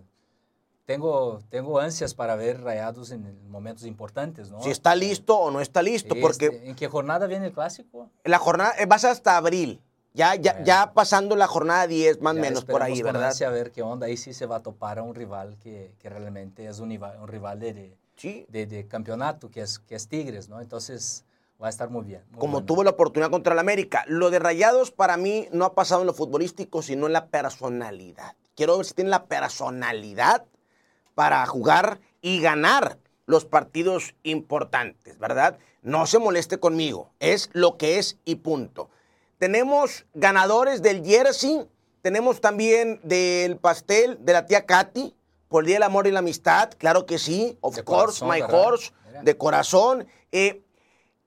tengo, 0.85 1.39
tengo 1.49 1.79
ansias 1.79 2.13
para 2.13 2.35
ver 2.35 2.61
Rayados 2.61 3.11
en 3.11 3.49
momentos 3.49 3.85
importantes, 3.85 4.51
¿no? 4.51 4.61
Si 4.61 4.69
está 4.69 4.93
listo 4.95 5.37
o 5.37 5.49
no 5.49 5.59
está 5.59 5.81
listo, 5.81 6.09
Este, 6.13 6.21
porque 6.21 6.61
¿En 6.65 6.75
qué 6.75 6.87
jornada 6.87 7.25
viene 7.25 7.47
el 7.47 7.53
clásico? 7.53 8.09
la 8.23 8.37
jornada 8.37 8.73
eh, 8.77 8.85
vas 8.85 9.03
hasta 9.05 9.37
abril. 9.37 9.81
Ya, 10.13 10.35
ya, 10.35 10.51
Bueno. 10.53 10.65
ya 10.65 10.93
pasando 10.93 11.35
la 11.35 11.47
jornada 11.47 11.87
10, 11.87 12.21
más 12.21 12.37
o 12.37 12.39
menos 12.39 12.63
por 12.63 12.81
ahí, 12.81 13.01
¿verdad? 13.01 13.33
a 13.43 13.49
ver 13.49 13.71
qué 13.71 13.81
onda. 13.81 14.05
Ahí 14.07 14.15
sí 14.15 14.33
se 14.33 14.45
va 14.45 14.57
a 14.57 14.63
topar 14.63 14.99
a 14.99 15.01
un 15.03 15.13
rival 15.13 15.57
que, 15.57 15.93
que 15.99 16.07
realmente 16.09 16.65
es 16.67 16.79
un, 16.79 16.89
rival- 16.89 17.19
un 17.19 17.27
rival 17.27 17.59
de, 17.59 17.73
de, 17.73 17.97
Sí. 18.15 18.45
de- 18.47 18.65
de 18.65 18.87
campeonato, 18.87 19.49
que 19.51 19.59
es, 19.61 19.77
que 19.79 19.95
es 19.95 20.07
Tigres, 20.07 20.47
¿no? 20.47 20.61
Entonces 20.61 21.25
va 21.61 21.67
a 21.67 21.69
estar 21.69 21.89
muy 21.89 22.03
bien. 22.03 22.23
muy 22.31 22.39
Como 22.39 22.63
tuvo 22.63 22.83
la 22.83 22.91
oportunidad 22.91 23.31
contra 23.31 23.53
el 23.53 23.59
América. 23.59 24.03
Lo 24.07 24.29
de 24.29 24.39
Rayados 24.39 24.91
para 24.91 25.17
mí 25.17 25.47
no 25.51 25.65
ha 25.65 25.73
pasado 25.73 26.01
en 26.01 26.07
lo 26.07 26.13
futbolístico, 26.13 26.81
sino 26.81 27.07
en 27.07 27.13
la 27.13 27.27
personalidad. 27.27 28.35
Quiero 28.55 28.77
ver 28.77 28.85
si 28.85 28.93
tiene 28.93 29.09
la 29.09 29.25
personalidad 29.25 30.45
para 31.13 31.45
jugar 31.45 31.99
y 32.21 32.41
ganar 32.41 32.97
los 33.25 33.45
partidos 33.45 34.15
importantes, 34.23 35.17
¿verdad? 35.17 35.57
No 35.81 36.05
se 36.05 36.19
moleste 36.19 36.59
conmigo, 36.59 37.11
es 37.19 37.49
lo 37.53 37.77
que 37.77 37.97
es 37.97 38.17
y 38.25 38.35
punto. 38.35 38.89
Tenemos 39.37 40.05
ganadores 40.13 40.81
del 40.81 41.03
jersey, 41.03 41.67
tenemos 42.01 42.41
también 42.41 42.99
del 43.03 43.57
pastel 43.57 44.17
de 44.23 44.33
la 44.33 44.45
tía 44.45 44.65
Katy 44.65 45.15
por 45.47 45.63
el 45.63 45.67
Día 45.67 45.75
del 45.77 45.83
Amor 45.83 46.07
y 46.07 46.11
la 46.11 46.19
Amistad, 46.19 46.71
claro 46.77 47.05
que 47.05 47.17
sí, 47.17 47.57
of 47.61 47.75
De 47.75 47.83
course, 47.83 48.19
corazón, 48.19 48.29
my 48.29 48.41
¿verdad? 48.41 48.67
horse, 48.67 48.91
de 49.23 49.37
corazón. 49.37 50.07
Eh, 50.31 50.61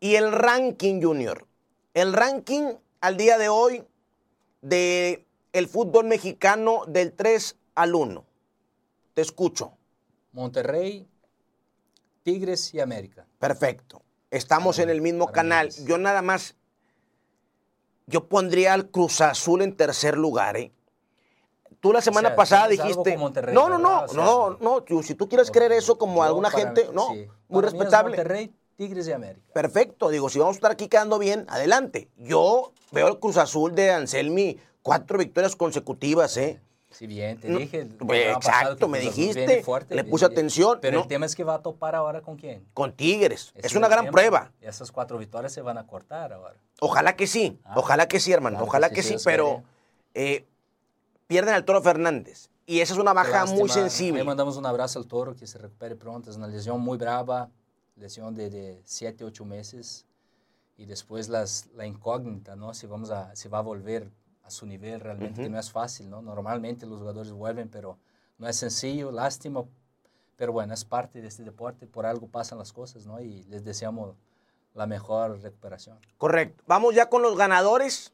y 0.00 0.14
el 0.14 0.32
ranking, 0.32 1.02
Junior, 1.02 1.46
el 1.94 2.12
ranking 2.12 2.74
al 3.00 3.16
día 3.16 3.38
de 3.38 3.48
hoy 3.48 3.84
de 4.62 5.26
el 5.52 5.68
fútbol 5.68 6.06
mexicano 6.06 6.82
del 6.86 7.12
3 7.12 7.56
al 7.74 7.94
1. 7.94 8.24
Te 9.14 9.22
escucho. 9.22 9.72
Monterrey, 10.32 11.08
Tigres 12.22 12.72
y 12.74 12.80
América. 12.80 13.26
Perfecto. 13.38 14.02
Estamos 14.30 14.76
Para 14.76 14.84
en 14.84 14.90
el 14.90 15.00
mismo 15.00 15.32
canal. 15.32 15.70
Yo 15.86 15.98
nada 15.98 16.22
más, 16.22 16.54
yo 18.06 18.28
pondría 18.28 18.74
al 18.74 18.90
Cruz 18.90 19.20
Azul 19.20 19.62
en 19.62 19.76
tercer 19.76 20.16
lugar, 20.16 20.56
¿eh? 20.56 20.72
Tú 21.80 21.92
la 21.92 22.00
semana 22.00 22.30
sea, 22.30 22.36
pasada 22.36 22.68
dijiste, 22.68 23.16
Monterrey, 23.16 23.54
no, 23.54 23.68
no, 23.68 23.78
no, 23.78 24.00
¿verdad? 24.00 24.04
O 24.04 24.08
sea, 24.08 24.24
no, 24.24 24.84
no, 24.88 25.02
si 25.02 25.14
tú 25.14 25.28
quieres 25.28 25.50
creer 25.50 25.70
eso 25.72 25.96
como 25.96 26.24
alguna 26.24 26.50
gente, 26.50 26.90
no, 26.92 27.08
sí. 27.12 27.28
muy 27.48 27.64
es 27.64 27.72
respetable. 27.72 28.16
Monterrey, 28.16 28.52
Tigres 28.78 29.08
y 29.08 29.12
América. 29.12 29.44
Perfecto, 29.52 30.08
digo, 30.08 30.28
si 30.28 30.38
vamos 30.38 30.54
a 30.54 30.58
estar 30.58 30.70
aquí 30.70 30.86
quedando 30.86 31.18
bien, 31.18 31.46
adelante. 31.48 32.08
Yo 32.16 32.72
veo 32.92 33.08
el 33.08 33.18
Cruz 33.18 33.36
Azul 33.36 33.74
de 33.74 33.90
Anselmi, 33.90 34.56
cuatro 34.82 35.18
victorias 35.18 35.56
consecutivas, 35.56 36.36
¿eh? 36.36 36.60
Si 36.92 37.08
bien, 37.08 37.38
te 37.40 37.48
dije. 37.48 37.86
pues, 37.98 38.36
exacto, 38.36 38.86
me 38.86 39.00
dijiste, 39.00 39.64
fuerte, 39.64 39.96
le 39.96 40.04
puse 40.04 40.26
bien. 40.28 40.38
atención, 40.38 40.78
Pero 40.80 40.98
no. 40.98 41.02
el 41.02 41.08
tema 41.08 41.26
es 41.26 41.34
que 41.34 41.42
va 41.42 41.54
a 41.54 41.58
topar 41.62 41.96
ahora 41.96 42.20
con 42.22 42.36
quién. 42.36 42.64
Con 42.72 42.92
Tigres. 42.92 43.52
Es 43.56 43.74
una 43.74 43.88
gran 43.88 44.04
tema. 44.06 44.12
prueba. 44.12 44.52
Y 44.62 44.66
esas 44.66 44.92
cuatro 44.92 45.18
victorias 45.18 45.52
se 45.52 45.60
van 45.60 45.76
a 45.76 45.86
cortar 45.88 46.32
ahora. 46.32 46.54
Ojalá 46.80 47.16
que 47.16 47.26
sí, 47.26 47.58
Ah, 47.64 47.74
ojalá 47.76 48.06
que 48.06 48.20
sí, 48.20 48.32
hermano, 48.32 48.58
claro 48.58 48.64
que 48.64 48.68
ojalá 48.68 48.88
sí, 48.90 48.94
que 48.94 49.02
sí, 49.02 49.18
sí, 49.18 49.24
pero 49.24 49.64
eh, 50.14 50.46
pierden 51.26 51.54
al 51.54 51.64
Toro 51.64 51.82
Fernández. 51.82 52.48
Y 52.64 52.80
esa 52.80 52.92
es 52.94 53.00
una 53.00 53.12
baja 53.12 53.44
muy 53.46 53.68
sensible. 53.68 54.20
Ahí 54.20 54.26
mandamos 54.26 54.56
un 54.56 54.66
abrazo 54.66 55.00
al 55.00 55.06
toro, 55.06 55.34
que 55.34 55.46
se 55.48 55.58
recupere 55.58 55.96
pronto. 55.96 56.30
Es 56.30 56.36
una 56.36 56.46
lesión 56.46 56.80
muy 56.80 56.96
brava, 56.96 57.50
lesión 57.98 58.34
de, 58.34 58.50
de 58.50 58.80
7, 58.84 59.24
8 59.24 59.44
meses. 59.44 60.06
Y 60.76 60.86
después 60.86 61.28
las, 61.28 61.68
la 61.74 61.86
incógnita, 61.86 62.54
¿no? 62.54 62.72
Si, 62.72 62.86
vamos 62.86 63.10
a, 63.10 63.34
si 63.34 63.48
va 63.48 63.58
a 63.58 63.62
volver 63.62 64.10
a 64.44 64.50
su 64.50 64.64
nivel 64.64 65.00
realmente, 65.00 65.42
que 65.42 65.48
no 65.48 65.58
es 65.58 65.70
fácil, 65.70 66.08
¿no? 66.08 66.22
Normalmente 66.22 66.86
los 66.86 67.00
jugadores 67.00 67.32
vuelven, 67.32 67.68
pero 67.68 67.98
no 68.38 68.48
es 68.48 68.56
sencillo, 68.56 69.10
lástima. 69.10 69.64
Pero 70.36 70.52
bueno, 70.52 70.72
es 70.72 70.84
parte 70.84 71.20
de 71.20 71.28
este 71.28 71.42
deporte, 71.42 71.86
por 71.86 72.06
algo 72.06 72.28
pasan 72.28 72.58
las 72.58 72.72
cosas, 72.72 73.06
¿no? 73.06 73.20
Y 73.20 73.42
les 73.44 73.64
deseamos 73.64 74.14
la 74.74 74.86
mejor 74.86 75.40
recuperación. 75.42 75.98
Correcto. 76.16 76.62
Vamos 76.66 76.94
ya 76.94 77.08
con 77.08 77.22
los 77.22 77.36
ganadores 77.36 78.12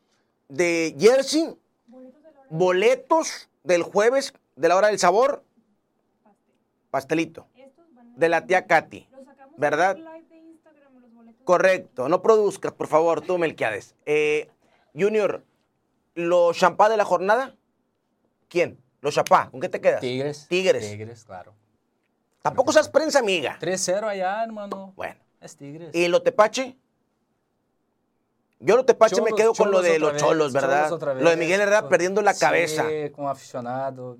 de 0.48 0.97
Jersey. 0.98 1.56
Boletos 2.48 3.48
del 3.62 3.82
jueves 3.82 4.32
de 4.56 4.69
la 4.69 4.77
hora 4.77 4.89
del 4.89 4.98
sabor. 4.98 5.44
Pastelito. 6.90 7.47
De 8.16 8.28
la 8.28 8.47
tía 8.47 8.66
Katy. 8.66 9.09
¿Verdad? 9.56 9.97
Correcto. 11.44 12.09
No 12.09 12.22
produzcas, 12.22 12.72
por 12.72 12.86
favor, 12.86 13.20
tú, 13.20 13.39
Melquiades. 13.39 13.94
Eh, 14.06 14.48
Junior, 14.94 15.44
¿los 16.14 16.56
champá 16.56 16.89
de 16.89 16.97
la 16.97 17.05
jornada? 17.05 17.55
¿Quién? 18.48 18.78
Los 19.01 19.14
chapá. 19.14 19.51
¿Con 19.51 19.60
qué 19.60 19.68
te 19.68 19.81
quedas? 19.81 20.01
Tigres. 20.01 20.47
Tigres. 20.48 20.90
Tigres, 20.90 21.24
claro. 21.24 21.55
Tampoco 22.40 22.72
seas 22.72 22.89
prensa 22.89 23.18
amiga. 23.18 23.59
3-0 23.60 24.05
allá, 24.09 24.43
hermano. 24.44 24.93
Bueno. 24.97 25.16
Es 25.40 25.56
Tigres. 25.56 25.94
¿Y 25.94 26.09
lo 26.09 26.22
tepache? 26.22 26.76
Yo 28.60 28.76
lo 28.76 28.85
tepache 28.86 29.20
me 29.20 29.32
quedo 29.32 29.52
con 29.52 29.70
lo 29.70 29.82
de 29.82 29.98
los 29.98 30.12
vez, 30.14 30.22
cholos, 30.22 30.52
¿verdad? 30.52 30.89
Cholos 30.89 31.22
Lo 31.22 31.28
de 31.31 31.36
Miguel 31.36 31.60
Herrera 31.60 31.81
con- 31.82 31.90
perdiendo 31.90 32.22
la 32.22 32.32
sí, 32.32 32.40
cabeza. 32.40 32.85
como 33.12 33.28
aficionado. 33.28 34.16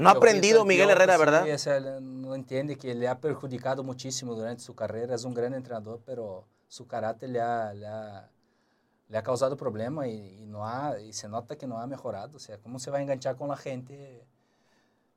No 0.00 0.08
ha 0.08 0.12
aprendido 0.12 0.62
el 0.62 0.68
Miguel 0.68 0.90
Herrera, 0.90 1.16
¿verdad? 1.16 2.00
no 2.00 2.34
entiende 2.34 2.76
que 2.76 2.94
le 2.94 3.08
ha 3.08 3.20
perjudicado 3.20 3.82
muchísimo 3.82 4.34
durante 4.34 4.62
su 4.62 4.74
carrera. 4.74 5.14
Es 5.14 5.24
un 5.24 5.34
gran 5.34 5.54
entrenador, 5.54 6.00
pero 6.04 6.46
su 6.68 6.86
carácter 6.86 7.30
le 7.30 7.40
ha, 7.40 7.72
le 7.74 7.86
ha, 7.86 8.30
le 9.08 9.18
ha 9.18 9.22
causado 9.22 9.56
problema 9.56 10.06
y, 10.08 10.42
y 10.42 10.46
no 10.46 10.66
ha, 10.66 10.98
y 11.00 11.12
se 11.12 11.28
nota 11.28 11.56
que 11.56 11.66
no 11.66 11.78
ha 11.78 11.86
mejorado. 11.86 12.36
O 12.36 12.40
sea, 12.40 12.58
¿cómo 12.58 12.78
se 12.78 12.90
va 12.90 12.98
a 12.98 13.02
enganchar 13.02 13.36
con 13.36 13.48
la 13.48 13.56
gente 13.56 14.24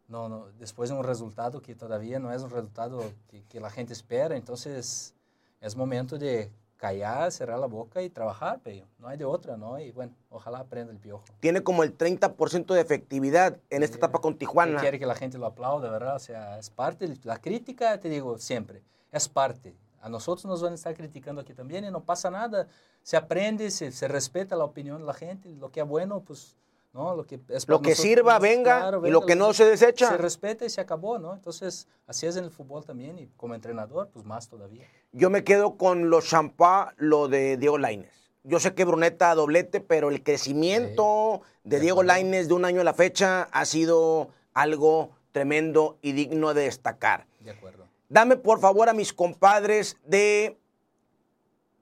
no, 0.08 0.28
no, 0.28 0.48
después 0.60 0.90
de 0.90 0.96
un 0.96 1.04
resultado 1.04 1.62
que 1.62 1.76
todavía 1.76 2.20
no 2.20 2.32
es 2.34 2.42
un 2.42 2.50
resultado 2.50 3.04
que, 3.28 3.44
que 3.46 3.60
la 3.60 3.70
gente 3.70 3.94
espera? 3.94 4.36
Entonces, 4.36 5.14
es 5.62 5.76
momento 5.76 6.18
de 6.18 6.52
callar, 6.84 7.32
cerrar 7.32 7.58
la 7.60 7.68
boca 7.68 8.02
y 8.02 8.10
trabajar, 8.10 8.60
pero 8.62 8.86
no 9.00 9.08
hay 9.08 9.18
de 9.18 9.24
otra, 9.24 9.56
¿no? 9.56 9.80
Y 9.80 9.92
bueno, 9.92 10.12
ojalá 10.30 10.60
aprenda 10.60 10.92
el 10.92 11.00
piojo. 11.00 11.24
Tiene 11.40 11.64
como 11.64 11.82
el 11.84 11.98
30% 11.98 12.74
de 12.74 12.82
efectividad 12.82 13.58
en 13.70 13.84
esta 13.84 13.94
Sí, 13.96 14.00
etapa 14.00 14.20
con 14.20 14.38
Tijuana. 14.38 14.82
quiere 14.82 15.00
que 15.00 15.06
la 15.06 15.16
gente 15.16 15.38
lo 15.38 15.46
aplaude, 15.46 15.90
¿verdad? 15.90 16.18
O 16.18 16.20
sea, 16.20 16.60
es 16.60 16.70
parte, 16.70 17.08
la 17.24 17.38
crítica, 17.40 17.98
te 18.02 18.10
digo 18.10 18.38
siempre, 18.38 18.84
es 19.14 19.30
parte. 19.30 19.78
A 20.02 20.10
nosotros 20.10 20.44
nos 20.44 20.62
van 20.62 20.74
a 20.74 20.76
estar 20.76 20.94
criticando 20.94 21.40
aquí 21.40 21.54
también 21.54 21.86
y 21.86 21.90
no 21.90 22.04
pasa 22.04 22.30
nada. 22.30 22.68
Se 23.02 23.16
aprende, 23.16 23.72
se, 23.72 23.94
se 23.94 24.10
respeta 24.10 24.58
la 24.58 24.66
opinión 24.66 25.00
de 25.00 25.06
la 25.06 25.14
gente. 25.14 25.56
Lo 25.56 25.72
que 25.72 25.80
es 25.80 25.88
bueno, 25.88 26.20
pues, 26.20 26.58
¿no? 26.94 27.16
Lo 27.16 27.26
que, 27.26 27.42
es 27.50 27.68
Lo 27.68 27.82
que 27.82 27.90
nosotros, 27.90 27.98
sirva, 27.98 28.40
venga, 28.40 28.80
claro, 28.80 29.08
y 29.08 29.12
lo 29.12 29.26
que 29.26 29.36
lo 29.36 29.48
no 29.48 29.54
se 29.54 29.66
desecha. 29.66 30.10
Se 30.10 30.18
respeta 30.18 30.66
y 30.66 30.70
se 30.70 30.82
acabó, 30.82 31.20
¿no? 31.20 31.34
Entonces, 31.34 31.88
así 32.08 32.28
es 32.28 32.36
en 32.38 32.46
el 32.46 32.52
fútbol 32.52 32.86
también 32.86 33.20
y 33.20 33.28
como 33.36 33.56
entrenador, 33.56 34.10
pues 34.14 34.26
más 34.26 34.48
todavía. 34.48 34.88
Yo 35.12 35.30
me 35.30 35.44
quedo 35.44 35.78
con 35.78 36.10
los 36.10 36.30
champá, 36.30 36.94
lo 36.98 37.28
de 37.28 37.58
Diego 37.58 37.78
Laines. 37.78 38.32
Yo 38.44 38.60
sé 38.60 38.74
que 38.74 38.84
Bruneta 38.86 39.34
doblete, 39.36 39.80
pero 39.80 40.10
el 40.10 40.22
crecimiento 40.22 41.42
de 41.64 41.78
de 41.78 41.80
Diego. 41.80 42.04
Laines 42.04 42.50
de 42.50 42.54
un 42.54 42.66
año 42.66 42.82
a 42.82 42.84
la 42.84 42.94
fecha 42.94 43.44
ha 43.44 43.66
sido 43.66 44.30
algo 44.54 45.12
tremendo 45.32 45.98
y 46.02 46.12
digno 46.12 46.54
de 46.54 46.64
destacar. 46.64 47.26
De 47.40 47.52
acuerdo. 47.52 47.88
Dame 48.10 48.36
por 48.36 48.60
favor 48.60 48.90
a 48.90 48.94
mis 48.94 49.14
compadres 49.14 49.98
de 50.06 50.60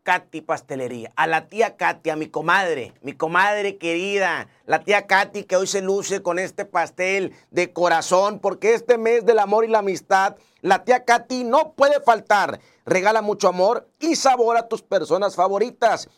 Katy 0.03 0.41
Pastelería, 0.41 1.11
a 1.15 1.27
la 1.27 1.47
tía 1.47 1.77
Katy, 1.77 2.09
a 2.09 2.15
mi 2.15 2.27
comadre, 2.27 2.93
mi 3.01 3.13
comadre 3.13 3.77
querida, 3.77 4.47
la 4.65 4.83
tía 4.83 5.05
Katy 5.05 5.43
que 5.43 5.55
hoy 5.55 5.67
se 5.67 5.81
luce 5.81 6.23
con 6.23 6.39
este 6.39 6.65
pastel 6.65 7.33
de 7.51 7.71
corazón, 7.71 8.39
porque 8.39 8.73
este 8.73 8.97
mes 8.97 9.25
del 9.25 9.37
amor 9.37 9.63
y 9.63 9.67
la 9.67 9.79
amistad, 9.79 10.37
la 10.61 10.83
tía 10.83 11.05
Katy 11.05 11.43
no 11.43 11.73
puede 11.73 12.01
faltar. 12.01 12.59
Regala 12.85 13.21
mucho 13.21 13.47
amor 13.47 13.87
y 13.99 14.15
sabor 14.15 14.57
a 14.57 14.67
tus 14.67 14.81
personas 14.81 15.35
favoritas. 15.35 16.09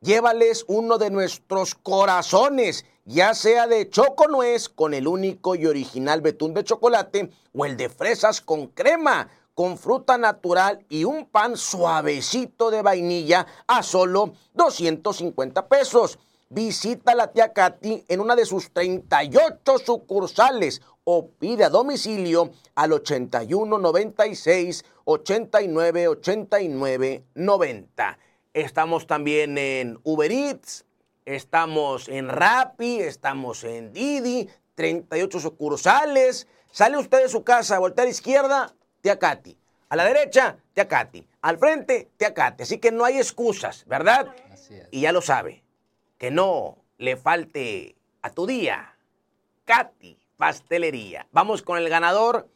Llévales 0.00 0.64
uno 0.66 0.98
de 0.98 1.10
nuestros 1.10 1.76
corazones, 1.76 2.84
ya 3.04 3.34
sea 3.34 3.68
de 3.68 3.88
choco 3.88 4.26
nuez 4.26 4.68
con 4.68 4.94
el 4.94 5.06
único 5.06 5.54
y 5.54 5.66
original 5.66 6.20
betún 6.20 6.54
de 6.54 6.64
chocolate 6.64 7.30
o 7.54 7.64
el 7.66 7.76
de 7.76 7.88
fresas 7.88 8.40
con 8.40 8.66
crema, 8.66 9.28
con 9.54 9.76
fruta 9.78 10.18
natural 10.18 10.84
y 10.88 11.04
un 11.04 11.26
pan 11.26 11.56
suavecito 11.56 12.70
de 12.70 12.82
vainilla 12.82 13.46
a 13.66 13.82
solo 13.82 14.32
250 14.54 15.68
pesos. 15.68 16.18
Visita 16.48 17.12
a 17.12 17.14
la 17.14 17.32
tía 17.32 17.52
Katy 17.52 18.04
en 18.08 18.20
una 18.20 18.36
de 18.36 18.44
sus 18.44 18.72
38 18.72 19.78
sucursales 19.78 20.82
o 21.04 21.28
pide 21.28 21.64
a 21.64 21.70
domicilio 21.70 22.50
al 22.74 22.92
81 22.92 23.78
96 23.78 24.84
89 25.04 26.08
89 26.08 27.24
90. 27.34 28.18
Estamos 28.54 29.06
también 29.06 29.56
en 29.56 29.98
Uber 30.02 30.30
Eats, 30.30 30.84
estamos 31.24 32.08
en 32.08 32.28
Rappi, 32.28 32.98
estamos 33.00 33.64
en 33.64 33.92
Didi, 33.92 34.48
38 34.74 35.40
sucursales. 35.40 36.46
Sale 36.70 36.98
usted 36.98 37.22
de 37.22 37.28
su 37.28 37.44
casa, 37.44 37.78
voltea 37.78 38.02
a 38.02 38.06
la 38.06 38.10
izquierda, 38.10 38.74
tía 39.02 39.18
Katy. 39.18 39.58
A 39.90 39.96
la 39.96 40.04
derecha, 40.04 40.56
tía 40.72 40.88
Katy. 40.88 41.26
Al 41.42 41.58
frente, 41.58 42.08
tía 42.16 42.32
Katy. 42.32 42.62
Así 42.62 42.78
que 42.78 42.90
no 42.90 43.04
hay 43.04 43.18
excusas, 43.18 43.84
¿verdad? 43.86 44.34
Así 44.50 44.74
es. 44.74 44.88
Y 44.90 45.02
ya 45.02 45.12
lo 45.12 45.20
sabe, 45.20 45.62
que 46.16 46.30
no 46.30 46.78
le 46.96 47.16
falte 47.16 47.96
a 48.22 48.30
tu 48.30 48.46
día. 48.46 48.96
Katy 49.66 50.18
Pastelería. 50.36 51.26
Vamos 51.32 51.62
con 51.62 51.78
el 51.78 51.88
ganador. 51.88 52.48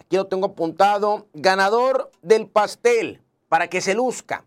Aquí 0.00 0.16
lo 0.16 0.28
tengo 0.28 0.46
apuntado. 0.46 1.26
Ganador 1.34 2.10
del 2.22 2.46
pastel 2.46 3.20
para 3.48 3.68
que 3.68 3.80
se 3.80 3.94
luzca 3.94 4.44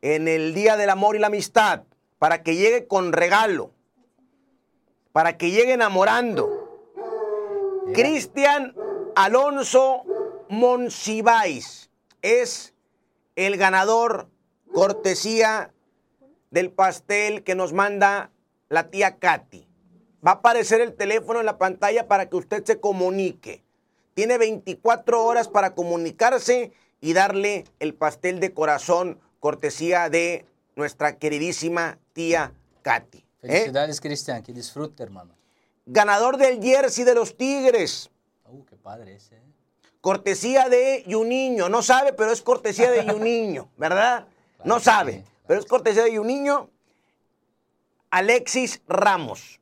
en 0.00 0.28
el 0.28 0.54
Día 0.54 0.76
del 0.76 0.90
Amor 0.90 1.16
y 1.16 1.18
la 1.18 1.28
Amistad. 1.28 1.82
Para 2.18 2.42
que 2.42 2.56
llegue 2.56 2.86
con 2.86 3.12
regalo. 3.12 3.72
Para 5.12 5.36
que 5.36 5.50
llegue 5.50 5.72
enamorando. 5.72 6.48
Cristian 7.94 8.74
Alonso 9.18 10.04
Monsiváis 10.48 11.90
es 12.22 12.72
el 13.34 13.56
ganador 13.56 14.28
cortesía 14.72 15.74
del 16.52 16.70
pastel 16.70 17.42
que 17.42 17.56
nos 17.56 17.72
manda 17.72 18.30
la 18.68 18.90
tía 18.90 19.18
Katy. 19.18 19.66
Va 20.24 20.30
a 20.30 20.34
aparecer 20.34 20.80
el 20.80 20.94
teléfono 20.94 21.40
en 21.40 21.46
la 21.46 21.58
pantalla 21.58 22.06
para 22.06 22.28
que 22.28 22.36
usted 22.36 22.64
se 22.64 22.78
comunique. 22.78 23.64
Tiene 24.14 24.38
24 24.38 25.24
horas 25.24 25.48
para 25.48 25.74
comunicarse 25.74 26.70
y 27.00 27.12
darle 27.12 27.64
el 27.80 27.94
pastel 27.94 28.38
de 28.38 28.54
corazón 28.54 29.18
cortesía 29.40 30.08
de 30.10 30.46
nuestra 30.76 31.18
queridísima 31.18 31.98
tía 32.12 32.52
Katy. 32.82 33.18
¿eh? 33.18 33.24
Felicidades, 33.40 34.00
Cristian, 34.00 34.44
que 34.44 34.52
disfrute, 34.52 35.02
hermano. 35.02 35.34
Ganador 35.86 36.36
del 36.36 36.62
jersey 36.62 37.02
de 37.02 37.16
los 37.16 37.36
Tigres. 37.36 38.12
Qué 38.88 38.94
padre 38.94 39.16
ese, 39.16 39.36
¿eh? 39.36 39.42
Cortesía 40.00 40.70
de 40.70 41.04
Yuniño. 41.06 41.68
No 41.68 41.82
sabe, 41.82 42.14
pero 42.14 42.32
es 42.32 42.40
cortesía 42.40 42.90
de 42.90 43.04
Yuniño, 43.04 43.68
¿verdad? 43.76 44.26
No 44.64 44.80
Claro 44.80 44.80
sabe, 44.80 45.12
sí, 45.12 45.24
pero 45.46 45.60
es 45.60 45.66
cortesía 45.66 46.04
de 46.04 46.14
Yuniño. 46.14 46.70
Alexis 48.10 48.80
Ramos. 48.88 49.60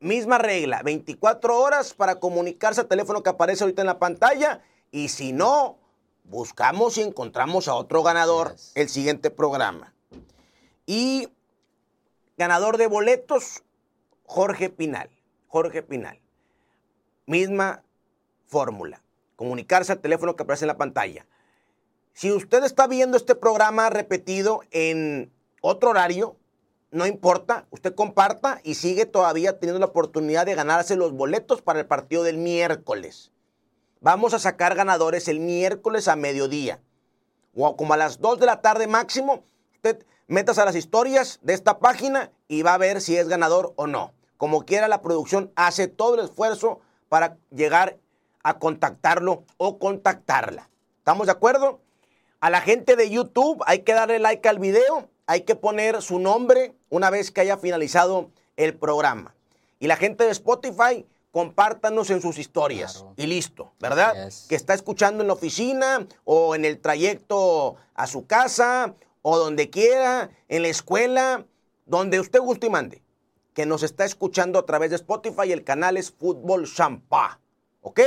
Misma 0.00 0.36
regla, 0.36 0.82
24 0.82 1.58
horas 1.58 1.94
para 1.94 2.20
comunicarse 2.20 2.82
al 2.82 2.88
teléfono 2.88 3.22
que 3.22 3.30
aparece 3.30 3.64
ahorita 3.64 3.80
en 3.80 3.86
la 3.86 3.98
pantalla. 3.98 4.60
Y 4.90 5.08
si 5.08 5.32
no, 5.32 5.78
buscamos 6.24 6.98
y 6.98 7.02
encontramos 7.02 7.68
a 7.68 7.74
otro 7.74 8.02
ganador 8.02 8.54
el 8.74 8.90
siguiente 8.90 9.30
programa. 9.30 9.94
Y 10.84 11.30
ganador 12.36 12.76
de 12.76 12.86
boletos, 12.86 13.62
Jorge 14.26 14.68
Pinal. 14.68 15.08
Jorge 15.48 15.82
Pinal. 15.82 16.20
Misma 17.24 17.82
fórmula. 18.52 19.02
Comunicarse 19.34 19.92
al 19.92 20.00
teléfono 20.00 20.36
que 20.36 20.42
aparece 20.44 20.66
en 20.66 20.68
la 20.68 20.76
pantalla. 20.76 21.26
Si 22.12 22.30
usted 22.30 22.62
está 22.62 22.86
viendo 22.86 23.16
este 23.16 23.34
programa 23.34 23.88
repetido 23.88 24.60
en 24.70 25.32
otro 25.62 25.90
horario, 25.90 26.36
no 26.90 27.06
importa, 27.06 27.66
usted 27.70 27.94
comparta 27.94 28.60
y 28.62 28.74
sigue 28.74 29.06
todavía 29.06 29.58
teniendo 29.58 29.80
la 29.80 29.86
oportunidad 29.86 30.44
de 30.44 30.54
ganarse 30.54 30.94
los 30.94 31.12
boletos 31.12 31.62
para 31.62 31.80
el 31.80 31.86
partido 31.86 32.22
del 32.22 32.36
miércoles. 32.36 33.32
Vamos 34.00 34.34
a 34.34 34.38
sacar 34.38 34.74
ganadores 34.74 35.26
el 35.28 35.40
miércoles 35.40 36.06
a 36.06 36.16
mediodía. 36.16 36.80
O 37.54 37.76
como 37.76 37.94
a 37.94 37.96
las 37.96 38.20
2 38.20 38.38
de 38.38 38.46
la 38.46 38.60
tarde 38.60 38.86
máximo, 38.86 39.44
usted 39.74 40.04
metas 40.26 40.58
a 40.58 40.66
las 40.66 40.76
historias 40.76 41.38
de 41.42 41.54
esta 41.54 41.78
página 41.78 42.30
y 42.46 42.62
va 42.62 42.74
a 42.74 42.78
ver 42.78 43.00
si 43.00 43.16
es 43.16 43.28
ganador 43.28 43.72
o 43.76 43.86
no. 43.86 44.12
Como 44.36 44.66
quiera, 44.66 44.88
la 44.88 45.00
producción 45.00 45.50
hace 45.56 45.88
todo 45.88 46.16
el 46.16 46.24
esfuerzo 46.26 46.80
para 47.08 47.38
llegar 47.50 47.96
a 48.42 48.58
contactarlo 48.58 49.44
o 49.56 49.78
contactarla. 49.78 50.68
¿Estamos 50.98 51.26
de 51.26 51.32
acuerdo? 51.32 51.80
A 52.40 52.50
la 52.50 52.60
gente 52.60 52.96
de 52.96 53.08
YouTube 53.08 53.62
hay 53.66 53.80
que 53.80 53.92
darle 53.92 54.18
like 54.18 54.48
al 54.48 54.58
video, 54.58 55.08
hay 55.26 55.42
que 55.42 55.54
poner 55.54 56.02
su 56.02 56.18
nombre 56.18 56.74
una 56.90 57.10
vez 57.10 57.30
que 57.30 57.40
haya 57.40 57.56
finalizado 57.56 58.30
el 58.56 58.74
programa. 58.76 59.34
Y 59.78 59.86
la 59.86 59.96
gente 59.96 60.24
de 60.24 60.30
Spotify, 60.30 61.06
compártanos 61.30 62.10
en 62.10 62.20
sus 62.20 62.38
historias. 62.38 62.94
Claro. 62.98 63.14
Y 63.16 63.26
listo, 63.26 63.72
¿verdad? 63.80 64.30
Que 64.48 64.54
está 64.54 64.74
escuchando 64.74 65.22
en 65.22 65.28
la 65.28 65.34
oficina 65.34 66.06
o 66.24 66.54
en 66.54 66.64
el 66.64 66.80
trayecto 66.80 67.76
a 67.94 68.06
su 68.06 68.26
casa 68.26 68.94
o 69.22 69.38
donde 69.38 69.70
quiera, 69.70 70.30
en 70.48 70.62
la 70.62 70.68
escuela, 70.68 71.46
donde 71.86 72.20
usted 72.20 72.40
guste 72.40 72.66
y 72.66 72.70
mande. 72.70 73.02
Que 73.54 73.66
nos 73.66 73.82
está 73.82 74.04
escuchando 74.04 74.58
a 74.58 74.66
través 74.66 74.90
de 74.90 74.96
Spotify 74.96 75.46
y 75.46 75.52
el 75.52 75.64
canal 75.64 75.96
es 75.96 76.10
Fútbol 76.10 76.66
Champa. 76.72 77.38
¿Ok? 77.82 78.00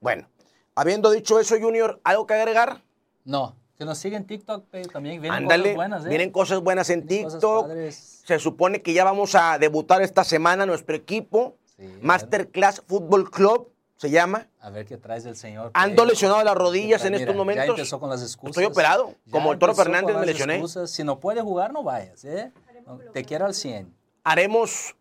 Bueno, 0.00 0.28
habiendo 0.74 1.10
dicho 1.10 1.38
eso, 1.40 1.56
Junior, 1.60 2.00
¿algo 2.04 2.26
que 2.26 2.34
agregar? 2.34 2.82
No, 3.24 3.56
que 3.76 3.84
nos 3.84 3.98
siga 3.98 4.16
en 4.16 4.26
TikTok, 4.26 4.64
pero 4.70 4.88
también 4.88 5.20
vienen 5.20 5.44
cosas 5.46 5.74
buenas, 5.74 6.04
¿eh? 6.04 6.08
vienen 6.08 6.30
cosas 6.30 6.60
buenas 6.60 6.90
en 6.90 7.06
Vienen 7.06 7.28
TikTok. 7.30 7.70
Se 7.90 8.38
supone 8.38 8.82
que 8.82 8.92
ya 8.92 9.04
vamos 9.04 9.34
a 9.34 9.58
debutar 9.58 10.02
esta 10.02 10.24
semana 10.24 10.66
nuestro 10.66 10.94
equipo. 10.96 11.56
Sí. 11.76 11.86
Masterclass 12.00 12.82
Fútbol 12.86 13.30
Club 13.30 13.70
se 13.96 14.10
llama. 14.10 14.48
A 14.60 14.70
ver 14.70 14.86
qué 14.86 14.96
traes 14.96 15.24
del 15.24 15.36
señor. 15.36 15.70
Ando 15.74 16.02
Pedro. 16.02 16.06
lesionado 16.06 16.42
las 16.44 16.54
rodillas 16.54 17.04
en 17.04 17.14
estos 17.14 17.34
Ya 17.34 17.36
momentos. 17.38 17.68
empezó 17.68 18.00
con 18.00 18.10
las 18.10 18.22
excusas. 18.22 18.50
Estoy 18.56 18.64
operado, 18.64 19.14
Ya 19.26 19.32
como 19.32 19.52
el 19.52 19.58
Toro 19.58 19.74
Fernández 19.74 20.12
con 20.12 20.20
me 20.20 20.26
las 20.26 20.34
lesioné. 20.34 20.54
excusas. 20.54 20.90
Si 20.90 21.04
no 21.04 21.20
puede 21.20 21.40
jugar, 21.42 21.72
no 21.72 21.82
vayas, 21.82 22.24
¿eh? 22.24 22.52
No, 22.86 22.98
te 23.12 23.24
quiero 23.24 23.46
al 23.46 23.54
100. 23.54 23.92
Haremos 24.24 24.96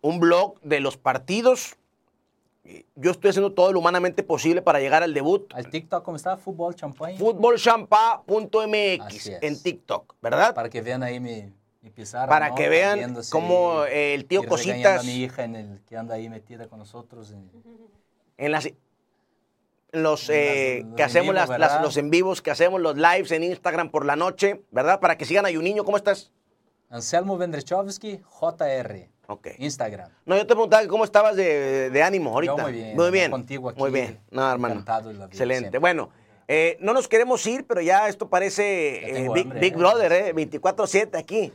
un 0.00 0.20
blog 0.20 0.60
de 0.62 0.80
los 0.80 0.96
partidos. 0.96 1.76
Yo 2.96 3.10
estoy 3.12 3.30
haciendo 3.30 3.52
todo 3.52 3.72
lo 3.72 3.78
humanamente 3.78 4.22
posible 4.22 4.60
para 4.62 4.78
llegar 4.80 5.02
al 5.02 5.14
debut. 5.14 5.52
Al 5.54 5.70
TikTok, 5.70 6.04
¿cómo 6.04 6.16
está? 6.16 6.36
Fútbol 6.36 6.74
Champagne. 6.74 7.16
Es. 9.38 9.42
en 9.42 9.62
TikTok, 9.62 10.14
¿verdad? 10.20 10.54
Para 10.54 10.68
que 10.68 10.82
vean 10.82 11.02
ahí 11.02 11.18
mi, 11.20 11.50
mi 11.80 11.90
pizarra. 11.90 12.28
Para 12.28 12.50
¿no? 12.50 12.54
que 12.54 12.68
vean 12.68 13.16
cómo, 13.30 13.84
eh, 13.84 14.14
el 14.14 14.26
tío 14.26 14.42
Cositas- 14.44 15.00
a 15.00 15.02
mi 15.04 15.12
hija 15.22 15.44
en 15.44 15.56
el, 15.56 15.80
que 15.86 15.96
anda 15.96 16.14
ahí 16.16 16.28
metida 16.28 16.68
con 16.68 16.78
nosotros. 16.78 17.30
en- 17.32 17.50
En 18.36 18.52
las 18.52 18.68
los 19.92 20.28
En 20.28 20.34
eh, 20.36 20.78
las- 20.80 20.86
los 20.88 20.96
que 20.96 21.02
hacemos 21.02 21.34
vivo, 21.34 21.56
las, 21.58 21.82
los 21.82 21.96
en 21.96 22.10
vivos, 22.10 22.42
que 22.42 22.50
hacemos 22.50 22.80
los 22.80 22.96
lives 22.96 23.30
en 23.32 23.42
Instagram 23.44 23.90
por 23.90 24.04
la 24.04 24.16
noche, 24.16 24.62
¿verdad? 24.70 25.00
Para 25.00 25.16
que 25.16 25.24
sigan 25.24 25.46
a 25.46 25.50
Yuninho, 25.50 25.84
¿cómo 25.84 25.96
estás? 25.96 26.30
Anselmo 26.90 27.38
Vendrechovsky, 27.38 28.20
JR. 28.28 29.08
Ok. 29.30 29.48
Instagram. 29.58 30.10
No, 30.24 30.36
yo 30.36 30.42
te 30.46 30.54
preguntaba 30.54 30.86
cómo 30.88 31.04
estabas 31.04 31.36
de, 31.36 31.90
de 31.90 32.02
ánimo 32.02 32.30
ahorita. 32.30 32.56
Yo 32.56 32.62
muy 32.62 32.72
bien, 32.72 32.96
Muy 32.96 33.10
bien. 33.10 33.30
contigo 33.30 33.68
aquí, 33.68 33.78
Muy 33.78 33.90
bien. 33.90 34.18
No, 34.30 34.50
hermano. 34.50 34.76
vida, 34.76 35.26
Excelente. 35.26 35.58
siempre. 35.60 35.80
Bueno, 35.80 36.08
eh, 36.48 36.78
no 36.80 36.94
nos 36.94 37.08
queremos 37.08 37.46
ir, 37.46 37.66
pero 37.66 37.82
ya 37.82 38.08
esto 38.08 38.30
parece 38.30 39.24
eh, 39.24 39.28
Big, 39.34 39.44
hambre, 39.44 39.60
Big 39.60 39.74
¿eh? 39.74 39.76
Brother, 39.76 40.12
¿eh? 40.12 40.34
24-7 40.34 41.18
aquí. 41.18 41.52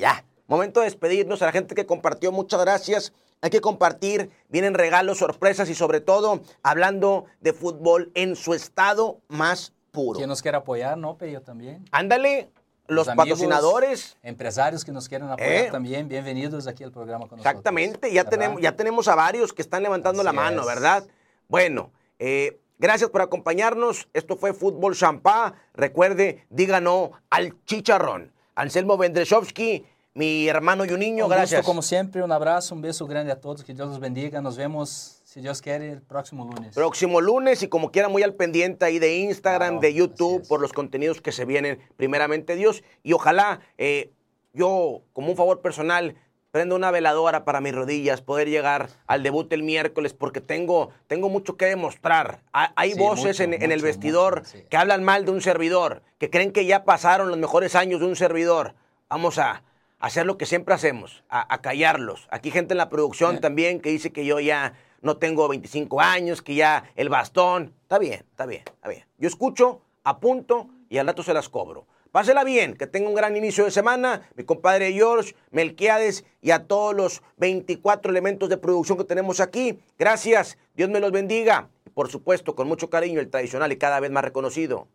Ya. 0.00 0.24
Momento 0.48 0.80
de 0.80 0.86
despedirnos 0.86 1.40
a 1.42 1.46
la 1.46 1.52
gente 1.52 1.76
que 1.76 1.86
compartió. 1.86 2.32
Muchas 2.32 2.60
gracias. 2.60 3.12
Hay 3.42 3.50
que 3.50 3.60
compartir. 3.60 4.30
Vienen 4.48 4.74
regalos, 4.74 5.18
sorpresas 5.18 5.68
y 5.70 5.74
sobre 5.76 6.00
todo 6.00 6.40
hablando 6.64 7.26
de 7.40 7.52
fútbol 7.52 8.10
en 8.14 8.34
su 8.34 8.54
estado 8.54 9.20
más 9.28 9.72
puro. 9.92 10.16
Quien 10.16 10.28
nos 10.28 10.42
quiera 10.42 10.58
apoyar, 10.58 10.98
¿no? 10.98 11.16
Pero 11.16 11.30
yo 11.30 11.42
también. 11.42 11.84
Ándale, 11.92 12.50
los, 12.86 13.06
patrocinadores. 13.08 14.16
Empresarios 14.22 14.84
que 14.84 14.92
nos 14.92 15.08
quieran 15.08 15.30
apoyar 15.30 15.52
¿Eh? 15.52 15.68
también, 15.70 16.08
bienvenidos 16.08 16.66
aquí 16.66 16.84
al 16.84 16.92
programa 16.92 17.26
con 17.26 17.38
nosotros. 17.38 17.50
Exactamente, 17.52 18.12
ya 18.12 18.24
tenemos, 18.24 18.60
ya 18.60 18.72
tenemos 18.72 19.08
a 19.08 19.14
varios 19.14 19.52
que 19.52 19.62
están 19.62 19.82
levantando 19.82 20.22
la 20.22 20.30
Así 20.30 20.36
mano, 20.36 20.60
es. 20.62 20.66
¿verdad? 20.66 21.04
Bueno, 21.48 21.90
eh, 22.18 22.60
gracias 22.78 23.10
por 23.10 23.22
acompañarnos. 23.22 24.08
Esto 24.12 24.36
fue 24.36 24.52
Fútbol 24.52 24.94
Champá. 24.96 25.54
Recuerde, 25.74 26.46
diga 26.50 26.80
no 26.80 27.12
al 27.30 27.54
chicharrón. 27.64 28.32
Anselmo 28.54 28.96
Vendreshovsky, 28.96 29.84
mi 30.14 30.46
hermano 30.48 30.84
y 30.84 30.90
un 30.90 31.00
niño, 31.00 31.24
Un 31.24 31.30
gracias. 31.30 31.60
gusto, 31.60 31.66
como 31.66 31.82
siempre, 31.82 32.22
un 32.22 32.30
abrazo, 32.32 32.74
un 32.74 32.82
beso 32.82 33.06
grande 33.06 33.32
a 33.32 33.40
todos, 33.40 33.64
que 33.64 33.74
Dios 33.74 33.88
los 33.88 33.98
bendiga. 33.98 34.40
Nos 34.40 34.56
vemos, 34.56 35.13
si 35.34 35.40
Dios 35.40 35.60
quiere, 35.62 35.90
el 35.90 36.00
próximo 36.00 36.44
lunes. 36.44 36.76
Próximo 36.76 37.20
lunes 37.20 37.60
y 37.64 37.68
como 37.68 37.90
quiera 37.90 38.08
muy 38.08 38.22
al 38.22 38.34
pendiente 38.34 38.84
ahí 38.84 39.00
de 39.00 39.16
Instagram, 39.16 39.80
de 39.80 39.92
YouTube, 39.92 40.46
por 40.46 40.60
los 40.60 40.72
contenidos 40.72 41.20
que 41.20 41.32
se 41.32 41.44
vienen, 41.44 41.80
primeramente 41.96 42.54
Dios. 42.54 42.84
Y 43.02 43.14
ojalá 43.14 43.58
eh, 43.76 44.12
yo, 44.52 45.02
como 45.12 45.30
un 45.32 45.36
favor 45.36 45.60
personal, 45.60 46.14
prenda 46.52 46.76
una 46.76 46.92
veladora 46.92 47.44
para 47.44 47.60
mis 47.60 47.74
rodillas, 47.74 48.20
poder 48.22 48.48
llegar 48.48 48.90
al 49.08 49.24
debut 49.24 49.52
el 49.52 49.64
miércoles, 49.64 50.14
porque 50.14 50.40
tengo, 50.40 50.90
tengo 51.08 51.28
mucho 51.28 51.56
que 51.56 51.64
demostrar. 51.66 52.38
Ha- 52.52 52.72
Hay 52.76 52.92
Sí, 52.92 52.98
voces 53.00 53.40
mucho, 53.40 53.42
en, 53.56 53.60
en 53.60 53.72
el 53.72 53.82
vestidor 53.82 54.38
mucho, 54.42 54.50
sí. 54.52 54.62
que 54.70 54.76
hablan 54.76 55.02
mal 55.02 55.24
de 55.24 55.32
un 55.32 55.40
servidor, 55.40 56.02
que 56.18 56.30
creen 56.30 56.52
que 56.52 56.64
ya 56.64 56.84
pasaron 56.84 57.26
los 57.28 57.38
mejores 57.38 57.74
años 57.74 57.98
de 57.98 58.06
un 58.06 58.14
servidor. 58.14 58.76
Vamos 59.08 59.38
a 59.38 59.64
hacer 59.98 60.26
lo 60.26 60.38
que 60.38 60.46
siempre 60.46 60.74
hacemos, 60.76 61.24
a, 61.28 61.52
a 61.52 61.60
callarlos. 61.60 62.28
Aquí 62.30 62.52
gente 62.52 62.74
en 62.74 62.78
la 62.78 62.88
producción 62.88 63.34
Eh. 63.34 63.40
también 63.40 63.80
que 63.80 63.88
dice 63.90 64.12
que 64.12 64.24
yo 64.24 64.38
ya 64.38 64.74
no 65.04 65.18
tengo 65.18 65.46
25 65.48 66.00
años, 66.00 66.42
que 66.42 66.54
ya 66.54 66.90
el 66.96 67.08
bastón. 67.10 67.74
Está 67.82 67.98
bien, 67.98 68.24
está 68.30 68.46
bien, 68.46 68.62
está 68.66 68.88
bien. 68.88 69.04
Yo 69.18 69.28
escucho, 69.28 69.82
apunto 70.02 70.70
y 70.88 70.98
al 70.98 71.06
rato 71.06 71.22
se 71.22 71.34
las 71.34 71.48
cobro. 71.48 71.86
Pásela 72.10 72.42
bien, 72.42 72.74
que 72.74 72.86
tenga 72.86 73.08
un 73.08 73.14
gran 73.14 73.36
inicio 73.36 73.64
de 73.64 73.70
semana. 73.70 74.22
Mi 74.34 74.44
compadre 74.44 74.92
George, 74.92 75.34
Melquiades 75.50 76.24
y 76.40 76.52
a 76.52 76.66
todos 76.66 76.94
los 76.94 77.22
24 77.36 78.10
elementos 78.10 78.48
de 78.48 78.56
producción 78.56 78.96
que 78.96 79.04
tenemos 79.04 79.40
aquí. 79.40 79.78
Gracias, 79.98 80.56
Dios 80.74 80.88
me 80.88 81.00
los 81.00 81.12
bendiga. 81.12 81.68
Y 81.84 81.90
por 81.90 82.08
supuesto, 82.10 82.54
con 82.54 82.66
mucho 82.66 82.88
cariño, 82.88 83.20
el 83.20 83.30
tradicional 83.30 83.72
y 83.72 83.76
cada 83.76 84.00
vez 84.00 84.10
más 84.10 84.24
reconocido. 84.24 84.88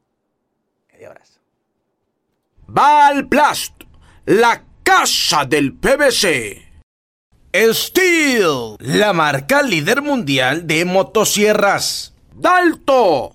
Media 0.91 1.09
abrazo. 1.09 1.39
Valplast, 2.67 3.83
la 4.25 4.63
casa 4.83 5.45
del 5.45 5.73
PVC. 5.73 6.68
Steel, 7.53 8.75
la 8.77 9.11
marca 9.11 9.63
líder 9.63 10.03
mundial 10.03 10.67
de 10.67 10.85
motosierras. 10.85 12.13
Dalto, 12.35 13.33